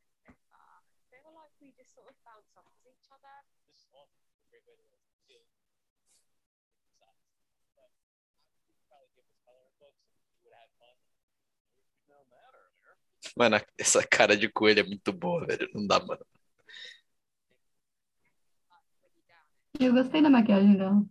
Mano, 13.36 13.56
essa 13.78 14.06
cara 14.06 14.36
de 14.36 14.48
coelho 14.48 14.80
é 14.80 14.82
muito 14.84 15.12
boa, 15.12 15.46
velho. 15.46 15.68
Não 15.74 15.86
dá, 15.86 16.00
mano. 16.00 16.24
Eu 19.80 19.92
gostei 19.92 20.20
da 20.22 20.30
maquiagem 20.30 20.76
dela. 20.76 21.04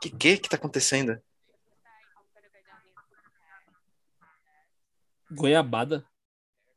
Que 0.00 0.10
que 0.10 0.38
que 0.38 0.48
tá 0.48 0.56
acontecendo? 0.56 1.20
Goiabada. 5.30 6.04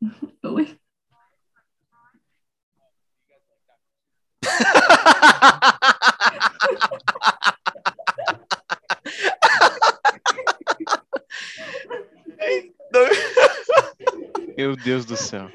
Oi? 0.44 0.80
Meu 14.58 14.76
Deus 14.76 15.06
do 15.06 15.16
céu. 15.18 15.50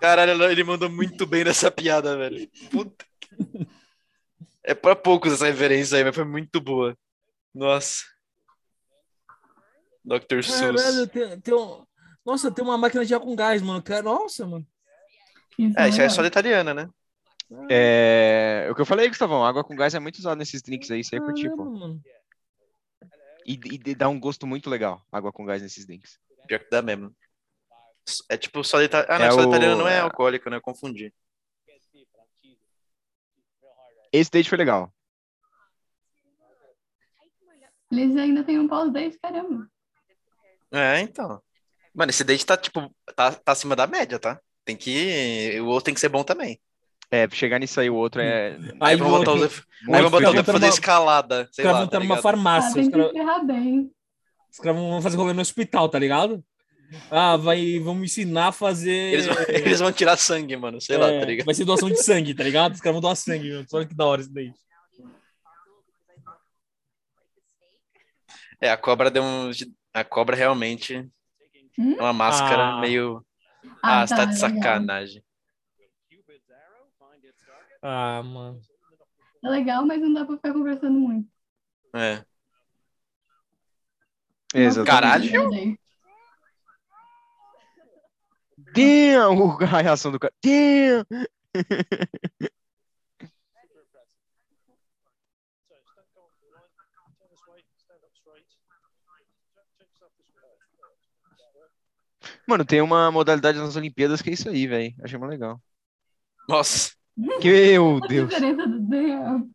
Caralho, 0.00 0.42
ele 0.44 0.64
mandou 0.64 0.90
muito 0.90 1.26
bem 1.26 1.44
nessa 1.44 1.70
piada, 1.70 2.16
velho. 2.16 2.48
Puta. 2.70 3.04
É 4.62 4.74
pra 4.74 4.96
poucos 4.96 5.32
essa 5.32 5.46
referência 5.46 5.96
aí, 5.96 6.04
mas 6.04 6.14
foi 6.14 6.24
muito 6.24 6.60
boa. 6.60 6.96
Nossa. 7.54 8.04
Dr. 10.04 10.44
Caralho, 10.46 10.78
Seuss. 10.78 11.08
tem, 11.08 11.40
tem 11.40 11.54
um... 11.54 11.86
Nossa, 12.24 12.50
tem 12.50 12.64
uma 12.64 12.76
máquina 12.76 13.04
de 13.04 13.14
ar 13.14 13.20
com 13.20 13.36
gás, 13.36 13.62
mano. 13.62 13.82
Nossa, 14.02 14.46
mano. 14.46 14.66
Isso 15.58 15.78
É, 15.78 15.88
isso 15.88 15.98
é 15.98 16.02
legal. 16.02 16.10
só 16.10 16.22
da 16.22 16.28
italiana, 16.28 16.74
né? 16.74 16.88
É... 17.70 18.66
O 18.70 18.74
que 18.74 18.80
eu 18.80 18.86
falei, 18.86 19.08
Gustavão, 19.08 19.44
água 19.44 19.62
com 19.62 19.76
gás 19.76 19.94
é 19.94 19.98
muito 19.98 20.18
usado 20.18 20.36
nesses 20.38 20.62
drinks 20.62 20.90
aí, 20.90 21.00
ia 21.12 21.20
curtir, 21.20 21.44
Caramba, 21.50 21.64
pô. 21.64 21.70
mano. 21.70 22.02
E, 23.46 23.52
e 23.54 23.94
dá 23.94 24.08
um 24.08 24.18
gosto 24.18 24.46
muito 24.46 24.68
legal, 24.68 25.00
água 25.12 25.32
com 25.32 25.44
gás 25.44 25.62
nesses 25.62 25.86
drinks. 25.86 26.18
Pior 26.48 26.58
que 26.58 26.70
dá 26.70 26.82
mesmo. 26.82 27.14
É 28.28 28.36
tipo 28.36 28.62
só 28.64 28.82
italiana. 28.82 29.14
Ah, 29.14 29.18
não, 29.18 29.26
É 29.26 29.30
só 29.30 29.40
o- 29.40 29.48
italiana 29.48 29.76
não 29.76 29.88
é 29.88 30.00
alcoólica, 30.00 30.50
né? 30.50 30.56
Eu 30.56 30.60
confundi. 30.60 31.12
Esse 34.12 34.30
date 34.30 34.48
foi 34.48 34.58
legal. 34.58 34.92
Eles 37.90 38.16
ainda 38.16 38.42
têm 38.42 38.58
um 38.58 38.66
pós-date, 38.68 39.18
caramba. 39.18 39.68
É, 40.72 41.00
então. 41.00 41.40
Mano, 41.94 42.10
esse 42.10 42.24
date 42.24 42.44
tá, 42.44 42.56
tipo, 42.56 42.94
tá, 43.14 43.32
tá 43.32 43.52
acima 43.52 43.76
da 43.76 43.86
média, 43.86 44.18
tá? 44.18 44.40
Tem 44.66 44.76
que. 44.76 45.58
O 45.60 45.66
outro 45.68 45.84
tem 45.86 45.94
que 45.94 46.00
ser 46.00 46.10
bom 46.10 46.22
também. 46.22 46.60
É, 47.10 47.26
pra 47.26 47.36
chegar 47.36 47.58
nisso 47.60 47.80
aí, 47.80 47.88
o 47.88 47.94
outro 47.94 48.20
é. 48.20 48.58
Aí 48.80 48.96
vou- 48.96 49.08
botar 49.08 49.32
os. 49.32 49.42
Aí 49.42 50.02
vamos 50.02 50.10
botar 50.10 50.30
o 50.30 50.34
pra 50.34 50.52
fazer 50.52 50.68
escalada. 50.68 51.48
Os 51.50 51.56
caras 51.56 51.72
lá, 51.72 51.78
vão 51.78 51.88
tá 51.88 51.96
estar 51.96 52.00
numa? 52.00 52.18
Ah, 52.18 52.22
farmácia. 52.22 52.74
tem 52.74 52.82
Os 52.82 53.12
caras 53.12 53.46
bem. 53.46 53.90
os 54.50 54.58
caras 54.58 54.78
vão 54.80 55.00
fazer 55.00 55.16
rolê 55.16 55.32
no 55.32 55.40
hospital, 55.40 55.88
tá 55.88 55.98
ligado? 56.00 56.44
Ah, 57.10 57.36
vai, 57.36 57.78
vamos 57.78 58.04
ensinar 58.10 58.48
a 58.48 58.52
fazer. 58.52 58.90
Eles, 59.14 59.26
vão- 59.26 59.36
eles 59.48 59.80
vão 59.80 59.92
tirar 59.92 60.16
sangue, 60.16 60.56
mano. 60.56 60.80
Sei 60.80 60.96
lá, 60.96 61.10
É, 61.12 61.20
tá 61.20 61.26
ligado? 61.26 61.46
Vai 61.46 61.54
ser 61.54 61.64
doação 61.64 61.88
de 61.88 62.02
sangue, 62.02 62.34
tá 62.34 62.42
ligado? 62.42 62.74
Os 62.74 62.80
caras 62.80 62.94
vão 62.94 63.00
doar 63.00 63.16
sangue, 63.16 63.52
mano. 63.52 63.66
Olha 63.72 63.86
que 63.86 63.94
da 63.94 64.04
hora 64.04 64.20
isso 64.20 64.32
daí. 64.32 64.52
É, 68.60 68.70
a 68.70 68.76
cobra 68.76 69.10
deu 69.10 69.22
um. 69.22 69.50
A 69.92 70.04
cobra 70.04 70.36
realmente 70.36 71.08
Hum? 71.78 71.96
é 71.98 72.02
uma 72.02 72.12
máscara 72.12 72.76
Ah. 72.76 72.80
meio. 72.80 73.24
Ah, 73.82 74.06
você 74.06 74.14
tá 74.14 74.24
de 74.24 74.34
legal. 74.34 74.50
sacanagem. 74.54 75.24
Ah, 77.82 78.22
mano. 78.22 78.60
É 79.44 79.48
legal, 79.48 79.86
mas 79.86 80.00
não 80.00 80.12
dá 80.12 80.24
pra 80.24 80.36
ficar 80.36 80.52
conversando 80.52 80.98
muito. 80.98 81.28
É. 81.94 82.24
Exato. 84.54 84.86
Caralho. 84.86 85.78
Damn! 88.74 89.56
A 89.72 89.82
reação 89.82 90.10
do 90.10 90.18
cara. 90.18 90.32
Damn! 90.42 91.06
Mano, 102.46 102.64
tem 102.64 102.80
uma 102.80 103.10
modalidade 103.10 103.58
nas 103.58 103.74
Olimpíadas 103.76 104.22
que 104.22 104.30
é 104.30 104.32
isso 104.32 104.48
aí, 104.48 104.66
velho. 104.66 104.94
Achei 105.02 105.18
muito 105.18 105.30
legal. 105.30 105.60
Nossa. 106.48 106.92
Meu 107.16 108.00
Deus. 108.00 108.30
do. 108.30 109.50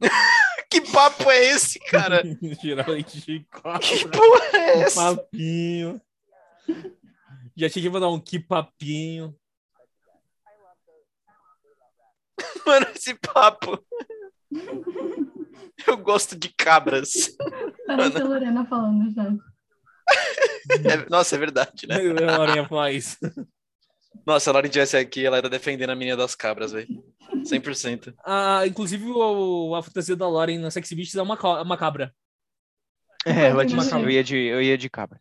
Que 0.70 0.82
papo 0.82 1.30
é 1.30 1.46
esse, 1.46 1.78
cara? 1.80 2.22
Tirar 2.60 2.88
leite 2.88 3.20
de 3.20 3.44
cobra. 3.50 3.78
Que 3.78 4.06
porra 4.06 4.58
é 4.58 4.80
essa? 4.80 5.16
Papinho. 5.16 6.00
Já 7.56 7.70
tinha 7.70 7.82
que 7.82 7.90
mandar 7.90 8.10
um 8.10 8.20
que 8.20 8.38
papinho. 8.38 9.34
Mano, 12.66 12.86
esse 12.94 13.14
papo. 13.14 13.82
Eu 15.86 15.96
gosto 15.96 16.36
de 16.36 16.48
cabras. 16.48 17.36
Parece 17.86 18.20
a 18.20 18.24
Lorena 18.24 18.66
falando 18.66 19.12
chat. 19.14 19.38
É- 20.84 21.08
nossa, 21.08 21.36
é 21.36 21.38
verdade, 21.38 21.86
né? 21.86 21.96
A 21.96 22.38
Laurinha 22.38 22.66
faz. 22.68 23.18
Nossa, 24.26 24.44
se 24.44 24.50
a 24.50 24.52
Lauren 24.52 24.68
tivesse 24.68 24.96
aqui, 24.96 25.24
ela 25.24 25.38
ia 25.38 25.48
defendendo 25.48 25.90
a 25.90 25.94
menina 25.96 26.16
das 26.16 26.34
cabras, 26.34 26.72
velho. 26.72 26.86
100%. 27.44 28.14
Ah, 28.24 28.66
inclusive, 28.66 29.04
o, 29.06 29.74
a 29.74 29.82
fantasia 29.82 30.16
da 30.16 30.28
Lauren 30.28 30.58
na 30.58 30.70
Sexy 30.70 30.94
Beasts 30.94 31.16
é 31.16 31.22
uma, 31.22 31.62
uma 31.62 31.76
cabra. 31.78 32.14
É, 33.24 33.46
ela 33.46 33.64
disse 33.64 33.92
eu 33.92 34.10
ia 34.10 34.22
de, 34.22 34.36
eu 34.36 34.62
ia 34.62 34.76
de 34.76 34.88
cabra. 34.88 35.18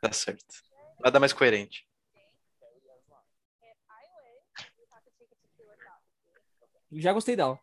Tá 0.00 0.12
certo. 0.12 0.44
Nada 1.02 1.20
mais 1.20 1.32
coerente. 1.32 1.86
If 2.14 3.76
I 3.88 4.04
win, 4.16 4.66
you 4.78 4.86
have 4.92 5.04
to 5.04 5.10
take 5.18 5.32
a 5.32 5.36
tequila 5.42 5.76
shot 5.76 6.00
with 6.32 6.80
me. 6.90 7.00
Já 7.00 7.12
gostei 7.12 7.36
dela. 7.36 7.58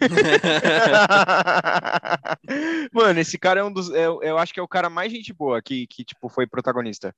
Mano, 2.92 3.20
esse 3.20 3.38
cara 3.38 3.60
é 3.60 3.64
um 3.64 3.72
dos. 3.72 3.88
Eu, 3.90 4.22
eu 4.22 4.38
acho 4.38 4.52
que 4.54 4.60
é 4.60 4.62
o 4.62 4.68
cara 4.68 4.88
mais 4.90 5.12
gente 5.12 5.32
boa 5.32 5.60
que, 5.62 5.86
que 5.86 6.04
tipo, 6.04 6.28
foi 6.28 6.46
protagonista. 6.46 7.14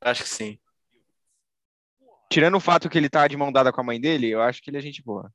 Acho 0.00 0.22
que 0.22 0.28
sim. 0.28 0.58
Tirando 2.30 2.56
o 2.56 2.60
fato 2.60 2.88
que 2.88 2.98
ele 2.98 3.08
tá 3.08 3.26
de 3.26 3.36
mão 3.36 3.52
dada 3.52 3.72
com 3.72 3.80
a 3.80 3.84
mãe 3.84 4.00
dele, 4.00 4.28
eu 4.28 4.42
acho 4.42 4.62
que 4.62 4.70
ele 4.70 4.78
é 4.78 4.80
gente 4.80 5.02
boa. 5.02 5.32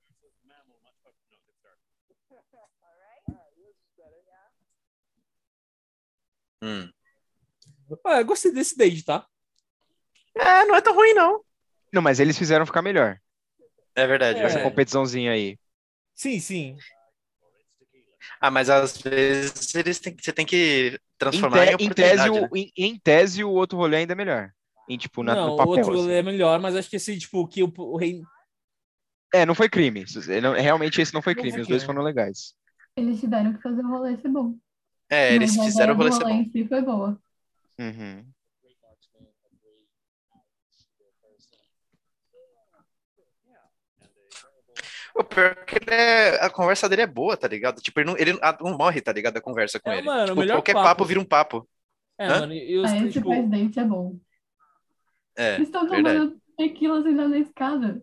Hum. 6.64 6.90
Ah, 8.06 8.20
eu 8.20 8.26
gostei 8.26 8.52
desse 8.52 8.78
date, 8.78 9.04
tá? 9.04 9.26
É, 10.36 10.66
não 10.66 10.76
é 10.76 10.82
tão 10.82 10.94
ruim, 10.94 11.14
não. 11.14 11.44
Não, 11.92 12.02
mas 12.02 12.20
eles 12.20 12.38
fizeram 12.38 12.66
ficar 12.66 12.82
melhor. 12.82 13.20
É 13.96 14.08
verdade, 14.08 14.40
é 14.40 14.42
É. 14.42 14.46
Essa 14.46 14.56
verdade. 14.56 14.70
competiçãozinha 14.70 15.32
aí. 15.32 15.58
Sim, 16.16 16.40
sim. 16.40 16.78
Ah, 18.40 18.52
mas 18.52 18.70
às 18.70 18.98
vezes 19.02 19.74
eles 19.76 20.00
têm, 20.00 20.16
você 20.20 20.32
tem 20.34 20.46
que 20.46 21.00
Em, 21.32 21.48
transformar 21.48 21.66
em, 21.68 21.76
te- 21.76 21.84
em 21.84 21.92
tese, 21.92 22.30
oportunidade, 22.30 22.30
o, 22.30 22.48
né? 22.48 22.50
em, 22.56 22.72
em 22.78 23.00
tese, 23.00 23.44
o 23.44 23.50
outro 23.52 23.78
rolê 23.78 23.98
ainda 23.98 24.14
é 24.14 24.16
melhor. 24.16 24.52
Em, 24.90 24.98
tipo, 24.98 25.24
na, 25.24 25.36
não, 25.36 25.48
no 25.48 25.52
o 25.56 25.68
outro 25.68 25.94
assim. 25.94 26.12
é 26.12 26.22
melhor, 26.24 26.60
mas 26.60 26.76
acho 26.76 26.90
que 26.90 26.96
esse, 26.96 27.18
tipo, 27.18 27.48
que 27.48 27.64
o, 27.64 27.72
o 27.78 27.98
rei. 27.98 28.22
É, 29.34 29.46
não 29.46 29.56
foi 29.56 29.70
crime. 29.70 30.06
Não- 30.42 30.54
realmente 30.54 31.02
esse 31.02 31.14
não 31.14 31.22
foi 31.22 31.34
Não 31.36 31.44
crime. 31.44 31.52
foi 31.54 31.62
Os 31.62 31.68
dois 31.68 31.84
foram 31.84 32.02
legais. 32.04 32.54
Eles 32.96 33.20
tiveram 33.20 33.54
que 33.54 33.62
fazer 33.62 33.82
o 33.84 33.88
rolê 33.90 34.18
ser 34.18 34.30
bom. 34.30 34.58
É, 35.10 35.36
eles 35.36 35.56
fizeram 35.58 35.94
o 35.94 35.98
rolê 35.98 36.12
ser 36.12 36.24
rolê 36.24 36.34
bom. 36.34 36.42
em 36.42 36.52
si 36.52 36.68
foi 36.68 36.82
boa. 36.82 37.22
Uhum. 37.80 38.34
O 45.16 45.24
pior 45.24 45.52
é 45.52 45.56
que 45.66 45.76
ele 45.76 45.94
é- 45.94 46.44
a 46.44 46.50
conversa 46.50 46.88
dele 46.88 47.02
é 47.04 47.08
boa, 47.08 47.36
tá 47.36 47.48
ligado? 47.48 47.82
Tipo, 47.82 48.00
ele 48.00 48.08
não, 48.12 48.18
ele 48.18 48.34
não- 48.34 48.40
não 48.72 48.78
morre, 48.78 49.02
tá 49.02 49.12
ligado? 49.12 49.38
A 49.38 49.42
conversa 49.42 49.80
com 49.80 49.90
É, 49.92 49.98
ele. 49.98 50.06
mano, 50.08 50.36
Tipo, 50.36 50.48
qualquer 50.48 50.74
papo. 50.74 50.86
papo. 50.88 51.06
vira 51.06 51.20
um 51.20 51.26
papo. 51.26 51.70
É, 52.18 52.28
Hã? 52.28 52.40
mano, 52.42 52.54
e 52.54 52.78
os, 52.78 52.90
Ah, 52.92 52.98
esse 52.98 53.12
tipo, 53.12 53.30
presidente 53.30 53.80
é 53.80 53.84
bom. 53.84 54.18
É, 55.38 55.56
Eles 55.56 55.68
estão 55.68 55.88
tomando 55.88 56.40
tequilas 56.58 57.06
ainda 57.06 57.28
na 57.28 57.38
escada. 57.38 58.02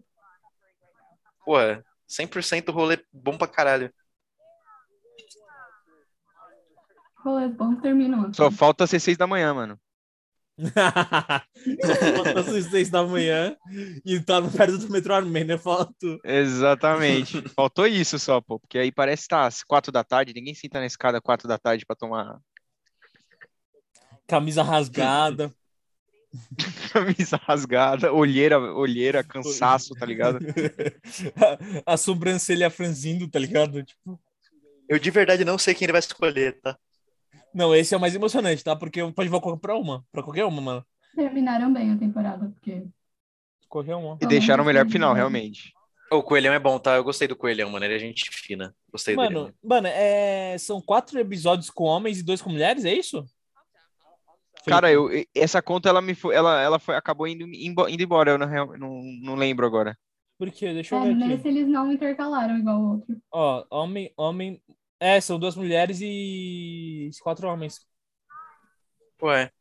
Porra, 1.45 1.85
100% 2.07 2.73
rolê 2.73 2.99
bom 3.13 3.37
pra 3.39 3.47
caralho. 3.47 3.93
Rolês 7.25 7.53
bons 7.55 7.81
terminam 7.81 8.23
assim. 8.23 8.33
Só 8.35 8.51
falta 8.51 8.87
ser 8.87 9.01
seis 9.01 9.17
da 9.17 9.27
manhã, 9.27 9.53
mano. 9.53 9.79
Às 12.37 12.67
seis 12.71 12.91
da 12.91 13.05
manhã 13.05 13.57
e 14.05 14.19
tá 14.21 14.41
no 14.41 14.51
perto 14.51 14.79
do 14.79 14.91
metrô 14.91 15.15
Armênia, 15.15 15.57
foto. 15.59 16.19
Exatamente. 16.25 17.43
Faltou 17.51 17.87
isso 17.87 18.19
só, 18.19 18.41
pô. 18.41 18.59
Porque 18.59 18.79
aí 18.79 18.91
parece 18.91 19.23
que 19.23 19.29
tá 19.29 19.47
às 19.47 19.63
quatro 19.63 19.93
da 19.93 20.03
tarde. 20.03 20.35
Ninguém 20.35 20.55
senta 20.55 20.81
na 20.81 20.87
escada 20.87 21.21
quatro 21.21 21.47
da 21.47 21.59
tarde 21.59 21.87
pra 21.87 21.95
tomar 21.95 22.39
Camisa 24.27 24.63
rasgada. 24.63 25.55
camisa 26.93 27.39
rasgada, 27.39 28.13
olheira, 28.13 28.61
olheira, 28.61 29.25
cansaço, 29.25 29.95
tá 29.95 30.05
ligado? 30.05 30.39
a, 31.87 31.95
a 31.95 31.97
sobrancelha 31.97 32.69
franzindo, 32.69 33.27
tá 33.27 33.39
ligado? 33.39 33.83
Tipo, 33.83 34.21
Eu 34.87 34.99
de 34.99 35.11
verdade 35.11 35.45
não 35.47 35.57
sei 35.57 35.75
quem 35.75 35.87
ele 35.87 35.93
vai 35.93 36.01
escolher, 36.01 36.61
tá? 36.61 36.79
Não, 37.55 37.75
esse 37.75 37.95
é 37.95 37.97
o 37.97 38.01
mais 38.01 38.15
emocionante, 38.15 38.65
tá? 38.65 38.77
Porque 38.77 39.01
pode 39.13 39.29
votar 39.29 39.57
pra 39.57 39.77
uma, 39.77 40.05
pra 40.13 40.23
qualquer 40.23 40.45
uma, 40.45 40.61
mano. 40.61 40.87
Terminaram 41.15 41.73
bem 41.73 41.93
a 41.93 41.99
temporada, 41.99 42.49
porque 42.49 42.87
Qualquer 43.69 43.95
uma. 43.97 44.19
E 44.21 44.27
deixaram 44.27 44.65
o 44.65 44.67
melhor 44.67 44.85
pro 44.85 44.93
final, 44.93 45.13
realmente. 45.13 45.73
O 46.11 46.23
Coelhão 46.23 46.55
é 46.55 46.59
bom, 46.59 46.79
tá? 46.79 46.97
Eu 46.97 47.05
gostei 47.05 47.29
do 47.29 47.37
Coelhão, 47.37 47.69
mano. 47.69 47.85
Ele 47.85 47.97
é 47.97 47.99
gente 47.99 48.31
fina. 48.31 48.75
Gostei 48.91 49.15
dele. 49.15 49.29
Mano, 49.29 49.41
mano. 49.43 49.55
mano, 49.63 49.87
é... 49.89 50.57
são 50.57 50.81
quatro 50.81 51.19
episódios 51.21 51.69
com 51.69 51.85
homens 51.85 52.19
e 52.19 52.23
dois 52.23 52.41
com 52.41 52.49
mulheres, 52.49 52.87
é 52.87 52.95
isso? 52.95 53.25
Cara, 54.67 54.91
eu, 54.91 55.09
essa 55.35 55.63
conta, 55.63 55.89
ela 55.89 56.03
me 56.03 56.15
foi, 56.15 56.35
ela, 56.35 56.61
ela 56.61 56.79
foi, 56.79 56.95
acabou 56.97 57.27
indo, 57.27 57.47
indo 57.47 58.03
embora, 58.03 58.33
eu 58.33 58.39
não, 58.39 58.77
não, 58.77 59.03
não 59.23 59.35
lembro 59.35 59.65
agora. 59.65 59.97
Por 60.39 60.51
quê? 60.51 60.73
Deixa 60.73 60.95
eu 60.95 61.03
é, 61.03 61.05
ver 61.05 61.11
aqui. 61.15 61.25
nesse 61.27 61.49
eles 61.49 61.69
não 61.69 61.93
intercalaram 61.93 62.59
igual 62.59 62.79
o 62.79 62.91
outro. 62.93 63.17
Ó, 63.33 63.65
homem, 63.71 64.13
homem. 64.17 64.61
É, 65.01 65.21
são 65.21 65.39
duas 65.39 65.55
mulheres 65.55 66.01
e 66.03 67.11
quatro 67.23 67.47
homens. 67.49 67.87
Ué. 69.23 69.53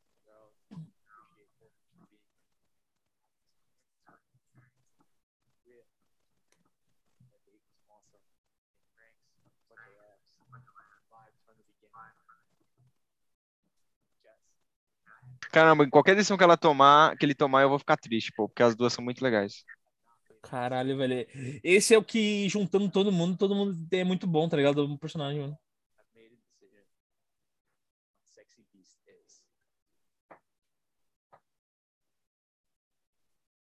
Caramba, 15.51 15.83
em 15.83 15.89
qualquer 15.89 16.15
decisão 16.15 16.37
que 16.37 16.43
ela 16.43 16.57
tomar, 16.57 17.15
que 17.17 17.25
ele 17.25 17.33
tomar, 17.33 17.61
eu 17.61 17.69
vou 17.69 17.79
ficar 17.79 17.97
triste, 17.97 18.31
pô, 18.35 18.47
porque 18.47 18.63
as 18.63 18.75
duas 18.75 18.93
são 18.93 19.03
muito 19.03 19.23
legais. 19.23 19.63
Caralho, 20.49 20.97
velho. 20.97 21.27
Esse 21.63 21.93
é 21.93 21.97
o 21.97 22.03
que, 22.03 22.47
juntando 22.47 22.89
todo 22.89 23.11
mundo, 23.11 23.37
todo 23.37 23.55
mundo 23.55 23.75
é 23.91 24.03
muito 24.03 24.25
bom, 24.25 24.47
tá 24.47 24.55
ligado? 24.55 24.85
O 24.85 24.97
personagem, 24.97 25.41
mano. 25.41 25.57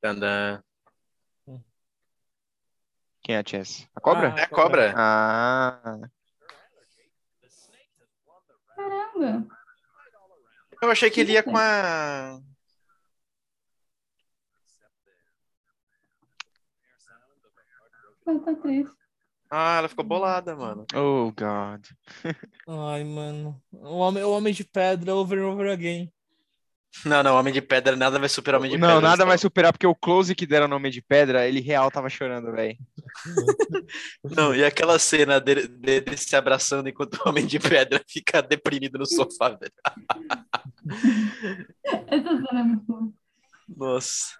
Tandã. 0.00 0.62
Quem 3.22 3.34
é 3.34 3.38
a 3.38 3.44
Chess? 3.46 3.88
A 3.94 4.00
cobra? 4.00 4.28
É 4.38 4.44
a 4.44 4.48
cobra. 4.48 4.94
Ah, 4.96 5.98
Caramba! 8.74 9.46
Eu 10.80 10.90
achei 10.90 11.10
que 11.10 11.20
ele 11.20 11.32
ia 11.32 11.42
com 11.42 11.56
a. 11.56 12.40
Tá 18.44 18.54
triste. 18.54 18.92
Ah, 19.50 19.78
ela 19.78 19.88
ficou 19.88 20.04
bolada, 20.04 20.54
mano. 20.54 20.84
oh 20.94 21.32
God. 21.32 21.86
Ai, 22.68 23.02
mano. 23.04 23.58
O 23.72 23.96
homem, 23.96 24.22
o 24.22 24.30
homem 24.30 24.52
de 24.52 24.64
pedra 24.64 25.14
over 25.14 25.38
and 25.38 25.46
over 25.46 25.70
again. 25.70 26.12
Não, 27.04 27.22
não, 27.22 27.36
Homem 27.36 27.52
de 27.52 27.60
Pedra 27.60 27.94
nada 27.94 28.18
vai 28.18 28.28
superar 28.28 28.58
Homem 28.58 28.72
de 28.72 28.78
Não, 28.78 28.94
Pedra. 28.94 29.08
nada 29.10 29.24
vai 29.24 29.38
superar, 29.38 29.72
porque 29.72 29.86
o 29.86 29.94
close 29.94 30.34
que 30.34 30.46
deram 30.46 30.66
no 30.66 30.74
Homem 30.76 30.90
de 30.90 31.02
Pedra, 31.02 31.46
ele 31.46 31.60
real 31.60 31.90
tava 31.90 32.08
chorando, 32.08 32.50
velho. 32.50 32.76
Não, 34.24 34.54
e 34.54 34.64
aquela 34.64 34.98
cena 34.98 35.38
dele, 35.38 35.68
dele 35.68 36.16
se 36.16 36.34
abraçando 36.34 36.88
enquanto 36.88 37.14
o 37.16 37.28
Homem 37.28 37.46
de 37.46 37.58
Pedra 37.58 38.02
fica 38.08 38.40
deprimido 38.42 38.98
no 38.98 39.06
sofá, 39.06 39.50
velho. 39.50 39.72
Essa 41.84 42.46
cena 42.46 42.60
é 42.60 42.62
muito 42.64 42.84
boa. 42.84 43.12
Nossa. 43.68 44.36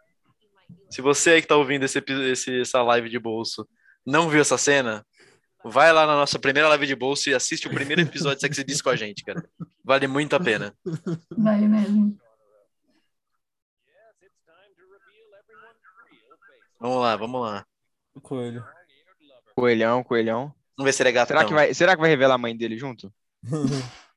Se 0.91 1.01
você 1.03 1.31
aí 1.31 1.43
que 1.43 1.49
tá 1.49 1.57
ouvindo 1.57 1.85
esse, 1.85 2.03
esse, 2.33 2.61
essa 2.63 2.83
live 2.83 3.11
de 3.11 3.19
bolso 3.19 3.69
não 4.09 4.29
viu 4.29 4.41
essa 4.41 4.57
cena, 4.57 5.07
vai 5.63 5.93
lá 5.93 6.07
na 6.07 6.17
nossa 6.17 6.39
primeira 6.39 6.69
live 6.71 6.87
de 6.87 6.97
bolso 6.97 7.29
e 7.29 7.35
assiste 7.35 7.69
o 7.69 7.71
primeiro 7.71 8.01
episódio 8.01 8.37
de 8.37 8.41
Sexy 8.41 8.65
Beast 8.65 8.83
com 8.83 8.89
a 8.89 8.97
gente, 8.97 9.23
cara. 9.23 9.47
Vale 9.85 10.07
muito 10.07 10.35
a 10.35 10.41
pena. 10.41 10.75
Vale 11.37 11.69
mesmo. 11.69 12.19
Vamos 16.81 17.03
lá, 17.03 17.17
vamos 17.17 17.43
lá. 17.43 17.67
O 18.15 18.21
coelho. 18.21 18.65
Coelhão, 19.55 20.03
coelhão. 20.03 20.55
Vamos 20.77 20.89
ver 20.89 20.93
se 20.93 21.03
ele 21.03 21.11
é 21.11 21.13
gatão. 21.13 21.37
Será 21.37 21.47
que, 21.47 21.55
vai, 21.55 21.75
será 21.75 21.95
que 21.95 22.01
vai 22.01 22.09
revelar 22.09 22.37
a 22.37 22.39
mãe 22.39 22.57
dele 22.57 22.79
junto? 22.79 23.13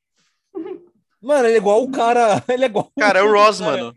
Mano, 1.22 1.48
ele 1.48 1.56
é 1.56 1.58
igual 1.58 1.84
o 1.84 1.92
cara. 1.92 2.44
Ele 2.50 2.64
é 2.64 2.66
igual. 2.66 2.92
Cara, 2.98 3.20
é 3.20 3.22
o 3.22 3.32
Ross, 3.32 3.62
mano. 3.62 3.96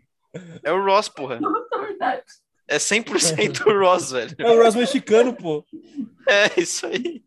É 0.63 0.71
o 0.71 0.85
Ross, 0.85 1.09
porra. 1.09 1.39
É 2.67 2.77
100% 2.77 3.67
o 3.67 3.79
Ross, 3.79 4.11
velho. 4.11 4.35
É 4.39 4.49
o 4.49 4.63
Ross 4.63 4.75
mexicano, 4.75 5.35
pô. 5.35 5.65
É, 6.27 6.59
isso 6.59 6.87
aí. 6.87 7.23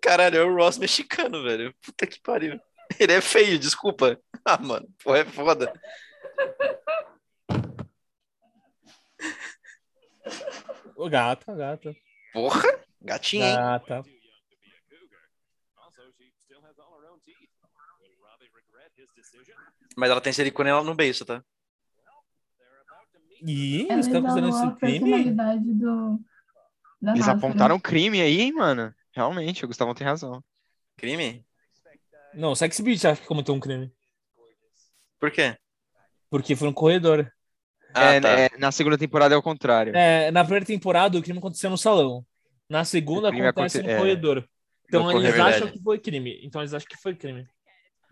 Caralho, 0.00 0.38
é 0.38 0.44
o 0.44 0.54
Ross 0.54 0.78
mexicano, 0.78 1.42
velho. 1.42 1.74
Puta 1.84 2.06
que 2.06 2.20
pariu. 2.20 2.60
Ele 3.00 3.12
é 3.12 3.20
feio, 3.20 3.58
desculpa. 3.58 4.18
Ah, 4.44 4.56
mano, 4.58 4.88
porra, 5.02 5.18
é 5.18 5.24
foda. 5.24 5.72
O 10.94 11.10
gata, 11.10 11.54
gata. 11.54 11.96
Porra, 12.32 12.80
gatinho, 13.02 13.44
hein? 13.44 13.56
Gata. 13.56 14.02
Mas 19.96 20.10
ela 20.10 20.20
tem 20.20 20.32
silicone 20.32 20.70
lá 20.70 20.84
no 20.84 20.94
beiço, 20.94 21.24
tá? 21.24 21.42
Ela 23.88 24.00
os 24.00 24.06
caras 24.08 24.24
fazendo 24.24 24.48
esse 24.48 24.76
crime? 24.76 25.30
do. 25.74 26.20
Da 27.00 27.12
Eles 27.12 27.26
máscara. 27.26 27.38
apontaram 27.38 27.78
crime 27.78 28.20
aí, 28.20 28.40
hein, 28.40 28.52
mano? 28.52 28.92
Realmente, 29.12 29.64
o 29.64 29.68
Gustavo 29.68 29.94
tem 29.94 30.06
razão. 30.06 30.42
Crime? 30.96 31.44
Não, 32.34 32.52
o 32.52 32.56
Sex 32.56 32.80
Beast 32.80 33.04
acha 33.04 33.20
que 33.20 33.26
cometeu 33.26 33.54
um 33.54 33.60
crime. 33.60 33.90
Por 35.20 35.30
quê? 35.30 35.56
Porque 36.30 36.56
foi 36.56 36.68
no 36.68 36.74
corredor. 36.74 37.30
Ah, 37.94 38.14
É, 38.14 38.20
tá. 38.20 38.28
é, 38.28 38.48
na 38.58 38.70
segunda 38.72 38.98
temporada 38.98 39.34
é 39.34 39.38
o 39.38 39.42
contrário. 39.42 39.94
É, 39.96 40.30
na 40.30 40.42
primeira 40.44 40.66
temporada, 40.66 41.16
o 41.18 41.22
crime 41.22 41.38
aconteceu 41.38 41.70
no 41.70 41.78
salão. 41.78 42.24
Na 42.68 42.84
segunda, 42.84 43.28
acontece 43.28 43.78
aconte- 43.78 43.82
no 43.82 43.90
é. 43.90 43.98
corredor. 43.98 44.48
Então 44.86 45.04
No 45.04 45.10
eles 45.12 45.22
corredor. 45.34 45.46
acham 45.46 45.70
que 45.70 45.80
foi 45.82 45.98
crime. 45.98 46.40
Então 46.42 46.60
eles 46.60 46.74
acham 46.74 46.88
que 46.88 46.96
foi 46.96 47.14
crime. 47.14 47.46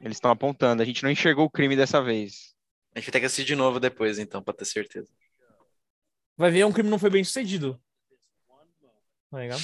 Eles 0.01 0.17
estão 0.17 0.31
apontando. 0.31 0.83
A 0.83 0.87
gente 0.87 1.03
não 1.03 1.11
enxergou 1.11 1.45
o 1.47 1.51
crime 1.51 1.77
dessa 1.77 2.03
vez. 2.03 2.54
A 2.95 2.99
gente 3.01 3.07
vai 3.07 3.13
ter 3.13 3.21
que 3.21 3.27
assistir 3.27 3.45
de 3.45 3.57
novo 3.57 3.81
depois, 3.81 4.19
então, 4.19 4.43
pra 4.43 4.55
ter 4.55 4.65
certeza. 4.65 5.11
Vai 6.37 6.51
ver, 6.51 6.65
um 6.65 6.73
crime 6.73 6.89
não 6.91 6.99
foi 6.99 7.11
bem 7.11 7.25
sucedido. 7.25 7.81
Tá 9.31 9.41
ligado? 9.41 9.63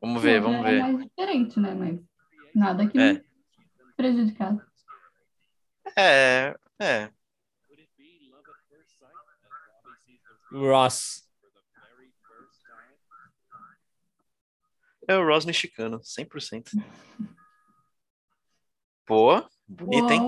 Vamos 0.00 0.22
ver, 0.22 0.40
vamos 0.40 0.60
é 0.66 0.70
ver. 0.70 0.80
mais 0.82 0.98
diferente, 1.04 1.58
né? 1.58 1.74
Mas 1.74 2.00
nada 2.54 2.86
que 2.88 2.98
É. 2.98 3.12
me 3.14 3.22
prejudicasse. 3.96 4.60
É, 5.96 6.54
é. 6.78 7.06
Could 7.66 7.80
it 7.80 7.90
be 7.96 8.30
love 8.30 8.44
at 8.48 8.56
first 8.68 8.98
sight? 8.98 9.10
As 9.10 9.82
Robbie 9.82 9.98
sees 10.04 10.20
the 10.22 10.58
Ross. 10.58 11.28
é 15.08 15.16
o 15.16 15.26
Ross 15.26 15.46
mexicano, 15.46 15.98
100%. 16.04 16.70
Pô, 19.06 19.42
bonita, 19.66 20.12
hein? 20.12 20.20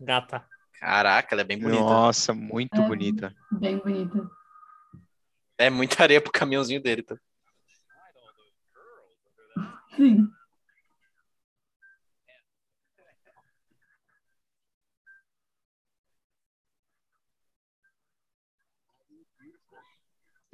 Gata. 0.00 0.48
Caraca, 0.86 1.34
ela 1.34 1.40
é 1.42 1.44
bem 1.44 1.58
bonita. 1.58 1.82
Nossa, 1.82 2.32
muito 2.32 2.80
É. 2.80 2.86
bonita. 2.86 3.34
bem 3.50 3.76
bonita. 3.78 4.30
É 5.58 5.68
muita 5.68 6.00
areia 6.00 6.20
pro 6.20 6.30
caminhãozinho 6.30 6.80
dele, 6.80 7.02
tá? 7.02 7.18
Sim. 9.96 10.30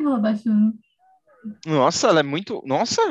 Ela 0.00 0.18
baixando. 0.18 0.78
Nossa, 1.66 2.08
ela 2.08 2.20
é 2.20 2.22
muito. 2.22 2.62
Nossa! 2.64 3.02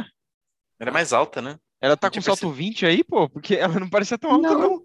Ela 0.80 0.90
é 0.90 0.92
mais 0.92 1.14
alta, 1.14 1.40
né? 1.40 1.60
Ela 1.82 1.98
tá 1.98 2.10
com 2.10 2.14
Tipo 2.14 2.26
salto 2.26 2.52
20 2.52 2.86
aí, 2.86 3.04
pô? 3.04 3.28
Porque 3.28 3.56
ela 3.56 3.80
não 3.80 3.90
parecia 3.90 4.18
tão 4.18 4.32
alta, 4.34 4.50
Não. 4.50 4.82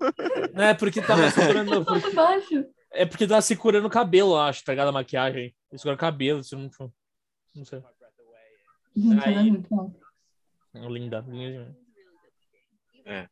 não. 0.55 0.63
É 0.65 0.73
porque 0.73 1.03
tava 1.03 1.29
segurando. 1.31 1.85
Muito 1.85 2.15
baixo. 2.15 2.65
É 2.91 3.05
porque 3.05 3.27
tava 3.27 3.43
segurando 3.43 3.87
o 3.87 3.91
cabelo, 3.91 4.33
eu 4.33 4.39
acho, 4.41 4.65
tá 4.65 4.73
ligado? 4.73 4.89
A 4.89 4.93
maquiagem. 4.93 5.55
Ele 5.71 5.79
segura 5.79 5.95
o 5.95 5.99
cabelo, 5.99 6.43
se 6.43 6.57
não. 6.57 6.71
Não 7.55 7.65
sei. 7.65 7.83
Gente, 8.97 9.25
é 9.25 9.29
Aí-. 9.29 9.51
Linda. 10.89 11.25
linda. 11.29 11.77
É. 13.05 13.29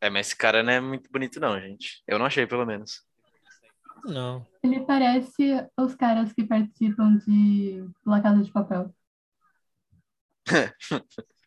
É, 0.00 0.08
mas 0.10 0.28
esse 0.28 0.36
cara 0.36 0.62
não 0.62 0.72
é 0.72 0.80
muito 0.80 1.10
bonito, 1.10 1.40
não, 1.40 1.60
gente. 1.60 2.02
Eu 2.06 2.18
não 2.18 2.26
achei, 2.26 2.46
pelo 2.46 2.64
menos. 2.64 3.04
Não. 4.04 4.46
Ele 4.62 4.84
parece 4.84 5.66
os 5.78 5.94
caras 5.94 6.32
que 6.32 6.44
participam 6.44 7.16
de 7.18 7.84
La 8.04 8.20
Casa 8.20 8.42
de 8.42 8.50
Papel. 8.50 8.94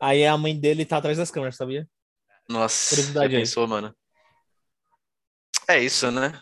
Aí 0.00 0.24
a 0.24 0.36
mãe 0.38 0.58
dele 0.58 0.86
tá 0.86 0.98
atrás 0.98 1.18
das 1.18 1.30
câmeras, 1.30 1.56
sabia? 1.56 1.88
Nossa, 2.48 2.90
Curiosidade 2.90 3.32
já 3.32 3.38
aí. 3.38 3.42
pensou, 3.44 3.66
mano? 3.66 3.94
É 5.68 5.78
isso, 5.80 6.10
né? 6.10 6.40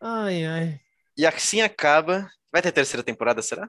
Ai, 0.00 0.44
ai. 0.44 0.80
E 1.16 1.26
assim 1.26 1.60
acaba. 1.62 2.28
Vai 2.52 2.62
ter 2.62 2.72
terceira 2.72 3.02
temporada, 3.02 3.42
será? 3.42 3.68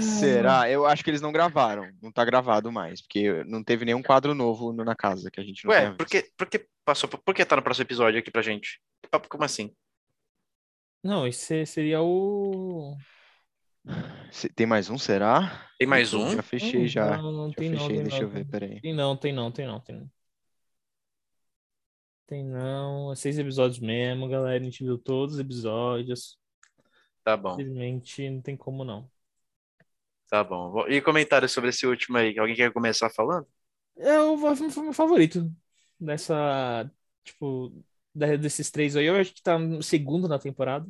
Será? 0.00 0.68
Eu 0.68 0.86
acho 0.86 1.04
que 1.04 1.10
eles 1.10 1.20
não 1.20 1.32
gravaram. 1.32 1.88
Não 2.02 2.10
tá 2.10 2.24
gravado 2.24 2.70
mais. 2.72 3.00
Porque 3.00 3.44
não 3.44 3.62
teve 3.62 3.84
nenhum 3.84 4.02
quadro 4.02 4.34
novo 4.34 4.72
no- 4.72 4.84
na 4.84 4.94
casa 4.96 5.30
que 5.30 5.40
a 5.40 5.44
gente 5.44 5.64
não 5.64 5.70
Ué, 5.72 5.92
por 5.92 6.06
que, 6.06 6.30
por 6.36 6.46
que 6.48 6.66
passou? 6.84 7.08
Por 7.08 7.34
que 7.34 7.44
tá 7.44 7.56
no 7.56 7.62
próximo 7.62 7.84
episódio 7.84 8.18
aqui 8.18 8.30
pra 8.30 8.42
gente? 8.42 8.80
Papo, 9.10 9.28
como 9.28 9.44
assim? 9.44 9.74
Não, 11.02 11.26
esse 11.26 11.64
seria 11.64 12.02
o. 12.02 12.96
Se- 14.30 14.48
Tem 14.48 14.66
mais 14.66 14.90
um, 14.90 14.98
será? 14.98 15.68
Tem 15.78 15.86
mais 15.88 16.12
um? 16.12 16.34
Já 16.34 16.42
fechei, 16.42 16.88
já. 16.88 17.16
Não, 17.16 17.32
não 17.32 17.48
Já 17.50 17.54
tem 17.56 17.70
não. 17.70 17.78
fechei, 17.78 17.94
Tem 17.96 18.02
deixa 18.02 18.16
não, 18.18 18.24
eu 18.24 18.28
ver, 18.28 18.44
peraí. 18.46 18.80
Tem 18.80 18.94
não, 18.94 19.16
tem 19.16 19.32
não, 19.32 19.50
tem 19.52 19.66
não, 19.66 19.80
tem 19.80 19.96
não. 19.96 20.10
Tem 22.26 22.44
não. 22.44 23.12
É 23.12 23.16
seis 23.16 23.38
episódios 23.38 23.78
mesmo, 23.78 24.28
galera. 24.28 24.60
A 24.60 24.64
gente 24.64 24.84
viu 24.84 24.98
todos 24.98 25.36
os 25.36 25.40
episódios. 25.40 26.36
Tá 27.24 27.36
bom, 27.36 27.54
Infelizmente, 27.54 28.28
não 28.28 28.42
tem 28.42 28.56
como 28.56 28.84
não. 28.84 29.08
Tá 30.28 30.42
bom. 30.44 30.86
E 30.88 31.00
comentários 31.02 31.52
sobre 31.52 31.70
esse 31.70 31.86
último 31.86 32.18
aí? 32.18 32.38
Alguém 32.38 32.56
quer 32.56 32.72
começar 32.72 33.10
falando? 33.10 33.46
É 33.96 34.20
o 34.20 34.36
meu 34.36 34.92
favorito 34.92 35.52
dessa, 35.98 36.90
tipo, 37.24 37.72
da- 38.14 38.36
desses 38.36 38.70
três 38.70 38.94
aí. 38.96 39.06
Eu 39.06 39.16
acho 39.16 39.34
que 39.34 39.42
tá 39.42 39.58
no 39.58 39.82
segundo 39.82 40.28
na 40.28 40.38
temporada. 40.38 40.86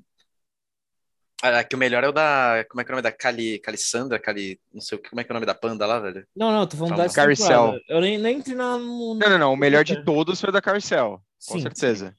Ah, 1.43 1.62
que 1.65 1.77
o 1.77 1.78
melhor 1.78 2.02
é 2.05 2.09
o 2.09 2.12
da. 2.12 2.65
Como 2.69 2.81
é 2.81 2.85
que 2.85 2.90
é 2.90 2.93
o 2.94 2.97
nome 2.97 3.02
da 3.02 3.12
Cali, 3.12 3.60
Calissandra? 3.60 4.19
Cali. 4.20 4.60
Não 4.73 4.81
sei 4.81 4.98
o 4.98 5.01
que. 5.02 5.09
Como 5.10 5.20
é 5.20 5.24
que 5.24 5.31
é 5.31 5.32
o 5.32 5.36
nome 5.36 5.47
da 5.47 5.55
panda 5.55 5.86
lá, 5.86 6.01
velho? 6.01 6.27
Não, 6.35 6.52
não, 6.52 6.66
tô 6.69 6.77
falando 6.77 6.94
Calma. 6.94 7.02
dessa 7.02 7.28
Carcel. 7.28 7.81
Eu 7.89 8.01
nem, 8.01 8.19
nem 8.19 8.39
entrei 8.39 8.55
na. 8.56 8.78
No, 8.78 9.15
Não, 9.20 9.31
não, 9.31 9.39
não. 9.39 9.52
O 9.52 9.56
melhor 9.56 9.85
de 9.85 9.97
todos 9.97 10.40
foi 10.40 10.51
o 10.51 10.52
da 10.52 10.62
Carcel. 10.62 11.23
Com 11.44 11.59
Sim, 11.59 11.59
certeza. 11.59 12.15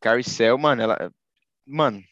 Carcel, 0.00 0.58
mano, 0.58 0.82
ela. 0.82 1.12
Mano, 1.66 2.02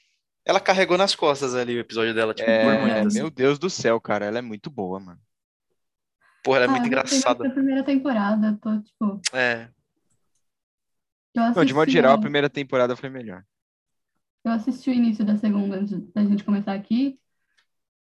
Ela 0.45 0.61
carregou 0.61 0.97
nas 0.97 1.15
costas 1.15 1.55
ali 1.55 1.77
o 1.77 1.81
episódio 1.81 2.15
dela, 2.15 2.33
tipo, 2.35 2.47
por 2.47 2.53
é... 2.53 2.81
muito. 2.81 3.07
assim. 3.09 3.19
meu 3.19 3.31
Deus 3.31 3.59
do 3.59 3.69
céu, 3.69 4.01
cara. 4.01 4.25
Ela 4.25 4.39
é 4.39 4.43
muito 4.43 4.71
boa, 4.71 4.99
mano. 4.99 5.21
Porra, 6.43 6.59
ela 6.59 6.65
é 6.65 6.69
Ah, 6.69 6.71
muito 6.71 6.87
eu 6.87 6.91
gostei 6.91 7.19
muito 7.19 7.19
engraçada. 7.19 7.45
Da 7.45 7.55
primeira 7.55 7.85
temporada, 7.85 8.59
tô 8.61 8.81
tipo. 8.81 9.21
É. 9.33 9.69
Não, 11.35 11.65
de 11.65 11.75
modo 11.75 11.91
geral, 11.91 12.13
a- 12.13 12.15
a 12.17 12.21
primeira 12.21 12.51
temporada 12.51 12.97
foi 12.97 13.09
melhor. 13.09 13.45
Eu 14.45 14.53
assisti 14.53 14.91
o 14.91 14.95
início 14.95 15.25
da 15.25 15.37
segunda 15.37 15.77
antes 15.77 16.01
da 16.13 16.25
gente 16.25 16.43
começar 16.43 16.73
aqui 16.73 17.21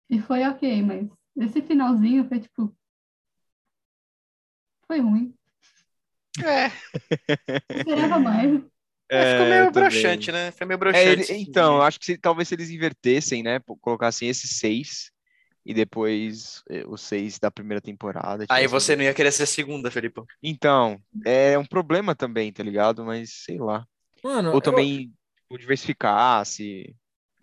e 0.08 0.20
foi 0.20 0.42
ok, 0.44 0.82
mas 0.82 1.08
esse 1.36 1.62
finalzinho 1.62 2.26
foi 2.26 2.40
tipo. 2.40 2.74
Foi 4.86 5.00
ruim. 5.00 5.34
É. 6.42 6.66
Eu 7.68 7.78
esperava 7.78 8.18
mais. 8.18 8.62
É, 9.12 9.26
ficou 9.26 9.46
É, 9.46 9.50
meio 9.50 9.62
eu 9.68 9.72
também. 9.72 9.90
broxante, 9.90 10.32
né? 10.32 10.50
Foi 10.52 10.66
meio 10.66 10.78
É, 10.78 10.80
broxante. 10.80 11.08
ele- 11.08 11.22
esse 11.22 11.34
então, 11.50 11.76
eu 11.76 11.82
acho 11.82 11.98
que 11.98 12.06
se, 12.06 12.18
talvez 12.18 12.48
se 12.48 12.54
eles 12.54 12.70
invertessem, 12.70 13.42
né? 13.42 13.60
Colocassem 13.80 14.28
esses 14.28 14.58
seis 14.58 15.10
e 15.64 15.72
depois 15.74 16.62
eh, 16.70 16.84
os 16.88 17.00
seis 17.02 17.38
da 17.38 17.50
primeira 17.50 17.80
temporada. 17.80 18.44
Aí 18.48 18.66
você 18.66 18.96
não 18.96 19.04
ia 19.04 19.14
querer 19.14 19.32
ser 19.32 19.46
segunda, 19.46 19.90
Felipe. 19.90 20.22
Então, 20.42 21.00
é 21.24 21.56
um 21.58 21.64
problema 21.64 22.14
também, 22.14 22.52
tá 22.52 22.62
ligado? 22.62 23.04
Mas 23.04 23.44
sei 23.44 23.58
lá. 23.58 23.86
Mano, 24.22 24.50
Ou 24.50 24.56
eu- 24.56 24.62
também 24.62 25.12
tipo, 25.36 25.58
diversificasse. 25.58 26.94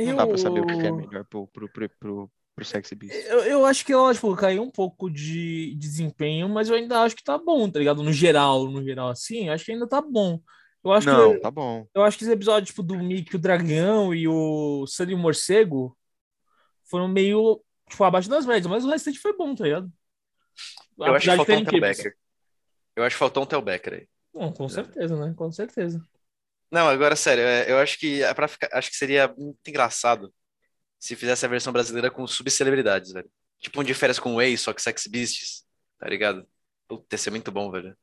Não 0.03 0.15
dá 0.15 0.27
pra 0.27 0.37
saber 0.37 0.61
o 0.61 0.65
que 0.65 0.87
é 0.87 0.91
eu- 0.91 0.95
melhor 0.97 1.25
pro, 1.25 1.47
pro, 1.47 1.69
pro, 1.69 1.89
pro, 1.89 2.31
pro 2.55 2.65
Sexy 2.65 2.95
Beast. 2.95 3.15
Eu, 3.27 3.39
eu 3.43 3.65
acho 3.65 3.85
que 3.85 3.91
ela, 3.93 4.13
tipo, 4.13 4.35
caiu 4.35 4.61
um 4.63 4.69
pouco 4.71 5.09
de 5.09 5.73
desempenho, 5.75 6.47
mas 6.47 6.69
eu 6.69 6.75
ainda 6.75 7.01
acho 7.01 7.15
que 7.15 7.23
tá 7.23 7.37
bom, 7.37 7.69
tá 7.69 7.79
ligado? 7.79 8.03
No 8.03 8.13
geral, 8.13 8.69
no 8.69 8.83
geral, 8.83 9.09
assim, 9.09 9.47
eu 9.47 9.53
acho 9.53 9.65
que 9.65 9.71
ainda 9.71 9.87
tá 9.87 10.01
bom. 10.01 10.39
Eu 10.83 10.91
acho 10.93 11.07
Não, 11.07 11.33
que 11.33 11.39
tá 11.41 11.51
bom. 11.51 11.85
eu 11.93 12.03
acho 12.03 12.17
que 12.17 12.23
os 12.23 12.29
episódios, 12.29 12.69
tipo, 12.69 12.81
do 12.83 12.95
Mickey, 12.97 13.35
o 13.35 13.39
Dragão 13.39 14.13
e 14.13 14.27
o 14.27 14.85
Sunny 14.87 15.15
Morcego 15.15 15.97
foram 16.85 17.07
meio, 17.07 17.61
tipo, 17.89 18.03
abaixo 18.03 18.29
das 18.29 18.45
médias, 18.45 18.67
mas 18.67 18.85
o 18.85 18.89
restante 18.89 19.19
foi 19.19 19.35
bom, 19.35 19.53
tá 19.53 19.65
ligado? 19.65 19.91
Eu 20.97 21.13
acho 21.15 21.29
que 21.29 21.35
faltou 21.35 21.43
um 21.43 21.45
terem 21.45 21.63
Tel 21.63 21.73
quebras. 21.73 21.97
Becker. 21.97 22.17
Eu 22.95 23.03
acho 23.03 23.15
que 23.15 23.19
faltou 23.19 23.43
um 23.43 23.45
Tel 23.45 23.61
Becker 23.61 23.93
aí. 23.93 24.07
Bom, 24.33 24.51
com 24.53 24.69
certeza, 24.69 25.15
né? 25.17 25.33
Com 25.35 25.51
certeza. 25.51 26.01
Não, 26.71 26.87
agora 26.87 27.15
sério, 27.15 27.43
é, 27.43 27.71
eu 27.71 27.79
acho 27.79 27.97
que 27.97 28.21
é 28.21 28.33
pra 28.33 28.47
ficar, 28.47 28.69
acho 28.73 28.89
que 28.91 28.95
seria 28.95 29.27
muito 29.37 29.57
engraçado 29.67 30.31
se 30.99 31.15
fizesse 31.15 31.45
a 31.45 31.49
versão 31.49 31.73
brasileira 31.73 32.11
com 32.11 32.27
subcelebridades, 32.27 33.11
velho. 33.13 33.29
Tipo 33.57 33.81
um 33.81 33.83
de 33.83 33.93
férias 33.93 34.19
com 34.19 34.33
o 34.33 34.35
Way, 34.35 34.57
só 34.57 34.73
que 34.73 34.81
Sex 34.81 35.07
Beasts, 35.07 35.65
tá 35.97 36.07
ligado? 36.07 36.47
Puta, 36.87 37.05
ia 37.13 37.17
ser 37.17 37.31
muito 37.31 37.51
bom, 37.51 37.71
velho. 37.71 37.95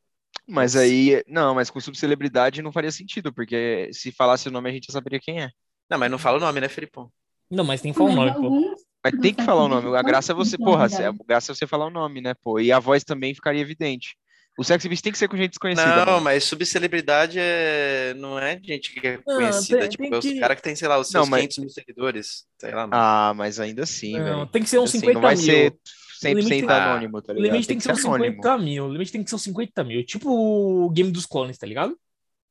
Mas 0.48 0.76
aí, 0.76 1.22
não, 1.26 1.54
mas 1.54 1.70
com 1.70 1.80
subcelebridade 1.80 2.62
não 2.62 2.70
faria 2.72 2.90
sentido, 2.92 3.32
porque 3.32 3.88
se 3.92 4.12
falasse 4.12 4.48
o 4.48 4.52
nome 4.52 4.70
a 4.70 4.72
gente 4.72 4.86
já 4.86 4.92
saberia 4.92 5.18
quem 5.20 5.42
é. 5.42 5.50
Não, 5.90 5.98
mas 5.98 6.10
não 6.10 6.18
fala 6.18 6.36
o 6.38 6.40
nome, 6.40 6.60
né, 6.60 6.68
Felipão? 6.68 7.10
Não, 7.50 7.64
mas 7.64 7.80
tem 7.80 7.92
que 7.92 7.98
falar 7.98 8.10
o 8.10 8.16
Mas 8.16 8.34
nome, 8.34 8.48
pô. 8.48 8.76
Mas 9.04 9.20
tem 9.20 9.34
que 9.34 9.44
falar 9.44 9.64
o 9.64 9.68
nome. 9.68 9.96
A 9.96 10.02
graça 10.02 10.32
é 10.32 10.34
você, 10.34 10.56
porra, 10.58 10.86
a 10.86 11.24
graça 11.26 11.52
é 11.52 11.54
você 11.54 11.66
falar 11.66 11.86
o 11.86 11.90
nome, 11.90 12.20
né, 12.20 12.34
pô? 12.42 12.58
E 12.60 12.72
a 12.72 12.78
voz 12.78 13.04
também 13.04 13.34
ficaria 13.34 13.60
evidente. 13.60 14.16
O 14.58 14.64
Sexy 14.64 14.88
Beast 14.88 15.02
tem 15.04 15.12
que 15.12 15.18
ser 15.18 15.28
com 15.28 15.36
gente 15.36 15.50
desconhecida. 15.50 15.96
Não, 15.96 16.06
mano. 16.12 16.20
mas 16.22 16.42
subcelebridade 16.44 17.38
é... 17.38 18.14
não 18.16 18.38
é 18.38 18.58
gente 18.62 18.92
que 18.98 19.06
é 19.06 19.16
Não, 19.18 19.36
conhecida, 19.36 19.80
tem- 19.80 19.88
tipo, 19.90 20.02
tem 20.04 20.12
é 20.14 20.16
os 20.18 20.24
que- 20.24 20.40
caras 20.40 20.56
que 20.56 20.62
tem, 20.62 20.74
sei 20.74 20.88
lá, 20.88 20.98
os 20.98 21.12
Não, 21.12 21.20
seus 21.22 21.28
mas- 21.28 21.40
500 21.42 21.58
mil 21.58 21.68
seguidores, 21.70 22.44
sei 22.58 22.70
lá, 22.70 22.86
mano. 22.86 22.92
Ah, 22.94 23.34
mas 23.36 23.60
ainda 23.60 23.82
assim, 23.82 24.16
Não, 24.18 24.24
velho. 24.24 24.46
tem 24.46 24.62
que 24.62 24.68
ser 24.70 24.78
uns 24.78 24.88
Assim, 24.90 25.00
50 25.00 25.14
não 25.14 25.20
vai 25.20 25.34
mil. 25.36 25.44
ser 25.44 25.74
100% 26.20 26.48
tem- 26.48 26.76
anônimo, 26.76 27.22
tá 27.22 27.32
O 27.32 27.36
ligado? 27.36 27.52
limite 27.52 27.68
tem 27.68 27.76
que 27.76 27.82
ser 27.84 27.92
uns 27.92 28.04
anônimo. 28.04 28.36
50 28.36 28.58
mil. 28.58 28.84
O 28.86 28.92
limite 28.92 29.12
tem 29.12 29.22
que 29.24 29.30
ser 29.30 29.36
uns 29.36 29.42
50 29.42 29.84
mil. 29.84 30.04
Tipo 30.04 30.30
o 30.30 30.90
Game 30.90 31.10
dos 31.10 31.26
Clones, 31.26 31.58
tá 31.58 31.66
ligado? 31.66 31.98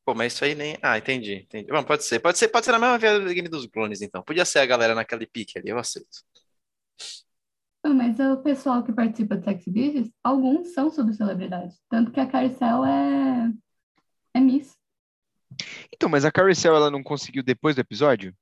Pô, 0.06 0.14
mas 0.14 0.34
isso 0.34 0.46
aí 0.46 0.54
nem... 0.54 0.78
Ah, 0.84 0.98
entendi, 1.00 1.34
entendi. 1.34 1.68
Bom, 1.72 1.84
pode 1.84 2.04
ser, 2.04 2.20
pode 2.20 2.38
ser, 2.38 2.48
pode 2.50 2.66
ser 2.66 2.72
na 2.74 2.80
mesma 2.80 2.98
via 3.00 3.20
do 3.20 3.34
Game 3.34 3.50
dos 3.50 3.66
Clones, 3.66 4.02
então. 4.02 4.22
Podia 4.24 4.46
ser 4.46 4.60
a 4.60 4.66
galera 4.66 4.94
naquele 4.94 5.26
pique 5.26 5.58
ali, 5.58 5.70
eu 5.70 5.80
aceito. 5.80 6.24
Ah, 7.84 7.90
Mas 7.90 8.20
o 8.20 8.38
pessoal 8.38 8.84
que 8.84 8.94
participa 8.94 9.36
do 9.36 9.44
Sexy 9.44 9.72
Beasts, 9.72 10.12
alguns 10.24 10.74
são 10.74 10.92
subcelebridades. 10.92 11.80
Tanto 11.90 12.12
que 12.12 12.20
a 12.20 12.28
Caricel 12.28 12.86
é, 12.86 13.52
é 14.36 14.40
Miss. 14.40 14.72
Então, 15.94 16.10
mas 16.10 16.26
a 16.26 16.32
Carousel, 16.32 16.76
ela 16.76 16.92
não 16.92 17.02
conseguiu 17.02 17.42
depois 17.44 17.76
do 17.76 17.82
episódio? 17.82 18.36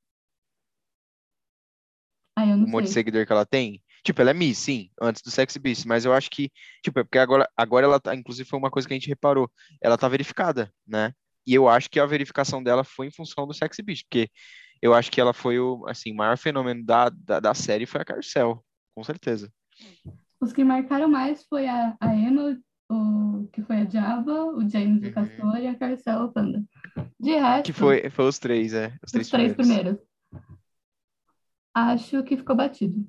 Aí 2.38 2.50
eu 2.50 2.58
não 2.58 2.66
o 2.66 2.70
monte 2.70 2.84
de 2.86 2.90
sei. 2.90 3.02
seguidor 3.02 3.26
que 3.26 3.32
ela 3.32 3.46
tem. 3.46 3.82
Tipo, 4.04 4.22
ela 4.22 4.32
é 4.32 4.34
Miss, 4.34 4.58
sim, 4.58 4.90
antes 5.02 5.22
do 5.22 5.32
Sexy 5.32 5.58
Beast, 5.60 5.86
mas 5.86 6.04
eu 6.04 6.14
acho 6.14 6.30
que, 6.30 6.52
tipo, 6.84 7.00
é 7.00 7.04
porque 7.04 7.18
agora, 7.18 7.50
agora 7.56 7.86
ela 7.86 8.00
tá, 8.00 8.14
inclusive 8.14 8.48
foi 8.48 8.60
uma 8.60 8.70
coisa 8.70 8.88
que 8.88 8.94
a 8.94 8.98
gente 8.98 9.08
reparou, 9.08 9.50
ela 9.82 9.98
tá 9.98 10.08
verificada, 10.10 10.72
né? 10.86 11.14
E 11.48 11.54
eu 11.54 11.70
acho 11.70 11.90
que 11.90 12.00
a 12.00 12.06
verificação 12.06 12.62
dela 12.62 12.84
foi 12.84 13.08
em 13.08 13.12
função 13.12 13.48
do 13.48 13.54
Sexy 13.54 13.82
Beast, 13.82 14.06
porque 14.10 14.30
eu 14.82 14.94
acho 14.94 15.10
que 15.10 15.22
ela 15.22 15.34
foi 15.34 15.60
o, 15.60 15.86
assim, 15.88 16.14
maior 16.14 16.38
fenômeno 16.38 16.84
da, 16.86 17.10
da, 17.10 17.40
da 17.40 17.54
série 17.54 17.86
foi 17.86 18.02
a 18.02 18.06
Carcel, 18.06 18.64
com 18.94 19.04
certeza. 19.04 19.50
Os 20.42 20.52
que 20.52 20.64
marcaram 20.64 21.08
mais 21.08 21.46
foi 21.46 21.68
a, 21.68 21.96
a 22.02 22.14
Emma, 22.14 22.60
o 22.90 23.48
que 23.54 23.62
foi 23.62 23.78
a 23.78 23.86
Java, 23.86 24.46
o 24.46 24.70
James 24.70 25.02
Uhum. 25.02 25.10
o 25.10 25.14
Castor 25.14 25.58
e 25.58 25.68
a 25.68 25.76
Carcela 25.76 26.26
o 26.26 26.34
Panda. 26.34 26.62
De 27.18 27.32
resto, 27.32 27.66
Que 27.66 27.74
foi, 27.74 28.10
foi 28.10 28.26
os 28.26 28.38
três, 28.38 28.74
é. 28.74 28.94
Os 29.02 29.12
três, 29.12 29.28
os 29.28 29.32
três 29.32 29.54
primeiros. 29.54 29.98
primeiros. 29.98 30.14
Acho 31.74 32.22
que 32.24 32.38
ficou 32.38 32.56
batido. 32.56 33.08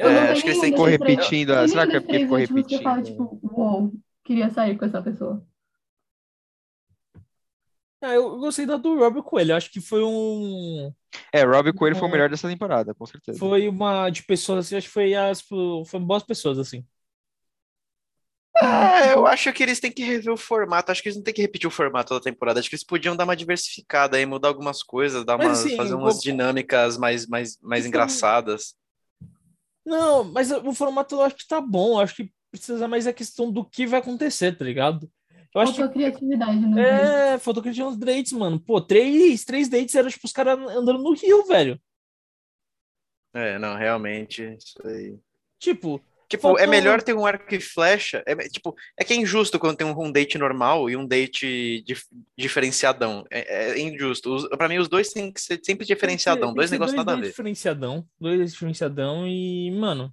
É, 0.00 0.04
Eu 0.06 0.12
não 0.12 0.20
acho 0.30 0.42
que 0.42 0.48
eles 0.48 0.60
têm 0.60 0.70
nenhum 0.70 0.84
que- 0.84 0.90
Ficou 0.92 1.06
três- 1.06 1.18
repetindo. 1.18 1.50
ah, 1.50 1.66
Será 1.68 1.86
que 1.86 1.96
é 1.96 2.00
porque 2.00 2.18
ficou 2.20 2.36
que 2.38 2.74
eu 2.74 2.82
falo, 2.82 2.96
repetindo? 2.96 3.28
tipo, 3.28 3.40
uou, 3.60 3.92
queria 4.24 4.48
sair 4.50 4.78
com 4.78 4.84
essa 4.84 5.02
pessoa. 5.02 5.44
Ah, 8.00 8.12
eu 8.14 8.38
gostei 8.38 8.64
da 8.64 8.76
do 8.76 8.96
Robert 8.96 9.24
Coelho. 9.24 9.56
Acho 9.56 9.70
que 9.72 9.80
foi 9.80 10.04
um. 10.04 10.92
É, 11.32 11.42
Robbie 11.42 11.72
Coelho 11.72 11.96
foi 11.96 12.04
o 12.04 12.08
Bom. 12.08 12.12
melhor 12.12 12.30
dessa 12.30 12.48
temporada, 12.48 12.94
com 12.94 13.04
certeza. 13.04 13.36
Foi 13.40 13.68
uma 13.68 14.08
de 14.08 14.22
pessoas 14.22 14.64
assim, 14.66 14.76
acho 14.76 14.86
que 14.86 14.92
foi 14.92 15.14
as. 15.14 15.40
Foi 15.42 15.98
boas 15.98 16.22
pessoas, 16.22 16.58
assim. 16.60 16.84
É, 18.60 19.14
eu 19.14 19.26
acho 19.26 19.52
que 19.52 19.62
eles 19.62 19.78
têm 19.80 19.90
que 19.90 20.02
rever 20.04 20.32
o 20.32 20.36
formato. 20.36 20.90
Acho 20.92 21.02
que 21.02 21.08
eles 21.08 21.16
não 21.16 21.22
têm 21.24 21.34
que 21.34 21.42
repetir 21.42 21.66
o 21.66 21.72
formato 21.72 22.14
da 22.14 22.20
temporada. 22.20 22.58
Acho 22.60 22.68
que 22.68 22.74
eles 22.76 22.84
podiam 22.84 23.16
dar 23.16 23.24
uma 23.24 23.36
diversificada 23.36 24.16
aí, 24.16 24.24
mudar 24.26 24.48
algumas 24.48 24.82
coisas, 24.82 25.24
dar 25.24 25.36
Mas, 25.36 25.46
umas, 25.48 25.60
assim, 25.60 25.76
fazer 25.76 25.94
umas 25.94 26.14
vou- 26.14 26.22
dinâmicas 26.22 26.96
mais, 26.98 27.26
mais, 27.26 27.58
mais 27.60 27.80
Isso- 27.80 27.88
engraçadas. 27.88 28.74
Não, 29.88 30.22
mas 30.24 30.50
o 30.50 30.74
formato 30.74 31.14
eu 31.14 31.22
acho 31.22 31.36
que 31.36 31.48
tá 31.48 31.60
bom. 31.60 31.94
Eu 31.94 32.00
acho 32.00 32.14
que 32.14 32.30
precisa 32.50 32.86
mais 32.86 33.06
a 33.06 33.12
questão 33.12 33.50
do 33.50 33.64
que 33.64 33.86
vai 33.86 34.00
acontecer, 34.00 34.56
tá 34.56 34.64
ligado? 34.64 35.10
Eu 35.54 35.62
acho 35.62 35.72
Faltou 35.72 35.88
que. 35.88 35.94
criatividade 35.94 36.58
vídeo. 36.58 36.78
É, 36.78 37.38
faltou 37.38 37.62
tinha 37.62 37.86
uns 37.86 37.96
dates, 37.96 38.32
mano. 38.32 38.60
Pô, 38.60 38.82
três, 38.82 39.44
três 39.46 39.66
dates 39.68 39.94
eram 39.94 40.10
tipo 40.10 40.26
os 40.26 40.32
caras 40.32 40.58
andando 40.58 41.02
no 41.02 41.14
rio, 41.14 41.44
velho. 41.46 41.80
É, 43.32 43.58
não, 43.58 43.76
realmente, 43.76 44.42
isso 44.42 44.86
aí. 44.86 45.18
Tipo, 45.58 46.00
Tipo, 46.28 46.42
Faltou- 46.42 46.62
é 46.62 46.66
melhor 46.66 47.02
ter 47.02 47.14
um 47.14 47.24
arco 47.24 47.54
e 47.54 47.60
flecha. 47.60 48.22
É, 48.26 48.34
tipo, 48.48 48.76
é 48.98 49.02
que 49.04 49.14
é 49.14 49.16
injusto 49.16 49.58
quando 49.58 49.76
tem 49.78 49.86
um, 49.86 49.98
um 49.98 50.12
date 50.12 50.36
normal 50.36 50.90
e 50.90 50.94
um 50.96 51.06
date 51.06 51.82
dif- 51.86 52.06
diferenciadão. 52.36 53.24
É, 53.30 53.70
é 53.72 53.80
injusto. 53.80 54.34
Os, 54.34 54.48
pra 54.50 54.68
mim, 54.68 54.76
os 54.78 54.88
dois 54.88 55.08
têm 55.08 55.32
que 55.32 55.40
ser 55.40 55.58
sempre 55.62 55.86
diferenciadão. 55.86 56.48
Tem 56.48 56.56
Dois 56.56 56.70
negócios 56.70 56.94
dois 56.94 57.06
nada 57.06 57.12
a 57.12 57.14
dates 57.14 57.28
ver. 57.28 57.32
Diferenciadão, 57.32 58.06
dois 58.20 58.52
diferenciadão 58.52 59.26
e, 59.26 59.70
mano. 59.70 60.12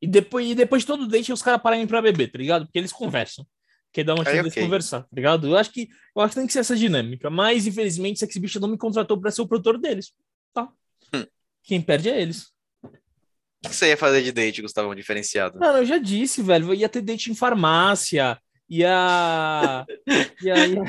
E 0.00 0.06
depois, 0.06 0.48
e 0.50 0.54
depois 0.54 0.82
de 0.82 0.86
todo 0.86 1.06
date 1.06 1.32
os 1.32 1.42
caras 1.42 1.60
pararem 1.62 1.86
pra 1.86 2.00
beber, 2.00 2.30
tá 2.32 2.38
ligado? 2.38 2.64
Porque 2.66 2.78
eles 2.78 2.92
conversam. 2.92 3.46
Porque 3.90 4.02
dá 4.02 4.14
uma 4.14 4.24
chance 4.24 4.36
deles 4.38 4.52
ok. 4.52 4.62
conversar, 4.64 5.02
tá 5.02 5.08
ligado? 5.12 5.46
Eu 5.46 5.56
acho 5.56 5.70
que 5.70 5.88
eu 6.16 6.22
acho 6.22 6.30
que 6.34 6.40
tem 6.40 6.46
que 6.46 6.52
ser 6.52 6.60
essa 6.60 6.74
dinâmica. 6.74 7.28
Mas, 7.30 7.66
infelizmente, 7.66 8.18
Sex 8.18 8.36
Bicha 8.38 8.58
não 8.58 8.68
me 8.68 8.76
contratou 8.78 9.20
pra 9.20 9.30
ser 9.30 9.42
o 9.42 9.46
produtor 9.46 9.78
deles. 9.78 10.12
Tá? 10.52 10.68
Hum. 11.14 11.24
Quem 11.62 11.80
perde 11.80 12.08
é 12.08 12.20
eles. 12.20 12.53
O 13.64 13.68
que 13.68 13.74
você 13.74 13.88
ia 13.88 13.96
fazer 13.96 14.22
de 14.22 14.32
date, 14.32 14.62
Gustavo, 14.62 14.94
diferenciado? 14.94 15.58
Mano, 15.58 15.78
eu 15.78 15.86
já 15.86 15.98
disse, 15.98 16.42
velho. 16.42 16.74
Ia 16.74 16.88
ter 16.88 17.00
date 17.00 17.30
em 17.30 17.34
farmácia. 17.34 18.38
Ia. 18.68 19.84
ia, 20.42 20.66
ia, 20.66 20.84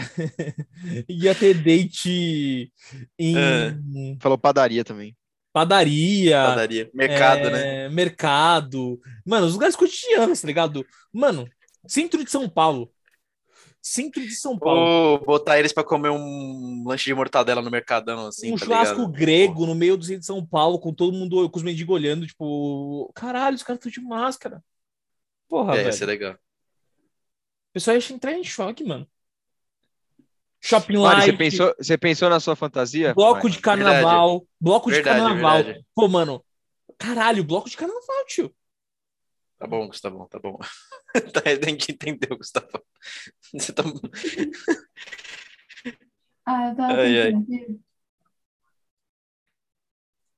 ia 1.07 1.35
ter 1.35 1.53
date 1.53 2.71
em 3.17 3.37
É. 3.37 3.75
Falou 4.19 4.37
padaria 4.37 4.83
também. 4.83 5.15
padaria. 5.53 6.37
Padaria. 6.43 6.89
Mercado, 6.93 7.49
né? 7.49 7.85
é, 7.85 7.89
Mercado. 7.89 8.99
Mano, 9.25 9.47
os 9.47 9.53
lugares 9.53 9.75
cotidianos, 9.75 10.41
tá 10.41 10.47
ligado? 10.47 10.85
Mano, 11.13 11.47
centro 11.87 12.23
de 12.23 12.31
São 12.31 12.49
Paulo. 12.49 12.91
Centro 13.87 14.19
de 14.19 14.31
São 14.33 14.57
Paulo. 14.57 14.81
Ou 14.81 15.19
botar 15.19 15.59
eles 15.59 15.71
pra 15.71 15.83
comer 15.83 16.09
um 16.09 16.83
lanche 16.87 17.05
de 17.05 17.13
mortadela 17.13 17.61
no 17.61 17.69
Mercadão, 17.69 18.25
assim, 18.25 18.51
um 18.51 18.57
tá 18.57 18.65
churrasco 18.65 18.95
ligado? 19.01 19.11
grego 19.11 19.65
no 19.67 19.75
meio 19.75 19.95
do 19.95 20.03
centro 20.03 20.21
de 20.21 20.25
São 20.25 20.43
Paulo, 20.43 20.79
com 20.79 20.91
todo 20.91 21.15
mundo, 21.15 21.47
com 21.51 21.57
os 21.57 21.63
mendigos 21.63 21.93
olhando, 21.93 22.25
tipo, 22.25 23.11
caralho, 23.13 23.55
os 23.55 23.61
caras 23.61 23.77
estão 23.85 23.91
de 23.91 24.01
máscara. 24.01 24.63
Porra, 25.47 25.73
É, 25.73 25.77
velho. 25.77 25.87
ia 25.89 25.91
ser 25.91 26.07
legal. 26.07 26.33
O 26.33 26.37
pessoal 27.73 27.95
ia 27.95 28.11
entrar 28.15 28.33
em 28.33 28.43
choque, 28.43 28.83
mano. 28.83 29.07
Shopping 30.61 30.97
Mari, 30.97 31.19
Light, 31.19 31.25
você 31.31 31.37
pensou, 31.37 31.75
você 31.77 31.97
pensou 31.97 32.27
na 32.27 32.39
sua 32.39 32.55
fantasia? 32.55 33.13
bloco 33.13 33.43
Mari? 33.43 33.51
de 33.51 33.59
carnaval, 33.59 34.47
bloco 34.59 34.89
de 34.89 34.95
Verdade, 34.95 35.19
carnaval. 35.19 35.63
verdade. 35.63 35.85
Pô, 35.93 36.07
mano, 36.07 36.43
caralho, 36.97 37.43
bloco 37.43 37.69
de 37.69 37.77
carnaval, 37.77 38.25
tio. 38.25 38.51
Tá 39.57 39.67
bom, 39.67 39.87
Gustavo, 39.87 40.27
tá 40.27 40.39
bom. 40.39 40.57
tá, 41.33 41.41
tem 41.61 41.77
que 41.77 41.91
entender, 41.93 42.27
Gustavo. 42.35 42.67
Você 43.53 43.73
tá... 43.73 43.83
Ah, 46.47 46.69
eu 46.69 46.75
tava 46.75 46.93
Ai, 47.01 47.21
ai. 47.21 47.33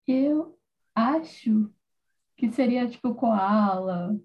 Eu 0.08 0.58
acho 0.96 1.70
que 2.38 2.50
seria 2.50 2.88
tipo 2.88 3.14
koala 3.14 4.18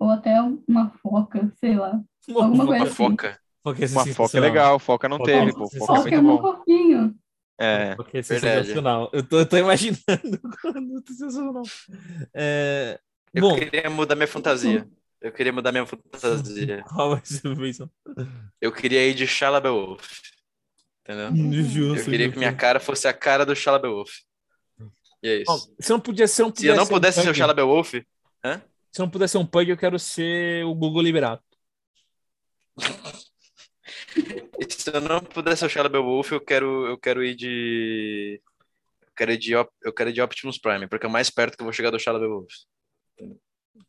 ou 0.00 0.10
até 0.10 0.34
uma 0.66 0.90
foca, 0.90 1.52
sei 1.60 1.76
lá. 1.76 2.02
Alguma 2.28 2.66
coisa 2.66 2.82
Uma 2.82 2.84
assim. 2.84 2.94
foca. 2.94 3.40
Ia 3.78 3.88
ser 3.88 3.94
Uma 3.94 4.06
foca 4.06 4.38
é 4.38 4.40
legal, 4.40 4.78
foca 4.78 5.08
não 5.08 5.18
Foca 5.18 5.30
teve, 5.30 5.50
é 5.50 5.52
pô. 5.52 5.68
Foca 5.68 5.76
é. 5.76 5.96
Foca 5.96 6.14
é 6.14 6.20
muito 6.20 6.42
bom. 6.42 6.54
corpinho. 6.54 7.14
É, 7.60 7.96
ser 8.22 8.40
Verdade. 8.40 8.66
sensacional. 8.66 9.10
Eu 9.12 9.22
tô, 9.28 9.38
eu 9.40 9.48
tô 9.48 9.56
imaginando 9.56 10.40
quando 10.60 11.04
sensacional. 11.06 11.62
É... 12.34 13.00
Eu 13.34 13.42
Bom, 13.42 13.56
queria 13.58 13.90
mudar 13.90 14.14
minha 14.14 14.28
fantasia. 14.28 14.88
Eu 15.20 15.32
queria 15.32 15.52
mudar 15.52 15.72
minha 15.72 15.86
fantasia. 15.86 16.82
qual 16.88 17.10
vai 17.10 17.24
ser 17.24 17.48
a? 17.48 17.90
Eu 18.60 18.72
queria 18.72 19.06
ir 19.06 19.14
de 19.14 19.26
Shia 19.26 19.60
Wolf. 19.60 20.08
Entendeu? 21.02 21.62
Justo, 21.62 21.98
Eu 21.98 22.04
queria 22.04 22.18
que 22.18 22.34
justo. 22.34 22.38
minha 22.38 22.54
cara 22.54 22.78
fosse 22.78 23.08
a 23.08 23.12
cara 23.12 23.44
do 23.44 23.54
Shia 23.54 23.78
Wolf. 23.78 24.10
E 25.22 25.28
é 25.28 25.44
Bom, 25.44 25.56
isso. 25.56 25.74
se 25.80 25.90
não 25.90 26.00
podia 26.00 26.28
ser 26.28 26.44
um 26.44 26.54
Se 26.54 26.66
eu 26.66 26.76
não 26.76 26.86
pudesse 26.86 27.20
ser 27.20 27.28
o 27.28 27.30
um 27.30 27.34
Shia 27.34 27.46
Wolf, 27.54 27.94
se 27.94 29.00
não 29.00 29.10
pudesse 29.10 29.32
ser 29.32 29.38
um 29.38 29.46
pug, 29.46 29.70
eu 29.70 29.76
quero 29.76 29.98
ser 29.98 30.64
o 30.64 30.74
Google 30.74 31.02
Liberato. 31.02 31.42
se 34.68 34.90
eu 34.90 35.00
não 35.00 35.20
pudesse 35.20 35.60
ser 35.60 35.66
o 35.66 35.68
Shia 35.68 35.88
Wolf, 35.88 36.32
eu 36.32 36.40
quero, 36.40 36.86
eu 36.86 36.98
quero 36.98 37.24
ir 37.24 37.34
de. 37.34 38.40
Eu 39.02 39.12
quero 39.16 39.32
ir 39.32 39.38
de, 39.38 39.52
eu 39.52 39.92
quero 39.94 40.10
ir 40.10 40.12
de 40.12 40.22
Optimus 40.22 40.58
Prime, 40.58 40.86
porque 40.86 41.06
é 41.06 41.08
o 41.08 41.12
mais 41.12 41.28
perto 41.28 41.56
que 41.56 41.62
eu 41.62 41.66
vou 41.66 41.72
chegar 41.72 41.90
do 41.90 41.98
Shia 41.98 42.12
Wolf. 42.12 42.52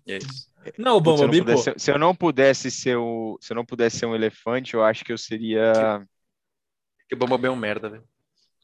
E 0.05 0.13
é 0.13 0.17
isso. 0.17 0.49
Não, 0.77 0.97
o 0.97 1.01
Putz, 1.01 1.19
se, 1.19 1.23
eu 1.23 1.27
não 1.27 1.31
Bumblebee, 1.31 1.39
pô. 1.39 1.45
pudesse, 1.45 1.79
se 1.79 1.91
eu 1.91 1.99
não 1.99 2.15
pudesse 2.15 2.71
ser 2.71 2.95
o, 2.97 3.37
se 3.41 3.51
eu 3.51 3.55
não 3.55 3.65
pudesse 3.65 3.97
ser 3.97 4.05
um 4.05 4.15
elefante, 4.15 4.73
eu 4.73 4.83
acho 4.83 5.03
que 5.05 5.11
eu 5.11 5.17
seria, 5.17 6.05
Porque 6.99 7.15
o 7.15 7.17
Bumblebee 7.17 7.47
é 7.47 7.51
um 7.51 7.55
merda, 7.55 7.89
velho. 7.89 8.03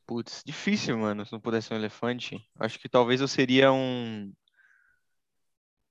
putz, 0.05 0.43
difícil, 0.45 0.97
mano, 0.97 1.25
se 1.25 1.31
não 1.31 1.39
pudesse 1.39 1.67
ser 1.67 1.73
um 1.73 1.77
elefante. 1.77 2.39
Acho 2.59 2.77
que 2.79 2.89
talvez 2.89 3.21
eu 3.21 3.27
seria 3.27 3.71
um, 3.71 4.31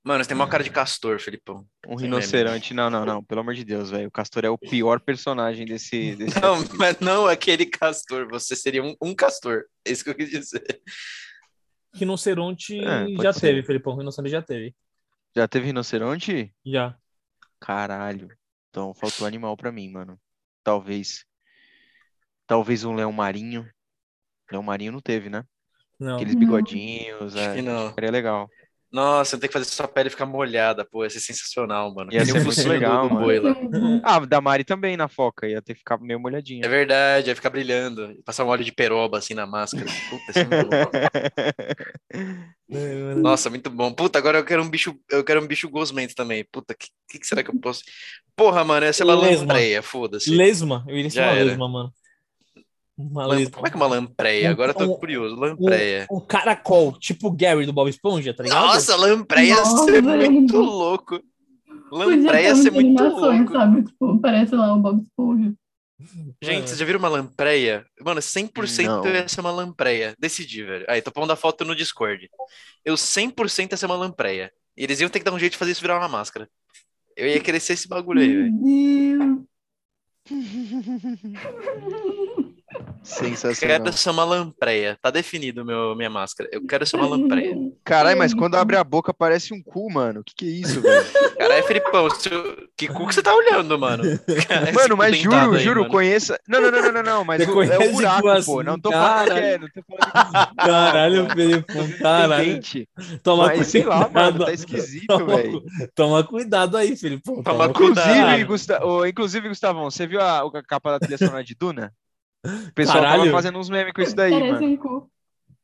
Mano, 0.05 0.23
você 0.23 0.29
tem 0.29 0.37
maior 0.37 0.51
cara 0.51 0.63
de 0.63 0.69
castor, 0.69 1.19
Felipão. 1.19 1.67
um 1.89 1.97
rinoceronte. 1.97 2.75
Não, 2.75 2.91
não, 2.91 3.07
não, 3.07 3.25
pelo 3.25 3.41
amor 3.41 3.55
de 3.55 3.65
Deus, 3.65 3.89
velho. 3.89 4.09
O 4.09 4.11
Castor 4.11 4.45
é 4.45 4.51
o 4.51 4.59
pior 4.59 5.01
personagem 5.01 5.65
desse, 5.65 6.15
desse 6.17 6.39
Não, 6.43 6.63
mas 6.77 7.01
não 7.01 7.27
aquele 7.27 7.65
castor. 7.65 8.29
Você 8.29 8.55
seria 8.55 8.83
um, 8.83 8.95
um 9.01 9.15
castor. 9.15 9.65
É 9.83 9.91
isso 9.91 10.05
que 10.05 10.11
eu 10.11 10.15
quis 10.15 10.29
dizer. 10.29 10.83
Rinoceronte 11.95 12.79
É, 12.79 13.07
já 13.23 13.33
ser. 13.33 13.41
teve, 13.41 13.63
Felipão. 13.63 13.97
Rinoceronte 13.97 14.31
já 14.31 14.43
teve. 14.43 14.75
Já 15.37 15.49
teve 15.49 15.67
rinoceronte? 15.67 16.55
Já. 16.65 16.97
Caralho. 17.61 18.29
Então 18.71 18.93
faltou 18.95 19.27
animal 19.27 19.57
pra 19.57 19.73
mim, 19.73 19.89
mano. 19.91 20.21
Talvez. 20.63 21.25
Talvez 22.47 22.85
um 22.85 22.95
leão 22.95 23.13
marinho. 23.13 23.69
Leão 24.51 24.63
marinho 24.63 24.93
não 24.93 25.01
teve, 25.01 25.29
né? 25.31 25.45
Não. 25.99 26.17
Aqueles 26.17 26.35
bigodinhos, 26.35 27.35
Acho 27.37 27.53
que 27.55 27.59
é, 27.61 27.63
não. 27.63 27.93
seria 27.95 28.11
legal. 28.11 28.49
Nossa, 28.95 29.37
tem 29.37 29.49
que 29.49 29.53
fazer 29.53 29.65
sua 29.65 29.89
pele 29.89 30.09
ficar 30.09 30.25
molhada, 30.25 30.85
pô. 30.85 31.03
Ia 31.03 31.11
ser 31.11 31.19
sensacional, 31.19 31.93
mano. 31.93 32.13
Ia 32.13 32.25
ser 32.25 32.39
o 32.39 32.45
muito 32.45 32.69
legal, 32.69 33.03
do, 33.03 33.09
do 33.09 33.15
mano. 33.15 33.27
boi 33.27 33.41
lá. 33.41 33.57
Ah, 34.05 34.21
da 34.21 34.41
Mari 34.41 34.63
também 34.63 34.97
na 34.97 35.09
foca, 35.09 35.49
ia 35.49 35.61
ter 35.61 35.75
que 35.75 35.81
ficar 35.81 35.99
meio 35.99 36.21
molhadinha. 36.21 36.65
É 36.65 36.69
verdade, 36.69 37.29
ia 37.29 37.35
ficar 37.35 37.51
brilhando. 37.51 38.15
Passar 38.25 38.45
um 38.45 38.49
óleo 38.49 38.63
de 38.63 38.71
peroba 38.71 39.19
assim 39.19 39.35
na 39.35 39.49
máscara. 39.49 39.87
Puta, 40.09 40.31
isso 40.31 40.39
é 40.39 40.45
muito 40.45 40.71
bom. 42.71 43.21
Nossa, 43.21 43.51
muito 43.51 43.69
bom. 43.69 43.93
Puta, 43.93 44.17
agora 44.17 44.39
eu 44.39 44.45
quero 44.45 44.63
um 44.63 44.71
bicho, 44.71 44.97
eu 45.11 45.25
quero 45.25 45.43
um 45.43 45.47
bicho 45.49 45.69
gosmento 45.69 46.15
também. 46.15 46.45
Puta, 46.53 46.73
que, 46.73 46.87
que, 47.11 47.19
que 47.19 47.27
será 47.27 47.43
que 47.43 47.51
eu 47.51 47.59
posso? 47.59 47.83
Porra, 48.37 48.63
mano, 48.63 48.87
essa 48.87 49.03
é 49.03 49.07
uma 49.07 49.17
Lesma. 49.17 49.41
lampreia, 49.41 49.83
foda-se. 49.83 50.31
Lesma. 50.31 50.85
Eu 50.87 50.97
iria 50.97 51.21
uma 51.21 51.33
lesma, 51.33 51.69
mano. 51.69 51.93
Uma 52.97 53.27
Lam- 53.27 53.37
lesma. 53.39 53.51
Como 53.55 53.67
é 53.67 53.71
que 53.71 53.77
é 53.77 53.81
uma 53.81 53.87
lampreia? 53.87 54.51
Agora 54.51 54.71
eu 54.71 54.75
tô 54.77 54.85
Um- 54.85 54.97
curioso. 54.99 55.35
Lampreia. 55.35 56.07
Um, 56.11 56.19
um 56.19 56.21
caracol, 56.21 56.93
tipo 56.99 57.27
o 57.29 57.33
Gary 57.33 57.67
do 57.67 57.73
Bob 57.73 57.91
Esponja, 57.91 58.33
tá 58.33 58.45
ligado? 58.45 58.67
Nossa, 58.67 58.95
lampreia 58.97 59.49
ia 59.49 59.57
Nossa, 59.57 59.85
ser 59.85 60.03
velho. 60.03 60.31
muito 60.33 60.57
louco. 60.57 61.21
Podia 61.91 62.17
Lampreia 62.17 62.55
ser 62.57 62.71
muito 62.71 63.03
animações, 63.03 63.39
louco. 63.41 63.53
sabe? 63.53 63.83
Tipo, 63.85 64.21
parece 64.21 64.55
lá 64.55 64.73
o 64.75 64.79
Bob 64.81 65.03
Esponja. 65.03 65.53
Gente, 66.43 66.69
vocês 66.69 66.79
já 66.79 66.85
viram 66.85 66.99
uma 66.99 67.09
lampreia? 67.09 67.85
Mano, 68.05 68.21
100% 68.21 68.87
Não. 68.87 69.07
ia 69.07 69.27
ser 69.29 69.41
uma 69.41 69.51
lampreia. 69.51 70.15
Decidi, 70.19 70.63
velho. 70.63 70.85
Aí, 70.89 71.01
tô 71.01 71.11
pondo 71.11 71.33
a 71.33 71.37
foto 71.37 71.65
no 71.65 71.75
Discord. 71.75 72.29
Eu 72.85 72.97
100% 72.97 73.73
ia 73.73 73.77
ser 73.77 73.87
uma 73.87 73.97
lampreia. 73.97 74.53
E 74.77 74.83
eles 74.85 75.01
iam 75.01 75.09
ter 75.09 75.21
que 75.21 75.25
dar 75.25 75.33
um 75.33 75.39
jeito 75.39 75.53
de 75.53 75.59
fazer 75.59 75.73
isso 75.73 75.81
virar 75.81 75.99
uma 75.99 76.09
máscara. 76.09 76.49
Eu 77.17 77.27
ia 77.29 77.41
querer 77.41 77.61
ser 77.61 77.75
esse 77.75 77.89
bagulho 77.89 78.21
aí, 78.21 78.37
velho. 78.37 79.47
Sensacional. 83.05 83.81
Quero 83.85 83.93
ser 83.97 84.11
uma 84.11 84.25
lampreia. 84.25 84.99
Tá 85.01 85.11
definido 85.11 85.65
meu, 85.65 85.95
minha 85.95 86.09
máscara. 86.11 86.49
Eu 86.53 86.67
quero 86.67 86.87
ser 86.87 86.97
uma 86.97 87.07
lampreia. 87.07 87.55
Caralho, 87.85 88.19
mas 88.19 88.33
quando 88.33 88.57
abre 88.57 88.77
a 88.77 88.83
boca 88.85 89.13
parece 89.13 89.53
um 89.53 89.63
cu, 89.63 89.93
mano. 89.93 90.23
Que 90.25 90.35
que 90.35 90.45
é 90.47 90.49
isso, 90.49 90.81
velho? 90.81 91.05
Caralho, 91.39 91.65
Felipão, 91.65 92.11
seu- 92.11 92.57
que 92.77 92.89
cu 92.89 93.07
que 93.07 93.15
você 93.15 93.23
tá 93.23 93.35
olhando, 93.35 93.79
mano? 93.79 94.03
Cara, 94.49 94.73
Mano, 94.73 94.97
mas 94.97 95.17
juro, 95.19 95.53
aí, 95.55 95.63
juro, 95.63 95.81
mano. 95.83 95.93
conheça. 95.93 96.41
Não, 96.49 96.61
não, 96.61 96.71
não, 96.71 96.81
não, 96.83 96.93
não, 96.93 97.03
não, 97.03 97.25
mas 97.25 97.47
o- 97.47 97.63
é 97.63 97.79
o 97.79 97.93
buraco, 97.93 98.23
cu 98.23 98.29
assim, 98.29 98.47
pô. 98.53 98.63
Não 98.63 98.81
tô 98.81 98.91
falando 98.91 99.25
que 99.27 99.33
é, 99.33 99.59
caralho. 99.59 99.61
não 99.61 99.69
tô 99.69 99.83
falando 99.87 100.49
que 100.49 100.57
Caralho, 100.57 101.31
Felipe, 101.31 101.99
caralho. 101.99 102.45
Dente, 102.55 102.89
Toma 103.23 103.47
mas 103.47 103.67
sei 103.67 103.85
lá, 103.85 103.99
mano, 104.09 104.11
cuidado. 104.13 104.45
tá 104.47 104.53
esquisito, 104.53 105.07
Toma, 105.07 105.37
velho. 105.37 105.63
toma 105.95 106.25
cuidado 106.25 106.77
aí, 106.77 106.97
Felipe. 106.97 107.23
Toma 107.43 107.67
Inclusive, 107.67 107.95
cuidado. 108.03 108.47
Gusta... 108.47 108.85
ô, 108.87 109.05
inclusive, 109.07 109.49
Gustavão, 109.49 109.91
você 109.91 110.07
viu 110.07 110.21
a, 110.21 110.41
a 110.41 110.63
capa 110.67 110.93
da 110.93 110.99
trilha 111.01 111.19
sonora 111.19 111.45
de 111.45 111.55
Duna? 111.55 111.93
O 112.45 112.73
pessoal 112.75 112.99
Caralho. 113.03 113.23
tava 113.25 113.33
fazendo 113.37 113.59
uns 113.59 113.71
memes 113.71 113.93
com 113.93 114.03
isso 114.03 114.15
daí, 114.15 114.33
Parece 114.33 114.53
mano. 114.53 114.67
um 114.67 114.77
cu. 114.77 115.11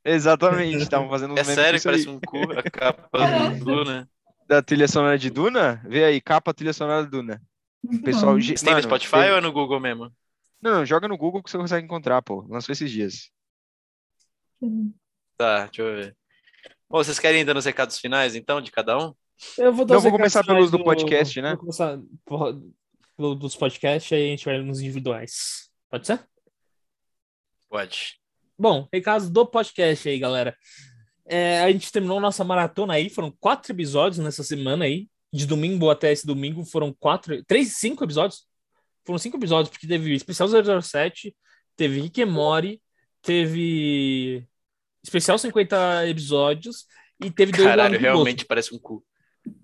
Exatamente, 0.05 0.79
estavam 0.79 1.09
fazendo 1.11 1.33
uns 1.35 1.39
É 1.39 1.43
memes 1.43 1.55
sério 1.55 1.81
com 1.83 1.91
que 1.91 1.97
isso 1.97 2.11
aí. 2.11 2.19
parece 2.21 2.45
um 2.47 2.53
cu 2.53 2.59
a 2.59 2.63
capa 2.63 3.51
do 3.59 3.65
Duna? 3.65 4.09
Da 4.49 4.63
trilha 4.63 4.89
sonora 4.89 5.19
de 5.19 5.29
Duna? 5.31 5.83
Vê 5.87 6.05
aí, 6.05 6.21
capa 6.21 6.55
trilha 6.55 6.73
sonora 6.73 7.05
de 7.05 7.11
Duna. 7.11 7.43
Muito 7.85 8.03
Pessoal, 8.03 8.35
Você 8.41 8.55
tem 8.55 8.65
no 8.65 8.71
mano, 8.73 8.83
Spotify 8.83 9.11
tem- 9.13 9.31
ou 9.31 9.39
é 9.39 9.41
no 9.41 9.53
Google 9.53 9.79
mesmo? 9.81 10.11
Não, 10.63 10.71
não, 10.73 10.87
joga 10.87 11.07
no 11.09 11.17
Google 11.17 11.43
que 11.43 11.51
você 11.51 11.57
consegue 11.59 11.85
encontrar, 11.85 12.21
pô. 12.23 12.47
Lançou 12.49 12.73
esses 12.73 12.91
dias. 12.91 13.31
Tá, 15.37 15.67
deixa 15.67 15.83
eu 15.83 15.95
ver. 15.97 16.17
Bom, 16.89 16.99
vocês 16.99 17.19
querem 17.19 17.41
ir 17.43 17.45
dando 17.45 17.59
os 17.59 17.65
recados 17.65 17.99
finais, 17.99 18.35
então, 18.35 18.61
de 18.61 18.71
cada 18.71 18.99
um? 18.99 19.15
Eu 19.57 19.73
vou, 19.73 19.87
dar 19.87 19.97
os 19.97 20.03
vou 20.03 20.13
começar 20.13 20.45
pelos 20.45 20.71
do 20.71 20.79
finais 20.79 20.85
podcast, 21.03 21.41
né? 21.41 21.51
Vou 21.51 21.59
começar 21.61 21.99
por- 22.27 22.61
pelo 23.17 23.35
dos 23.35 23.57
podcasts, 23.57 24.13
aí 24.13 24.25
a 24.27 24.31
gente 24.31 24.45
vai 24.45 24.59
nos 24.61 24.81
individuais. 24.81 25.71
Pode 25.91 26.07
ser? 26.07 26.21
Pode. 27.71 28.19
Bom, 28.59 28.89
recados 28.93 29.31
do 29.31 29.47
podcast 29.47 30.09
aí, 30.09 30.19
galera. 30.19 30.57
É, 31.25 31.61
a 31.61 31.71
gente 31.71 31.93
terminou 31.93 32.21
nossa 32.21 32.43
maratona 32.43 32.95
aí, 32.95 33.09
foram 33.09 33.31
quatro 33.31 33.73
episódios 33.73 34.19
nessa 34.19 34.43
semana 34.43 34.85
aí. 34.85 35.09
De 35.33 35.47
domingo 35.47 35.89
até 35.89 36.11
esse 36.11 36.27
domingo 36.27 36.65
foram 36.65 36.93
quatro, 36.93 37.45
três, 37.45 37.77
cinco 37.77 38.03
episódios. 38.03 38.45
Foram 39.07 39.19
cinco 39.19 39.37
episódios, 39.37 39.71
porque 39.71 39.87
teve 39.87 40.13
especial 40.13 40.49
007, 40.83 41.35
teve 41.77 42.11
Morty, 42.27 42.83
teve 43.23 44.45
especial 45.03 45.39
50 45.39 46.09
episódios 46.09 46.85
e 47.23 47.31
teve 47.31 47.53
dois 47.53 47.65
Caralho, 47.65 47.99
realmente 47.99 48.45
parece 48.45 48.75
um 48.75 48.79
cu. 48.79 49.05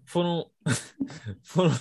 Foram. 0.06 0.48
foram. 1.42 1.70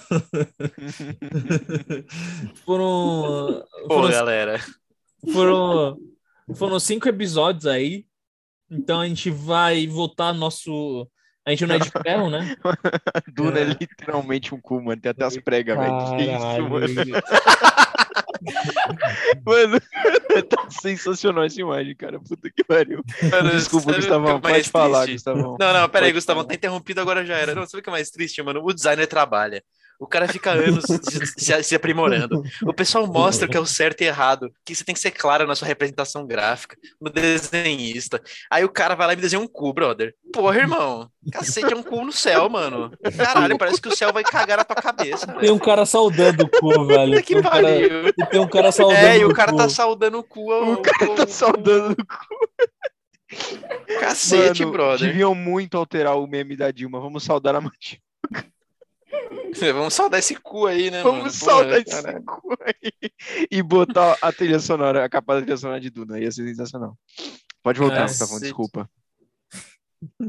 foram. 2.66 3.64
Pô, 3.88 3.94
foram 3.94 4.10
galera. 4.10 4.60
foram, 5.32 5.98
foram 6.54 6.80
cinco 6.80 7.08
episódios 7.08 7.66
aí. 7.66 8.06
Então 8.70 9.00
a 9.02 9.08
gente 9.08 9.30
vai 9.30 9.88
voltar 9.88 10.34
nosso. 10.34 11.10
A 11.46 11.52
gente 11.52 11.66
não 11.66 11.76
é 11.76 11.80
de 11.80 11.92
ferro, 11.92 12.30
né? 12.30 12.56
Duna 13.34 13.60
é. 13.60 13.62
É. 13.62 13.66
literalmente 13.66 14.54
um 14.54 14.60
cu, 14.60 14.82
mano. 14.82 15.00
Tem 15.00 15.12
até 15.12 15.24
as 15.24 15.38
pregas, 15.38 15.78
velho. 15.78 16.18
Que 16.18 16.24
isso, 16.24 16.70
mano. 16.70 16.88
Mano, 19.46 19.80
tá 20.50 20.70
sensacional 20.70 21.44
essa 21.44 21.60
imagem, 21.60 21.96
cara. 21.96 22.20
Puta 22.20 22.50
que 22.50 22.64
pariu. 22.64 23.04
Mano, 23.32 23.52
Desculpa, 23.52 23.92
é 23.92 23.96
Gustavão. 23.96 24.40
mais 24.42 24.58
Pode 24.58 24.70
falar, 24.70 25.04
triste? 25.04 25.16
Gustavão. 25.16 25.58
Não, 25.60 25.74
não, 25.74 25.90
pera 25.90 26.06
aí, 26.06 26.22
falar. 26.22 26.44
tá 26.44 26.54
interrompido, 26.54 27.02
agora 27.02 27.26
já 27.26 27.36
era. 27.38 27.56
Não, 27.56 27.66
sabe 27.66 27.80
o 27.80 27.84
que 27.84 27.90
é 27.90 27.92
mais 27.92 28.10
triste, 28.10 28.42
mano? 28.42 28.62
O 28.64 28.74
designer 28.74 29.08
trabalha. 29.08 29.64
O 30.00 30.08
cara 30.08 30.28
fica 30.28 30.52
anos 30.52 30.84
se, 31.38 31.64
se- 31.64 31.76
aprimorando. 31.76 32.44
O 32.64 32.74
pessoal 32.74 33.08
mostra 33.08 33.48
que 33.48 33.56
é 33.56 33.60
o 33.60 33.66
certo 33.66 34.02
e 34.02 34.06
errado, 34.06 34.52
que 34.66 34.76
você 34.76 34.84
tem 34.84 34.94
que 34.94 35.00
ser 35.02 35.12
claro 35.12 35.48
na 35.48 35.56
sua 35.56 35.68
representação 35.68 36.26
gráfica, 36.28 36.76
no 37.00 37.10
desenhista. 37.10 38.22
Aí 38.52 38.64
o 38.64 38.70
cara 38.70 38.96
vai 38.96 39.08
lá 39.08 39.14
e 39.14 39.16
me 39.16 39.22
desenha 39.22 39.42
um 39.42 39.48
cu, 39.48 39.74
brother. 39.74 40.14
Porra, 40.34 40.58
irmão. 40.58 41.10
Cacete, 41.32 41.74
é 41.74 41.76
um 41.76 41.82
cu 41.84 42.04
no 42.06 42.12
céu, 42.12 42.48
mano. 42.50 42.92
Caralho, 43.18 43.58
parece 43.58 43.82
que 43.82 43.88
o 43.88 43.96
céu 43.96 44.12
vai 44.14 44.24
cagar 44.24 44.58
na 44.58 44.64
tua 44.64 44.76
cabeça, 44.76 45.26
Tem 45.28 45.38
velho. 45.40 45.54
um 45.56 45.60
cara 45.60 45.86
saudando 45.86 46.42
o 46.42 46.50
cu, 46.50 46.86
velho. 46.86 47.22
Que 47.24 47.34
Tem 47.34 47.40
um 47.40 47.44
cara, 47.44 47.62
pariu. 47.64 48.14
tem 48.30 48.40
um 48.42 48.48
cara 48.48 48.72
saudando 48.72 48.98
É, 48.98 49.18
e 49.18 49.26
o 49.26 49.30
o 49.30 49.34
cara 49.34 49.52
cu. 49.52 49.58
tá 49.58 49.70
saudando 49.70 50.18
o 50.20 50.24
cu. 50.24 50.52
ao- 50.52 50.74
O 50.74 50.82
cara 50.82 51.06
ao- 51.12 51.16
tá 51.16 51.28
saudando 51.28 51.96
o 52.00 52.06
Cacete, 54.00 54.62
Mano, 54.62 54.72
brother. 54.72 55.08
Deviam 55.08 55.34
muito 55.34 55.78
alterar 55.78 56.18
o 56.18 56.28
meme 56.28 56.56
da 56.56 56.72
Dilma. 56.72 57.00
Vamos 57.00 57.24
saudar 57.24 57.56
a 57.56 57.62
Matilde. 57.62 58.02
Vamos 59.74 59.94
saudar 59.94 60.20
esse 60.20 60.36
cu 60.36 60.66
aí, 60.66 60.92
né, 60.92 61.02
Vamos 61.02 61.20
mano? 61.20 61.32
saudar 61.32 61.80
esse 61.80 61.86
caralho. 61.86 62.24
cu 62.26 62.56
aí. 62.62 63.12
E 63.50 63.62
botar 63.64 64.18
a 64.22 64.32
trilha 64.32 64.60
sonora, 64.60 65.06
a 65.06 65.10
capa 65.10 65.36
da 65.36 65.42
trilha 65.42 65.58
sonora 65.58 65.80
de 65.80 65.90
Duna. 65.90 66.20
Ia 66.20 66.32
ser 66.32 66.48
sensacional. 66.48 66.98
Pode 67.64 67.80
voltar, 67.80 68.02
Cacete. 68.02 68.20
Gustavão. 68.20 68.40
Desculpa. 68.42 68.90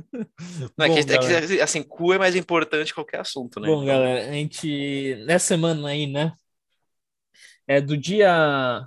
Não, 0.79 0.87
é 0.87 0.89
Bom, 0.89 0.95
que, 0.95 1.13
é 1.13 1.47
que, 1.47 1.61
assim, 1.61 1.83
cu 1.83 2.13
é 2.13 2.19
mais 2.19 2.35
importante 2.35 2.89
que 2.89 2.95
qualquer 2.95 3.21
assunto, 3.21 3.61
né? 3.61 3.69
Bom, 3.69 3.85
galera, 3.85 4.31
a 4.31 4.33
gente. 4.33 5.17
Nessa 5.27 5.49
semana 5.49 5.89
aí, 5.89 6.07
né? 6.07 6.33
É 7.67 7.81
do 7.81 7.97
dia. 7.97 8.87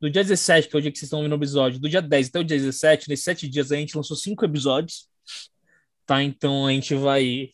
Do 0.00 0.10
dia 0.10 0.22
17, 0.22 0.68
que 0.68 0.76
é 0.76 0.78
o 0.78 0.82
dia 0.82 0.90
que 0.90 0.98
vocês 0.98 1.06
estão 1.06 1.20
ouvindo 1.20 1.32
o 1.32 1.38
episódio, 1.38 1.78
do 1.78 1.88
dia 1.88 2.02
10 2.02 2.28
até 2.28 2.40
o 2.40 2.44
dia 2.44 2.56
17, 2.56 3.08
nesses 3.08 3.24
sete 3.24 3.48
dias 3.48 3.70
a 3.70 3.76
gente 3.76 3.96
lançou 3.96 4.16
cinco 4.16 4.44
episódios. 4.44 5.08
Tá? 6.04 6.22
Então 6.22 6.66
a 6.66 6.72
gente 6.72 6.94
vai. 6.94 7.50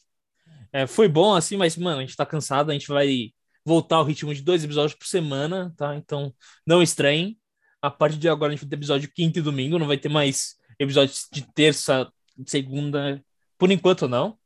É, 0.73 0.87
foi 0.87 1.09
bom 1.09 1.35
assim, 1.35 1.57
mas, 1.57 1.77
mano, 1.77 1.99
a 1.99 2.01
gente 2.03 2.17
tá 2.17 2.27
cansado, 2.27 2.71
a 2.71 2.73
gente 2.73 2.89
vai 2.89 3.33
voltar 3.65 3.97
ao 3.97 4.05
ritmo 4.05 4.35
de 4.35 4.43
dois 4.43 4.65
episódios 4.65 4.99
por 4.99 5.07
semana, 5.07 5.73
tá? 5.77 5.95
Então 5.95 6.33
não 6.67 6.83
estranhem. 6.83 7.39
A 7.81 7.91
partir 7.91 8.19
de 8.19 8.29
agora 8.29 8.53
a 8.53 8.57
gente 8.57 8.65
vai 8.65 8.71
ter 8.71 8.77
episódio 8.77 9.11
quinta 9.15 9.39
e 9.39 9.43
domingo, 9.43 9.79
não 9.79 9.87
vai 9.87 9.99
ter 9.99 10.09
mais 10.09 10.57
episódios 10.79 11.29
de 11.31 11.43
terça, 11.53 12.11
segunda, 12.47 13.23
por 13.59 13.71
enquanto 13.71 14.09
não. 14.09 14.37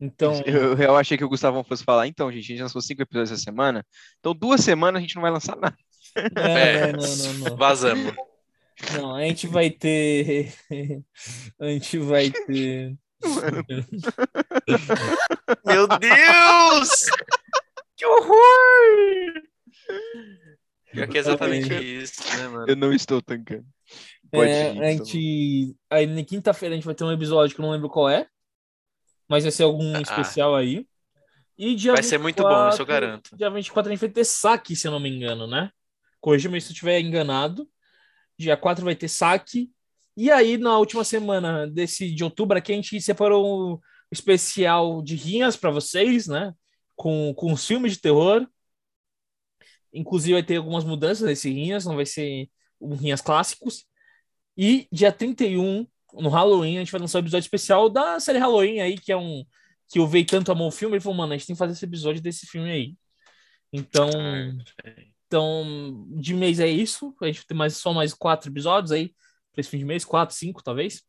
Então. 0.00 0.32
Eu, 0.46 0.78
eu 0.78 0.96
achei 0.96 1.18
que 1.18 1.24
o 1.24 1.28
Gustavão 1.28 1.64
fosse 1.64 1.82
falar. 1.82 2.06
Então, 2.06 2.30
gente, 2.30 2.44
a 2.44 2.48
gente 2.48 2.62
lançou 2.62 2.80
cinco 2.80 3.02
episódios 3.02 3.32
essa 3.32 3.42
semana. 3.42 3.84
Então, 4.20 4.32
duas 4.32 4.60
semanas 4.60 4.98
a 4.98 5.02
gente 5.02 5.16
não 5.16 5.22
vai 5.22 5.30
lançar 5.30 5.56
nada. 5.56 5.76
É, 6.36 6.92
não, 6.92 7.16
não, 7.16 7.34
não. 7.34 7.56
Vazamos. 7.56 8.14
Não, 8.94 9.14
a 9.14 9.22
gente 9.22 9.46
vai 9.46 9.70
ter. 9.70 10.52
A 11.60 11.66
gente 11.66 11.98
vai 11.98 12.30
ter. 12.30 12.96
Meu 15.66 15.88
Deus! 15.88 16.90
que 17.96 18.06
horror! 18.06 19.42
Pior 20.92 21.08
que 21.08 21.16
é 21.16 21.20
exatamente 21.20 21.74
isso, 21.74 22.22
né, 22.36 22.48
mano? 22.48 22.66
Eu 22.68 22.76
não 22.76 22.92
estou 22.92 23.20
tancando. 23.20 23.66
Pode 24.30 24.50
É, 24.50 24.68
seguir, 24.68 24.82
a 24.84 24.90
gente. 24.92 25.76
Aí 25.90 26.06
na 26.06 26.24
quinta-feira 26.24 26.74
a 26.74 26.76
gente 26.76 26.84
vai 26.84 26.94
ter 26.94 27.04
um 27.04 27.12
episódio 27.12 27.54
que 27.54 27.60
eu 27.60 27.64
não 27.64 27.72
lembro 27.72 27.88
qual 27.88 28.08
é. 28.08 28.26
Mas 29.28 29.44
vai 29.44 29.52
ser 29.52 29.64
algum 29.64 29.94
Ah. 29.96 30.00
especial 30.00 30.54
aí. 30.56 30.86
E 31.56 31.74
dia 31.74 31.92
Vai 31.92 32.02
ser 32.02 32.18
muito 32.18 32.42
bom, 32.42 32.68
isso 32.68 32.80
eu 32.82 32.86
24 32.86 32.86
garanto. 32.86 33.36
Dia 33.36 33.50
24 33.50 33.90
a 33.90 33.94
gente 33.94 34.00
vai 34.00 34.08
ter 34.10 34.24
saque, 34.24 34.76
se 34.76 34.86
eu 34.86 34.92
não 34.92 35.00
me 35.00 35.08
engano, 35.10 35.46
né? 35.46 35.70
Corrija-me 36.20 36.60
se 36.60 36.68
eu 36.68 36.72
estiver 36.72 37.00
enganado. 37.00 37.68
Dia 38.38 38.56
4 38.56 38.84
vai 38.84 38.94
ter 38.94 39.08
saque. 39.08 39.70
E 40.20 40.32
aí, 40.32 40.58
na 40.58 40.76
última 40.76 41.04
semana 41.04 41.64
desse 41.70 42.10
de 42.12 42.24
outubro 42.24 42.58
aqui, 42.58 42.72
a 42.72 42.74
gente 42.74 43.00
separou 43.00 43.74
um 43.74 43.80
especial 44.10 45.00
de 45.00 45.14
rinhas 45.14 45.56
para 45.56 45.70
vocês, 45.70 46.26
né? 46.26 46.52
Com, 46.96 47.32
com 47.34 47.52
os 47.52 47.64
filmes 47.64 47.92
de 47.92 48.00
terror. 48.00 48.44
Inclusive, 49.94 50.32
vai 50.32 50.42
ter 50.42 50.56
algumas 50.56 50.82
mudanças 50.82 51.24
nesse 51.24 51.48
rinhas, 51.48 51.84
não 51.84 51.94
vai 51.94 52.04
ser 52.04 52.50
um 52.80 52.96
rinhas 52.96 53.20
clássicos. 53.20 53.86
E 54.56 54.88
dia 54.90 55.12
31, 55.12 55.86
no 56.14 56.28
Halloween, 56.28 56.78
a 56.78 56.80
gente 56.80 56.90
vai 56.90 57.00
lançar 57.00 57.18
um 57.18 57.22
episódio 57.22 57.46
especial 57.46 57.88
da 57.88 58.18
série 58.18 58.40
Halloween 58.40 58.80
aí, 58.80 58.98
que 58.98 59.12
é 59.12 59.16
um. 59.16 59.44
Que 59.88 60.00
o 60.00 60.06
Vei 60.08 60.24
tanto 60.24 60.50
amou 60.50 60.66
o 60.66 60.72
filme, 60.72 60.96
ele 60.96 61.00
falou, 61.00 61.16
mano, 61.16 61.32
a 61.32 61.36
gente 61.36 61.46
tem 61.46 61.54
que 61.54 61.58
fazer 61.60 61.74
esse 61.74 61.84
episódio 61.84 62.20
desse 62.20 62.44
filme 62.44 62.72
aí. 62.72 62.96
Então. 63.72 64.10
Então, 65.28 66.08
de 66.08 66.34
mês 66.34 66.58
é 66.58 66.66
isso. 66.66 67.14
A 67.22 67.26
gente 67.26 67.46
tem 67.46 67.56
mais, 67.56 67.76
só 67.76 67.92
mais 67.92 68.12
quatro 68.12 68.50
episódios 68.50 68.90
aí, 68.90 69.14
para 69.58 69.62
esse 69.62 69.70
fim 69.70 69.78
de 69.78 69.84
mês, 69.84 70.04
quatro, 70.04 70.34
cinco, 70.36 70.62
talvez. 70.62 71.02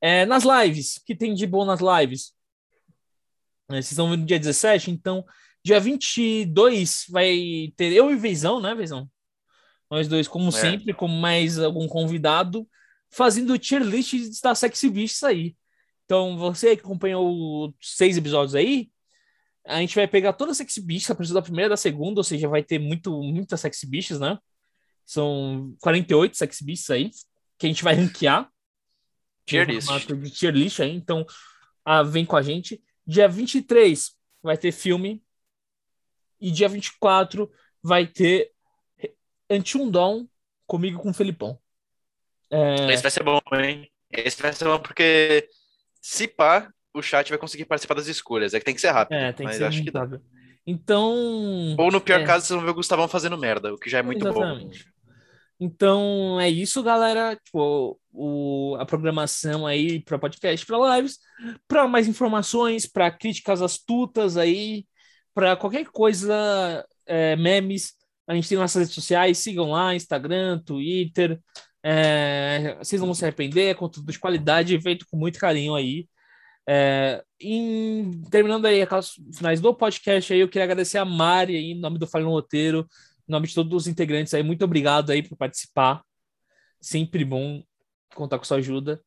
É, 0.00 0.24
nas 0.24 0.44
lives, 0.44 0.96
o 0.96 1.04
que 1.04 1.14
tem 1.14 1.34
de 1.34 1.46
bom 1.46 1.64
nas 1.64 1.80
lives? 1.80 2.32
É, 3.68 3.74
vocês 3.74 3.92
estão 3.92 4.10
vendo 4.10 4.24
dia 4.24 4.38
17, 4.38 4.90
então, 4.90 5.24
dia 5.62 5.78
22 5.78 7.04
vai 7.10 7.72
ter 7.76 7.92
eu 7.92 8.10
e 8.10 8.16
Veizão, 8.16 8.60
né, 8.60 8.74
Veizão? 8.74 9.10
Nós 9.90 10.08
dois, 10.08 10.26
como 10.26 10.48
É. 10.48 10.52
sempre, 10.52 10.94
com 10.94 11.06
mais 11.06 11.58
algum 11.58 11.86
convidado, 11.86 12.66
fazendo 13.10 13.58
tier 13.58 13.82
list 13.82 14.14
da 14.42 14.54
Sexy 14.54 14.88
Beasts 14.88 15.22
aí. 15.22 15.54
Então, 16.04 16.38
você 16.38 16.76
que 16.76 16.82
acompanhou 16.82 17.74
seis 17.80 18.16
episódios 18.16 18.54
aí, 18.54 18.90
a 19.66 19.80
gente 19.80 19.94
vai 19.94 20.08
pegar 20.08 20.32
toda 20.32 20.52
a 20.52 20.54
Sexy 20.54 20.80
Beasts, 20.80 21.10
a 21.10 21.14
partir 21.14 21.34
da 21.34 21.42
primeira 21.42 21.66
e 21.66 21.70
da 21.70 21.76
segunda, 21.76 22.20
ou 22.20 22.24
seja, 22.24 22.48
vai 22.48 22.62
ter 22.62 22.78
muito, 22.78 23.22
muitas 23.22 23.60
Sexy 23.60 23.86
Beasts, 23.86 24.18
né? 24.18 24.38
São 25.08 25.74
48 25.80 26.36
Sexy 26.36 26.62
Beasts 26.62 26.90
aí, 26.90 27.10
que 27.56 27.64
a 27.64 27.68
gente 27.70 27.82
vai 27.82 27.94
ranquear. 27.94 28.46
Tier 29.46 29.66
list. 29.66 29.88
de 30.06 30.30
tier 30.30 30.52
list 30.52 30.80
aí, 30.80 30.94
então 30.94 31.24
ah, 31.82 32.02
vem 32.02 32.26
com 32.26 32.36
a 32.36 32.42
gente. 32.42 32.78
Dia 33.06 33.26
23 33.26 34.14
vai 34.42 34.58
ter 34.58 34.70
filme. 34.70 35.24
E 36.38 36.50
dia 36.50 36.68
24 36.68 37.50
vai 37.82 38.06
ter 38.06 38.52
Anti-Um 39.48 39.90
Dawn 39.90 40.26
comigo 40.66 41.00
com 41.00 41.08
o 41.08 41.14
Felipão. 41.14 41.58
É, 42.50 42.92
Esse 42.92 43.02
vai 43.02 43.10
ser 43.10 43.22
bom, 43.22 43.40
hein? 43.54 43.90
Esse 44.10 44.42
vai 44.42 44.52
ser 44.52 44.66
bom 44.66 44.78
porque, 44.78 45.48
se 46.02 46.28
pá, 46.28 46.70
o 46.92 47.00
chat 47.00 47.30
vai 47.30 47.38
conseguir 47.38 47.64
participar 47.64 47.94
das 47.94 48.08
escolhas. 48.08 48.52
É 48.52 48.58
que 48.58 48.64
tem 48.66 48.74
que 48.74 48.80
ser 48.82 48.90
rápido, 48.90 49.16
é, 49.16 49.32
tem 49.32 49.46
que 49.46 49.52
mas 49.52 49.56
ser 49.56 49.64
acho 49.64 49.82
que 49.82 49.90
dá. 49.90 50.06
Então. 50.66 51.74
Ou 51.78 51.90
no 51.90 51.98
pior 51.98 52.20
É. 52.20 52.26
caso, 52.26 52.44
vocês 52.44 52.54
vão 52.54 52.66
ver 52.66 52.72
o 52.72 52.74
Gustavão 52.74 53.08
fazendo 53.08 53.38
merda, 53.38 53.72
o 53.72 53.78
que 53.78 53.88
já 53.88 54.00
é 54.00 54.02
muito 54.02 54.30
bom. 54.30 54.70
Então 55.60 56.40
é 56.40 56.48
isso, 56.48 56.82
galera. 56.82 57.36
Tipo, 57.36 57.98
o, 58.12 58.76
a 58.78 58.86
programação 58.86 59.66
aí 59.66 60.00
para 60.00 60.18
podcast, 60.18 60.64
para 60.64 60.96
lives, 60.96 61.18
para 61.66 61.88
mais 61.88 62.06
informações, 62.08 62.86
para 62.86 63.10
críticas 63.10 63.60
astutas 63.62 64.36
aí, 64.36 64.86
para 65.34 65.56
qualquer 65.56 65.86
coisa, 65.86 66.86
é, 67.06 67.36
memes. 67.36 67.94
A 68.26 68.34
gente 68.34 68.48
tem 68.48 68.58
nossas 68.58 68.80
redes 68.82 68.94
sociais, 68.94 69.38
sigam 69.38 69.70
lá, 69.70 69.94
Instagram, 69.94 70.60
Twitter. 70.64 71.40
É, 71.82 72.76
vocês 72.78 73.00
não 73.00 73.06
vão 73.08 73.14
se 73.14 73.24
arrepender, 73.24 73.70
é 73.70 73.74
conteúdo 73.74 74.12
de 74.12 74.18
qualidade, 74.18 74.80
feito 74.80 75.06
com 75.10 75.16
muito 75.16 75.38
carinho 75.38 75.74
aí. 75.74 76.06
É, 76.68 77.22
em- 77.40 78.10
terminando 78.30 78.66
aí 78.66 78.82
aquelas 78.82 79.12
finais 79.34 79.60
do 79.60 79.74
podcast 79.74 80.32
aí, 80.32 80.40
eu 80.40 80.48
queria 80.48 80.64
agradecer 80.64 80.98
a 80.98 81.04
Mari 81.04 81.56
aí, 81.56 81.70
em 81.72 81.80
nome 81.80 81.98
do 81.98 82.06
Falho 82.06 82.26
no 82.26 82.30
Roteiro, 82.32 82.86
nome 83.32 83.46
de 83.46 83.54
todos 83.54 83.72
os 83.74 83.86
integrantes 83.86 84.32
aí, 84.34 84.42
muito 84.42 84.64
obrigado 84.64 85.10
aí 85.10 85.22
por 85.22 85.36
participar. 85.36 86.02
Sempre 86.80 87.24
bom 87.24 87.62
contar 88.14 88.38
com 88.38 88.44
sua 88.44 88.58
ajuda. 88.58 89.02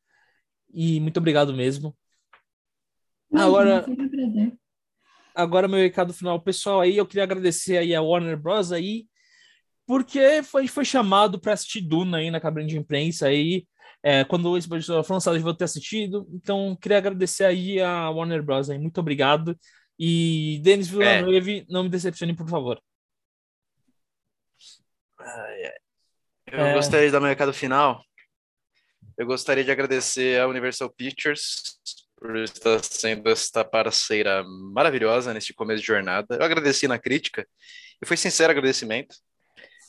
E 0.74 1.00
muito 1.00 1.18
obrigado 1.18 1.54
mesmo. 1.54 1.96
Imagina, 3.32 3.48
Agora- 3.48 3.86
um. 3.90 4.58
Agora, 5.34 5.68
meu 5.68 5.80
recado 5.80 6.14
final, 6.14 6.42
pessoal, 6.42 6.82
aí 6.82 6.98
eu 6.98 7.06
queria 7.06 7.24
agradecer 7.24 7.78
aí 7.78 7.96
a 7.96 8.02
Warner 8.02 8.38
Bros. 8.38 8.72
aí, 8.74 9.08
porque 9.86 10.44
foi, 10.44 10.68
foi 10.68 10.84
chamado 10.84 11.40
para 11.40 11.54
assistir 11.54 11.82
Duna 11.82 12.18
aí 12.18 12.30
na 12.30 12.40
cabine 12.42 12.68
de 12.68 12.78
imprensa 12.78 13.28
aí. 13.28 13.66
É, 14.04 14.24
quando 14.26 14.58
esse 14.58 14.68
podcast 14.68 15.06
for 15.08 15.14
lançado, 15.14 15.38
eu 15.38 15.42
vou 15.42 15.54
ter 15.54 15.64
assistido. 15.66 16.28
Então, 16.34 16.76
queria 16.82 16.98
agradecer 16.98 17.46
aí 17.46 17.80
a 17.80 18.10
Warner 18.10 18.44
Bros. 18.44 18.70
aí. 18.70 18.78
Muito 18.80 19.00
obrigado. 19.00 19.58
E 19.98 20.60
Denis 20.64 20.88
Villeneuve, 20.90 21.66
não 21.70 21.84
me 21.84 21.90
decepcione, 21.90 22.36
por 22.36 22.50
favor. 22.50 22.82
Eu 26.48 26.66
É. 26.66 26.74
gostaria 26.74 27.06
de 27.08 27.12
dar 27.12 27.20
meu 27.20 27.30
recado 27.30 27.54
final. 27.54 28.04
Eu 29.18 29.26
gostaria 29.26 29.64
de 29.64 29.72
agradecer 29.72 30.40
a 30.40 30.48
Universal 30.48 30.90
Pictures 30.90 31.78
por 32.18 32.38
estar 32.38 32.84
sendo 32.84 33.30
esta 33.30 33.64
parceira 33.64 34.44
maravilhosa 34.44 35.34
neste 35.34 35.54
começo 35.54 35.82
de 35.82 35.88
jornada. 35.88 36.36
Eu 36.36 36.44
agradeci 36.44 36.88
na 36.88 37.00
crítica 37.00 37.48
e 38.02 38.06
foi 38.06 38.18
sincero 38.18 38.52
agradecimento. 38.52 39.16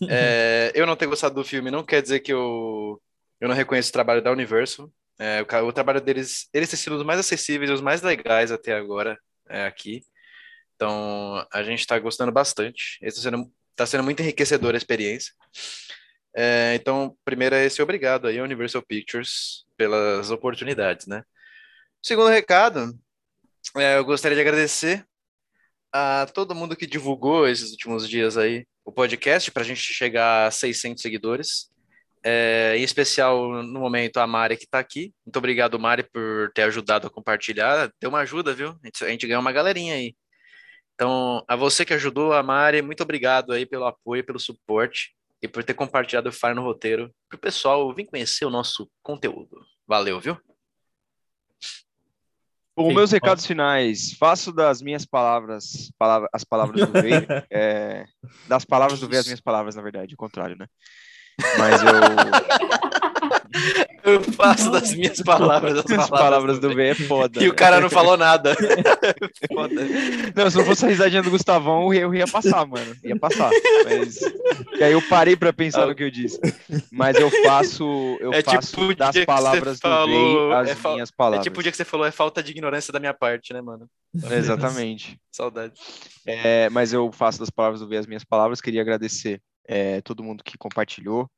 É, 0.08 0.72
eu 0.74 0.86
não 0.86 0.96
ter 0.96 1.06
gostado 1.06 1.34
do 1.34 1.44
filme 1.44 1.70
não 1.70 1.84
quer 1.84 2.02
dizer 2.02 2.20
que 2.20 2.32
eu, 2.32 3.00
eu 3.40 3.48
não 3.48 3.54
reconheço 3.54 3.90
o 3.90 3.92
trabalho 3.92 4.22
da 4.22 4.32
Universal. 4.32 4.90
É, 5.18 5.42
o, 5.42 5.66
o 5.66 5.72
trabalho 5.72 6.00
deles, 6.00 6.48
eles 6.52 6.68
têm 6.68 6.78
sido 6.78 6.96
os 6.96 7.04
mais 7.04 7.20
acessíveis 7.20 7.70
e 7.70 7.74
os 7.74 7.80
mais 7.80 8.02
legais 8.02 8.50
até 8.50 8.74
agora 8.74 9.18
é, 9.48 9.66
aqui. 9.66 10.02
Então, 10.74 11.46
a 11.52 11.62
gente 11.62 11.80
está 11.80 11.98
gostando 11.98 12.32
bastante. 12.32 12.98
Está 13.00 13.20
sendo, 13.20 13.52
tá 13.76 13.86
sendo 13.86 14.04
muito 14.04 14.20
enriquecedora 14.20 14.76
a 14.76 14.78
experiência. 14.78 15.32
É, 16.34 16.74
então, 16.74 17.16
primeiro 17.24 17.54
é 17.54 17.64
esse 17.64 17.82
obrigado 17.82 18.26
aí, 18.26 18.40
Universal 18.40 18.82
Pictures, 18.82 19.64
pelas 19.76 20.30
oportunidades, 20.30 21.06
né? 21.06 21.22
Segundo 22.02 22.30
recado, 22.30 22.98
é, 23.76 23.98
eu 23.98 24.04
gostaria 24.04 24.36
de 24.36 24.40
agradecer 24.40 25.06
a 25.92 26.26
todo 26.32 26.54
mundo 26.54 26.74
que 26.74 26.86
divulgou 26.86 27.46
esses 27.46 27.70
últimos 27.72 28.08
dias 28.08 28.36
aí 28.36 28.66
o 28.84 28.90
podcast 28.90 29.50
para 29.50 29.62
a 29.62 29.66
gente 29.66 29.80
chegar 29.80 30.46
a 30.46 30.50
600 30.50 31.00
seguidores. 31.00 31.70
É, 32.24 32.74
em 32.76 32.82
especial, 32.82 33.62
no 33.62 33.80
momento, 33.80 34.18
a 34.18 34.26
Mari 34.26 34.56
que 34.56 34.64
está 34.64 34.78
aqui. 34.78 35.12
Muito 35.26 35.36
obrigado, 35.36 35.78
Mari, 35.78 36.04
por 36.04 36.50
ter 36.54 36.62
ajudado 36.62 37.06
a 37.06 37.10
compartilhar. 37.10 37.92
Deu 38.00 38.10
uma 38.10 38.20
ajuda, 38.20 38.54
viu? 38.54 38.70
A 38.82 38.86
gente, 38.86 39.04
a 39.04 39.08
gente 39.08 39.26
ganhou 39.26 39.40
uma 39.40 39.52
galerinha 39.52 39.94
aí. 39.94 40.14
Então, 40.94 41.44
a 41.48 41.56
você 41.56 41.84
que 41.84 41.94
ajudou, 41.94 42.32
a 42.32 42.42
Mari, 42.42 42.82
muito 42.82 43.02
obrigado 43.02 43.52
aí 43.52 43.66
pelo 43.66 43.86
apoio, 43.86 44.24
pelo 44.24 44.38
suporte 44.38 45.14
e 45.40 45.48
por 45.48 45.64
ter 45.64 45.74
compartilhado 45.74 46.28
o 46.28 46.32
Fire 46.32 46.54
no 46.54 46.62
roteiro 46.62 47.12
para 47.28 47.36
o 47.36 47.40
pessoal 47.40 47.92
vir 47.94 48.06
conhecer 48.06 48.44
o 48.44 48.50
nosso 48.50 48.88
conteúdo. 49.02 49.64
Valeu, 49.86 50.20
viu? 50.20 50.38
Bom, 52.76 52.88
Sim, 52.88 52.94
meus 52.94 53.12
ó. 53.12 53.16
recados 53.16 53.44
finais. 53.44 54.14
Faço 54.18 54.52
das 54.52 54.80
minhas 54.80 55.04
palavras, 55.04 55.90
palavra- 55.98 56.28
as 56.32 56.44
palavras 56.44 56.86
do 56.86 56.92
Vei, 56.92 57.12
é, 57.50 58.04
das 58.48 58.64
palavras 58.64 59.00
do 59.00 59.08
Vei 59.08 59.18
as 59.18 59.26
minhas 59.26 59.40
palavras, 59.40 59.74
na 59.74 59.82
verdade, 59.82 60.14
o 60.14 60.16
contrário, 60.16 60.56
né? 60.56 60.66
Mas 61.58 61.82
eu. 61.82 61.90
Eu 64.02 64.22
faço 64.22 64.70
das 64.70 64.92
minhas 64.94 65.20
palavras 65.20 65.78
as 65.78 65.90
As 65.90 66.10
palavras 66.10 66.58
do 66.58 66.74
Vei 66.74 66.90
é 66.90 66.94
foda. 66.94 67.42
E 67.42 67.48
o 67.48 67.54
cara 67.54 67.80
não 67.80 67.88
falou 67.90 68.16
nada. 68.16 68.54
Foda. 69.52 69.74
Não, 70.34 70.50
se 70.50 70.56
não 70.56 70.64
fosse 70.64 70.84
a 70.84 70.88
risadinha 70.88 71.22
do 71.22 71.30
Gustavão, 71.30 71.92
eu 71.92 72.14
ia- 72.14 72.26
passar, 72.26 72.66
mano. 72.66 72.96
Ia 73.04 73.18
passar. 73.18 73.50
Mas. 73.84 74.16
E 74.78 74.82
aí 74.84 74.92
eu 74.92 75.02
parei 75.02 75.36
pra 75.36 75.52
pensar 75.52 75.86
no 75.86 75.94
que 75.94 76.02
eu 76.02 76.10
disse. 76.10 76.40
Mas 76.90 77.16
eu 77.16 77.30
faço. 77.44 77.84
Eu 78.20 78.32
É 78.32 78.42
tipo 78.42 78.54
faço 78.56 78.94
das 78.94 79.24
palavras 79.24 79.78
do 79.78 79.82
falou, 79.82 80.48
Vei 80.48 80.56
as 80.58 80.84
é 80.84 80.88
minhas 80.92 81.10
É 81.10 81.12
palavras. 81.16 81.44
tipo 81.44 81.60
o 81.60 81.62
dia 81.62 81.70
que 81.70 81.76
você 81.76 81.84
falou, 81.84 82.06
é 82.06 82.10
falta 82.10 82.42
de 82.42 82.50
ignorância 82.52 82.92
da 82.92 82.98
minha 83.00 83.14
parte, 83.14 83.52
né, 83.52 83.60
mano? 83.60 83.86
Exatamente. 84.30 85.18
Saudade. 85.30 85.74
É, 86.26 86.68
mas 86.70 86.92
eu 86.92 87.10
faço 87.12 87.38
das 87.38 87.50
palavras 87.50 87.80
do 87.80 87.88
Vei 87.88 87.98
as 87.98 88.06
minhas 88.06 88.24
palavras. 88.24 88.60
Queria 88.60 88.80
agradecer 88.80 89.40
é, 89.68 90.00
todo 90.00 90.22
mundo 90.24 90.42
que 90.44 90.58
compartilhou 90.58 91.28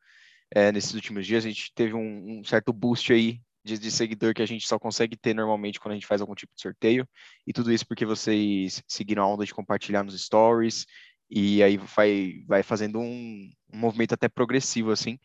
é, 0.51 0.73
nesses 0.73 0.95
últimos 0.95 1.27
dias. 1.27 1.45
A 1.45 1.49
gente 1.49 1.73
teve 1.75 1.95
um, 1.95 2.41
um 2.41 2.45
certo 2.45 2.73
boost 2.73 3.13
aí 3.13 3.41
de, 3.65 3.79
de 3.79 3.91
seguidor 3.91 4.35
que 4.35 4.43
a 4.43 4.47
gente 4.47 4.67
só 4.67 4.79
consegue 4.79 5.17
ter 5.17 5.35
normalmente 5.35 5.81
quando 5.81 5.93
a 5.93 5.95
gente 5.95 6.07
faz 6.07 6.21
algum 6.21 6.35
tipo 6.35 6.55
de 6.55 6.61
sorteio. 6.61 7.09
E 7.47 7.53
tudo 7.53 7.73
isso 7.73 7.87
porque 7.87 8.05
vocês 8.05 8.83
seguiram 8.87 9.23
a 9.23 9.27
onda 9.27 9.45
de 9.45 9.55
compartilhar 9.55 10.05
nos 10.05 10.21
stories. 10.21 10.87
E 11.31 11.63
aí 11.63 11.77
vai, 11.77 12.45
vai 12.47 12.63
fazendo 12.63 13.01
um, 13.01 13.51
um 13.73 13.79
movimento 13.79 14.13
até 14.13 14.29
progressivo, 14.29 14.91
assim, 14.91 15.19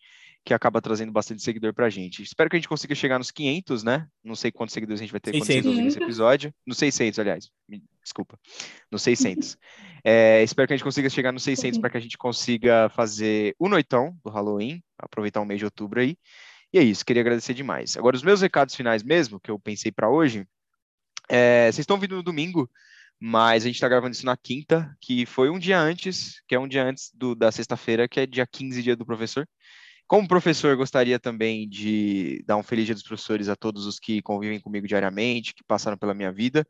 que 0.45 0.53
acaba 0.53 0.81
trazendo 0.81 1.11
bastante 1.11 1.43
seguidor 1.43 1.73
pra 1.73 1.89
gente. 1.89 2.23
Espero 2.23 2.49
que 2.49 2.55
a 2.55 2.59
gente 2.59 2.69
consiga 2.69 2.95
chegar 2.95 3.19
nos 3.19 3.29
500, 3.29 3.83
né? 3.83 4.07
Não 4.23 4.35
sei 4.35 4.51
quantos 4.51 4.73
seguidores 4.73 5.01
a 5.01 5.03
gente 5.03 5.11
vai 5.11 5.19
ter 5.19 5.31
quando 5.31 5.45
vocês 5.45 5.63
600. 5.63 5.69
ouvirem 5.69 5.87
esse 5.87 6.01
episódio. 6.01 6.53
No 6.65 6.73
600, 6.73 7.19
aliás. 7.19 7.51
Desculpa. 8.09 8.39
No 8.91 8.97
600. 8.97 9.57
É, 10.01 10.41
espero 10.43 10.65
que 10.65 10.73
a 10.73 10.77
gente 10.77 10.85
consiga 10.85 11.09
chegar 11.09 11.33
nos 11.33 11.43
600 11.43 11.77
para 11.77 11.89
que 11.89 11.97
a 11.97 11.99
gente 11.99 12.17
consiga 12.17 12.87
fazer 12.87 13.53
o 13.59 13.67
noitão 13.67 14.17
do 14.23 14.31
Halloween, 14.31 14.81
aproveitar 14.97 15.41
o 15.41 15.45
mês 15.45 15.59
de 15.59 15.65
outubro 15.65 15.99
aí. 15.99 16.17
E 16.71 16.79
é 16.79 16.81
isso, 16.81 17.03
queria 17.03 17.21
agradecer 17.21 17.53
demais. 17.53 17.97
Agora, 17.97 18.15
os 18.15 18.23
meus 18.23 18.39
recados 18.39 18.73
finais 18.73 19.03
mesmo, 19.03 19.41
que 19.41 19.51
eu 19.51 19.59
pensei 19.59 19.91
para 19.91 20.09
hoje, 20.09 20.47
é, 21.27 21.65
vocês 21.65 21.79
estão 21.79 21.99
vindo 21.99 22.15
no 22.15 22.23
domingo, 22.23 22.71
mas 23.19 23.63
a 23.63 23.67
gente 23.67 23.75
está 23.75 23.89
gravando 23.89 24.13
isso 24.15 24.25
na 24.25 24.37
quinta, 24.37 24.89
que 25.01 25.25
foi 25.25 25.49
um 25.49 25.59
dia 25.59 25.77
antes, 25.77 26.41
que 26.47 26.55
é 26.55 26.59
um 26.59 26.67
dia 26.67 26.85
antes 26.85 27.11
do, 27.13 27.35
da 27.35 27.51
sexta-feira, 27.51 28.07
que 28.07 28.21
é 28.21 28.25
dia 28.25 28.47
15, 28.47 28.81
dia 28.81 28.95
do 28.95 29.05
professor. 29.05 29.45
Como 30.07 30.29
professor, 30.29 30.77
gostaria 30.77 31.19
também 31.19 31.67
de 31.67 32.41
dar 32.47 32.55
um 32.55 32.63
feliz 32.63 32.85
dia 32.85 32.95
dos 32.95 33.03
professores 33.03 33.49
a 33.49 33.55
todos 33.55 33.85
os 33.85 33.99
que 33.99 34.21
convivem 34.21 34.61
comigo 34.61 34.87
diariamente, 34.87 35.53
que 35.53 35.63
passaram 35.63 35.97
pela 35.97 36.13
minha 36.13 36.31
vida, 36.31 36.65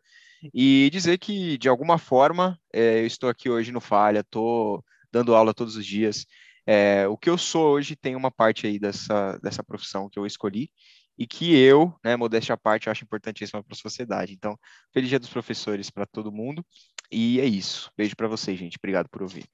e 0.53 0.89
dizer 0.91 1.17
que, 1.17 1.57
de 1.57 1.67
alguma 1.69 1.97
forma, 1.97 2.59
é, 2.73 2.99
eu 3.01 3.05
estou 3.07 3.29
aqui 3.29 3.49
hoje 3.49 3.71
no 3.71 3.81
Falha, 3.81 4.19
estou 4.19 4.83
dando 5.11 5.35
aula 5.35 5.53
todos 5.53 5.75
os 5.75 5.85
dias. 5.85 6.25
É, 6.65 7.07
o 7.07 7.17
que 7.17 7.29
eu 7.29 7.37
sou 7.37 7.71
hoje 7.71 7.95
tem 7.95 8.15
uma 8.15 8.29
parte 8.29 8.67
aí 8.67 8.77
dessa, 8.77 9.37
dessa 9.39 9.63
profissão 9.63 10.09
que 10.09 10.19
eu 10.19 10.25
escolhi 10.25 10.71
e 11.17 11.27
que 11.27 11.53
eu, 11.57 11.93
né, 12.03 12.15
modéstia 12.15 12.53
à 12.53 12.57
parte, 12.57 12.89
acho 12.89 13.03
importantíssima 13.03 13.63
para 13.63 13.73
a 13.73 13.77
sociedade. 13.77 14.33
Então, 14.33 14.57
feliz 14.93 15.09
dia 15.09 15.19
dos 15.19 15.29
professores 15.29 15.89
para 15.89 16.05
todo 16.05 16.31
mundo. 16.31 16.65
E 17.11 17.41
é 17.41 17.45
isso. 17.45 17.91
Beijo 17.97 18.15
para 18.15 18.27
vocês, 18.27 18.57
gente. 18.57 18.77
Obrigado 18.77 19.09
por 19.09 19.21
ouvir. 19.21 19.45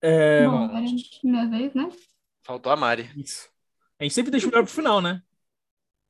É, 0.00 0.46
Bom, 0.46 0.64
agora 0.64 0.84
é 0.84 1.26
minha 1.26 1.48
vez, 1.48 1.74
né? 1.74 1.88
Faltou 2.42 2.72
a 2.72 2.76
Mari. 2.76 3.10
isso. 3.16 3.48
A 4.00 4.04
gente 4.04 4.14
sempre 4.14 4.30
deixa 4.30 4.46
o 4.46 4.50
melhor 4.50 4.64
pro 4.64 4.72
final, 4.72 5.00
né? 5.00 5.22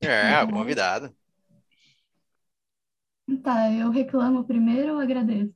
É, 0.01 0.41
o 0.43 0.49
convidado. 0.49 1.13
Tá, 3.37 3.71
eu 3.71 3.89
reclamo 3.91 4.43
primeiro 4.43 4.93
ou 4.93 4.99
agradeço? 4.99 5.53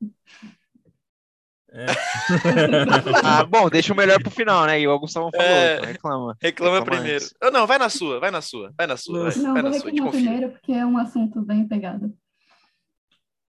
Ah, 3.25 3.43
bom, 3.45 3.67
deixa 3.69 3.93
o 3.93 3.95
melhor 3.97 4.21
pro 4.21 4.29
final, 4.29 4.65
né? 4.67 4.79
E 4.79 4.87
o 4.87 4.99
Gustavo 4.99 5.31
falou, 5.31 5.45
É. 5.47 5.75
então 5.77 5.85
reclama. 5.87 6.37
Reclama 6.39 6.75
Reclama 6.79 6.85
primeiro. 6.85 7.15
antes. 7.25 7.33
Não, 7.51 7.65
vai 7.65 7.77
na 7.79 7.89
sua, 7.89 8.19
vai 8.19 8.29
na 8.31 8.41
sua, 8.41 8.71
vai 8.77 8.85
na 8.85 8.95
sua, 8.97 9.29
vai, 9.31 9.37
Não, 9.41 9.53
vai 9.53 9.61
vou 9.63 9.71
na 9.71 9.79
sua, 9.79 9.89
reclamar 9.89 10.11
confia. 10.13 10.29
primeiro 10.29 10.51
porque 10.51 10.71
é 10.71 10.85
um 10.85 10.97
assunto 10.97 11.41
bem 11.41 11.67
pegado. 11.67 12.15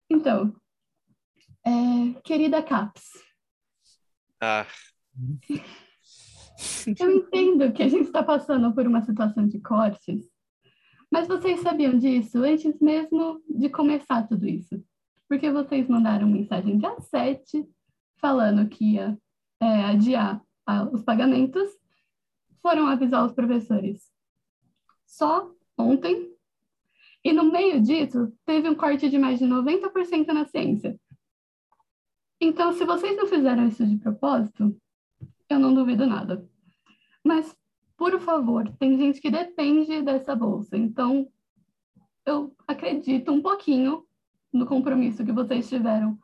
Então, 0.09 0.55
é, 1.65 2.21
querida 2.23 2.61
Caps, 2.63 3.03
Ah, 4.41 4.65
eu 6.97 7.11
entendo 7.11 7.71
que 7.73 7.83
a 7.83 7.89
gente 7.89 8.05
está 8.05 8.23
passando 8.23 8.73
por 8.73 8.85
uma 8.87 9.01
situação 9.01 9.45
de 9.47 9.59
cortes, 9.59 10.23
mas 11.13 11.27
vocês 11.27 11.59
sabiam 11.59 11.95
disso 11.95 12.39
antes 12.39 12.79
mesmo 12.79 13.39
de 13.47 13.69
começar 13.69 14.27
tudo 14.27 14.47
isso? 14.47 14.83
Porque 15.29 15.51
vocês 15.51 15.87
mandaram 15.87 16.27
mensagem 16.27 16.79
dia 16.79 16.99
7 16.99 17.69
falando 18.17 18.67
que 18.67 18.95
ia 18.95 19.15
é, 19.61 19.83
adiar 19.83 20.41
ah, 20.65 20.89
os 20.91 21.03
pagamentos 21.03 21.69
foram 22.63 22.87
avisar 22.87 23.23
os 23.23 23.31
professores? 23.31 24.11
Só 25.05 25.51
ontem. 25.77 26.35
E 27.23 27.31
no 27.31 27.51
meio 27.51 27.79
disso, 27.79 28.33
teve 28.43 28.67
um 28.67 28.73
corte 28.73 29.07
de 29.07 29.19
mais 29.19 29.37
de 29.37 29.45
90% 29.45 30.25
na 30.29 30.45
ciência. 30.45 30.99
Então, 32.41 32.73
se 32.73 32.83
vocês 32.85 33.15
não 33.15 33.27
fizeram 33.27 33.67
isso 33.67 33.85
de 33.85 33.97
propósito, 33.97 34.75
eu 35.47 35.59
não 35.59 35.75
duvido 35.75 36.07
nada. 36.07 36.43
Mas, 37.23 37.55
por 37.97 38.19
favor, 38.19 38.69
tem 38.79 38.97
gente 38.97 39.21
que 39.21 39.29
depende 39.29 40.01
dessa 40.01 40.35
bolsa. 40.35 40.77
Então, 40.77 41.27
eu 42.25 42.55
acredito 42.67 43.31
um 43.31 43.41
pouquinho 43.41 44.05
no 44.51 44.65
compromisso 44.65 45.25
que 45.25 45.31
vocês 45.31 45.67
tiveram 45.67 46.17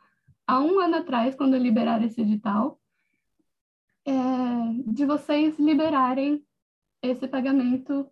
há 0.47 0.59
um 0.59 0.79
ano 0.79 0.97
atrás, 0.97 1.35
quando 1.35 1.57
liberaram 1.57 2.05
esse 2.05 2.21
edital, 2.21 2.79
é, 4.05 4.11
de 4.87 5.05
vocês 5.05 5.59
liberarem 5.59 6.43
esse 7.01 7.27
pagamento 7.27 8.09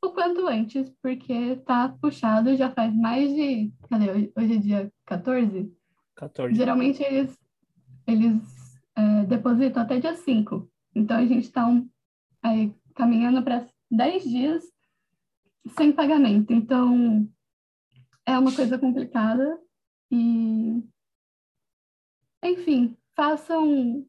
o 0.00 0.10
quanto 0.10 0.46
antes, 0.46 0.88
porque 1.02 1.56
tá 1.56 1.88
puxado 2.00 2.56
já 2.56 2.70
faz 2.70 2.94
mais 2.94 3.34
de. 3.34 3.72
Cadê? 3.90 4.32
Hoje 4.36 4.54
é 4.54 4.58
dia 4.58 4.92
14? 5.06 5.72
14. 6.14 6.54
Geralmente 6.54 7.02
eles, 7.02 7.36
eles 8.06 8.80
é, 8.96 9.24
depositam 9.24 9.82
até 9.82 9.98
dia 9.98 10.14
5. 10.14 10.70
Então 10.94 11.16
a 11.16 11.26
gente 11.26 11.44
está 11.44 11.66
um, 11.66 11.88
aí, 12.42 12.74
caminhando 12.94 13.42
para 13.42 13.66
10 13.90 14.24
dias 14.24 14.64
sem 15.76 15.92
pagamento. 15.92 16.52
Então 16.52 17.28
é 18.26 18.38
uma 18.38 18.54
coisa 18.54 18.78
complicada 18.78 19.58
e. 20.10 20.82
Enfim, 22.42 22.96
façam. 23.16 24.06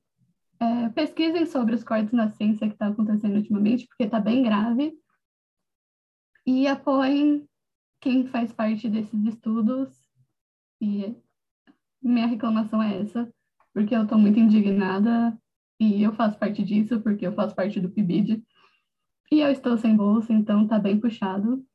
É, 0.62 0.90
pesquisem 0.90 1.46
sobre 1.46 1.74
os 1.74 1.86
cortes 1.86 2.12
na 2.12 2.32
ciência 2.32 2.68
que 2.68 2.74
está 2.74 2.88
acontecendo 2.88 3.36
ultimamente, 3.36 3.88
porque 3.88 4.04
está 4.04 4.20
bem 4.20 4.44
grave 4.44 4.94
e 6.46 6.68
apoiem 6.68 7.48
quem 8.02 8.28
faz 8.28 8.52
parte 8.52 8.90
desses 8.90 9.24
estudos. 9.26 9.90
E 10.82 11.16
minha 12.02 12.28
reclamação 12.28 12.84
é 12.84 13.02
essa, 13.02 13.34
porque 13.74 13.96
eu 13.96 14.04
estou 14.04 14.18
muito 14.18 14.38
indignada 14.38 15.38
e 15.80 16.04
eu 16.04 16.14
faço 16.14 16.38
parte 16.38 16.64
disso, 16.64 17.00
porque 17.02 17.26
eu 17.26 17.34
faço 17.34 17.56
parte 17.56 17.80
do 17.80 17.90
PIBID. 17.90 18.44
E 19.32 19.40
eu 19.40 19.52
estou 19.52 19.78
sem 19.78 19.96
bolsa, 19.96 20.34
então 20.34 20.68
tá 20.68 20.78
bem 20.78 21.00
puxado. 21.00 21.66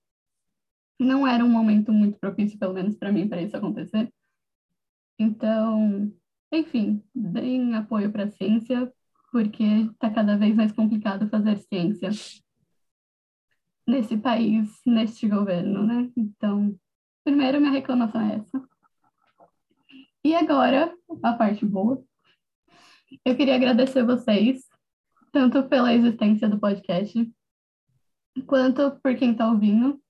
Não 0.99 1.27
era 1.27 1.45
um 1.45 1.49
momento 1.49 1.93
muito 1.93 2.19
propício, 2.19 2.59
pelo 2.59 2.75
menos 2.75 2.97
para 2.97 3.13
mim, 3.13 3.29
para 3.29 3.43
isso 3.43 3.57
acontecer. 3.57 4.13
Então, 5.19 6.13
enfim, 6.53 7.03
deem 7.15 7.75
apoio 7.75 8.13
para 8.13 8.25
a 8.25 8.31
ciência, 8.31 8.93
porque 9.33 9.65
está 9.65 10.11
cada 10.11 10.37
vez 10.37 10.55
mais 10.55 10.73
complicado 10.73 11.29
fazer 11.29 11.57
ciência 11.59 12.11
nesse 13.87 14.17
país, 14.17 14.81
neste 14.87 15.29
governo, 15.29 15.85
né? 15.85 16.11
Então, 16.17 16.79
primeiro 17.23 17.61
minha 17.61 17.73
reclamação 17.73 18.21
é 18.21 18.37
essa. 18.37 18.69
E 20.25 20.35
agora, 20.35 20.95
a 21.23 21.33
parte 21.35 21.65
boa. 21.67 22.03
Eu 23.24 23.36
queria 23.36 23.57
agradecer 23.57 24.03
vocês, 24.05 24.66
tanto 25.31 25.62
pela 25.69 25.93
existência 25.93 26.49
do 26.49 26.59
podcast, 26.59 27.31
quanto 28.47 28.99
por 29.03 29.15
quem 29.16 29.32
está 29.32 29.49
ouvindo, 29.49 30.01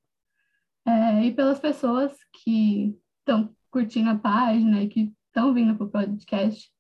é, 0.86 1.24
e 1.24 1.34
pelas 1.34 1.58
pessoas 1.58 2.16
que 2.32 2.96
estão 3.18 3.54
curtindo 3.70 4.10
a 4.10 4.18
página 4.18 4.82
e 4.82 4.88
que 4.88 5.12
estão 5.26 5.52
vindo 5.52 5.74
para 5.74 5.86
o 5.86 5.90
podcast. 5.90 6.70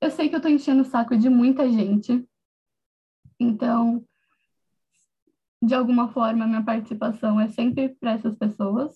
Eu 0.00 0.10
sei 0.10 0.28
que 0.28 0.34
eu 0.34 0.38
estou 0.38 0.50
enchendo 0.50 0.82
o 0.82 0.86
saco 0.86 1.16
de 1.16 1.28
muita 1.28 1.70
gente, 1.70 2.26
então 3.38 4.04
de 5.62 5.74
alguma 5.76 6.08
forma, 6.08 6.46
minha 6.46 6.64
participação 6.64 7.40
é 7.40 7.48
sempre 7.48 7.90
para 7.90 8.12
essas 8.12 8.36
pessoas. 8.36 8.92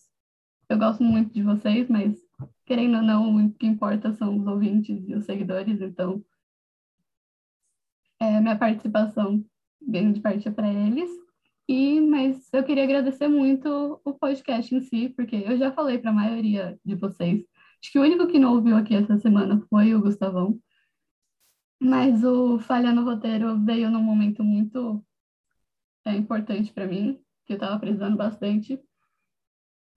Eu 0.68 0.76
gosto 0.76 1.00
muito 1.04 1.32
de 1.32 1.40
vocês, 1.40 1.88
mas 1.88 2.18
querendo 2.64 2.96
ou 2.96 3.02
não, 3.02 3.36
o 3.36 3.52
que 3.52 3.66
importa 3.66 4.12
são 4.14 4.36
os 4.36 4.46
ouvintes 4.48 5.08
e 5.08 5.14
os 5.14 5.24
seguidores, 5.24 5.80
então 5.80 6.24
é, 8.20 8.40
minha 8.40 8.56
participação 8.56 9.44
grande 9.80 10.20
parte 10.20 10.48
é 10.48 10.50
para 10.50 10.72
eles. 10.72 11.10
E, 11.68 12.00
mas 12.00 12.48
eu 12.52 12.62
queria 12.62 12.84
agradecer 12.84 13.28
muito 13.28 14.00
o 14.04 14.14
podcast 14.14 14.72
em 14.74 14.80
si, 14.80 15.08
porque 15.10 15.36
eu 15.36 15.56
já 15.58 15.72
falei 15.72 15.98
para 15.98 16.10
a 16.10 16.14
maioria 16.14 16.78
de 16.84 16.94
vocês. 16.94 17.44
Acho 17.82 17.92
que 17.92 17.98
o 17.98 18.02
único 18.02 18.26
que 18.28 18.38
não 18.38 18.54
ouviu 18.54 18.76
aqui 18.76 18.94
essa 18.94 19.18
semana 19.18 19.60
foi 19.68 19.94
o 19.94 20.00
Gustavão. 20.00 20.60
Mas 21.80 22.24
o 22.24 22.58
Falha 22.60 22.92
no 22.92 23.04
Roteiro 23.04 23.58
veio 23.64 23.90
num 23.90 24.02
momento 24.02 24.42
muito 24.42 25.04
é 26.04 26.14
importante 26.14 26.72
para 26.72 26.86
mim, 26.86 27.20
que 27.44 27.52
eu 27.52 27.56
estava 27.56 27.78
precisando 27.80 28.16
bastante. 28.16 28.80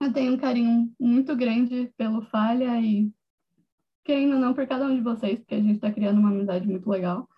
Eu 0.02 0.12
tenho 0.12 0.34
um 0.34 0.38
carinho 0.38 0.92
muito 0.98 1.36
grande 1.36 1.92
pelo 1.96 2.22
Falha 2.22 2.80
e, 2.80 3.12
querendo 4.04 4.34
ou 4.34 4.40
não, 4.40 4.52
por 4.52 4.66
cada 4.66 4.86
um 4.86 4.96
de 4.96 5.02
vocês, 5.02 5.38
porque 5.38 5.54
a 5.54 5.60
gente 5.60 5.76
está 5.76 5.92
criando 5.92 6.18
uma 6.18 6.30
amizade 6.30 6.66
muito 6.66 6.90
legal. 6.90 7.28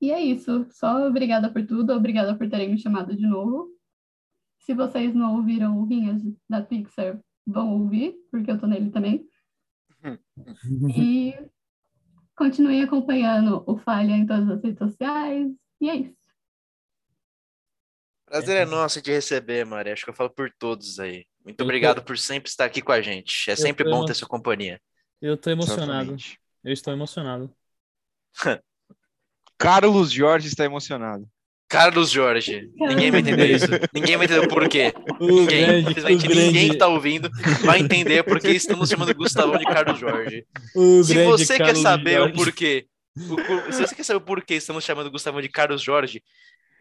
E 0.00 0.12
é 0.12 0.20
isso. 0.20 0.66
Só 0.70 1.06
obrigada 1.06 1.52
por 1.52 1.66
tudo, 1.66 1.92
obrigada 1.92 2.36
por 2.36 2.48
terem 2.48 2.70
me 2.70 2.78
chamado 2.78 3.16
de 3.16 3.26
novo. 3.26 3.68
Se 4.60 4.74
vocês 4.74 5.14
não 5.14 5.36
ouviram 5.36 5.78
o 5.78 5.84
Rinhas 5.84 6.22
da 6.48 6.62
Pixar, 6.62 7.20
vão 7.46 7.80
ouvir, 7.80 8.14
porque 8.30 8.50
eu 8.50 8.58
tô 8.58 8.66
nele 8.66 8.90
também. 8.90 9.26
e 10.96 11.34
continuem 12.36 12.82
acompanhando 12.82 13.64
o 13.66 13.76
Falha 13.78 14.12
em 14.12 14.26
todas 14.26 14.48
as 14.48 14.62
redes 14.62 14.78
sociais. 14.78 15.50
E 15.80 15.90
é 15.90 15.96
isso. 15.96 16.18
Prazer 18.26 18.58
é 18.58 18.64
nosso 18.66 19.00
de 19.00 19.10
receber, 19.10 19.64
Mari. 19.64 19.90
Acho 19.90 20.04
que 20.04 20.10
eu 20.10 20.14
falo 20.14 20.28
por 20.28 20.52
todos 20.58 20.98
aí. 21.00 21.24
Muito 21.42 21.62
obrigado 21.62 22.04
por 22.04 22.18
sempre 22.18 22.50
estar 22.50 22.66
aqui 22.66 22.82
com 22.82 22.92
a 22.92 23.00
gente. 23.00 23.50
É 23.50 23.56
sempre 23.56 23.88
bom 23.88 24.04
ter 24.04 24.14
sua 24.14 24.28
companhia. 24.28 24.78
Eu 25.20 25.36
tô 25.36 25.48
emocionado. 25.48 25.92
Exatamente. 25.92 26.38
Eu 26.62 26.72
estou 26.72 26.92
emocionado. 26.92 27.56
Carlos 29.58 30.12
Jorge 30.12 30.48
está 30.48 30.64
emocionado. 30.64 31.26
Carlos 31.68 32.10
Jorge. 32.10 32.70
Ninguém 32.76 33.10
vai 33.10 33.20
entender 33.20 33.50
isso. 33.56 33.66
Ninguém 33.92 34.16
vai 34.16 34.24
entender 34.24 34.46
o 34.46 34.48
porquê. 34.48 34.92
ninguém. 35.20 35.66
Grande, 35.66 35.86
Simplesmente 35.88 36.28
ninguém 36.28 36.70
que 36.70 36.78
tá 36.78 36.88
ouvindo 36.88 37.28
vai 37.64 37.80
entender 37.80 38.22
porque 38.22 38.48
estamos 38.48 38.88
chamando 38.88 39.14
Gustavão 39.14 39.58
de 39.58 39.64
Carlos 39.64 39.98
Jorge. 39.98 40.46
O 40.74 41.02
Se 41.04 41.24
você 41.24 41.58
Carlos 41.58 41.76
quer 41.76 41.82
saber 41.82 42.12
Jorge. 42.18 42.32
o 42.32 42.36
porquê, 42.36 42.86
o, 43.16 43.72
se 43.72 43.80
você 43.86 43.94
quer 43.94 44.02
saber 44.04 44.16
o 44.16 44.22
porquê 44.22 44.54
estamos 44.54 44.82
chamando 44.82 45.10
Gustavão 45.10 45.42
de 45.42 45.48
Carlos 45.50 45.82
Jorge, 45.82 46.22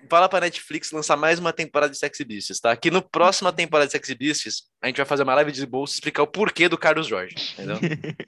fala 0.09 0.29
pra 0.29 0.39
Netflix 0.39 0.91
lançar 0.93 1.17
mais 1.17 1.37
uma 1.37 1.51
temporada 1.51 1.91
de 1.91 1.97
Sexy 1.97 2.23
Beasts, 2.23 2.59
tá? 2.61 2.73
Que 2.77 2.89
no 2.89 3.01
próxima 3.01 3.51
temporada 3.51 3.87
de 3.87 3.91
Sexy 3.91 4.15
Beasts, 4.15 4.63
a 4.81 4.87
gente 4.87 4.97
vai 4.97 5.05
fazer 5.05 5.23
uma 5.23 5.35
live 5.35 5.51
de 5.51 5.65
bolsa 5.65 5.93
e 5.93 5.95
explicar 5.95 6.23
o 6.23 6.27
porquê 6.27 6.69
do 6.69 6.77
Carlos 6.77 7.07
Jorge, 7.07 7.35
entendeu? 7.53 7.77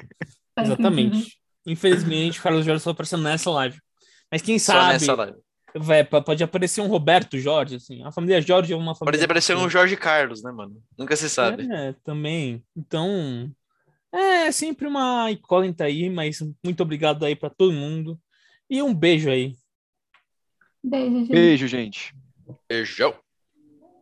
Exatamente. 0.59 1.37
Infelizmente, 1.65 2.39
o 2.39 2.41
Carlos 2.43 2.65
Jorge 2.65 2.83
só 2.83 2.89
apareceu 2.89 3.17
nessa 3.17 3.49
live. 3.51 3.77
Mas 4.31 4.41
quem 4.41 4.59
sabe. 4.59 4.79
Só 4.79 4.87
nessa 4.87 5.13
live. 5.15 5.37
Pode 6.25 6.43
aparecer 6.43 6.81
um 6.81 6.87
Roberto 6.87 7.37
Jorge, 7.37 7.75
assim. 7.75 8.03
A 8.03 8.11
família 8.11 8.41
Jorge 8.41 8.73
é 8.73 8.75
uma 8.75 8.95
família. 8.95 9.17
Pode 9.17 9.23
aparecer 9.23 9.55
um 9.55 9.69
Jorge 9.69 9.95
Carlos, 9.95 10.41
né, 10.41 10.51
mano? 10.51 10.81
Nunca 10.97 11.15
se 11.15 11.29
sabe. 11.29 11.71
É, 11.71 11.93
também. 12.03 12.63
Então, 12.75 13.51
é 14.11 14.51
sempre 14.51 14.87
uma 14.87 15.29
incógnita 15.29 15.83
aí, 15.83 16.09
mas 16.09 16.39
muito 16.63 16.81
obrigado 16.81 17.23
aí 17.23 17.35
para 17.35 17.51
todo 17.51 17.71
mundo. 17.71 18.19
E 18.69 18.81
um 18.81 18.93
beijo 18.93 19.29
aí. 19.29 19.55
Beijo, 20.83 21.19
gente. 21.19 21.31
Beijo, 21.31 21.67
gente. 21.67 22.15
Beijão. 22.67 23.13